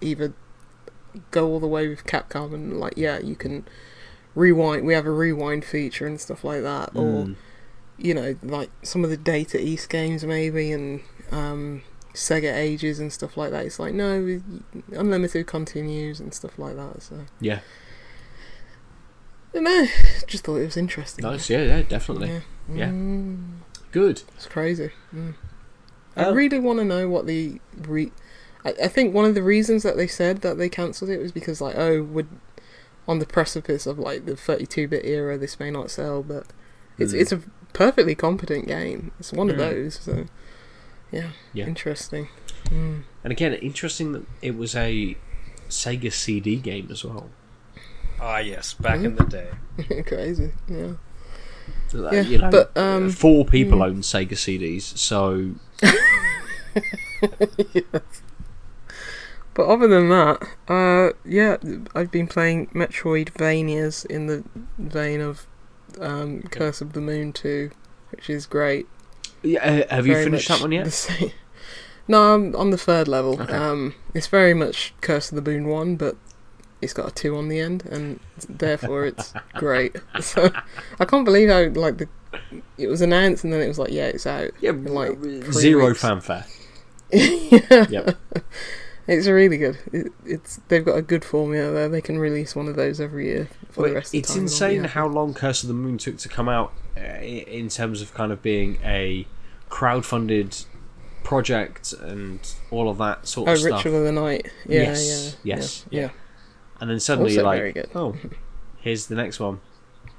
either 0.00 0.32
go 1.30 1.46
all 1.48 1.60
the 1.60 1.66
way 1.68 1.88
with 1.88 2.04
Capcom 2.04 2.52
and 2.54 2.78
like 2.78 2.94
yeah, 2.96 3.18
you 3.18 3.36
can 3.36 3.64
rewind. 4.34 4.84
We 4.86 4.94
have 4.94 5.06
a 5.06 5.10
rewind 5.12 5.64
feature 5.64 6.06
and 6.06 6.20
stuff 6.20 6.44
like 6.44 6.62
that, 6.62 6.90
or 6.94 7.26
Mm. 7.26 7.36
you 7.98 8.14
know, 8.14 8.36
like 8.42 8.70
some 8.82 9.04
of 9.04 9.10
the 9.10 9.16
Data 9.16 9.60
East 9.60 9.88
games 9.88 10.24
maybe, 10.24 10.72
and 10.72 11.00
um, 11.30 11.82
Sega 12.14 12.54
Ages 12.54 12.98
and 13.00 13.12
stuff 13.12 13.36
like 13.36 13.50
that. 13.50 13.66
It's 13.66 13.78
like 13.78 13.92
no, 13.92 14.40
unlimited 14.92 15.46
continues 15.46 16.20
and 16.20 16.32
stuff 16.32 16.58
like 16.58 16.76
that. 16.76 17.02
So 17.02 17.26
Yeah, 17.40 17.60
I 19.52 19.54
don't 19.58 19.64
know, 19.64 19.86
just 20.26 20.44
thought 20.44 20.56
it 20.56 20.64
was 20.66 20.76
interesting. 20.76 21.22
nice. 21.24 21.48
Yeah, 21.48 21.62
yeah, 21.62 21.82
definitely. 21.82 22.28
Yeah. 22.28 22.40
Yeah. 22.74 22.88
Mm, 22.88 23.58
Good. 23.92 24.22
it's 24.34 24.46
crazy. 24.46 24.90
Mm. 25.14 25.34
I 26.16 26.24
Um, 26.24 26.34
really 26.34 26.58
want 26.58 26.78
to 26.80 26.84
know 26.84 27.08
what 27.08 27.26
the 27.26 27.60
re. 27.76 28.10
I, 28.64 28.70
I 28.84 28.88
think 28.88 29.14
one 29.14 29.24
of 29.24 29.34
the 29.34 29.42
reasons 29.42 29.82
that 29.82 29.96
they 29.96 30.06
said 30.06 30.40
that 30.42 30.58
they 30.58 30.68
cancelled 30.68 31.10
it 31.10 31.18
was 31.20 31.32
because 31.32 31.60
like 31.60 31.76
oh 31.76 32.02
would 32.02 32.28
on 33.06 33.18
the 33.18 33.26
precipice 33.26 33.86
of 33.86 33.98
like 33.98 34.24
the 34.24 34.32
32-bit 34.32 35.04
era 35.04 35.36
this 35.36 35.60
may 35.60 35.70
not 35.70 35.90
sell 35.90 36.22
but 36.22 36.46
it's 36.98 37.12
Mm. 37.12 37.20
it's 37.20 37.32
a 37.32 37.42
perfectly 37.74 38.14
competent 38.14 38.66
game 38.66 39.10
it's 39.20 39.32
one 39.32 39.50
of 39.50 39.56
Mm. 39.56 39.58
those 39.58 39.94
so 40.00 40.24
yeah, 41.10 41.30
Yeah. 41.52 41.66
interesting 41.66 42.28
mm. 42.66 43.02
And 43.22 43.32
again, 43.32 43.54
interesting 43.54 44.12
that 44.12 44.26
it 44.42 44.56
was 44.56 44.76
a 44.76 45.16
Sega 45.68 46.12
CD 46.12 46.56
game 46.56 46.88
as 46.90 47.04
well. 47.04 47.30
Ah, 48.20 48.38
yes, 48.38 48.74
back 48.74 49.00
in 49.00 49.16
the 49.16 49.24
day. 49.24 50.02
crazy 50.06 50.52
yeah 50.68 50.92
So, 51.88 52.06
uh, 52.06 52.10
Yeah, 52.12 52.20
you 52.22 52.38
know, 52.38 52.50
but, 52.50 52.76
um, 52.76 53.10
four 53.10 53.44
people 53.44 53.78
mm. 53.78 53.86
own 53.86 53.96
Sega 54.02 54.32
CDs, 54.32 54.82
so 54.82 55.52
But 59.54 59.68
other 59.68 59.86
than 59.86 60.08
that, 60.08 60.42
uh, 60.68 61.10
yeah, 61.24 61.56
I've 61.94 62.10
been 62.10 62.26
playing 62.26 62.66
Metroidvanias 62.68 64.04
in 64.06 64.26
the 64.26 64.42
vein 64.78 65.20
of 65.20 65.46
um, 66.00 66.42
Curse 66.42 66.80
of 66.80 66.92
the 66.92 67.00
Moon 67.00 67.32
2, 67.32 67.70
which 68.10 68.28
is 68.28 68.46
great. 68.46 68.88
Yeah, 69.44 69.84
have 69.94 70.06
you 70.06 70.14
finished 70.14 70.48
that 70.48 70.60
one 70.60 70.72
yet? 70.72 71.10
No, 72.06 72.34
I'm 72.34 72.54
on 72.54 72.68
the 72.70 72.76
third 72.76 73.08
level. 73.08 73.40
Okay. 73.40 73.54
Um, 73.54 73.94
it's 74.12 74.26
very 74.26 74.52
much 74.52 74.92
Curse 75.00 75.32
of 75.32 75.42
the 75.42 75.50
Moon 75.50 75.68
1, 75.68 75.96
but 75.96 76.16
it's 76.82 76.92
got 76.92 77.08
a 77.08 77.14
2 77.14 77.34
on 77.34 77.48
the 77.48 77.60
end, 77.60 77.86
and 77.86 78.20
therefore 78.46 79.06
it's 79.06 79.32
great. 79.54 79.96
So 80.20 80.50
I 81.00 81.06
can't 81.06 81.24
believe 81.24 81.48
how, 81.48 81.68
like, 81.80 81.96
the 81.96 82.08
it 82.76 82.88
was 82.88 83.00
announced 83.00 83.44
and 83.44 83.52
then 83.54 83.62
it 83.62 83.68
was 83.68 83.78
like, 83.78 83.90
yeah, 83.90 84.08
it's 84.08 84.26
out. 84.26 84.50
Yeah, 84.60 84.70
in, 84.72 84.84
like, 84.92 85.18
zero 85.52 85.86
weeks. 85.88 86.02
fanfare. 86.02 86.44
yeah. 87.10 87.86
Yep. 87.88 88.16
It's 89.06 89.26
really 89.26 89.56
good. 89.56 89.78
It, 89.92 90.12
it's 90.26 90.60
they've 90.68 90.84
got 90.84 90.98
a 90.98 91.02
good 91.02 91.24
formula 91.24 91.70
there. 91.70 91.88
They 91.88 92.00
can 92.02 92.18
release 92.18 92.54
one 92.56 92.68
of 92.68 92.76
those 92.76 93.00
every 93.00 93.26
year 93.28 93.48
for 93.70 93.82
Well, 93.82 93.88
the 93.90 93.94
rest 93.96 94.08
of 94.08 94.12
the 94.12 94.18
it's 94.18 94.32
time. 94.34 94.42
insane 94.42 94.84
how 94.84 95.06
long 95.06 95.32
Curse 95.32 95.62
of 95.62 95.68
the 95.68 95.74
Moon 95.74 95.96
took 95.98 96.18
to 96.18 96.28
come 96.28 96.48
out 96.50 96.72
uh, 96.98 97.00
in 97.22 97.68
terms 97.68 98.02
of 98.02 98.12
kind 98.14 98.32
of 98.32 98.42
being 98.42 98.78
a 98.84 99.26
crowd-funded 99.74 100.56
project 101.24 101.92
and 101.94 102.38
all 102.70 102.88
of 102.88 102.96
that 102.98 103.26
sort 103.26 103.48
Oh, 103.48 103.52
of 103.52 103.58
stuff. 103.58 103.84
Ritual 103.84 103.98
of 103.98 104.04
the 104.04 104.12
Night. 104.12 104.46
Yeah, 104.68 104.82
Yes, 104.82 105.36
yeah, 105.42 105.56
yes, 105.56 105.84
yeah. 105.90 106.00
yeah. 106.02 106.10
And 106.80 106.88
then 106.90 107.00
suddenly 107.00 107.36
Also 107.36 107.50
you're 107.50 107.72
like, 107.72 107.90
oh, 107.96 108.14
here's 108.78 109.06
the 109.08 109.16
next 109.16 109.40
one. 109.40 109.60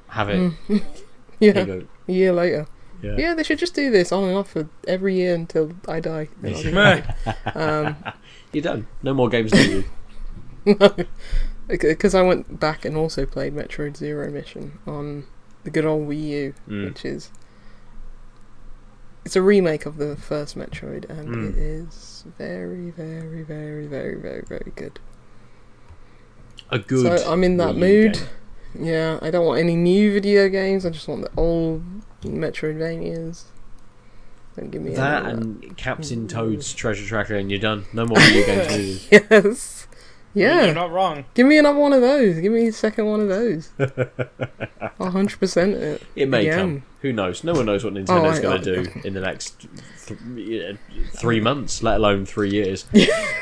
Have 0.10 0.30
it. 0.30 0.40
Mm. 0.40 0.54
Here 0.68 1.54
Yeah, 1.54 1.60
you 1.60 1.66
go. 1.66 1.88
a 2.08 2.12
year 2.12 2.34
later. 2.34 2.68
Yeah. 3.02 3.16
Yeah, 3.18 3.34
they 3.34 3.44
should 3.44 3.60
just 3.60 3.74
do 3.76 3.92
this 3.92 4.12
on 4.12 4.26
and 4.26 4.36
off 4.38 4.50
for 4.52 4.68
every 4.88 5.16
year 5.16 5.34
until 5.36 5.72
I 5.88 6.00
die. 6.02 6.28
Then 6.42 6.56
I'll 6.56 6.62
do 6.64 6.72
that. 6.72 7.56
um, 7.56 7.96
You're 8.52 8.62
done. 8.64 8.88
No 9.04 9.14
more 9.14 9.30
games 9.30 9.52
to 9.52 9.84
you. 10.66 11.06
because 11.68 12.14
I 12.16 12.22
went 12.24 12.60
back 12.60 12.84
and 12.84 12.98
also 12.98 13.26
played 13.26 13.56
Metroid 13.56 13.96
Zero 13.96 14.30
Mission 14.32 14.80
on 14.86 15.26
the 15.64 15.70
good 15.70 15.86
old 15.86 16.08
Wii 16.10 16.28
U, 16.28 16.54
Mm. 16.70 16.86
which 16.90 17.06
is 17.06 17.30
it's 19.26 19.36
a 19.36 19.42
remake 19.42 19.86
of 19.86 19.98
the 19.98 20.16
first 20.16 20.58
Metroid, 20.58 21.10
and 21.10 21.28
Mm. 21.36 21.50
it 21.50 21.58
is 21.58 22.24
very, 22.38 22.92
very, 22.92 23.44
very, 23.44 23.86
very, 23.88 24.16
very, 24.16 24.44
very 24.48 24.72
good. 24.76 25.00
A 26.72 26.80
good. 26.80 27.20
So 27.20 27.32
I'm 27.32 27.44
in 27.44 27.58
that 27.58 27.76
mood. 27.76 28.14
game. 28.14 28.24
Yeah, 28.88 29.20
I 29.22 29.32
don't 29.32 29.46
want 29.46 29.60
any 29.60 29.76
new 29.76 30.12
video 30.14 30.50
games. 30.50 30.86
I 30.86 30.90
just 30.90 31.08
want 31.08 31.22
the 31.22 31.32
old 31.38 31.84
Metroidvanias. 32.24 33.44
Don't 34.58 34.72
give 34.72 34.82
me 34.82 34.90
any 34.90 34.96
That 34.98 35.26
of 35.26 35.32
and 35.38 35.78
Captain 35.78 36.28
Toad's 36.28 36.74
Treasure 36.74 37.06
Tracker, 37.06 37.36
and 37.36 37.50
you're 37.52 37.60
done. 37.60 37.86
No 37.94 38.06
more 38.06 38.20
video 38.20 38.46
games 38.68 38.72
needed. 39.12 39.26
Yes. 39.30 39.88
Yeah. 40.34 40.66
You're 40.66 40.74
not 40.76 40.92
wrong. 40.92 41.24
Give 41.34 41.48
me 41.48 41.58
another 41.58 41.80
one 41.80 41.94
of 41.94 42.02
those. 42.02 42.40
Give 42.40 42.52
me 42.52 42.68
a 42.68 42.74
second 42.74 43.06
one 43.06 43.22
of 43.22 43.30
those. 43.30 43.70
I'll 45.00 45.12
hundred 45.12 45.40
percent 45.40 45.76
it. 45.76 46.02
It 46.16 46.28
may 46.30 46.48
Again. 46.48 46.58
come. 46.58 46.84
Who 47.06 47.14
knows? 47.14 47.44
No 47.44 47.54
one 47.54 47.68
knows 47.68 47.84
what 47.84 47.94
Oh, 47.94 47.98
Nintendo's 47.98 48.40
I- 48.40 48.42
going 48.42 48.62
to 48.64 48.84
do 48.84 49.02
in 49.04 49.14
the 49.14 49.22
next 49.22 49.68
th- 50.08 50.78
three 51.14 51.40
months, 51.40 51.84
let 51.84 51.98
alone 51.98 52.26
three 52.26 52.50
years. 52.50 52.88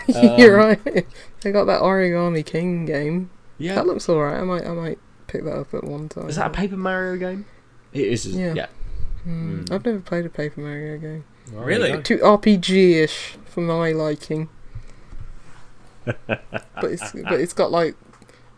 You're 0.08 0.58
right. 0.58 1.06
They 1.40 1.52
got 1.54 1.64
that 1.66 1.82
Origami 1.82 2.46
King 2.46 2.86
game. 2.86 3.30
Yeah. 3.58 3.76
That 3.76 3.88
looks 3.88 4.10
alright. 4.10 4.38
I 4.38 4.44
might 4.44 4.66
I 4.66 4.74
might 4.74 5.00
pick 5.28 5.46
that 5.46 5.54
up 5.58 5.74
at 5.74 5.86
one 5.86 6.10
time. 6.10 6.28
Is 6.28 6.36
that 6.36 6.48
a 6.48 6.50
Paper 6.50 6.76
Mario 6.76 7.16
game? 7.16 7.46
It 7.94 8.06
is. 8.08 8.26
isn't 8.26 8.42
it? 8.42 8.48
Yeah. 8.48 8.54
Yeah. 8.54 8.68
Hmm, 9.24 9.60
Mm. 9.62 9.72
I've 9.72 9.86
never 9.86 10.00
played 10.02 10.26
a 10.26 10.30
Paper 10.30 10.60
Mario 10.60 10.98
game. 10.98 11.24
Well, 11.54 11.64
Really? 11.64 12.02
Too 12.04 12.18
RPG-ish 12.18 13.38
for 13.46 13.62
my 13.62 13.94
liking. 13.94 14.50
but 16.04 16.20
it's 16.84 17.14
but 17.14 17.40
it's 17.40 17.54
got 17.54 17.72
like, 17.72 17.96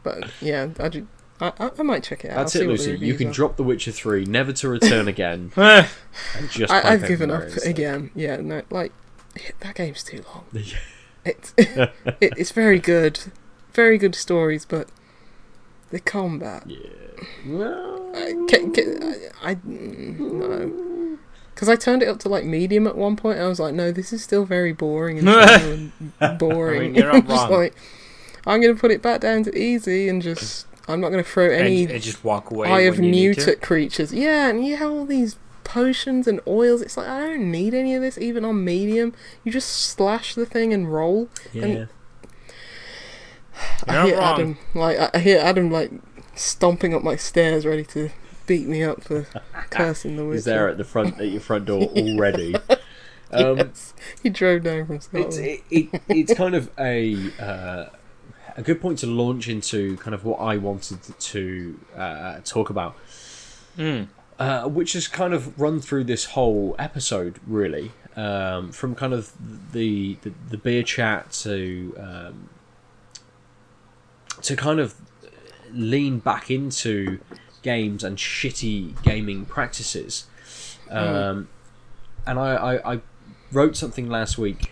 but 0.01 0.31
yeah, 0.41 0.69
I, 0.79 0.89
ju- 0.89 1.07
I, 1.41 1.51
I, 1.59 1.69
I 1.79 1.83
might 1.83 2.03
check 2.03 2.23
it 2.23 2.29
out. 2.31 2.37
That's 2.37 2.55
I'll 2.55 2.61
it, 2.61 2.63
see 2.63 2.67
what 2.67 2.77
the 2.79 2.91
Lucy. 2.93 3.05
You 3.07 3.13
can 3.15 3.27
are. 3.27 3.33
drop 3.33 3.55
The 3.57 3.63
Witcher 3.63 3.91
3, 3.91 4.25
never 4.25 4.53
to 4.53 4.69
return 4.69 5.07
again, 5.07 5.51
Eh, 5.57 5.85
just 6.49 6.71
I, 6.71 6.93
I've 6.93 7.05
given 7.07 7.29
up 7.31 7.43
instead. 7.43 7.69
again. 7.69 8.11
Yeah, 8.15 8.37
no, 8.37 8.61
like 8.69 8.91
that 9.59 9.75
game's 9.75 10.03
too 10.03 10.23
long. 10.33 10.45
It's 11.25 11.53
it, 11.57 11.91
it's 12.21 12.51
very 12.51 12.77
good, 12.77 13.19
very 13.73 13.97
good 13.97 14.13
stories, 14.13 14.63
but 14.63 14.89
the 15.89 15.99
combat, 15.99 16.63
Yeah. 16.67 16.77
Well, 17.47 18.11
I, 18.15 18.33
ca- 18.47 18.69
ca- 18.69 19.31
I, 19.41 19.51
I 19.51 19.55
mm, 19.55 20.19
no, 20.19 21.17
because 21.53 21.67
I 21.67 21.75
turned 21.77 22.03
it 22.03 22.09
up 22.09 22.19
to 22.19 22.29
like 22.29 22.45
medium 22.45 22.85
at 22.85 22.95
one 22.95 23.15
point. 23.15 23.37
And 23.39 23.45
I 23.45 23.49
was 23.49 23.59
like, 23.59 23.73
no, 23.73 23.91
this 23.91 24.13
is 24.13 24.23
still 24.23 24.45
very 24.45 24.71
boring 24.71 25.17
and, 25.27 25.91
and 26.19 26.37
boring. 26.37 26.79
I 26.81 26.83
mean, 26.85 26.93
you're 26.95 27.05
not 27.07 27.15
I'm 27.15 27.27
just 27.27 27.49
wrong. 27.49 27.59
like, 27.59 27.75
I'm 28.45 28.61
gonna 28.61 28.75
put 28.75 28.91
it 28.91 29.01
back 29.01 29.21
down 29.21 29.43
to 29.45 29.57
easy 29.57 30.07
and 30.07 30.21
just. 30.21 30.67
I'm 30.87 31.01
not 31.01 31.09
gonna 31.09 31.23
throw 31.23 31.49
any 31.49 31.83
and, 31.83 31.91
and 31.93 32.01
just 32.03 32.23
walk 32.23 32.51
away. 32.51 32.69
I 32.69 32.81
have 32.83 32.95
when 32.99 33.13
you. 33.13 33.33
Newt 33.33 33.61
creatures. 33.61 34.13
Yeah, 34.13 34.49
and 34.49 34.65
you 34.65 34.77
have 34.77 34.91
all 34.91 35.05
these 35.05 35.37
potions 35.63 36.27
and 36.27 36.39
oils. 36.47 36.81
It's 36.81 36.95
like 36.97 37.07
I 37.07 37.19
don't 37.21 37.49
need 37.51 37.73
any 37.73 37.95
of 37.95 38.01
this, 38.01 38.17
even 38.17 38.45
on 38.45 38.63
medium. 38.63 39.13
You 39.43 39.51
just 39.51 39.69
slash 39.69 40.35
the 40.35 40.45
thing 40.45 40.73
and 40.73 40.91
roll. 40.93 41.27
yeah. 41.53 41.65
You're 41.65 41.87
I 43.87 43.93
not 43.93 44.05
hear 44.07 44.15
wrong. 44.17 44.23
Adam 44.33 44.57
like 44.73 44.99
I- 44.99 45.09
I 45.13 45.19
hear 45.19 45.39
Adam 45.39 45.71
like 45.71 45.91
stomping 46.35 46.93
up 46.93 47.03
my 47.03 47.15
stairs, 47.15 47.65
ready 47.65 47.83
to 47.85 48.09
beat 48.47 48.67
me 48.67 48.83
up 48.83 49.03
for 49.03 49.25
cursing 49.69 50.17
the 50.17 50.25
witch. 50.25 50.35
He's 50.37 50.45
there 50.45 50.69
at 50.69 50.77
the 50.77 50.83
front 50.83 51.19
at 51.19 51.27
your 51.29 51.41
front 51.41 51.65
door 51.65 51.83
already. 51.95 52.55
Um, 53.31 53.57
yes. 53.57 53.93
He 54.21 54.29
drove 54.29 54.63
down 54.63 54.85
from 54.85 54.95
it's 54.97 55.05
Scotland. 55.05 55.45
it, 55.45 55.63
it, 55.71 56.01
it's 56.09 56.33
kind 56.33 56.53
of 56.55 56.69
a 56.77 57.15
uh, 57.39 57.85
a 58.57 58.61
good 58.61 58.79
point 58.81 58.99
to 58.99 59.07
launch 59.07 59.47
into 59.49 59.97
kind 59.97 60.13
of 60.13 60.23
what 60.25 60.37
I 60.37 60.57
wanted 60.57 60.99
to 61.19 61.79
uh, 61.97 62.39
talk 62.43 62.69
about, 62.69 62.95
Mm. 63.77 64.07
uh, 64.39 64.63
which 64.69 64.93
has 64.93 65.07
kind 65.07 65.33
of 65.33 65.59
run 65.59 65.79
through 65.81 66.05
this 66.05 66.25
whole 66.25 66.75
episode 66.79 67.39
really. 67.45 67.91
um, 68.17 68.71
from 68.71 68.95
kind 68.95 69.11
of 69.13 69.33
the 69.73 70.17
the, 70.21 70.31
the 70.49 70.57
beer 70.57 70.83
chat 70.83 71.31
to 71.43 71.93
um, 71.99 72.49
to 74.41 74.55
kind 74.55 74.79
of 74.79 74.95
lean 75.73 76.19
back 76.19 76.49
into 76.49 77.19
games 77.61 78.03
and 78.03 78.17
shitty 78.17 79.01
gaming 79.03 79.45
practices. 79.45 80.25
Um, 80.89 81.49
And 82.27 82.39
I, 82.39 82.55
I, 82.55 82.93
I 82.93 83.01
wrote 83.51 83.75
something 83.75 84.07
last 84.09 84.37
week, 84.37 84.71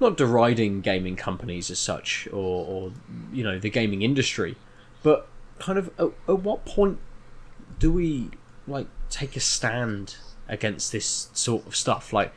not 0.00 0.16
deriding 0.16 0.80
gaming 0.80 1.16
companies 1.16 1.70
as 1.70 1.78
such, 1.78 2.28
or, 2.32 2.66
or 2.66 2.92
you 3.32 3.42
know 3.42 3.58
the 3.58 3.70
gaming 3.70 4.02
industry, 4.02 4.56
but 5.02 5.28
kind 5.58 5.78
of 5.78 5.88
at, 5.98 6.10
at 6.28 6.38
what 6.40 6.64
point 6.64 6.98
do 7.78 7.92
we 7.92 8.30
like 8.66 8.86
take 9.10 9.36
a 9.36 9.40
stand 9.40 10.16
against 10.48 10.92
this 10.92 11.28
sort 11.32 11.66
of 11.66 11.74
stuff? 11.74 12.12
Like, 12.12 12.32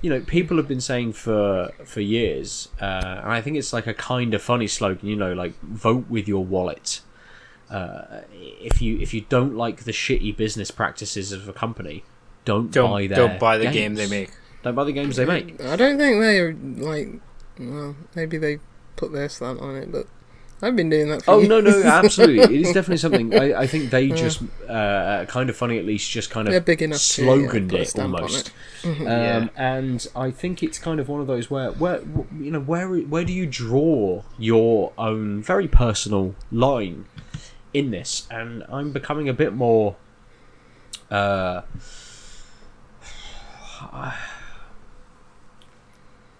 you 0.00 0.10
know, 0.10 0.20
people 0.20 0.56
have 0.56 0.68
been 0.68 0.80
saying 0.80 1.12
for 1.14 1.72
for 1.84 2.00
years, 2.00 2.68
uh, 2.80 3.20
and 3.22 3.32
I 3.32 3.40
think 3.40 3.56
it's 3.56 3.72
like 3.72 3.86
a 3.86 3.94
kind 3.94 4.34
of 4.34 4.42
funny 4.42 4.66
slogan. 4.66 5.08
You 5.08 5.16
know, 5.16 5.32
like 5.32 5.58
vote 5.60 6.08
with 6.08 6.28
your 6.28 6.44
wallet. 6.44 7.00
Uh, 7.70 8.20
if 8.32 8.80
you 8.80 8.98
if 8.98 9.14
you 9.14 9.22
don't 9.22 9.56
like 9.56 9.84
the 9.84 9.92
shitty 9.92 10.36
business 10.36 10.70
practices 10.70 11.32
of 11.32 11.48
a 11.48 11.52
company, 11.52 12.04
don't, 12.44 12.70
Don't 12.70 12.90
buy 12.90 13.06
their 13.06 13.16
don't 13.16 13.40
buy 13.40 13.58
the 13.58 13.70
game 13.70 13.94
they 13.94 14.06
make. 14.06 14.30
Don't 14.64 14.74
buy 14.74 14.82
the 14.84 14.92
games 14.92 15.14
they 15.16 15.24
make. 15.26 15.60
I 15.62 15.76
don't 15.76 15.96
think 15.98 16.20
they're 16.20 16.52
like. 16.54 17.08
Well, 17.58 17.94
maybe 18.16 18.36
they 18.36 18.58
put 18.96 19.12
their 19.12 19.28
slant 19.28 19.60
on 19.60 19.76
it, 19.76 19.92
but 19.92 20.06
I've 20.60 20.74
been 20.74 20.88
doing 20.90 21.08
that 21.10 21.22
for 21.22 21.32
Oh 21.32 21.38
years. 21.38 21.48
no, 21.48 21.60
no, 21.60 21.82
absolutely. 21.84 22.42
It 22.56 22.62
is 22.62 22.72
definitely 22.72 22.96
something. 23.06 23.32
I, 23.38 23.60
I 23.60 23.66
think 23.68 23.90
they 23.90 24.08
just 24.08 24.42
uh, 24.68 25.24
kind 25.28 25.48
of 25.50 25.56
funny, 25.56 25.78
at 25.78 25.84
least, 25.84 26.10
just 26.10 26.30
kind 26.30 26.48
of 26.48 26.52
They're 26.52 26.60
big 26.60 26.82
enough 26.82 27.00
to, 27.00 27.24
yeah, 27.24 27.30
sloganed 27.30 27.68
put 27.70 27.78
a 27.78 27.82
it 27.82 27.88
stamp 27.88 28.14
on 28.14 28.22
almost. 28.22 28.50
it. 28.82 28.88
Um, 28.88 29.02
Yeah. 29.06 29.48
And 29.54 30.04
I 30.16 30.30
think 30.32 30.62
it's 30.64 30.78
kind 30.78 30.98
of 30.98 31.08
one 31.08 31.20
of 31.20 31.26
those 31.28 31.48
where, 31.50 31.70
where 31.72 32.00
you 32.40 32.50
know, 32.50 32.60
where 32.60 32.88
where 32.88 33.24
do 33.24 33.32
you 33.32 33.46
draw 33.46 34.22
your 34.38 34.92
own 34.98 35.42
very 35.42 35.68
personal 35.68 36.34
line 36.50 37.04
in 37.72 37.90
this? 37.92 38.26
And 38.32 38.64
I'm 38.68 38.90
becoming 38.90 39.28
a 39.28 39.32
bit 39.34 39.52
more. 39.54 39.94
Uh, 41.08 41.60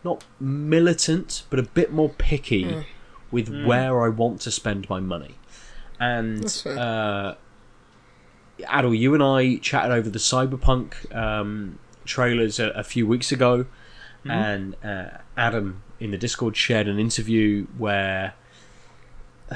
not 0.04 0.24
militant, 0.38 1.44
but 1.50 1.58
a 1.58 1.62
bit 1.62 1.92
more 1.92 2.10
picky 2.10 2.84
with 3.30 3.48
where 3.66 4.04
I 4.04 4.08
want 4.08 4.40
to 4.42 4.50
spend 4.50 4.88
my 4.88 5.00
money. 5.00 5.36
And 5.98 6.44
uh, 6.66 7.34
Aadil, 8.60 8.96
you 8.96 9.14
and 9.14 9.22
I 9.22 9.56
chatted 9.56 9.92
over 9.92 10.10
the 10.10 10.18
Cyberpunk 10.18 11.14
um, 11.14 11.78
trailers 12.04 12.58
a, 12.58 12.68
a 12.70 12.84
few 12.84 13.06
weeks 13.06 13.32
ago, 13.32 13.66
and 14.24 14.76
uh, 14.84 15.18
Adam 15.36 15.82
in 16.00 16.10
the 16.10 16.18
Discord 16.18 16.56
shared 16.56 16.88
an 16.88 16.98
interview 16.98 17.66
where 17.78 18.34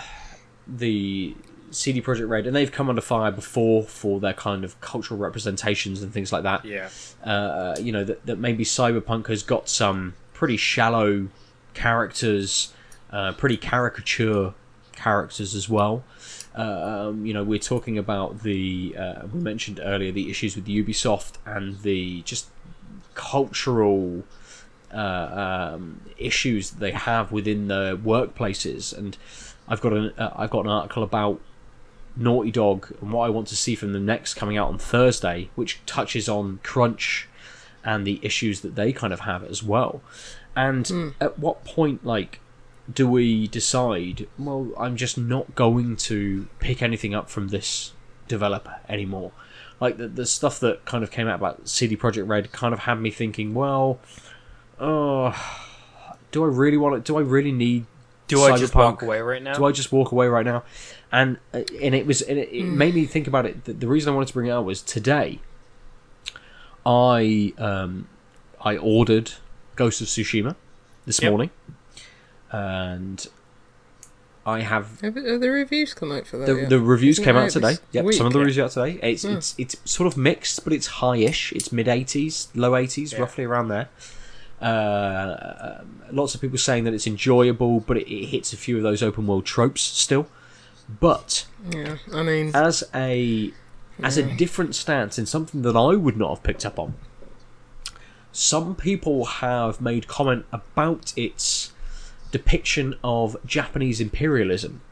the 0.67 1.37
CD 1.71 2.01
Projekt 2.01 2.29
Red, 2.29 2.47
and 2.47 2.57
they've 2.57 2.73
come 2.73 2.89
under 2.89 3.03
fire 3.03 3.31
before 3.31 3.83
for 3.83 4.21
their 4.21 4.33
kind 4.33 4.65
of 4.65 4.81
cultural 4.81 5.19
representations 5.19 6.03
and 6.03 6.13
things 6.13 6.33
like 6.33 6.43
that. 6.45 6.65
Yeah. 6.65 6.89
uh, 7.25 7.77
you 7.81 7.93
know 7.93 8.05
that, 8.05 8.25
that 8.27 8.39
maybe 8.39 8.65
cyberpunk 8.65 9.27
has 9.27 9.43
got 9.43 9.69
some 9.69 10.15
pretty 10.39 10.57
shallow 10.57 11.27
characters 11.75 12.73
uh, 13.11 13.33
pretty 13.33 13.57
caricature 13.57 14.55
characters 14.93 15.55
as 15.55 15.69
well. 15.69 16.05
Um, 16.55 17.27
you 17.27 17.35
know 17.35 17.43
we're 17.43 17.59
talking 17.59 17.99
about 17.99 18.43
the 18.43 18.95
uh, 18.97 19.23
we 19.33 19.41
mentioned 19.41 19.81
earlier 19.83 20.13
the 20.13 20.31
issues 20.31 20.55
with 20.55 20.67
ubisoft 20.67 21.35
and 21.45 21.81
the 21.83 22.23
just 22.23 22.47
cultural 23.15 24.23
uh, 24.95 25.73
um, 25.75 26.03
issues 26.19 26.71
that 26.71 26.81
they 26.81 26.93
have 26.93 27.33
within 27.33 27.69
the 27.69 27.99
workplaces. 28.03 28.97
And 28.97 29.17
I've 29.67 29.81
got 29.81 29.93
an 29.93 30.13
uh, 30.17 30.33
I've 30.37 30.51
got 30.51 30.65
an 30.67 30.71
article 30.71 31.03
about 31.03 31.41
Naughty 32.17 32.53
Dog 32.53 32.93
and 33.01 33.13
what 33.13 33.27
I 33.27 33.31
want 33.31 33.49
to 33.49 33.57
see 33.57 33.75
from 33.75 33.93
the 33.93 34.01
next 34.01 34.35
coming 34.35 34.57
out 34.57 34.69
on 34.69 34.79
Thursday, 34.79 35.51
which 35.57 35.81
touches 35.85 36.29
on 36.29 36.61
crunch 36.63 37.28
and 37.89 38.07
the 38.07 38.21
issues 38.23 38.61
that 38.61 38.75
they 38.75 38.93
kind 38.93 39.15
of 39.15 39.21
have 39.21 39.43
as 39.43 39.63
well. 39.63 40.03
And 40.55 41.15
at 41.23 41.39
what 41.39 41.65
point, 41.65 42.05
like, 42.05 42.39
do 42.93 43.09
we 43.09 43.49
decide? 43.49 44.29
Well, 44.39 44.73
I'm 44.79 44.95
just 44.97 45.17
not 45.17 45.55
going 45.55 45.97
to 45.97 46.49
pick 46.59 46.83
anything 46.83 47.15
up 47.15 47.31
from 47.31 47.49
this 47.49 47.93
developer 48.29 48.77
anymore. 48.91 49.33
Like 49.81 49.97
the 49.97 50.07
the 50.07 50.27
stuff 50.27 50.61
that 50.61 50.85
kind 50.85 51.03
of 51.03 51.11
came 51.11 51.29
out 51.29 51.37
about 51.37 51.67
CD 51.67 51.97
Projekt 51.97 52.29
Red 52.29 52.53
kind 52.53 52.75
of 52.75 52.81
had 52.81 52.97
me 52.97 53.11
thinking, 53.11 53.55
well, 53.55 54.01
oh, 54.79 55.35
do 56.31 56.45
I 56.45 56.49
really 56.49 56.77
want 56.77 56.97
it? 56.97 57.05
Do 57.05 57.17
I 57.17 57.23
really 57.23 57.53
need? 57.53 57.87
Do 58.27 58.43
I 58.43 58.59
just 58.59 58.75
Cyberpunk? 58.75 58.85
walk 58.85 59.03
away 59.03 59.21
right 59.23 59.43
now? 59.43 59.55
do 59.55 59.65
I 59.65 59.73
just 59.73 59.93
walk 59.93 60.13
away 60.13 60.29
right 60.29 60.45
now? 60.45 60.63
And 61.11 61.39
uh, 61.55 61.63
and 61.81 61.95
it 61.95 62.07
was 62.07 62.21
and 62.21 62.39
it, 62.39 62.51
it 62.53 62.65
made 62.65 62.95
me 62.95 63.07
think 63.07 63.27
about 63.27 63.47
it. 63.47 63.65
The, 63.65 63.73
the 63.73 63.89
reason 63.89 64.13
I 64.13 64.15
wanted 64.15 64.29
to 64.29 64.35
bring 64.35 64.49
it 64.49 64.51
out 64.51 64.67
was 64.67 64.83
today. 64.83 65.41
I 66.89 67.53
um, 67.59 68.09
I 68.63 68.77
ordered 68.79 69.33
Ghost 69.77 70.01
of 70.01 70.07
Tsushima 70.07 70.57
this 71.05 71.21
Yep. 71.23 71.31
morning, 71.31 71.51
and 72.51 73.27
I 74.47 74.61
have 74.61 74.99
Have, 75.03 75.15
have 75.17 75.41
the 75.43 75.51
reviews 75.51 75.93
come 75.93 76.11
out 76.11 76.27
for 76.27 76.39
that? 76.39 76.47
the, 76.47 76.55
yet? 76.63 76.69
the 76.71 76.81
reviews 76.81 77.17
Isn't 77.17 77.25
came 77.27 77.37
out 77.37 77.45
out 77.45 77.51
today. 77.51 77.73
this 77.73 77.81
Yep, 77.93 78.05
week? 78.07 78.17
some 78.17 78.27
of 78.27 78.33
the 78.33 78.39
Yeah. 78.39 78.45
reviews 78.47 78.59
out 78.65 78.71
today. 78.71 78.99
It's 79.03 79.23
Hmm. 79.25 79.33
it's 79.37 79.55
it's 79.59 79.77
sort 79.85 80.07
of 80.07 80.17
mixed, 80.17 80.65
but 80.65 80.73
it's 80.73 80.87
high-ish. 80.87 81.53
It's 81.53 81.71
mid 81.71 81.89
eighties, 81.89 82.49
low 82.55 82.75
eighties, 82.75 83.13
Yeah. 83.13 83.21
roughly 83.21 83.45
around 83.45 83.69
there. 83.69 83.89
Uh, 84.61 85.81
um, 85.83 86.03
lots 86.11 86.35
of 86.35 86.41
people 86.41 86.59
saying 86.59 86.85
that 86.85 86.95
it's 86.95 87.07
enjoyable, 87.07 87.81
but 87.81 87.97
it, 87.99 88.11
it 88.13 88.27
hits 88.27 88.53
a 88.53 88.57
few 88.57 88.77
of 88.79 88.83
those 88.83 89.03
open 89.03 89.27
world 89.27 89.45
tropes 89.45 89.83
still. 89.83 90.27
But 91.01 91.45
Yeah, 91.71 91.97
I 92.15 92.23
mean, 92.23 92.51
as 92.55 92.83
a 92.95 93.53
as 94.03 94.17
a 94.17 94.23
different 94.23 94.75
stance 94.75 95.19
in 95.19 95.27
something 95.27 95.63
that 95.63 95.77
I 95.77 95.95
would 95.97 96.17
not 96.17 96.31
have 96.31 96.43
picked 96.43 96.65
up 96.67 96.79
on. 96.79 96.95
Some 98.33 98.75
people 98.77 99.25
have 99.25 99.81
made 99.81 100.07
comment 100.07 100.45
about 100.53 101.13
its 101.17 101.73
depiction 102.31 102.95
of 103.03 103.37
Japanese 103.45 104.01
imperialism 104.01 104.83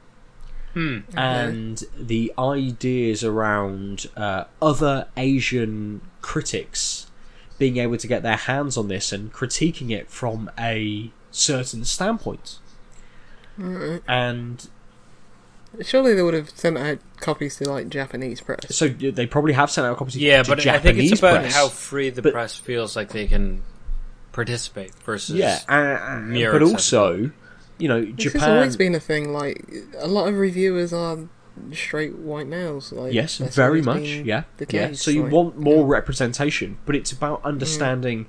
and 1.14 1.84
the 1.96 2.32
ideas 2.38 3.22
around 3.24 4.06
uh, 4.16 4.44
other 4.60 5.08
Asian 5.16 6.00
critics 6.20 7.06
being 7.58 7.78
able 7.78 7.96
to 7.96 8.06
get 8.06 8.22
their 8.22 8.36
hands 8.36 8.76
on 8.76 8.88
this 8.88 9.12
and 9.12 9.32
critiquing 9.32 9.90
it 9.90 10.10
from 10.10 10.50
a 10.58 11.10
certain 11.30 11.84
standpoint. 11.84 12.58
And 14.06 14.68
surely 15.82 16.14
they 16.14 16.22
would 16.22 16.34
have 16.34 16.50
sent 16.50 16.78
out 16.78 16.98
copies 17.20 17.56
to 17.56 17.68
like 17.70 17.88
Japanese 17.88 18.40
press. 18.40 18.74
so 18.74 18.88
they 18.88 19.26
probably 19.26 19.52
have 19.52 19.70
sent 19.70 19.86
out 19.86 19.96
copies 19.96 20.16
yeah, 20.16 20.42
to 20.42 20.48
but 20.48 20.66
I 20.66 20.78
think 20.78 20.98
it's 20.98 21.18
about 21.18 21.40
press. 21.40 21.54
how 21.54 21.68
free 21.68 22.10
the 22.10 22.22
but- 22.22 22.32
press 22.32 22.56
feels 22.56 22.96
like 22.96 23.10
they 23.10 23.26
can 23.26 23.62
participate 24.32 24.94
versus 24.96 25.36
yeah, 25.36 25.60
uh, 25.68 26.20
mere 26.20 26.52
but 26.52 26.62
also, 26.62 27.30
you 27.78 27.88
know, 27.88 28.04
This 28.04 28.34
has 28.34 28.42
always 28.42 28.76
been 28.76 28.94
a 28.94 29.00
thing. 29.00 29.32
Like 29.32 29.64
a 29.98 30.06
lot 30.06 30.28
of 30.28 30.36
reviewers 30.36 30.92
are 30.92 31.18
straight 31.72 32.16
white 32.16 32.46
males. 32.46 32.92
Like 32.92 33.12
Yes, 33.14 33.38
very 33.38 33.80
much. 33.82 34.02
Yeah, 34.02 34.44
yeah. 34.68 34.92
So 34.92 35.10
you 35.10 35.24
like, 35.24 35.32
want 35.32 35.58
more 35.58 35.86
yeah. 35.86 35.92
representation, 35.92 36.78
but 36.84 36.94
it's 36.94 37.12
about 37.12 37.42
understanding 37.44 38.26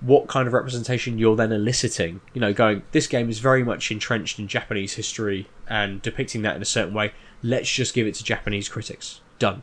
what 0.00 0.28
kind 0.28 0.46
of 0.46 0.52
representation 0.54 1.18
you're 1.18 1.36
then 1.36 1.50
eliciting. 1.52 2.20
You 2.34 2.40
know, 2.40 2.52
going 2.52 2.82
this 2.92 3.06
game 3.06 3.28
is 3.28 3.38
very 3.40 3.64
much 3.64 3.90
entrenched 3.90 4.38
in 4.38 4.46
Japanese 4.48 4.94
history 4.94 5.48
and 5.68 6.00
depicting 6.02 6.42
that 6.42 6.56
in 6.56 6.62
a 6.62 6.66
certain 6.66 6.94
way. 6.94 7.12
Let's 7.42 7.70
just 7.70 7.94
give 7.94 8.06
it 8.06 8.14
to 8.16 8.24
Japanese 8.24 8.68
critics. 8.68 9.20
Done. 9.38 9.62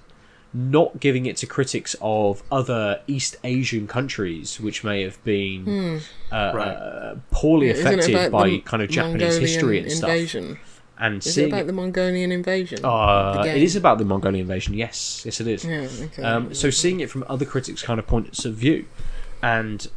Not 0.53 1.01
giving 1.01 1.25
it 1.25 1.35
to 1.37 1.45
critics 1.45 1.97
of 2.01 2.41
other 2.49 3.01
East 3.07 3.35
Asian 3.43 3.87
countries, 3.87 4.59
which 4.59 4.83
may 4.85 5.01
have 5.03 5.21
been 5.25 6.01
uh, 6.31 6.51
Right. 6.55 6.67
uh, 6.69 7.15
poorly 7.31 7.71
Hmm. 7.73 7.79
Affected 7.79 8.31
by 8.31 8.57
kind 8.59 8.81
of 8.81 8.89
Japanese 8.89 9.21
Mongolian 9.21 9.41
history 9.41 9.79
and 9.79 9.91
stuff. 9.91 10.57
And 10.97 11.25
Is 11.25 11.37
it 11.37 11.47
about 11.49 11.67
the 11.67 11.73
Mongolian 11.73 12.31
invasion? 12.31 12.79
uh, 12.85 13.43
The 13.43 13.49
it 13.57 13.75
about 13.75 13.97
the 13.97 14.05
Mongolian 14.05 14.41
invasion. 14.43 14.73
Yes, 14.75 15.23
yes, 15.25 15.41
it 15.41 15.47
is. 15.47 15.65
Yeah. 15.65 15.87
Okay. 16.05 16.23
Um, 16.23 16.53
so 16.53 16.69
seeing 16.69 17.01
it 17.01 17.09
from 17.09 17.25
other 17.27 17.43
critics' 17.45 17.81
kind 17.81 17.99
of 17.99 18.07
points 18.07 18.45
of 18.45 18.53
view, 18.55 18.85
and 19.43 19.87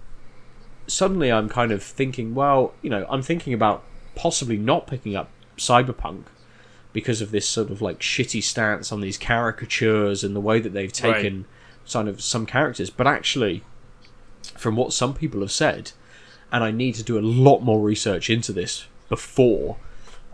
suddenly 0.89 1.31
I'm 1.31 1.49
kind 1.49 1.71
of 1.73 1.83
thinking, 1.83 2.35
well, 2.35 2.75
you 2.83 2.91
know, 2.91 3.07
I'm 3.09 3.23
thinking 3.23 3.53
about 3.53 3.85
possibly 4.17 4.57
not 4.57 4.87
picking 4.87 5.15
up 5.15 5.31
Cyberpunk 5.57 6.25
because 6.93 7.21
of 7.21 7.31
this 7.31 7.49
sort 7.49 7.71
of 7.71 7.81
like 7.81 8.01
shitty 8.01 8.43
stance 8.43 8.91
on 8.91 9.01
these 9.01 9.19
caricatures 9.19 10.25
and 10.25 10.35
the 10.35 10.41
way 10.41 10.59
that 10.61 10.73
they've 10.73 10.93
Right. 11.03 11.15
taken 11.17 11.45
kind 11.91 12.09
of 12.09 12.21
some 12.21 12.47
characters. 12.47 12.91
But 12.91 13.07
actually, 13.07 13.63
from 14.57 14.75
what 14.77 14.93
some 14.93 15.15
people 15.15 15.41
have 15.41 15.53
said, 15.53 15.93
and 16.51 16.65
I 16.65 16.71
need 16.71 16.95
to 16.97 17.03
do 17.03 17.19
a 17.19 17.21
lot 17.21 17.61
more 17.61 17.81
research 17.81 18.31
into 18.31 18.53
this 18.53 18.87
before. 19.09 19.77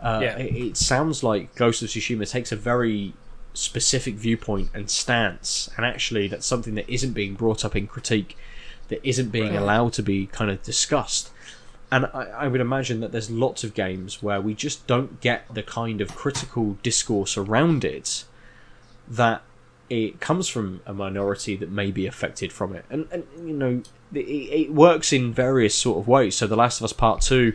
Uh, 0.01 0.19
Yeah. 0.23 0.37
it, 0.37 0.55
it 0.55 0.77
sounds 0.77 1.23
like 1.23 1.53
Ghost 1.55 1.81
of 1.83 1.89
Tsushima 1.89 2.29
takes 2.29 2.51
a 2.51 2.55
very 2.55 3.13
specific 3.53 4.15
viewpoint 4.15 4.69
and 4.73 4.89
stance, 4.89 5.69
and 5.77 5.85
actually 5.85 6.27
that's 6.27 6.45
something 6.45 6.75
that 6.75 6.89
isn't 6.89 7.13
being 7.13 7.33
brought 7.33 7.63
up 7.65 7.75
in 7.75 7.87
critique, 7.87 8.37
that 8.89 8.99
isn't 9.07 9.29
being 9.29 9.53
Right. 9.53 9.61
allowed 9.61 9.93
to 9.93 10.03
be 10.03 10.27
kind 10.27 10.51
of 10.51 10.61
discussed. 10.63 11.31
And 11.91 12.05
I, 12.07 12.23
I 12.37 12.47
would 12.47 12.61
imagine 12.61 12.99
that 13.01 13.11
there's 13.11 13.29
lots 13.31 13.63
of 13.63 13.73
games 13.73 14.21
where 14.21 14.41
we 14.41 14.53
just 14.53 14.85
don't 14.87 15.21
get 15.21 15.45
the 15.53 15.63
kind 15.63 16.01
of 16.01 16.15
critical 16.15 16.77
discourse 16.83 17.37
around 17.37 17.85
it 17.85 18.25
that 19.07 19.43
it 19.87 20.19
comes 20.19 20.47
from 20.47 20.81
a 20.87 20.93
minority 20.93 21.55
that 21.55 21.69
may 21.69 21.91
be 21.91 22.07
affected 22.07 22.51
from 22.51 22.75
it. 22.75 22.85
And, 22.89 23.07
and 23.11 23.23
you 23.47 23.53
know, 23.53 23.83
it, 24.13 24.19
it 24.19 24.73
works 24.73 25.13
in 25.13 25.31
various 25.31 25.75
sort 25.75 25.99
of 25.99 26.07
ways. 26.07 26.35
So, 26.35 26.47
The 26.47 26.55
Last 26.55 26.79
of 26.81 26.85
Us 26.85 26.93
Part 26.93 27.21
2, 27.21 27.53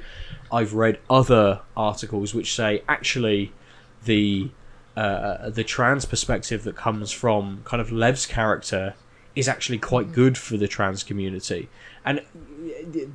I've 0.53 0.75
read 0.75 0.99
other 1.09 1.61
articles 1.77 2.33
which 2.35 2.55
say 2.55 2.83
actually 2.89 3.53
the 4.05 4.51
uh, 4.97 5.51
the 5.51 5.65
trans 5.65 6.05
perspective 6.05 6.65
that 6.65 6.77
comes 6.77 7.11
from 7.13 7.63
kind 7.65 7.81
of 7.81 7.91
Lev's 7.93 8.27
character 8.27 8.95
is 9.37 9.49
actually 9.49 9.79
quite 9.79 10.09
mm. 10.09 10.15
good 10.15 10.39
for 10.39 10.57
the 10.57 10.69
trans 10.69 11.03
community. 11.03 11.69
And 12.05 12.23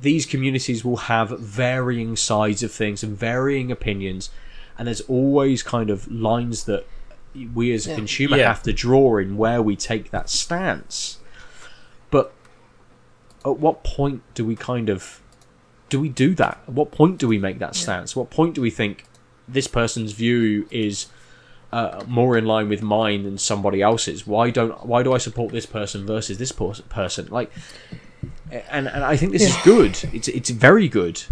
these 0.00 0.26
communities 0.26 0.84
will 0.84 0.96
have 0.96 1.30
varying 1.38 2.16
sides 2.16 2.62
of 2.62 2.72
things 2.72 3.02
and 3.02 3.16
varying 3.16 3.70
opinions, 3.70 4.30
and 4.78 4.86
there's 4.86 5.02
always 5.02 5.62
kind 5.62 5.90
of 5.90 6.10
lines 6.10 6.64
that 6.64 6.86
we 7.54 7.72
as 7.72 7.86
a 7.86 7.90
Yeah. 7.90 7.96
consumer 7.96 8.36
Yeah. 8.38 8.48
have 8.48 8.62
to 8.62 8.72
draw 8.72 9.18
in 9.18 9.36
where 9.36 9.60
we 9.60 9.76
take 9.76 10.10
that 10.10 10.30
stance. 10.30 11.18
But 12.10 12.32
at 13.44 13.58
what 13.58 13.84
point 13.84 14.22
do 14.34 14.44
we 14.44 14.56
kind 14.56 14.88
of 14.88 15.20
do 15.88 16.00
we 16.00 16.08
do 16.08 16.34
that? 16.34 16.58
At 16.66 16.74
what 16.74 16.90
point 16.90 17.18
do 17.18 17.28
we 17.28 17.38
make 17.38 17.60
that 17.60 17.76
stance? 17.76 18.16
What 18.16 18.28
point 18.28 18.54
do 18.54 18.60
we 18.60 18.70
think 18.70 19.04
this 19.46 19.68
person's 19.68 20.12
view 20.12 20.66
is 20.70 21.06
uh, 21.72 22.04
more 22.06 22.36
in 22.36 22.46
line 22.46 22.68
with 22.68 22.82
mine 22.82 23.24
than 23.24 23.38
somebody 23.38 23.82
else's? 23.82 24.26
Why 24.26 24.50
don't 24.50 24.86
why 24.86 25.02
do 25.02 25.12
I 25.12 25.18
support 25.18 25.52
this 25.52 25.66
person 25.66 26.06
versus 26.06 26.38
this 26.38 26.52
person? 26.52 27.28
Like, 27.30 27.50
and 28.50 28.88
and 28.88 29.04
I 29.04 29.16
think 29.16 29.32
this 29.32 29.42
is 29.42 29.56
good. 29.64 29.98
It's 30.12 30.28
it's 30.28 30.50
very 30.50 30.88
good 30.88 31.22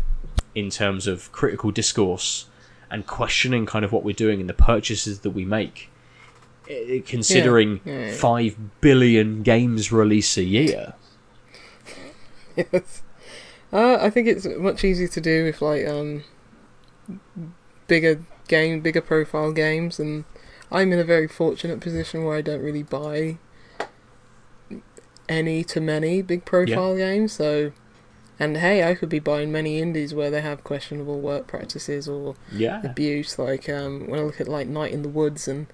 in 0.54 0.70
terms 0.70 1.06
of 1.06 1.30
critical 1.32 1.70
discourse 1.70 2.46
and 2.90 3.06
questioning 3.06 3.66
kind 3.66 3.84
of 3.84 3.92
what 3.92 4.04
we're 4.04 4.14
doing 4.14 4.40
and 4.40 4.48
the 4.48 4.54
purchases 4.54 5.20
that 5.20 5.30
we 5.30 5.44
make. 5.44 5.90
Considering 7.06 7.80
Yeah, 7.84 8.06
yeah. 8.06 8.12
five 8.14 8.56
billion 8.80 9.42
games 9.42 9.92
release 9.92 10.36
a 10.36 10.44
year. 10.44 10.94
Yes. 12.56 13.02
Uh, 13.72 13.98
I 14.00 14.10
think 14.10 14.28
it's 14.28 14.46
much 14.46 14.84
easier 14.84 15.08
to 15.08 15.20
do 15.20 15.44
with 15.44 15.60
like 15.60 15.84
um 15.88 16.22
bigger 17.88 18.22
game, 18.48 18.80
bigger 18.80 19.00
profile 19.00 19.52
games, 19.52 19.98
and 19.98 20.24
I'm 20.70 20.92
in 20.92 20.98
a 20.98 21.04
very 21.04 21.28
fortunate 21.28 21.80
position 21.80 22.24
where 22.24 22.36
I 22.36 22.40
don't 22.42 22.62
really 22.62 22.82
buy 22.82 23.38
any 25.28 25.64
to 25.64 25.80
many 25.80 26.22
big 26.22 26.44
profile 26.44 26.96
games. 26.96 27.32
So, 27.32 27.72
and 28.38 28.56
hey, 28.58 28.88
I 28.88 28.94
could 28.94 29.08
be 29.08 29.18
buying 29.18 29.52
many 29.52 29.78
indies 29.80 30.12
where 30.14 30.30
they 30.30 30.40
have 30.40 30.64
questionable 30.64 31.20
work 31.20 31.46
practices 31.46 32.08
or 32.08 32.34
Yeah. 32.52 32.80
abuse. 32.82 33.38
Like 33.38 33.68
um, 33.68 34.06
when 34.08 34.20
I 34.20 34.22
look 34.22 34.40
at 34.40 34.48
like 34.48 34.66
Night 34.68 34.92
in 34.92 35.02
the 35.02 35.08
Woods, 35.08 35.48
and 35.48 35.66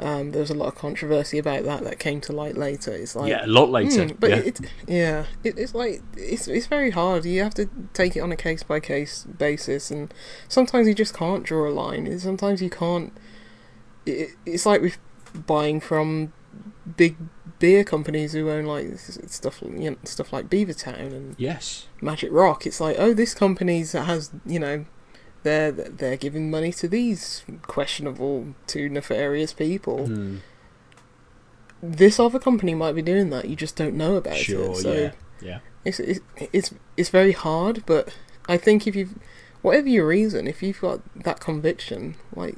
um, 0.00 0.30
there 0.30 0.40
was 0.40 0.50
a 0.50 0.54
lot 0.54 0.68
of 0.68 0.76
controversy 0.76 1.38
about 1.38 1.64
that 1.64 1.82
that 1.82 1.98
came 1.98 2.20
to 2.22 2.32
light 2.32 2.56
later. 2.56 2.92
It's 2.92 3.16
like 3.16 3.30
yeah, 3.30 3.44
a 3.44 3.48
lot 3.48 3.70
later. 3.70 4.06
Mm, 4.06 4.20
but 4.20 4.30
yeah. 4.30 4.36
it, 4.36 4.60
yeah, 4.86 5.24
it, 5.42 5.58
it's 5.58 5.74
like 5.74 6.02
it's 6.16 6.46
it's 6.46 6.66
very 6.66 6.90
hard. 6.90 7.24
You 7.24 7.42
have 7.42 7.54
to 7.54 7.68
take 7.94 8.16
it 8.16 8.20
on 8.20 8.30
a 8.30 8.36
case 8.36 8.62
by 8.62 8.78
case 8.78 9.24
basis, 9.24 9.90
and 9.90 10.14
sometimes 10.48 10.86
you 10.86 10.94
just 10.94 11.14
can't 11.14 11.42
draw 11.42 11.68
a 11.68 11.72
line. 11.72 12.18
Sometimes 12.20 12.62
you 12.62 12.70
can't. 12.70 13.12
It, 14.06 14.30
it's 14.46 14.64
like 14.64 14.82
with 14.82 14.98
buying 15.46 15.80
from 15.80 16.32
big 16.96 17.16
beer 17.58 17.82
companies 17.82 18.32
who 18.32 18.48
own 18.50 18.66
like 18.66 18.98
stuff, 18.98 19.62
you 19.62 19.90
know, 19.90 19.96
stuff 20.04 20.32
like 20.32 20.48
Beavertown 20.48 21.12
and 21.12 21.34
yes. 21.38 21.88
Magic 22.00 22.30
Rock. 22.30 22.66
It's 22.66 22.80
like, 22.80 22.96
oh, 23.00 23.14
this 23.14 23.34
company's 23.34 23.92
has 23.92 24.30
you 24.46 24.60
know, 24.60 24.86
they're 25.48 25.72
they're 25.72 26.16
giving 26.16 26.50
money 26.50 26.72
to 26.80 26.86
these 26.88 27.42
questionable 27.62 28.36
to 28.72 28.88
nefarious 28.88 29.52
people 29.52 30.06
Hmm. 30.06 30.36
this 31.82 32.18
other 32.18 32.38
company 32.38 32.74
might 32.74 32.94
be 32.94 33.02
doing 33.02 33.30
that. 33.30 33.48
You 33.48 33.56
just 33.56 33.76
don't 33.76 33.94
know 33.94 34.16
about 34.16 34.36
Sure. 34.36 34.72
it. 34.72 34.76
So 34.76 34.92
yeah. 34.92 35.12
Yeah. 35.40 35.58
it's, 35.84 36.00
it's 36.00 36.20
it's 36.52 36.74
it's 36.96 37.08
very 37.10 37.32
hard. 37.32 37.84
But 37.86 38.14
I 38.48 38.56
think 38.56 38.86
if 38.86 38.96
you've 38.96 39.14
whatever 39.62 39.88
your 39.88 40.06
reason, 40.06 40.46
if 40.48 40.62
you've 40.62 40.80
got 40.80 41.00
that 41.24 41.40
conviction, 41.40 42.16
like 42.34 42.56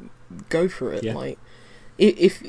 go 0.48 0.68
for 0.68 0.92
it. 0.92 1.04
Yeah. 1.04 1.14
Like 1.14 1.38
if 1.98 2.42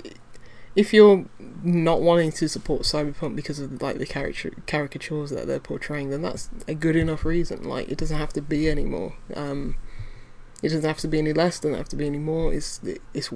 if 0.73 0.93
you're 0.93 1.26
not 1.63 1.99
wanting 2.01 2.31
to 2.31 2.47
support 2.47 2.84
Cyberpunk 2.84 3.35
because 3.35 3.59
of 3.59 3.81
like 3.81 3.97
the 3.97 4.05
caricature, 4.05 4.53
caricatures 4.68 5.30
that 5.31 5.45
they're 5.47 5.59
portraying, 5.59 6.09
then 6.09 6.22
that's 6.22 6.49
a 6.69 6.73
good 6.73 6.95
enough 6.95 7.26
reason. 7.26 7.63
Like 7.63 7.89
it 7.89 7.97
doesn't 7.97 8.18
have 8.18 8.31
to 8.34 8.41
be 8.41 8.69
anymore. 8.69 9.15
Um, 9.35 9.76
it 10.61 10.69
doesn't 10.69 10.88
have 10.88 10.99
to 10.99 11.07
be 11.07 11.19
any 11.19 11.33
less. 11.33 11.59
Doesn't 11.59 11.77
have 11.77 11.89
to 11.89 11.95
be 11.95 12.05
any 12.05 12.19
more. 12.19 12.53
It's 12.53 12.79
it's 13.13 13.31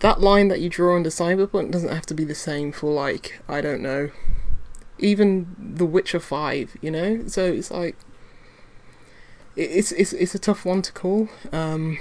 that 0.00 0.20
line 0.20 0.48
that 0.48 0.60
you 0.60 0.68
draw 0.68 0.96
under 0.96 1.10
Cyberpunk 1.10 1.70
doesn't 1.70 1.90
have 1.90 2.06
to 2.06 2.14
be 2.14 2.24
the 2.24 2.34
same 2.34 2.72
for 2.72 2.92
like 2.92 3.40
I 3.48 3.60
don't 3.60 3.82
know, 3.82 4.10
even 4.98 5.54
The 5.58 5.86
Witcher 5.86 6.20
Five. 6.20 6.76
You 6.80 6.90
know, 6.90 7.26
so 7.26 7.44
it's 7.44 7.70
like 7.70 7.96
it's 9.56 9.92
it's 9.92 10.12
it's 10.12 10.34
a 10.34 10.38
tough 10.38 10.64
one 10.64 10.82
to 10.82 10.92
call. 10.92 11.28
Um, 11.52 11.98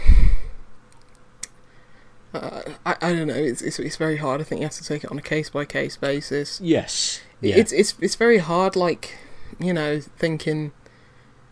uh, 2.33 2.61
I 2.85 2.95
I 3.01 3.13
don't 3.13 3.27
know. 3.27 3.33
It's 3.33 3.61
it's 3.61 3.79
it's 3.79 3.97
very 3.97 4.17
hard. 4.17 4.39
I 4.39 4.43
think 4.43 4.61
you 4.61 4.65
have 4.65 4.75
to 4.75 4.83
take 4.83 5.03
it 5.03 5.11
on 5.11 5.17
a 5.17 5.21
case 5.21 5.49
by 5.49 5.65
case 5.65 5.97
basis. 5.97 6.61
Yes. 6.61 7.21
Yeah. 7.41 7.55
It's 7.57 7.71
it's 7.71 7.95
it's 7.99 8.15
very 8.15 8.37
hard. 8.37 8.75
Like 8.75 9.17
you 9.59 9.73
know, 9.73 9.99
thinking 9.99 10.71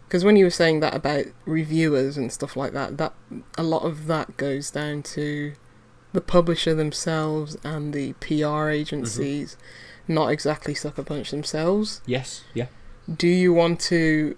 because 0.08 0.24
when 0.24 0.36
you 0.38 0.46
were 0.46 0.50
saying 0.52 0.80
that 0.80 0.96
about 0.96 1.26
reviewers 1.46 2.18
and 2.18 2.32
stuff 2.32 2.56
like 2.56 2.72
that, 2.74 2.98
that 2.98 3.14
a 3.58 3.64
lot 3.64 3.84
of 3.84 4.08
that 4.08 4.38
goes 4.38 4.72
down 4.72 5.04
to 5.04 5.54
the 6.14 6.22
publisher 6.22 6.74
themselves 6.74 7.58
and 7.64 7.94
the 7.94 8.14
PR 8.14 8.70
agencies, 8.70 9.58
not 10.08 10.28
exactly 10.30 10.74
Sucker 10.74 11.04
Punch 11.04 11.32
themselves. 11.32 12.02
yes. 12.06 12.44
Yeah. 12.54 12.68
Do 13.14 13.28
you 13.28 13.54
want 13.54 13.80
to 13.82 14.36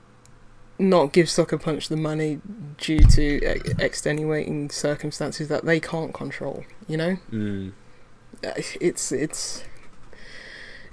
not 0.79 1.11
give 1.13 1.29
Sucker 1.29 1.57
Punch 1.57 1.89
the 1.89 1.97
money 1.97 2.39
due 2.77 2.99
to 2.99 3.43
ex- 3.43 3.69
extenuating 3.79 4.69
circumstances 4.71 5.47
that 5.49 5.65
they 5.65 5.79
can't 5.79 6.13
control? 6.13 6.63
You 6.87 6.97
know 6.97 7.17
Mm. 7.31 7.73
uh, 8.43 8.51
it's 8.81 9.11
it's 9.11 9.63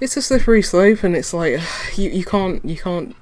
it's 0.01 0.17
a 0.17 0.23
slippery 0.23 0.61
slope 0.63 1.03
and 1.05 1.17
it's 1.17 1.33
like 1.33 1.59
you 1.97 2.11
you 2.11 2.25
can't 2.25 2.63
you 2.65 2.77
can't 2.77 3.17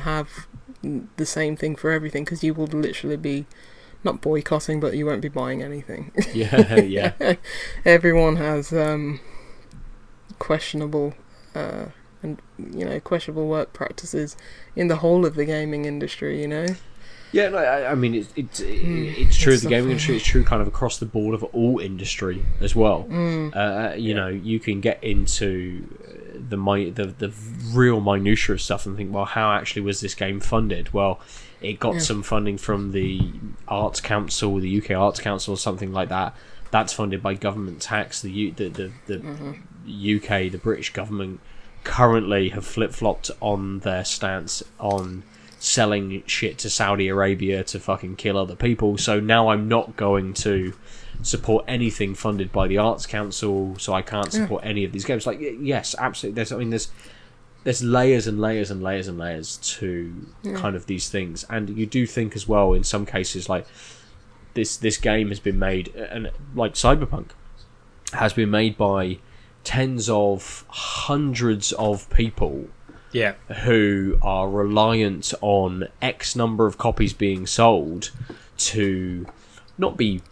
have 0.00 0.47
the 0.82 1.26
same 1.26 1.56
thing 1.56 1.74
for 1.76 1.90
everything 1.90 2.24
because 2.24 2.42
you 2.44 2.54
will 2.54 2.66
literally 2.68 3.16
be 3.16 3.46
not 4.04 4.20
boycotting 4.20 4.78
but 4.80 4.94
you 4.94 5.04
won't 5.04 5.20
be 5.20 5.28
buying 5.28 5.62
anything 5.62 6.12
Yeah. 6.32 6.76
yeah. 6.80 7.34
everyone 7.84 8.36
has 8.36 8.72
um 8.72 9.18
questionable 10.38 11.14
uh 11.54 11.86
and 12.22 12.40
you 12.58 12.84
know 12.84 13.00
questionable 13.00 13.46
work 13.48 13.72
practices 13.72 14.36
in 14.76 14.88
the 14.88 14.96
whole 14.96 15.24
of 15.26 15.34
the 15.34 15.44
gaming 15.44 15.84
industry 15.84 16.40
you 16.40 16.48
know 16.48 16.66
Yeah, 17.30 17.48
no, 17.50 17.58
I, 17.58 17.90
I 17.92 17.94
mean 17.94 18.14
it's 18.14 18.32
it's 18.36 18.60
Hmm, 18.60 19.04
it's 19.22 19.36
true. 19.36 19.52
it's 19.54 19.62
the 19.62 19.68
gaming 19.68 19.90
industry 19.90 20.16
is 20.16 20.22
true, 20.22 20.42
kind 20.44 20.62
of 20.62 20.68
across 20.68 20.98
the 20.98 21.04
board 21.06 21.34
of 21.34 21.42
all 21.52 21.78
industry 21.78 22.42
as 22.62 22.74
well. 22.74 23.02
Hmm. 23.02 23.50
Uh, 23.52 23.92
you 23.98 24.14
know, 24.14 24.28
you 24.28 24.58
can 24.58 24.80
get 24.80 24.96
into 25.04 25.84
uh, 26.08 26.27
the 26.48 26.56
mi- 26.56 26.90
the 26.90 27.06
the 27.06 27.32
real 27.72 28.00
minutiae 28.00 28.54
of 28.54 28.60
stuff 28.60 28.86
and 28.86 28.96
think, 28.96 29.12
well, 29.12 29.24
how 29.24 29.52
actually 29.52 29.82
was 29.82 30.00
this 30.00 30.14
game 30.14 30.40
funded? 30.40 30.92
Well, 30.92 31.20
it 31.60 31.80
got 31.80 31.94
Yeah. 31.94 32.00
some 32.00 32.22
funding 32.22 32.58
from 32.58 32.92
the 32.92 33.30
Arts 33.66 34.00
Council, 34.00 34.56
the 34.56 34.68
UK 34.78 34.92
Arts 34.92 35.20
Council, 35.20 35.54
or 35.54 35.56
something 35.56 35.92
like 35.92 36.08
that. 36.08 36.36
That's 36.70 36.92
funded 36.92 37.22
by 37.22 37.34
government 37.34 37.80
tax. 37.80 38.22
The 38.22 38.30
U- 38.30 38.52
the 38.52 38.68
the, 38.68 38.90
the 39.06 39.16
mm-hmm. 39.18 40.16
UK, 40.16 40.52
the 40.52 40.58
British 40.58 40.92
government, 40.92 41.40
currently 41.84 42.50
have 42.50 42.66
flip 42.66 42.92
flopped 42.92 43.30
on 43.40 43.80
their 43.80 44.04
stance 44.04 44.62
on 44.78 45.22
selling 45.58 46.22
shit 46.26 46.58
to 46.58 46.70
Saudi 46.70 47.08
Arabia 47.08 47.64
to 47.64 47.80
fucking 47.80 48.16
kill 48.16 48.38
other 48.38 48.54
people. 48.54 48.96
So 48.98 49.20
now 49.20 49.48
I'm 49.48 49.68
not 49.68 49.96
going 49.96 50.34
to 50.34 50.72
support 51.22 51.64
anything 51.68 52.14
funded 52.14 52.52
by 52.52 52.68
the 52.68 52.78
Arts 52.78 53.06
Council. 53.06 53.74
So 53.78 53.92
I 53.92 54.02
can't 54.02 54.28
mm. 54.28 54.32
support 54.32 54.64
any 54.64 54.84
of 54.84 54.92
these 54.92 55.04
games. 55.04 55.26
Like 55.26 55.40
yes, 55.40 55.94
absolutely. 55.98 56.36
There's 56.36 56.52
I 56.52 56.56
mean 56.56 56.70
there's 56.70 56.90
there's 57.64 57.82
layers 57.82 58.26
and 58.26 58.40
layers 58.40 58.70
and 58.70 58.82
layers 58.82 59.08
and 59.08 59.18
layers 59.18 59.56
to 59.58 60.26
kind 60.54 60.76
of 60.76 60.86
these 60.86 61.08
things, 61.08 61.44
and 61.50 61.70
you 61.70 61.86
do 61.86 62.06
think 62.06 62.36
as 62.36 62.46
well 62.46 62.72
in 62.72 62.84
some 62.84 63.04
cases 63.04 63.48
like 63.48 63.66
this 64.54 64.76
this 64.76 64.96
game 64.96 65.28
has 65.28 65.40
been 65.40 65.58
made 65.58 65.94
and 65.94 66.30
like 66.54 66.74
Cyberpunk 66.74 67.30
has 68.12 68.32
been 68.32 68.50
made 68.50 68.76
by 68.76 69.18
tens 69.64 70.08
of 70.08 70.64
hundreds 70.68 71.72
of 71.72 72.08
people 72.10 72.68
Yeah. 73.12 73.34
who 73.64 74.18
are 74.22 74.48
reliant 74.48 75.34
on 75.40 75.88
X 76.00 76.34
number 76.34 76.66
of 76.66 76.78
copies 76.78 77.12
being 77.12 77.46
sold 77.46 78.10
to 78.58 79.26
not 79.76 79.96
be 79.96 80.22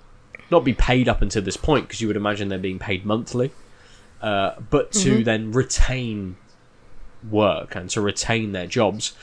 not 0.51 0.64
be 0.64 0.74
paid 0.74 1.09
up 1.09 1.23
until 1.23 1.43
this 1.43 1.56
point 1.56 1.89
because 1.89 2.01
you 2.01 2.06
would 2.06 2.16
imagine 2.16 2.48
they're 2.48 2.59
being 2.59 2.78
paid 2.78 3.05
monthly, 3.05 3.51
uh, 4.23 4.55
but 4.70 4.93
to 4.93 5.24
then 5.24 5.52
retain 5.52 6.36
work 7.28 7.74
and 7.74 7.90
to 7.90 8.01
retain 8.01 8.52
their 8.52 8.66
jobs. 8.66 9.14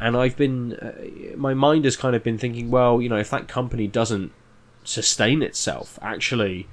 And 0.00 0.16
I've 0.16 0.36
been, 0.36 0.74
uh, 0.74 1.36
my 1.36 1.54
mind 1.54 1.84
has 1.84 1.96
kind 1.96 2.14
of 2.14 2.22
been 2.22 2.38
thinking, 2.38 2.70
well, 2.70 3.02
you 3.02 3.08
know, 3.08 3.16
if 3.16 3.30
that 3.30 3.48
company 3.48 3.88
doesn't 3.88 4.32
sustain 4.84 5.42
itself, 5.42 5.98
actually, 6.00 6.68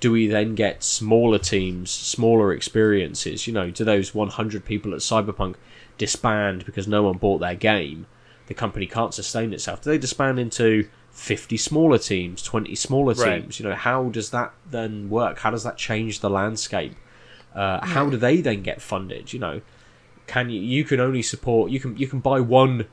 do 0.00 0.10
we 0.10 0.26
then 0.26 0.54
get 0.54 0.82
smaller 0.82 1.38
teams, 1.38 1.90
smaller 1.90 2.52
experiences? 2.52 3.46
You 3.46 3.52
know, 3.52 3.70
do 3.70 3.84
those 3.84 4.14
100 4.14 4.64
people 4.64 4.94
at 4.94 5.00
Cyberpunk 5.00 5.56
disband 5.98 6.64
because 6.64 6.88
no 6.88 7.02
one 7.02 7.18
bought 7.18 7.38
their 7.38 7.54
game? 7.54 8.06
The 8.46 8.54
company 8.54 8.86
can't 8.86 9.12
sustain 9.12 9.52
itself. 9.52 9.82
Do 9.82 9.90
they 9.90 9.98
disband 9.98 10.40
into 10.40 10.88
50 11.20 11.58
smaller 11.58 11.98
teams, 11.98 12.42
20 12.42 12.74
smaller 12.74 13.12
Right. 13.12 13.42
teams? 13.42 13.60
You 13.60 13.68
know, 13.68 13.74
how 13.74 14.04
does 14.08 14.30
that 14.30 14.54
then 14.70 15.10
work? 15.10 15.40
How 15.40 15.50
does 15.50 15.64
that 15.64 15.76
change 15.76 16.20
the 16.20 16.30
landscape? 16.30 16.96
Uh, 17.54 17.84
how 17.84 18.08
do 18.08 18.16
they 18.16 18.40
then 18.40 18.62
get 18.62 18.80
funded? 18.80 19.34
You 19.34 19.38
know, 19.38 19.60
can 20.26 20.48
you 20.48 20.60
you 20.62 20.82
can 20.82 20.98
only 20.98 21.20
support 21.20 21.70
you 21.70 21.78
can 21.78 21.94
you 21.98 22.06
can 22.06 22.20
buy 22.20 22.40
one 22.40 22.86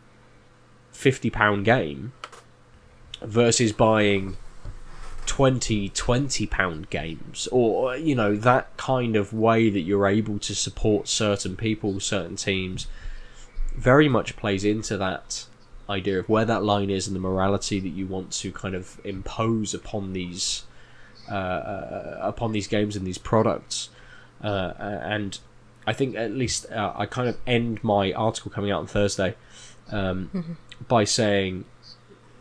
50 0.92 1.30
pound 1.30 1.64
game 1.64 2.12
versus 3.22 3.72
buying 3.72 4.36
20 5.26 5.90
20 5.90 6.48
pound 6.48 6.90
games 6.90 7.48
or 7.52 7.96
you 7.96 8.16
know 8.16 8.36
that 8.36 8.76
kind 8.76 9.16
of 9.16 9.32
way 9.32 9.70
that 9.70 9.82
you're 9.82 10.08
able 10.08 10.40
to 10.40 10.54
support 10.56 11.08
certain 11.08 11.56
people 11.56 12.00
certain 12.00 12.36
teams 12.36 12.88
very 13.76 14.10
much 14.10 14.36
plays 14.36 14.66
into 14.66 14.98
that 14.98 15.46
idea 15.90 16.20
of 16.20 16.30
where 16.30 16.46
that 16.46 16.64
line 16.64 16.90
is 16.90 17.08
and 17.08 17.16
the 17.16 17.20
morality 17.20 17.80
that 17.80 17.90
you 17.90 18.06
want 18.06 18.32
to 18.32 18.52
kind 18.52 18.76
of 18.76 19.00
impose 19.04 19.74
upon 19.74 20.14
these 20.14 20.64
uh, 21.30 21.34
uh, 21.34 22.20
upon 22.22 22.52
these 22.52 22.68
games 22.68 22.96
and 22.96 23.06
these 23.06 23.18
products. 23.18 23.90
Uh, 24.42 24.74
and 24.80 25.40
I 25.86 25.94
think 25.94 26.16
at 26.16 26.32
least 26.32 26.70
uh, 26.72 26.94
I 26.96 27.06
kind 27.06 27.28
of 27.28 27.38
end 27.46 27.84
my 27.84 28.14
article 28.14 28.52
coming 28.52 28.72
out 28.72 28.80
on 28.80 28.88
Thursday 28.88 29.36
um, 29.92 30.58
by 30.88 31.04
saying 31.04 31.66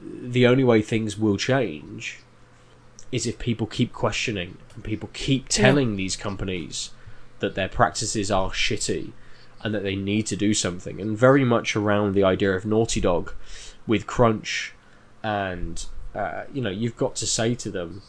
the 0.02 0.46
only 0.46 0.64
way 0.64 0.82
things 0.82 1.18
will 1.18 1.36
change 1.36 2.20
is 3.12 3.26
if 3.26 3.38
people 3.38 3.66
keep 3.66 3.92
questioning 3.92 4.58
and 4.74 4.84
people 4.84 5.08
keep 5.12 5.48
telling 5.48 5.96
these 5.96 6.16
companies 6.16 6.90
that 7.38 7.54
their 7.54 7.68
practices 7.68 8.30
are 8.30 8.50
shitty 8.50 9.12
and 9.62 9.74
that 9.74 9.82
they 9.82 9.96
need 9.96 10.26
to 10.26 10.36
do 10.36 10.54
something. 10.54 11.00
And 11.00 11.16
very 11.16 11.44
much 11.44 11.74
around 11.76 12.14
the 12.14 12.24
idea 12.24 12.52
of 12.52 12.64
Naughty 12.66 13.00
Dog 13.00 13.32
with 13.86 14.06
Crunch, 14.06 14.74
and 15.22 15.84
uh, 16.14 16.44
you 16.52 16.60
know, 16.62 16.70
you've 16.70 16.96
got 16.96 17.16
to 17.16 17.26
say 17.26 17.54
to 17.56 17.70
them, 17.70 18.02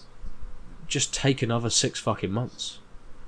just 0.87 1.13
take 1.13 1.41
another 1.41 1.69
six 1.69 1.99
fucking 1.99 2.31
months. 2.31 2.79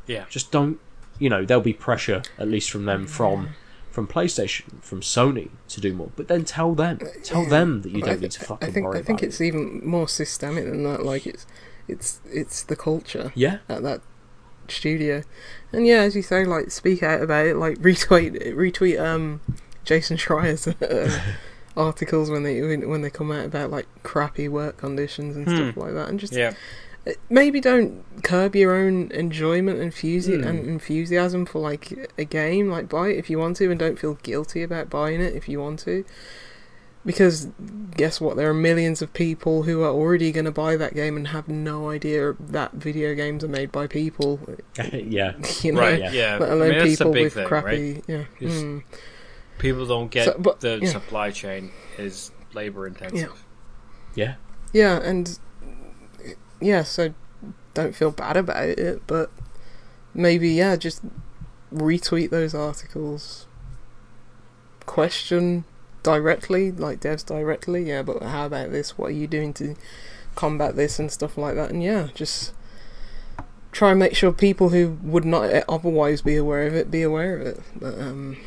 Yeah. 0.08 0.26
Just 0.30 0.52
don't. 0.52 0.80
You 1.20 1.30
know, 1.30 1.44
there'll 1.44 1.62
be 1.64 1.74
pressure 1.74 2.22
at 2.38 2.48
least 2.48 2.72
from 2.72 2.86
them 2.86 3.06
from 3.06 3.50
from 3.92 4.08
PlayStation, 4.08 4.82
from 4.82 5.02
Sony 5.02 5.50
to 5.68 5.82
do 5.82 5.94
more. 5.94 6.12
But 6.16 6.28
then 6.30 6.46
tell 6.46 6.74
them, 6.76 7.00
tell 7.24 7.46
them 7.46 7.82
that 7.82 7.92
you 7.92 8.02
don't 8.02 8.16
thi- 8.16 8.22
need 8.22 8.32
to 8.32 8.40
fucking 8.46 8.70
I 8.70 8.72
think 8.72 8.86
worry 8.86 9.00
I 9.00 9.02
think 9.04 9.20
about 9.20 9.28
it's 9.28 9.42
it. 9.42 9.46
even 9.48 9.82
more 9.86 10.08
systemic 10.08 10.66
than 10.66 10.84
that. 10.84 11.04
Like 11.04 11.26
it's 11.28 11.46
it's 11.88 12.22
it's 12.26 12.64
the 12.64 12.76
culture 12.78 13.34
Yeah, 13.36 13.58
at 13.68 13.84
that 13.84 14.02
studio, 14.72 15.24
and 15.74 15.86
yeah, 15.88 16.02
as 16.02 16.16
you 16.16 16.22
say, 16.22 16.46
like 16.46 16.72
speak 16.72 17.04
out 17.04 17.22
about 17.22 17.46
it. 17.48 17.56
Like 17.56 17.78
retweet 17.80 18.54
retweet 18.56 19.00
um 19.00 19.42
Jason 19.86 20.18
Schreier's 20.18 20.68
uh, 20.68 21.20
articles 21.78 22.30
when 22.30 22.44
they 22.44 22.62
when, 22.62 23.02
they 23.02 23.10
come 23.10 23.32
out 23.32 23.46
about 23.46 23.72
like 23.72 23.88
crappy 24.04 24.48
work 24.48 24.78
conditions 24.78 25.36
and 25.36 25.48
stuff 25.50 25.78
like 25.78 25.94
that, 25.94 26.10
and 26.10 26.20
just 26.20 26.34
Yeah. 26.34 26.54
uh, 27.08 27.12
maybe 27.30 27.60
don't 27.62 28.04
curb 28.24 28.56
your 28.56 28.76
own 28.76 29.10
enjoyment 29.12 29.80
and, 29.80 29.92
enthusi- 29.92 30.42
Hmm. 30.42 30.48
and 30.48 30.68
enthusiasm 30.68 31.46
for 31.46 31.60
like 31.60 32.12
a 32.18 32.26
game 32.26 32.70
like 32.70 32.90
buy 32.90 33.10
it 33.10 33.18
if 33.18 33.30
you 33.30 33.40
want 33.40 33.56
to 33.58 33.70
and 33.72 33.80
don't 33.80 33.98
feel 33.98 34.16
guilty 34.24 34.62
about 34.64 34.90
buying 34.90 35.22
it 35.22 35.34
if 35.36 35.48
you 35.48 35.60
want 35.62 35.80
to 35.80 36.04
because 37.06 37.48
guess 37.96 38.20
what 38.22 38.36
there 38.38 38.50
are 38.50 38.54
millions 38.54 39.02
of 39.02 39.12
people 39.14 39.64
who 39.64 39.82
are 39.84 39.90
already 39.92 40.32
going 40.32 40.46
to 40.46 40.52
buy 40.52 40.76
that 40.76 40.94
game 40.94 41.16
and 41.18 41.30
have 41.30 41.48
no 41.48 41.90
idea 41.90 42.36
that 42.40 42.74
video 42.74 43.16
games 43.16 43.44
are 43.44 43.48
made 43.50 43.72
by 43.72 43.88
people 43.88 44.40
yeah, 44.94 45.34
you 45.62 45.72
know 45.72 45.80
Right. 45.82 46.00
Yeah. 46.00 46.12
Yeah. 46.12 46.38
let 46.38 46.52
I 46.52 46.56
mean, 46.56 46.78
that's 46.78 46.98
the 46.98 47.06
people 47.06 47.14
big 47.14 47.24
with 47.26 47.34
thing, 47.34 47.48
crappy 47.48 47.94
right? 47.94 48.04
yeah 48.08 48.24
mm. 48.40 48.84
People 49.58 49.86
don't 49.86 50.10
get 50.12 50.26
So, 50.26 50.36
but- 50.40 50.60
the 50.62 50.80
yeah. 50.82 50.90
supply 50.90 51.32
chain 51.32 51.72
is 51.98 52.32
labor 52.54 52.88
intensive. 52.88 53.44
Yeah. 54.16 54.26
yeah. 54.26 54.36
Yeah, 54.72 55.02
and 55.04 55.38
yeah, 56.62 56.84
so 56.84 57.14
don't 57.74 57.96
feel 57.96 58.12
bad 58.12 58.38
about 58.38 58.64
it, 58.70 59.02
but 59.08 59.32
maybe 60.14 60.50
yeah, 60.50 60.76
just 60.76 61.02
retweet 61.74 62.30
those 62.30 62.54
articles. 62.56 63.48
Question 64.86 65.66
directly, 66.04 66.72
like 66.72 67.00
devs 67.02 67.26
directly, 67.26 67.84
yeah, 67.84 68.02
but 68.02 68.24
how 68.24 68.46
about 68.46 68.72
this? 68.72 68.98
What 68.98 69.08
are 69.08 69.14
you 69.14 69.28
doing 69.28 69.54
to 69.56 69.76
combat 70.36 70.76
this 70.76 71.00
and 71.00 71.12
stuff 71.12 71.38
like 71.38 71.56
that? 71.56 71.70
And 71.72 71.84
yeah, 71.84 72.08
just 72.14 72.54
try 73.72 73.92
and 73.92 74.00
make 74.00 74.16
sure 74.16 74.32
people 74.32 74.70
who 74.70 74.98
would 75.04 75.26
not 75.26 75.64
otherwise 75.70 76.22
be 76.22 76.36
aware 76.36 76.66
of 76.68 76.74
it 76.74 76.90
be 76.90 77.02
aware 77.04 77.36
of 77.38 77.46
it. 77.48 77.60
But 77.76 78.00
um, 78.00 78.38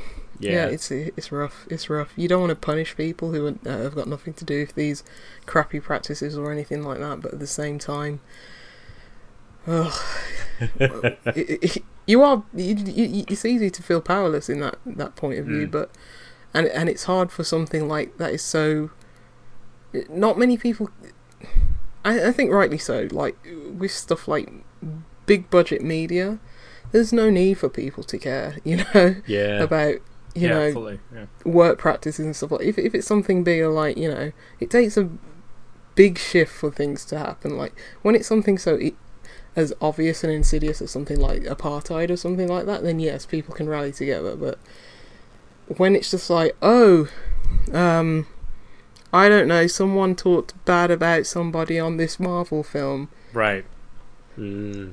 Yeah. 0.40 0.52
yeah, 0.52 0.66
it's 0.66 0.90
it's 0.90 1.30
rough. 1.30 1.66
It's 1.70 1.88
rough. 1.88 2.12
You 2.16 2.26
don't 2.28 2.40
want 2.40 2.50
to 2.50 2.56
punish 2.56 2.96
people 2.96 3.32
who 3.32 3.46
uh, 3.48 3.52
have 3.68 3.94
got 3.94 4.08
nothing 4.08 4.34
to 4.34 4.44
do 4.44 4.60
with 4.60 4.74
these 4.74 5.04
crappy 5.46 5.78
practices 5.80 6.36
or 6.36 6.50
anything 6.50 6.82
like 6.82 6.98
that. 6.98 7.20
But 7.20 7.34
at 7.34 7.38
the 7.38 7.46
same 7.46 7.78
time, 7.78 8.20
ugh, 9.66 9.92
it, 10.80 11.18
it, 11.76 11.84
you 12.06 12.22
are. 12.22 12.42
You, 12.54 12.74
you, 12.74 13.24
it's 13.28 13.44
easy 13.44 13.70
to 13.70 13.82
feel 13.82 14.00
powerless 14.00 14.48
in 14.48 14.60
that 14.60 14.76
that 14.86 15.14
point 15.16 15.38
of 15.38 15.46
view, 15.46 15.66
Mm. 15.68 15.70
but 15.70 15.90
and 16.54 16.66
and 16.68 16.88
it's 16.88 17.04
hard 17.04 17.30
for 17.30 17.44
something 17.44 17.88
like 17.88 18.18
that 18.18 18.32
is 18.32 18.42
so. 18.42 18.90
Not 20.08 20.38
many 20.38 20.56
people. 20.56 20.90
I, 22.04 22.28
I 22.28 22.32
think 22.32 22.50
rightly 22.50 22.78
so. 22.78 23.08
Like 23.10 23.36
with 23.76 23.90
stuff 23.90 24.26
like 24.26 24.50
big 25.26 25.50
budget 25.50 25.82
media, 25.82 26.38
there's 26.92 27.12
no 27.12 27.30
need 27.30 27.54
for 27.54 27.68
people 27.68 28.02
to 28.04 28.18
care. 28.18 28.56
You 28.64 28.78
know 28.78 29.16
yeah. 29.26 29.62
about 29.62 29.96
you 30.34 30.48
yeah, 30.48 30.70
know. 30.70 30.98
Yeah. 31.14 31.26
work 31.44 31.78
practices 31.78 32.24
and 32.24 32.34
stuff 32.34 32.52
like 32.52 32.62
if 32.62 32.78
if 32.78 32.94
it's 32.94 33.06
something 33.06 33.44
bigger 33.44 33.68
like 33.68 33.96
you 33.98 34.08
know 34.08 34.32
it 34.60 34.70
takes 34.70 34.96
a 34.96 35.10
big 35.94 36.18
shift 36.18 36.52
for 36.52 36.70
things 36.70 37.04
to 37.04 37.18
happen 37.18 37.58
like 37.58 37.74
when 38.00 38.14
it's 38.14 38.26
something 38.26 38.56
so 38.56 38.78
as 39.54 39.74
obvious 39.80 40.24
and 40.24 40.32
insidious 40.32 40.80
as 40.80 40.90
something 40.90 41.20
like 41.20 41.42
apartheid 41.42 42.08
or 42.08 42.16
something 42.16 42.48
like 42.48 42.64
that 42.64 42.82
then 42.82 42.98
yes 42.98 43.26
people 43.26 43.54
can 43.54 43.68
rally 43.68 43.92
together 43.92 44.34
but 44.34 44.58
when 45.78 45.94
it's 45.96 46.10
just 46.10 46.28
like 46.30 46.56
oh 46.62 47.08
um 47.72 48.26
I 49.12 49.28
don't 49.28 49.48
know 49.48 49.66
someone 49.66 50.16
talked 50.16 50.52
bad 50.64 50.90
about 50.90 51.26
somebody 51.26 51.78
on 51.78 51.96
this 51.96 52.18
Marvel 52.18 52.62
film 52.62 53.08
Right. 53.32 53.64
Mm. 54.38 54.92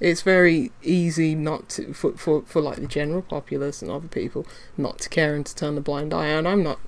it's 0.00 0.22
very 0.22 0.72
easy 0.82 1.34
not 1.34 1.68
to 1.70 1.92
for, 1.92 2.12
for 2.12 2.42
for 2.42 2.62
like 2.62 2.78
the 2.78 2.86
general 2.86 3.22
populace 3.22 3.82
and 3.82 3.90
other 3.90 4.08
people 4.08 4.46
not 4.76 4.98
to 5.00 5.08
care 5.08 5.34
and 5.34 5.44
to 5.46 5.54
turn 5.54 5.76
a 5.76 5.80
blind 5.82 6.14
eye 6.14 6.26
and 6.28 6.48
I'm 6.48 6.62
not 6.62 6.78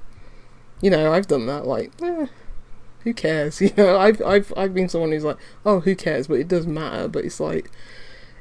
you 0.80 0.90
know 0.90 1.12
I've 1.12 1.26
done 1.26 1.46
that 1.46 1.66
like 1.66 1.92
eh, 2.02 2.26
who 3.04 3.12
cares 3.12 3.60
you 3.62 3.70
know 3.76 3.98
I've 3.98 4.22
I've 4.22 4.52
I've 4.56 4.72
been 4.74 4.88
someone 4.88 5.12
who's 5.12 5.24
like 5.24 5.36
oh 5.66 5.80
who 5.80 5.94
cares 5.94 6.26
but 6.28 6.40
it 6.40 6.48
does 6.48 6.66
matter 6.66 7.06
but 7.08 7.24
it's 7.24 7.40
like 7.40 7.70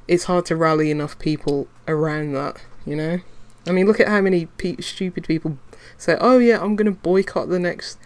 it's 0.07 0.23
hard 0.25 0.45
to 0.45 0.55
rally 0.55 0.89
enough 0.89 1.19
people 1.19 1.67
around 1.85 2.31
that 2.33 2.63
you 2.85 2.95
know 2.95 3.19
I 3.67 3.71
mean 3.71 3.85
look 3.85 3.99
at 3.99 4.07
how 4.07 4.21
many 4.21 4.45
pe- 4.45 4.77
stupid 4.77 5.27
people 5.27 5.57
say 5.97 6.17
oh 6.19 6.37
yeah 6.39 6.61
I'm 6.61 6.75
gonna 6.75 6.91
boycott 6.91 7.49
the 7.49 7.59
next 7.59 7.97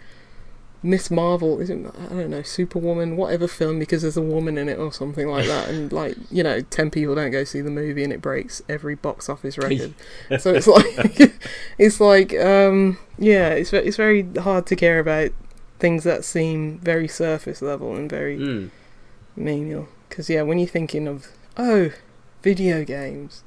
Miss 0.84 1.12
Marvel, 1.12 1.60
is 1.60 1.70
it? 1.70 1.78
I 1.96 2.12
don't 2.12 2.30
know, 2.30 2.42
Superwoman, 2.42 3.16
whatever 3.16 3.46
film, 3.46 3.78
because 3.78 4.02
there's 4.02 4.16
a 4.16 4.20
woman 4.20 4.58
in 4.58 4.68
it 4.68 4.80
or 4.80 4.92
something 4.92 5.28
like 5.28 5.46
that, 5.46 5.68
and 5.68 5.92
like 6.02 6.16
you 6.28 6.42
know, 6.42 6.60
ten 6.60 6.90
people 6.90 7.14
don't 7.14 7.30
go 7.30 7.44
see 7.44 7.60
the 7.60 7.70
movie 7.70 8.02
and 8.02 8.12
it 8.12 8.20
breaks 8.20 8.62
every 8.68 8.96
box 8.96 9.28
office 9.28 9.56
record. 9.56 9.94
so 10.40 10.52
it's 10.52 10.66
like, 10.66 11.32
it's 11.78 12.00
like, 12.00 12.34
um, 12.34 12.98
yeah, 13.16 13.50
it's 13.50 13.72
it's 13.72 13.96
very 13.96 14.24
hard 14.38 14.66
to 14.66 14.74
care 14.74 14.98
about 14.98 15.30
things 15.78 16.02
that 16.02 16.24
seem 16.24 16.80
very 16.80 17.06
surface 17.06 17.62
level 17.62 17.94
and 17.94 18.10
very 18.10 18.36
Mm. 18.36 18.70
menial. 19.36 19.86
Because 20.08 20.28
yeah, 20.28 20.42
when 20.42 20.58
you're 20.58 20.66
thinking 20.66 21.06
of 21.06 21.28
oh, 21.56 21.92
video 22.42 22.84
games, 22.84 23.44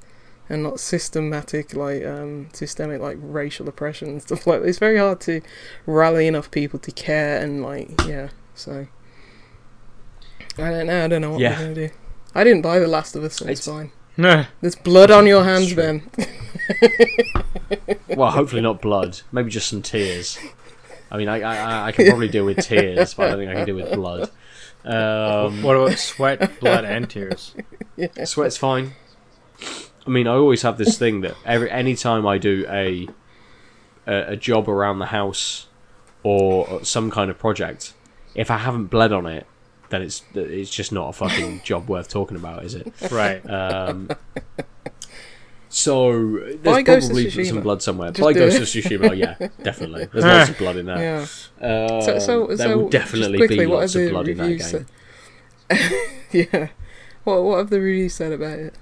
and 0.50 0.62
not 0.64 0.80
systematic 0.80 1.74
like 1.74 2.06
um 2.06 2.50
systemic 2.54 3.02
like 3.02 3.18
racial 3.22 3.68
oppression 3.68 4.10
and 4.10 4.22
stuff 4.28 4.46
like 4.48 4.62
that, 4.62 4.68
it's 4.68 4.80
very 4.80 4.98
hard 4.98 5.20
to 5.22 5.42
rally 5.86 6.28
enough 6.28 6.52
people 6.52 6.80
to 6.80 6.92
care 6.92 7.42
and 7.42 7.62
like 7.64 7.90
yeah. 8.08 8.30
So 8.54 8.88
I 10.58 10.70
don't 10.72 10.88
know. 10.88 11.04
I 11.06 11.08
don't 11.08 11.22
know 11.22 11.32
what 11.32 11.40
Yeah. 11.42 11.58
we're 11.60 11.64
gonna 11.74 11.76
do. 11.76 11.90
I 12.34 12.44
didn't 12.44 12.62
buy 12.62 12.80
The 12.80 12.88
Last 12.88 13.16
of 13.16 13.24
Us, 13.24 13.36
so 13.36 13.46
it's, 13.48 13.68
It's- 13.68 13.76
fine. 13.78 13.92
No. 14.18 14.46
There's 14.62 14.76
blood 14.76 15.12
on 15.12 15.28
your 15.28 15.44
hands. 15.44 15.74
Ben. 15.74 16.10
Well, 18.16 18.32
hopefully 18.32 18.62
not 18.62 18.82
blood. 18.82 19.20
Maybe 19.32 19.50
just 19.50 19.68
some 19.70 19.82
tears. 19.82 20.38
I 21.12 21.18
mean, 21.18 21.28
I 21.28 21.42
I, 21.42 21.88
I 21.88 21.92
can 21.92 22.08
probably 22.08 22.30
deal 22.30 22.46
with 22.46 22.60
tears, 22.60 23.14
but 23.14 23.26
I 23.26 23.30
don't 23.32 23.40
think 23.40 23.52
I 23.52 23.56
can 23.56 23.66
deal 23.66 23.76
with 23.76 23.94
blood. 23.94 24.30
Um, 24.86 25.64
What 25.64 25.76
about 25.76 25.98
sweat, 25.98 26.60
blood, 26.60 26.86
and 26.86 27.10
tears? 27.10 27.56
Sweat's 28.26 28.56
fine. 28.56 28.94
I 30.06 30.10
mean, 30.10 30.28
I 30.28 30.34
always 30.34 30.62
have 30.62 30.78
this 30.78 30.98
thing 30.98 31.22
that 31.22 31.36
every 31.46 31.70
any 31.72 31.96
time 31.96 32.28
I 32.28 32.38
do 32.38 32.66
a, 32.70 33.08
a 34.08 34.34
a 34.34 34.36
job 34.36 34.70
around 34.70 35.00
the 35.00 35.08
house 35.08 35.68
or 36.24 36.84
some 36.84 37.10
kind 37.12 37.30
of 37.32 37.38
project, 37.40 37.94
if 38.36 38.50
I 38.52 38.58
haven't 38.58 38.88
bled 38.88 39.12
on 39.12 39.26
it, 39.26 39.46
then 39.90 40.02
it's 40.02 40.24
it's 40.34 40.70
just 40.70 40.92
not 40.92 41.10
a 41.10 41.14
fucking 41.14 41.62
job 41.64 41.88
worth 41.90 42.10
talking 42.10 42.38
about, 42.38 42.64
is 42.64 42.76
it? 42.76 42.94
Right. 43.12 43.42
Um, 43.50 44.10
so 45.70 46.38
there's 46.38 46.56
Buy 46.58 46.84
probably 46.84 47.26
Tsushima. 47.26 47.48
some 47.50 47.62
blood 47.62 47.82
somewhere. 47.82 48.10
Just 48.12 48.22
By 48.22 48.32
do 48.34 48.40
Ghost 48.40 48.56
it. 48.58 48.62
of 48.62 48.68
Tsushima, 48.68 49.10
oh, 49.10 49.14
yeah, 49.14 49.36
definitely. 49.64 50.06
There's 50.06 50.24
lots 50.24 50.50
of 50.50 50.58
blood 50.58 50.78
in 50.78 50.86
that. 50.86 51.00
Yeah. 51.00 51.20
Um, 51.68 52.02
So, 52.02 52.20
so, 52.20 52.48
there 52.48 52.58
so 52.58 52.78
will 52.78 52.90
definitely 52.90 53.38
quickly, 53.40 53.60
be 53.60 53.66
lots 53.66 53.94
of 53.96 54.10
blood 54.10 54.28
in 54.30 54.38
that 54.38 54.86
game. 55.70 56.16
yeah. 56.32 56.70
What 57.26 57.44
What 57.44 57.58
have 57.58 57.70
the 57.72 57.82
reviews 57.82 58.14
said 58.14 58.32
about 58.32 58.60
it? 58.60 58.74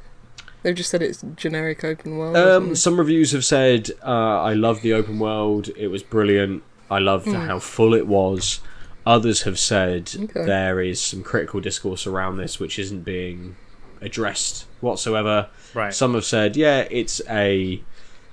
They've 0.63 0.75
just 0.75 0.89
said 0.89 1.01
it's 1.01 1.23
generic 1.35 1.83
open 1.83 2.17
world. 2.17 2.37
Um, 2.37 2.75
some 2.75 2.97
reviews 2.97 3.33
have 3.33 3.45
said, 3.45 3.91
uh, 4.01 4.41
"I 4.41 4.53
love 4.53 4.81
the 4.81 4.93
open 4.93 5.19
world. 5.19 5.69
It 5.75 5.87
was 5.89 6.01
brilliant. 6.03 6.63
I 6.89 6.99
loved 6.99 7.27
how 7.27 7.59
full 7.59 7.93
it 7.93 8.07
was." 8.07 8.61
Others 9.05 9.41
have 9.43 9.59
said. 9.59 10.11
Okay. 10.17 10.45
there 10.45 10.79
is 10.79 11.01
some 11.01 11.23
critical 11.23 11.59
discourse 11.59 12.07
around 12.07 12.37
this 12.37 12.57
which 12.59 12.79
isn't 12.79 13.01
being 13.01 13.57
addressed 14.01 14.65
whatsoever. 14.79 15.49
Right. 15.73 15.93
Some 15.93 16.13
have 16.13 16.23
said, 16.23 16.55
"Yeah, 16.55 16.87
it's 16.89 17.21
a, 17.29 17.81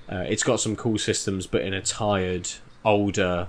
uh, 0.09 0.23
it's 0.29 0.43
got 0.43 0.61
some 0.61 0.77
cool 0.77 0.97
systems, 0.97 1.47
but 1.47 1.61
in 1.61 1.73
a 1.73 1.81
tired, 1.81 2.49
older, 2.85 3.47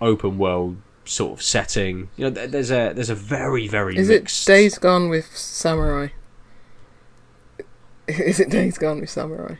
open 0.00 0.38
world 0.38 0.78
sort 1.04 1.38
of 1.38 1.42
setting." 1.42 2.08
You 2.16 2.24
know, 2.24 2.30
th- 2.30 2.50
there's 2.50 2.72
a 2.72 2.92
there's 2.92 3.10
a 3.10 3.14
very 3.14 3.68
very 3.68 3.96
Is 3.96 4.10
it. 4.10 4.42
Days 4.44 4.78
Gone 4.78 5.08
with 5.08 5.36
Samurai? 5.36 6.08
Is 8.30 8.40
it 8.40 8.50
Days 8.50 8.78
Gone 8.78 9.00
with 9.00 9.10
Samurai? 9.10 9.56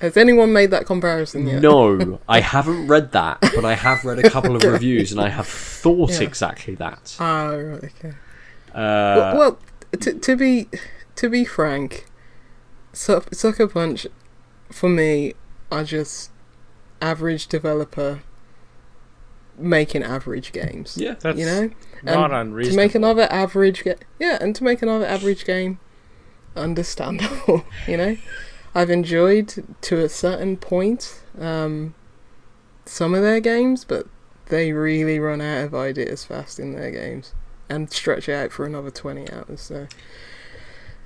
Has 0.00 0.16
anyone 0.18 0.52
made 0.52 0.70
that 0.72 0.84
comparison 0.84 1.46
yet? 1.46 1.62
No, 1.62 2.20
I 2.28 2.40
haven't 2.40 2.86
read 2.86 3.12
that, 3.12 3.38
but 3.40 3.64
I 3.64 3.74
have 3.74 4.04
read 4.04 4.18
a 4.18 4.28
couple 4.28 4.54
of 4.54 4.62
reviews 4.74 5.10
and 5.10 5.20
I 5.20 5.30
have 5.30 5.46
thought 5.46 6.10
Yeah. 6.10 6.20
exactly 6.22 6.74
that. 6.74 7.16
Ah, 7.18 7.48
right, 7.52 7.84
okay. 7.84 8.10
Uh, 8.74 8.74
well, 8.74 9.36
well 9.38 9.58
to, 9.98 10.12
to 10.18 10.36
be 10.36 10.68
to 11.14 11.30
be 11.30 11.46
frank, 11.46 12.04
Suck- 12.92 13.34
Sucker 13.34 13.66
Punch, 13.66 14.06
for 14.70 14.90
me, 14.90 15.32
are 15.72 15.84
just 15.84 16.30
average 17.00 17.46
developer 17.46 18.20
making 19.58 20.02
average 20.02 20.52
games. 20.52 20.98
yeah, 20.98 21.14
That's 21.20 21.38
you 21.38 21.46
know, 21.46 21.70
not 22.02 22.32
unreasonable. 22.32 22.76
to 22.76 22.86
make 22.86 22.94
another 22.94 23.26
average 23.32 23.82
game, 23.84 23.96
yeah, 24.18 24.36
and 24.42 24.54
to 24.56 24.62
make 24.64 24.82
another 24.82 25.06
average 25.06 25.46
game 25.46 25.78
understandable. 26.56 27.64
you 27.88 27.96
know, 27.96 28.16
I've 28.74 28.90
enjoyed 28.90 29.64
to 29.82 29.98
a 30.04 30.08
certain 30.08 30.56
point 30.56 31.20
um, 31.40 31.94
some 32.84 33.14
of 33.14 33.22
their 33.22 33.40
games, 33.40 33.84
but 33.84 34.06
they 34.46 34.72
really 34.72 35.18
run 35.18 35.40
out 35.40 35.64
of 35.64 35.74
ideas 35.74 36.24
fast 36.24 36.58
in 36.60 36.72
their 36.72 36.90
games 36.90 37.32
and 37.68 37.90
stretch 37.92 38.28
it 38.28 38.34
out 38.34 38.52
for 38.52 38.64
another 38.64 38.90
twenty 38.90 39.30
hours. 39.32 39.60
So 39.60 39.88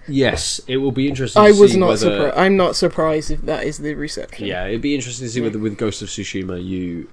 yes, 0.08 0.60
it 0.66 0.78
will 0.78 0.92
be 0.92 1.08
interesting. 1.08 1.42
I 1.42 1.52
to 1.52 1.60
was 1.60 1.72
see 1.72 1.78
not 1.78 1.86
whether, 1.88 1.96
surprised. 1.98 2.36
I'm 2.38 2.56
not 2.56 2.76
surprised 2.76 3.30
if 3.30 3.42
that 3.42 3.64
is 3.64 3.78
the 3.78 3.94
reception. 3.94 4.46
Yeah, 4.46 4.66
it'd 4.66 4.82
be 4.82 4.94
interesting 4.94 5.26
to 5.26 5.30
see 5.32 5.40
Yeah. 5.40 5.46
whether 5.46 5.58
with 5.58 5.76
Ghost 5.78 6.02
of 6.02 6.08
Tsushima 6.08 6.62
you 6.64 7.08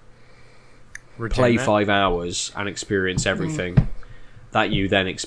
Retain 1.18 1.36
play 1.36 1.58
that. 1.58 1.66
five 1.66 1.90
hours 1.90 2.52
and 2.56 2.68
experience 2.70 3.24
Mm. 3.24 3.28
everything 3.32 3.88
that 4.52 4.72
you 4.72 4.88
then 4.88 5.08
ex- 5.08 5.26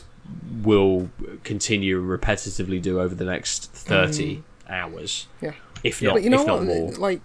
will 0.63 1.11
continue 1.45 2.03
repetitively 2.03 2.81
do 2.81 3.01
over 3.01 3.15
the 3.15 3.25
next 3.25 3.71
thirty 3.73 4.43
hours. 4.69 5.27
Mm. 5.41 5.43
Yeah. 5.47 5.53
if 5.83 6.03
not, 6.03 6.15
But 6.15 6.23
you 6.23 6.31
know 6.31 6.41
if 6.43 6.47
not 6.47 6.59
what? 6.59 6.67
more. 6.67 6.93
Like 6.93 7.21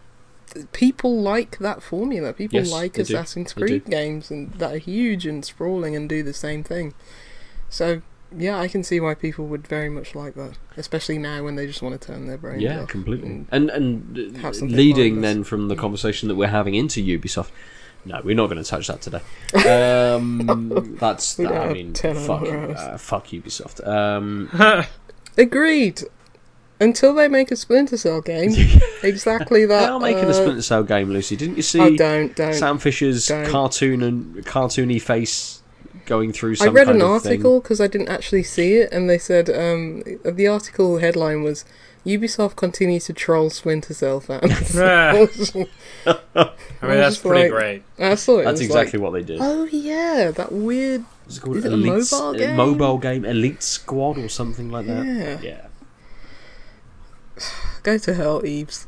people 0.71 1.21
like 1.21 1.57
that 1.59 1.81
formula. 1.83 2.33
People 2.33 2.59
Yes, 2.59 2.71
like 2.71 2.93
they 2.93 3.03
do. 3.03 3.13
Assassin's 3.13 3.53
Creed 3.53 3.85
games 3.85 4.31
and 4.31 4.51
that 4.53 4.73
are 4.73 4.77
huge 4.77 5.25
and 5.25 5.43
sprawling 5.43 5.95
and 5.95 6.07
do 6.07 6.23
the 6.23 6.33
same 6.33 6.63
thing. 6.63 6.93
So 7.69 8.01
yeah, 8.35 8.59
I 8.59 8.67
can 8.67 8.83
see 8.83 8.99
why 8.99 9.13
people 9.13 9.45
would 9.47 9.67
very 9.67 9.89
much 9.89 10.15
like 10.15 10.35
that, 10.35 10.53
especially 10.77 11.17
now 11.17 11.43
when 11.43 11.55
they 11.55 11.67
just 11.67 11.81
want 11.81 11.99
to 11.99 12.07
turn 12.07 12.27
their 12.27 12.37
brains 12.37 12.61
Yeah, 12.61 12.85
completely. 12.85 13.27
and- 13.29 13.47
And 13.51 13.69
and 13.69 14.61
leading 14.61 15.21
then 15.21 15.43
from 15.43 15.67
the 15.67 15.75
conversation 15.75 16.27
that 16.29 16.35
we're 16.35 16.47
having 16.47 16.75
into 16.75 17.01
Ubisoft. 17.01 17.49
No, 18.05 18.21
we're 18.23 18.35
not 18.35 18.47
going 18.47 18.63
to 18.63 18.69
touch 18.69 18.87
that 18.87 19.01
today. 19.01 19.21
Um, 20.15 20.95
that's 20.99 21.35
don't 21.35 21.51
I 21.51 21.73
mean, 21.73 21.93
10 21.93 22.15
fuck, 22.15 22.43
uh, 22.43 22.97
fuck 22.97 23.27
Ubisoft. 23.27 23.85
Um, 23.87 24.49
Agreed. 25.37 26.03
Until 26.79 27.13
they 27.15 27.27
make 27.29 27.51
a 27.51 27.55
Splinter 27.55 27.97
Cell 27.97 28.21
game, 28.21 28.51
exactly 29.01 29.65
that. 29.65 29.79
they 29.79 29.85
are 29.85 29.99
making 29.99 30.25
uh, 30.25 30.29
a 30.29 30.33
Splinter 30.33 30.61
Cell 30.61 30.83
game, 30.83 31.09
Lucy. 31.09 31.37
Didn't 31.37 31.55
you 31.55 31.63
see 31.63 31.79
Oh, 31.79 31.95
don't 31.95 32.35
don't. 32.35 32.53
Sam 32.53 32.77
Fisher's 32.79 33.27
don't. 33.27 33.47
cartoon 33.47 34.03
and 34.03 34.45
cartoony 34.45 35.01
face 35.01 35.61
going 36.05 36.31
through 36.33 36.55
I 36.61 36.67
read 36.67 36.89
an 36.89 37.01
article 37.01 37.61
because 37.61 37.79
I 37.79 37.87
didn't 37.87 38.09
actually 38.09 38.43
see 38.43 38.75
it, 38.75 38.91
and 38.91 39.09
they 39.09 39.17
said 39.17 39.49
um, 39.49 40.03
the 40.23 40.47
article 40.47 40.97
headline 40.97 41.43
was 41.43 41.63
Ubisoft 42.05 42.55
continues 42.55 43.05
to 43.05 43.13
troll 43.13 43.49
Splinter 43.49 43.93
Cell 43.93 44.19
fans. 44.19 44.75
I 44.77 45.27
mean, 46.87 46.91
that's 46.99 47.17
pretty 47.17 47.43
like- 47.43 47.51
great. 47.51 47.83
I 47.99 48.15
saw 48.15 48.39
it. 48.39 48.43
That's 48.45 48.61
it 48.61 48.65
exactly 48.65 48.99
Like, 48.99 49.03
what 49.03 49.13
they 49.13 49.23
did. 49.23 49.39
oh 49.41 49.65
yeah, 49.65 50.31
that 50.35 50.51
weird. 50.51 51.05
Is 51.27 51.37
it 51.37 51.41
called 51.41 51.57
is 51.57 51.65
it 51.65 51.73
a 51.73 51.77
mobile 51.77 52.33
game? 52.33 52.55
mobile 52.55 52.97
game, 52.99 53.25
Elite 53.25 53.63
Squad 53.63 54.17
or 54.19 54.29
something 54.29 54.69
like 54.69 54.85
that? 54.85 55.05
Yeah. 55.05 55.39
Yeah. 55.41 55.67
Go 57.83 57.97
to 57.97 58.13
hell, 58.13 58.41
Yves. 58.45 58.85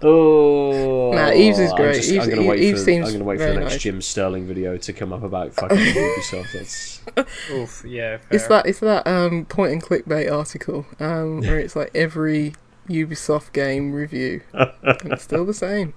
Oh, 0.00 1.10
Nah, 1.12 1.30
Yves 1.32 1.58
is 1.58 1.70
I'm 1.72 1.76
great. 1.76 1.96
just- 1.96 2.10
Yves- 2.12 2.24
I'm 2.28 2.30
gonna 2.34 2.46
wait 2.48 2.60
Yves 2.62 2.78
for 2.80 2.84
seems 2.84 3.06
I'm 3.08 3.12
gonna 3.14 3.24
wait 3.24 3.38
for 3.40 3.46
the 3.46 3.54
next 3.54 3.72
nice. 3.72 3.82
Jim 3.82 4.00
Sterling 4.00 4.46
video 4.46 4.76
to 4.76 4.92
come 4.92 5.12
up 5.12 5.22
about 5.24 5.54
fucking 5.54 5.76
Ubisoft. 5.76 6.52
That's 6.52 7.00
Oof, 7.50 7.84
yeah. 7.86 8.18
Fair. 8.18 8.26
It's 8.30 8.46
that 8.46 8.66
it's 8.66 8.78
that 8.80 9.06
um, 9.08 9.44
point 9.46 9.72
and 9.72 9.82
clickbait 9.82 10.30
article 10.30 10.86
um, 11.00 11.40
where 11.46 11.58
it's 11.58 11.74
like 11.74 11.90
every 11.94 12.54
Ubisoft 12.88 13.52
game 13.52 13.92
review, 13.92 14.42
and 14.52 15.12
it's 15.12 15.24
still 15.24 15.44
the 15.44 15.54
same. 15.54 15.94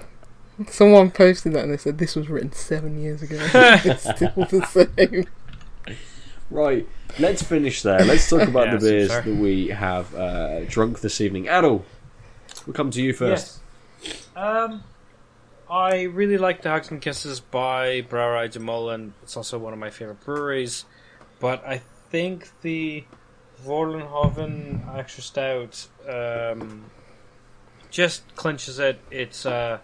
Someone 0.68 1.10
posted 1.10 1.52
that 1.54 1.64
and 1.64 1.72
they 1.72 1.76
said 1.76 1.98
this 1.98 2.14
was 2.14 2.28
written 2.28 2.52
seven 2.52 3.02
years 3.02 3.22
ago. 3.22 3.36
it's 3.52 4.02
still 4.02 4.32
the 4.36 4.64
same. 4.96 5.26
Right. 6.50 6.86
Let's 7.18 7.42
finish 7.42 7.82
there. 7.82 8.04
Let's 8.04 8.28
talk 8.28 8.48
about 8.48 8.66
Yeah, 8.72 8.76
the 8.76 8.90
beers 8.90 9.08
that 9.08 9.26
we 9.26 9.68
have 9.68 10.14
uh, 10.14 10.64
drunk 10.64 11.00
this 11.00 11.20
evening. 11.20 11.44
Aadil, 11.44 11.82
we'll 12.66 12.74
come 12.74 12.90
to 12.90 13.02
you 13.02 13.12
first. 13.12 13.60
Yes. 14.02 14.28
Um, 14.36 14.82
I 15.70 16.02
really 16.02 16.38
like 16.38 16.62
the 16.62 16.70
Hugs 16.70 16.90
and 16.90 17.00
Kisses 17.00 17.40
by 17.40 18.02
Brouwerij 18.02 18.52
de 18.52 18.60
Molen. 18.60 19.14
It's 19.22 19.36
also 19.36 19.58
one 19.58 19.72
of 19.72 19.78
my 19.78 19.90
favorite 19.90 20.20
breweries. 20.24 20.84
But 21.40 21.66
I 21.66 21.78
think 22.10 22.48
the 22.62 23.04
Vollenhoven 23.64 24.96
Extra 24.96 25.22
Stout 25.22 25.86
um, 26.08 26.84
just 27.90 28.22
clinches 28.36 28.78
it. 28.78 29.00
It's 29.10 29.46
uh, 29.46 29.78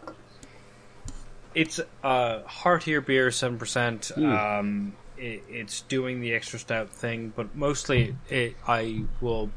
it's 1.54 1.80
a 2.02 2.42
heartier 2.46 3.00
beer, 3.00 3.30
seven 3.30 3.58
percent. 3.58 4.12
Mm. 4.16 4.58
Um, 4.58 4.92
it, 5.20 5.44
it's 5.48 5.82
doing 5.82 6.20
the 6.20 6.34
extra 6.34 6.58
stout 6.58 6.90
thing, 6.90 7.32
but 7.36 7.54
mostly 7.54 8.16
it, 8.28 8.56
I 8.66 9.04
will. 9.20 9.50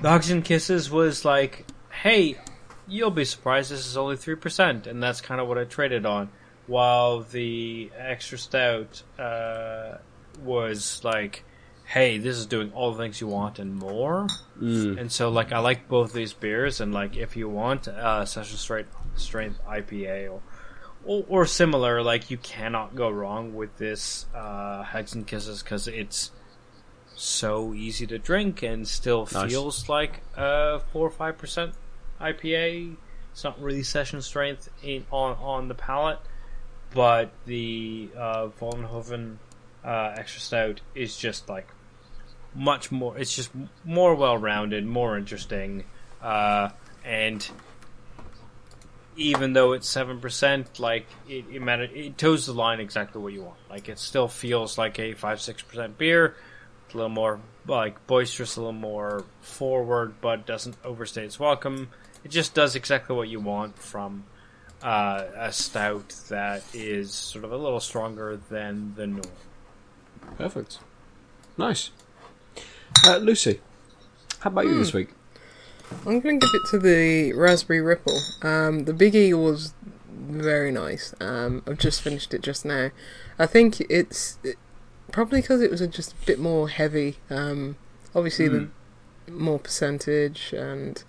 The 0.00 0.10
Hugs 0.10 0.30
and 0.30 0.44
Kisses 0.44 0.90
was 0.90 1.24
like, 1.24 1.66
hey, 1.90 2.36
you'll 2.88 3.10
be 3.10 3.24
surprised 3.24 3.70
this 3.70 3.86
is 3.86 3.96
only 3.96 4.16
3%, 4.16 4.86
and 4.86 5.02
that's 5.02 5.20
kind 5.20 5.40
of 5.40 5.46
what 5.46 5.58
I 5.58 5.64
traded 5.64 6.06
on. 6.06 6.30
While 6.66 7.20
the 7.20 7.90
extra 7.96 8.38
stout 8.38 9.02
uh, 9.18 9.98
was 10.42 11.02
like, 11.04 11.44
hey, 11.84 12.16
this 12.16 12.36
is 12.38 12.46
doing 12.46 12.72
all 12.72 12.92
the 12.92 12.98
things 12.98 13.20
you 13.20 13.28
want 13.28 13.58
and 13.58 13.74
more. 13.74 14.26
Mm. 14.58 14.98
And 14.98 15.12
so, 15.12 15.28
like, 15.28 15.52
I 15.52 15.58
like 15.58 15.88
both 15.88 16.14
these 16.14 16.32
beers, 16.32 16.80
and 16.80 16.94
like, 16.94 17.16
if 17.16 17.36
you 17.36 17.48
want 17.48 17.86
uh, 17.86 18.24
session 18.24 18.56
straight 18.56 18.86
strength 19.16 19.60
IPA 19.68 20.32
or, 20.32 20.40
or 21.04 21.24
or 21.28 21.46
similar, 21.46 22.02
like, 22.02 22.30
you 22.30 22.36
cannot 22.38 22.94
go 22.94 23.10
wrong 23.10 23.54
with 23.54 23.76
this 23.78 24.26
uh, 24.34 24.82
Hugs 24.82 25.14
and 25.14 25.26
Kisses 25.26 25.62
because 25.62 25.88
it's 25.88 26.30
so 27.16 27.72
easy 27.74 28.06
to 28.08 28.18
drink 28.18 28.62
and 28.62 28.86
still 28.88 29.28
Nice. 29.32 29.50
feels 29.50 29.88
like 29.88 30.22
a 30.36 30.80
four 30.92 31.06
or 31.06 31.10
five 31.10 31.38
percent 31.38 31.74
IPA. 32.20 32.96
It's 33.32 33.44
not 33.44 33.60
really 33.60 33.82
session 33.82 34.22
strength 34.22 34.68
in, 34.82 35.04
on 35.10 35.36
on 35.40 35.68
the 35.68 35.74
palate, 35.74 36.20
but 36.92 37.30
the 37.46 38.08
uh, 38.16 38.48
Vollenhoven 38.60 39.36
uh, 39.84 40.14
extra 40.16 40.40
stout 40.40 40.80
is 40.94 41.16
just 41.16 41.48
like 41.48 41.68
much 42.54 42.90
more. 42.92 43.16
It's 43.18 43.34
just 43.34 43.50
more 43.84 44.14
well 44.14 44.38
rounded, 44.38 44.86
more 44.86 45.18
interesting, 45.18 45.84
uh, 46.22 46.70
and 47.04 47.48
even 49.16 49.52
though 49.52 49.72
it's 49.72 49.88
seven 49.88 50.20
percent, 50.20 50.78
like 50.78 51.06
it, 51.28 51.44
it 51.52 51.62
matter, 51.62 51.84
it 51.84 52.18
toes 52.18 52.46
the 52.46 52.52
line 52.52 52.80
exactly 52.80 53.20
what 53.20 53.32
you 53.32 53.42
want. 53.42 53.58
Like 53.70 53.88
it 53.88 53.98
still 53.98 54.28
feels 54.28 54.78
like 54.78 54.98
a 54.98 55.14
five 55.14 55.40
six 55.40 55.62
percent 55.62 55.98
beer, 55.98 56.34
a 56.92 56.96
little 56.96 57.10
more 57.10 57.40
like 57.66 58.06
boisterous, 58.06 58.56
a 58.56 58.60
little 58.60 58.72
more 58.72 59.24
forward, 59.40 60.14
but 60.20 60.46
doesn't 60.46 60.76
overstay 60.84 61.24
its 61.24 61.38
welcome. 61.38 61.90
It 62.24 62.30
just 62.30 62.54
does 62.54 62.74
exactly 62.74 63.14
what 63.14 63.28
you 63.28 63.40
want 63.40 63.78
from 63.78 64.24
uh, 64.82 65.24
a 65.36 65.52
stout 65.52 66.14
that 66.28 66.62
is 66.72 67.12
sort 67.12 67.44
of 67.44 67.52
a 67.52 67.56
little 67.56 67.80
stronger 67.80 68.40
than 68.48 68.94
the 68.96 69.06
norm. 69.06 69.22
Perfect. 70.36 70.78
Nice. 71.56 71.90
Uh, 73.06 73.18
Lucy, 73.18 73.60
how 74.40 74.50
about 74.50 74.66
you 74.66 74.78
this 74.78 74.92
week? 74.92 75.10
I'm 76.06 76.20
going 76.20 76.38
to 76.38 76.46
give 76.46 76.54
it 76.54 76.70
to 76.70 76.78
the 76.78 77.32
Raspberry 77.32 77.80
Ripple. 77.80 78.18
Um, 78.42 78.84
the 78.84 78.92
Big 78.92 79.14
Eagle 79.14 79.44
was 79.44 79.74
very 80.10 80.70
nice. 80.70 81.14
Um, 81.20 81.62
I've 81.66 81.78
just 81.78 82.02
finished 82.02 82.34
it 82.34 82.42
just 82.42 82.64
now. 82.64 82.90
I 83.38 83.46
think 83.46 83.80
it's 83.82 84.38
it, 84.42 84.56
probably 85.12 85.40
because 85.40 85.60
it 85.62 85.70
was 85.70 85.80
a 85.80 85.88
just 85.88 86.12
a 86.12 86.26
bit 86.26 86.38
more 86.38 86.68
heavy. 86.68 87.16
Um, 87.30 87.76
obviously, 88.14 88.48
the 88.48 88.68
more 89.30 89.58
percentage 89.58 90.52
and 90.52 91.02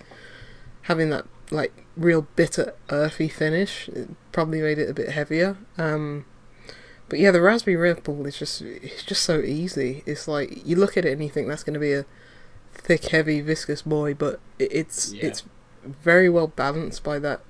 having 0.83 1.09
that 1.09 1.25
like 1.51 1.85
real 1.95 2.27
bitter 2.35 2.73
earthy 2.89 3.27
finish 3.27 3.87
it 3.89 4.09
probably 4.31 4.61
made 4.61 4.77
it 4.77 4.89
a 4.89 4.93
bit 4.93 5.09
heavier. 5.09 5.57
Um, 5.77 6.25
but 7.07 7.19
yeah, 7.19 7.31
the 7.31 7.41
Raspberry 7.41 7.75
Ripple 7.75 8.25
is 8.25 8.37
just 8.37 8.61
it's 8.61 9.03
just 9.03 9.23
so 9.23 9.41
easy. 9.41 10.03
It's 10.05 10.27
like 10.27 10.65
you 10.65 10.75
look 10.75 10.97
at 10.97 11.05
it 11.05 11.13
and 11.13 11.23
you 11.23 11.29
think 11.29 11.47
that's 11.47 11.63
going 11.63 11.75
to 11.75 11.79
be 11.79 11.93
a 11.93 12.05
thick, 12.76 13.06
heavy, 13.06 13.41
viscous 13.41 13.81
boy, 13.81 14.14
but 14.14 14.39
it's 14.60 15.14
Yeah. 15.14 15.26
it's 15.27 15.43
very 15.84 16.30
well 16.30 16.47
balanced 16.47 17.03
by 17.03 17.19
that 17.19 17.41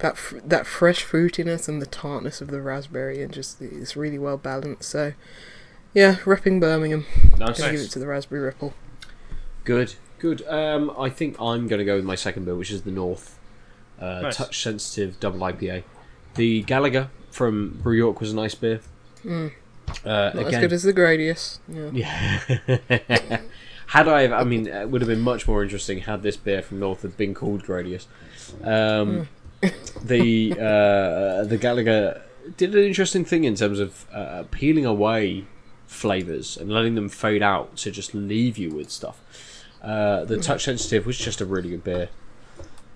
that 0.00 0.16
fr- 0.16 0.38
that 0.44 0.66
fresh 0.66 1.04
fruitiness 1.04 1.68
and 1.68 1.80
the 1.80 1.86
tartness 1.86 2.40
of 2.40 2.48
the 2.48 2.60
raspberry, 2.60 3.22
and 3.22 3.32
just 3.32 3.60
it's 3.62 3.96
really 3.96 4.18
well 4.18 4.36
balanced. 4.36 4.88
So 4.90 5.12
yeah, 5.92 6.16
repping 6.24 6.60
Birmingham, 6.60 7.06
Nice. 7.38 7.58
gonna 7.60 7.72
give 7.72 7.80
it 7.82 7.90
to 7.92 7.98
the 7.98 8.06
Raspberry 8.06 8.40
Ripple. 8.42 8.74
Good, 9.64 9.94
good. 10.18 10.44
Um, 10.48 10.92
I 10.98 11.08
think 11.08 11.36
I'm 11.40 11.68
going 11.68 11.78
to 11.78 11.84
go 11.84 11.96
with 11.96 12.04
my 12.04 12.16
second 12.16 12.44
beer, 12.44 12.54
which 12.56 12.70
is 12.70 12.82
the 12.82 12.90
North 12.90 13.38
uh, 14.00 14.22
Nice. 14.22 14.36
Touch 14.36 14.60
Sensitive 14.62 15.18
Double 15.20 15.38
IPA. 15.40 15.84
The 16.34 16.64
Galaga 16.64 17.08
from 17.30 17.78
Brew 17.82 17.96
York 17.96 18.20
was 18.20 18.32
a 18.32 18.36
nice 18.36 18.54
beer. 18.56 18.80
Uh, 19.24 19.48
Not 20.04 20.36
as 20.36 20.58
good 20.60 20.72
as 20.72 20.82
the 20.82 20.92
Gradius. 20.92 21.60
Yeah. 21.68 22.40
Yeah. 22.88 23.40
Had 23.94 24.08
I, 24.08 24.40
I 24.40 24.42
mean, 24.42 24.66
it 24.66 24.90
would 24.90 25.02
have 25.02 25.08
been 25.08 25.20
much 25.20 25.46
more 25.46 25.62
interesting 25.62 25.98
had 26.00 26.24
this 26.24 26.36
beer 26.36 26.62
from 26.62 26.80
North 26.80 27.02
had 27.02 27.16
been 27.16 27.32
called 27.32 27.62
Gradius. 27.62 28.06
Um, 28.60 29.28
the 30.02 30.52
uh, 30.58 31.44
the 31.44 31.56
Galaga 31.56 32.20
did 32.56 32.74
an 32.74 32.82
interesting 32.82 33.24
thing 33.24 33.44
in 33.44 33.54
terms 33.54 33.78
of 33.78 34.04
uh, 34.12 34.42
peeling 34.50 34.84
away 34.84 35.44
flavors 35.86 36.56
and 36.56 36.72
letting 36.72 36.96
them 36.96 37.08
fade 37.08 37.40
out 37.40 37.76
to 37.76 37.92
just 37.92 38.16
leave 38.16 38.58
you 38.58 38.74
with 38.74 38.90
stuff. 38.90 39.20
Uh, 39.80 40.24
the 40.24 40.38
touch 40.38 40.64
sensitive 40.64 41.06
was 41.06 41.16
just 41.16 41.40
a 41.40 41.44
really 41.44 41.70
good 41.70 41.84
beer. 41.84 42.08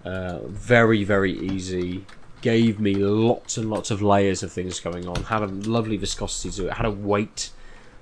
Uh, 0.04 0.40
very 0.48 1.04
very 1.04 1.38
easy. 1.38 2.06
Gave 2.40 2.80
me 2.80 2.94
lots 2.94 3.56
and 3.56 3.70
lots 3.70 3.92
of 3.92 4.02
layers 4.02 4.42
of 4.42 4.50
things 4.50 4.80
going 4.80 5.06
on. 5.06 5.22
Had 5.22 5.42
a 5.42 5.46
lovely 5.46 5.96
viscosity 5.96 6.50
to 6.56 6.66
it. 6.66 6.72
Had 6.72 6.86
a 6.86 6.90
weight 6.90 7.50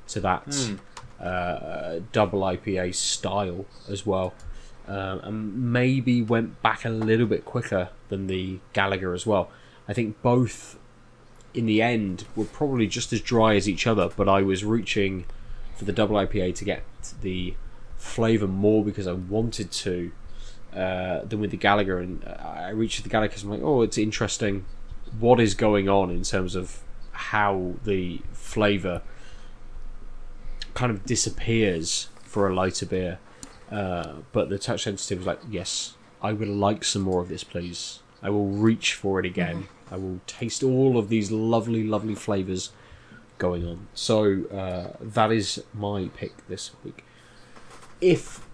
to 0.09 0.21
that 0.21 0.51
uh, 1.21 2.01
double 2.13 2.41
IPA 2.41 2.95
style 2.95 3.65
as 3.89 4.05
well, 4.05 4.35
um, 4.87 5.21
and 5.23 5.73
maybe 5.73 6.23
went 6.23 6.61
back 6.63 6.85
a 6.85 6.91
little 6.91 7.27
bit 7.27 7.45
quicker 7.45 7.91
than 8.09 8.27
the 8.27 8.59
Galaga 8.75 9.15
as 9.15 9.27
well. 9.27 9.51
I 9.89 9.93
think 9.93 10.21
both 10.23 10.79
in 11.55 11.67
the 11.67 11.81
end 11.81 12.25
were 12.35 12.45
probably 12.45 12.87
just 12.87 13.13
as 13.13 13.21
dry 13.21 13.57
as 13.57 13.69
each 13.69 13.87
other, 13.87 14.11
but 14.15 14.29
I 14.29 14.43
was 14.43 14.65
reaching 14.65 15.25
for 15.77 15.85
the 15.85 15.93
double 15.93 16.17
IPA 16.17 16.55
to 16.57 16.65
get 16.65 16.83
the 17.23 17.55
flavour 17.97 18.47
more 18.47 18.85
because 18.85 19.07
I 19.07 19.13
wanted 19.13 19.71
to 19.73 20.13
uh, 20.77 21.25
than 21.25 21.41
with 21.41 21.51
the 21.51 21.57
Galaga, 21.57 22.03
and 22.03 22.23
uh, 22.25 22.37
I 22.43 22.69
reached 22.71 23.03
the 23.03 23.09
Gallagher 23.09 23.31
because 23.31 23.45
I'm 23.45 23.51
like, 23.51 23.63
oh, 23.63 23.81
it's 23.81 23.97
interesting. 23.97 24.67
What 25.19 25.41
is 25.41 25.55
going 25.55 25.89
on 25.89 26.11
in 26.11 26.23
terms 26.23 26.55
of 26.55 26.81
how 27.13 27.75
the 27.85 28.21
flavour 28.33 29.01
kind 30.77 30.93
of 30.93 31.05
disappears 31.05 32.09
for 32.23 32.49
a 32.49 32.55
lighter 32.55 32.87
beer. 32.87 33.19
Uh, 33.73 34.17
but 34.31 34.49
the 34.49 34.59
touch 34.59 34.85
sensitive 34.85 35.19
was 35.19 35.27
like, 35.27 35.41
yes, 35.51 35.95
I 36.23 36.33
would 36.33 36.49
like 36.49 36.85
some 36.85 37.03
more 37.03 37.21
of 37.21 37.29
this, 37.29 37.43
please. 37.43 38.01
I 38.23 38.31
will 38.31 38.47
reach 38.47 38.95
for 38.95 39.19
it 39.19 39.27
again. 39.27 39.69
I 39.91 39.97
will 39.97 40.21
taste 40.27 40.63
all 40.63 40.99
of 40.99 41.09
these 41.09 41.33
lovely, 41.33 41.83
lovely 41.83 42.15
flavors 42.15 42.71
going 43.39 43.67
on. 43.67 43.89
So 43.95 44.45
uh, 44.47 44.97
that 45.01 45.33
is 45.33 45.65
my 45.73 46.11
pick 46.15 46.47
this 46.47 46.71
week. 46.85 47.05
If 48.01 48.47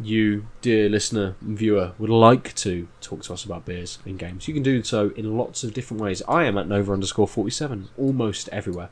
you, 0.00 0.46
dear 0.60 0.88
listener 0.88 1.36
and 1.40 1.56
viewer, 1.56 1.92
would 1.98 2.10
like 2.10 2.54
to 2.56 2.88
talk 3.00 3.22
to 3.22 3.32
us 3.32 3.44
about 3.44 3.64
beers 3.64 3.98
and 4.04 4.18
games, 4.18 4.48
you 4.48 4.54
can 4.54 4.62
do 4.62 4.82
so 4.82 5.10
in 5.16 5.38
lots 5.38 5.64
of 5.64 5.72
different 5.72 6.02
ways. 6.02 6.22
I 6.28 6.44
am 6.44 6.58
at 6.58 6.68
Nova 6.68 6.92
underscore 6.92 7.28
47 7.28 7.88
almost 7.96 8.48
everywhere. 8.50 8.90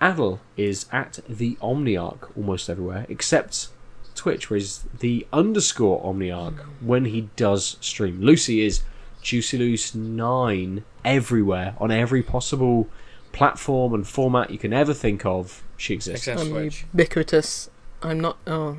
Aadil 0.00 0.38
is 0.56 0.86
at 0.92 1.20
the 1.28 1.56
Omniarch 1.60 2.30
almost 2.36 2.70
everywhere, 2.70 3.06
except 3.08 3.68
Twitch, 4.14 4.48
where 4.50 4.58
he's 4.58 4.84
the 4.98 5.26
underscore 5.32 6.02
Omniarch 6.02 6.58
when 6.80 7.06
he 7.06 7.28
does 7.36 7.76
stream. 7.80 8.20
Lucy 8.20 8.64
is 8.64 8.82
Juicy 9.22 9.58
Loose 9.58 9.94
9 9.94 10.84
everywhere, 11.04 11.74
on 11.78 11.90
every 11.90 12.22
possible 12.22 12.88
platform 13.32 13.94
and 13.94 14.06
format 14.06 14.50
you 14.50 14.58
can 14.58 14.72
ever 14.72 14.94
think 14.94 15.24
of. 15.26 15.62
She 15.76 15.94
exists. 15.94 16.26
Except 16.26 16.40
I'm 16.40 16.48
Switch. 16.50 16.86
ubiquitous. 16.92 17.70
I'm 18.02 18.18
not. 18.20 18.38
Oh, 18.46 18.78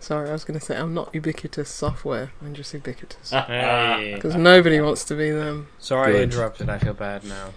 sorry. 0.00 0.28
I 0.28 0.32
was 0.32 0.44
going 0.44 0.58
to 0.58 0.64
say 0.64 0.76
I'm 0.76 0.94
not 0.94 1.14
ubiquitous 1.14 1.68
software. 1.70 2.32
I'm 2.42 2.54
just 2.54 2.72
ubiquitous 2.74 3.30
because 3.30 4.34
nobody 4.36 4.80
wants 4.80 5.04
to 5.04 5.14
be 5.14 5.30
them. 5.30 5.68
Sorry 5.78 6.10
I 6.10 6.12
Good. 6.12 6.22
interrupted. 6.34 6.68
I 6.68 6.78
feel 6.78 6.94
bad 6.94 7.22
now. 7.24 7.50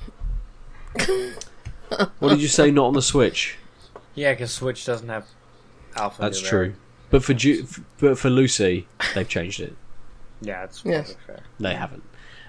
What 2.19 2.29
did 2.29 2.41
you 2.41 2.47
say? 2.47 2.71
Not 2.71 2.85
on 2.87 2.93
the 2.93 3.01
Switch. 3.01 3.57
Yeah, 4.15 4.33
because 4.33 4.51
Switch 4.51 4.85
doesn't 4.85 5.09
have 5.09 5.25
alpha. 5.95 6.21
That's 6.21 6.41
numeric. 6.41 6.49
true. 6.49 6.73
But 7.09 7.23
for 7.23 7.33
Ju- 7.33 7.65
but 7.99 8.17
for 8.17 8.29
Lucy, 8.29 8.87
they've 9.15 9.27
changed 9.27 9.59
it. 9.59 9.75
Yeah, 10.41 10.63
it's 10.63 10.81
Yes. 10.85 11.15
fair. 11.27 11.41
They 11.59 11.75
haven't. 11.75 12.03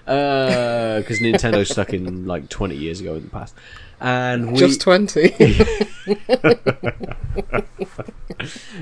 Uh, 0.07 0.99
because 0.99 1.19
Nintendo's 1.19 1.69
stuck 1.69 1.93
in 1.93 2.25
like 2.25 2.49
20 2.49 2.75
years 2.75 2.99
ago 2.99 3.15
in 3.15 3.23
the 3.23 3.29
past. 3.29 3.55
And 4.01 4.51
we, 4.51 4.57
Just 4.59 4.81
twenty. 4.81 5.33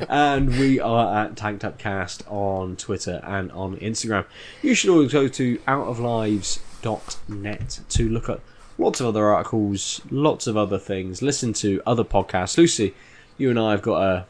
and 0.10 0.50
we 0.58 0.80
are 0.80 1.26
at 1.26 1.36
Tanked 1.36 1.64
Up 1.64 1.78
Cast 1.78 2.24
on 2.28 2.76
Twitter 2.76 3.22
and 3.24 3.52
on 3.52 3.78
Instagram. 3.78 4.26
You 4.64 4.74
should 4.74 4.90
always 4.90 5.14
go 5.14 5.28
to 5.28 5.58
outoflives.net 5.60 7.80
to 7.90 8.10
look 8.10 8.30
at 8.30 8.40
lots 8.82 9.00
of 9.00 9.08
other 9.08 9.28
articles, 9.28 10.02
lots 10.10 10.48
of 10.48 10.58
other 10.58 10.80
things, 10.80 11.22
listen 11.22 11.54
to 11.54 11.82
other 11.86 12.04
podcasts. 12.04 12.58
Lucy, 12.58 12.94
you 13.38 13.50
and 13.50 13.60
I 13.60 13.72
have 13.72 13.82
got 13.82 14.02
a 14.02 14.26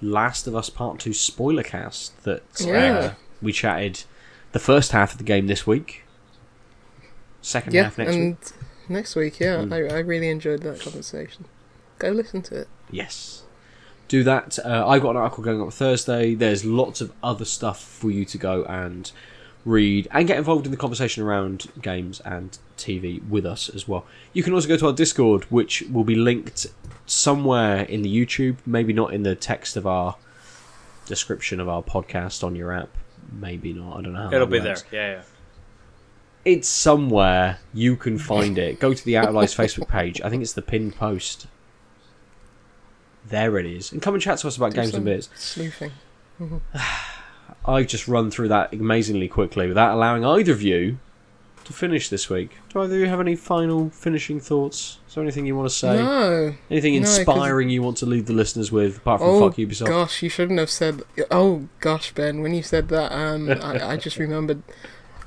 Last 0.00 0.46
of 0.46 0.54
Us 0.54 0.70
Part 0.70 0.98
2 1.00 1.12
spoiler 1.12 1.62
cast 1.62 2.22
that 2.24 2.42
uh, 2.66 3.14
we 3.40 3.52
chatted 3.52 4.04
the 4.52 4.58
first 4.58 4.92
half 4.92 5.12
of 5.12 5.18
the 5.18 5.24
game 5.24 5.46
this 5.46 5.66
week, 5.66 6.04
second 7.42 7.74
yeah, 7.74 7.84
half 7.84 7.98
next 7.98 8.10
week. 8.12 8.18
and 8.18 8.36
next 8.88 9.16
week, 9.16 9.40
yeah, 9.40 9.56
Mm. 9.56 9.72
I, 9.72 9.96
I 9.96 9.98
really 10.00 10.28
enjoyed 10.28 10.62
that 10.62 10.80
conversation. 10.80 11.46
Go 11.98 12.10
listen 12.10 12.42
to 12.42 12.60
it. 12.60 12.68
Yes. 12.90 13.42
Do 14.08 14.22
that. 14.24 14.58
Uh, 14.64 14.86
I 14.86 14.98
got 14.98 15.10
an 15.10 15.16
article 15.16 15.42
going 15.42 15.60
up 15.60 15.72
Thursday. 15.72 16.34
There's 16.34 16.64
lots 16.64 17.00
of 17.00 17.12
other 17.22 17.44
stuff 17.44 17.82
for 17.82 18.10
you 18.10 18.24
to 18.26 18.38
go 18.38 18.64
and 18.64 19.10
read 19.64 20.06
and 20.12 20.28
get 20.28 20.38
involved 20.38 20.66
in 20.66 20.70
the 20.70 20.76
conversation 20.76 21.24
around 21.24 21.66
games 21.82 22.20
and 22.20 22.56
TV 22.76 23.26
with 23.28 23.46
us 23.46 23.68
as 23.68 23.86
well. 23.88 24.06
You 24.32 24.42
can 24.42 24.52
also 24.52 24.68
go 24.68 24.76
to 24.76 24.86
our 24.86 24.92
Discord, 24.92 25.44
which 25.44 25.82
will 25.90 26.04
be 26.04 26.14
linked 26.14 26.66
somewhere 27.06 27.82
in 27.82 28.02
the 28.02 28.14
YouTube, 28.14 28.56
maybe 28.66 28.92
not 28.92 29.12
in 29.14 29.22
the 29.22 29.34
text 29.34 29.76
of 29.76 29.86
our 29.86 30.16
description 31.06 31.60
of 31.60 31.68
our 31.68 31.82
podcast 31.82 32.44
on 32.44 32.56
your 32.56 32.72
app. 32.72 32.90
Maybe 33.32 33.72
not. 33.72 33.98
I 33.98 34.02
don't 34.02 34.12
know 34.12 34.22
how. 34.28 34.32
It'll 34.32 34.46
that 34.46 34.52
be 34.52 34.58
there. 34.58 34.76
Yeah, 34.92 35.16
yeah. 35.16 35.22
It's 36.44 36.68
somewhere. 36.68 37.58
You 37.74 37.96
can 37.96 38.18
find 38.18 38.56
it. 38.56 38.78
Go 38.78 38.94
to 38.94 39.04
the 39.04 39.16
Out 39.16 39.28
of 39.28 39.34
Lives 39.34 39.54
Facebook 39.56 39.88
page. 39.88 40.20
I 40.20 40.30
think 40.30 40.42
it's 40.42 40.52
the 40.52 40.62
pinned 40.62 40.94
post. 40.94 41.48
There 43.28 43.58
it 43.58 43.66
is. 43.66 43.90
And 43.90 44.00
come 44.00 44.14
and 44.14 44.22
chat 44.22 44.38
to 44.38 44.46
us 44.46 44.56
about 44.56 44.70
Do 44.72 44.80
games 44.80 44.94
and 44.94 45.04
bits. 45.04 45.26
beers. 45.26 45.40
Sleuthing. 45.40 45.92
I've 47.66 47.88
just 47.88 48.06
run 48.06 48.30
through 48.30 48.48
that 48.48 48.72
amazingly 48.72 49.26
quickly 49.26 49.66
without 49.66 49.92
allowing 49.92 50.24
either 50.24 50.52
of 50.52 50.62
you 50.62 50.98
to 51.66 51.72
finish 51.72 52.08
this 52.08 52.28
week. 52.30 52.50
Do 52.70 52.80
either 52.80 52.94
of 52.94 53.00
you 53.00 53.06
have 53.06 53.20
any 53.20 53.36
final 53.36 53.90
finishing 53.90 54.40
thoughts? 54.40 54.98
Is 55.08 55.14
there 55.14 55.22
anything 55.22 55.46
you 55.46 55.56
want 55.56 55.68
to 55.68 55.74
say? 55.74 55.96
No. 55.96 56.54
Anything 56.70 56.94
No, 56.94 56.98
inspiring 56.98 57.68
you 57.70 57.82
want 57.82 57.96
to 57.98 58.06
leave 58.06 58.26
the 58.26 58.32
listeners 58.32 58.72
with, 58.72 58.98
apart 58.98 59.20
from 59.20 59.28
Oh 59.30 59.40
fuck 59.48 59.58
Ubisoft? 59.58 59.86
gosh, 59.86 60.22
you 60.22 60.28
shouldn't 60.28 60.58
have 60.58 60.70
said. 60.70 61.02
Oh 61.30 61.68
gosh, 61.80 62.12
Ben, 62.12 62.40
when 62.42 62.54
you 62.54 62.62
said 62.62 62.88
that, 62.88 63.12
um, 63.12 63.50
I, 63.62 63.92
I 63.92 63.96
just 63.96 64.18
remembered. 64.18 64.62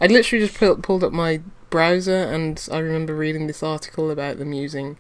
I 0.02 0.08
literally 0.08 0.46
just 0.46 0.58
pulled, 0.58 0.82
pulled 0.84 1.04
up 1.04 1.12
my 1.12 1.42
browser 1.70 2.16
and 2.16 2.68
I 2.72 2.80
remember 2.80 3.14
reading 3.16 3.48
this 3.48 3.62
article 3.62 4.10
about 4.10 4.40
them 4.40 4.54
using 4.54 4.98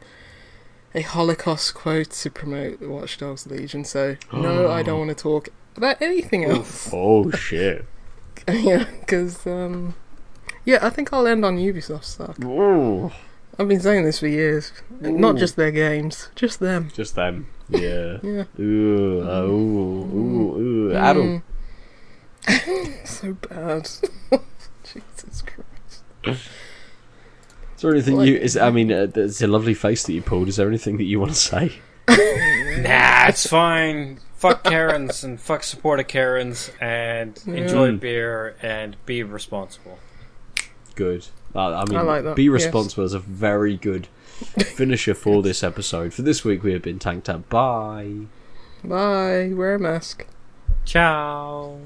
a 0.93 1.01
Holocaust 1.01 1.73
quote 1.73 2.09
to 2.11 2.29
promote 2.29 2.79
the 2.79 2.89
Watch 2.89 3.17
Dogs 3.17 3.47
Legion. 3.47 3.85
So 3.85 4.17
no, 4.33 4.69
I 4.69 4.83
don't 4.83 4.99
want 5.07 5.09
to 5.09 5.15
talk 5.15 5.49
about 5.75 6.01
anything 6.01 6.45
else. 6.45 6.89
Oh 6.91 7.31
shit! 7.31 7.85
yeah, 8.51 8.85
because 8.99 9.45
um, 9.47 9.95
yeah, 10.69 10.79
I 10.85 10.89
think 10.89 11.11
I'll 11.11 11.27
end 11.27 11.43
on 11.45 11.57
Ubisoft 11.57 12.03
stuff. 12.03 12.37
Ooh, 12.43 13.11
I've 13.57 13.67
been 13.67 13.79
saying 13.79 14.03
this 14.05 14.19
for 14.19 14.27
years. 14.27 14.71
Not 15.01 15.35
just 15.37 15.55
their 15.55 15.71
games, 15.71 16.29
just 16.35 16.59
them. 16.59 16.89
just 16.93 17.15
them. 17.15 17.47
Yeah. 17.69 18.17
Yeah. 18.23 18.43
Ooh, 18.59 19.21
uh, 19.27 19.41
ooh, 19.43 20.03
ooh, 20.13 20.57
ooh. 20.91 20.93
Adam. 20.95 21.43
Mm. 22.43 23.07
so 23.07 23.33
bad. 23.33 23.89
Jesus 24.83 25.43
Christ. 25.43 26.03
Is 27.75 27.81
there 27.81 27.91
anything 27.91 28.17
Like- 28.17 28.27
you? 28.29 28.35
Is 28.37 28.57
I 28.57 28.69
mean, 28.71 28.91
uh, 28.91 29.07
it's 29.15 29.41
a 29.41 29.47
lovely 29.47 29.73
face 29.73 30.03
that 30.03 30.13
you 30.13 30.21
pulled. 30.21 30.47
Is 30.49 30.55
there 30.57 30.67
anything 30.67 30.97
that 30.97 31.03
you 31.05 31.19
want 31.19 31.31
to 31.31 31.37
say? 31.37 31.73
Nah, 32.79 33.27
it's 33.27 33.45
fine. 33.45 34.19
Fuck 34.35 34.63
Karens 34.63 35.23
and 35.25 35.39
fuck 35.39 35.63
support 35.63 35.99
of 35.99 36.07
Karens 36.07 36.71
and 36.79 37.37
enjoy 37.45 37.91
Mm. 37.91 37.99
beer 37.99 38.55
and 38.61 38.95
be 39.05 39.21
responsible. 39.21 39.99
Good. 40.99 41.25
Uh, 41.55 41.75
I 41.75 41.85
mean, 41.85 41.97
I 41.97 42.01
like 42.01 42.25
that, 42.25 42.35
be 42.35 42.43
yes. 42.43 42.51
responsible 42.51 43.05
is 43.05 43.13
a 43.13 43.19
very 43.19 43.77
good 43.77 44.07
finisher 44.75 45.13
for 45.13 45.41
this 45.41 45.63
episode. 45.63 46.13
For 46.13 46.23
this 46.23 46.43
week, 46.43 46.61
we 46.61 46.73
have 46.73 46.81
been 46.81 46.99
tanked 46.99 47.29
up. 47.29 47.47
Bye. 47.47 48.25
Bye. 48.83 49.53
Wear 49.53 49.75
a 49.75 49.79
mask. 49.79 50.27
Ciao. 50.83 51.79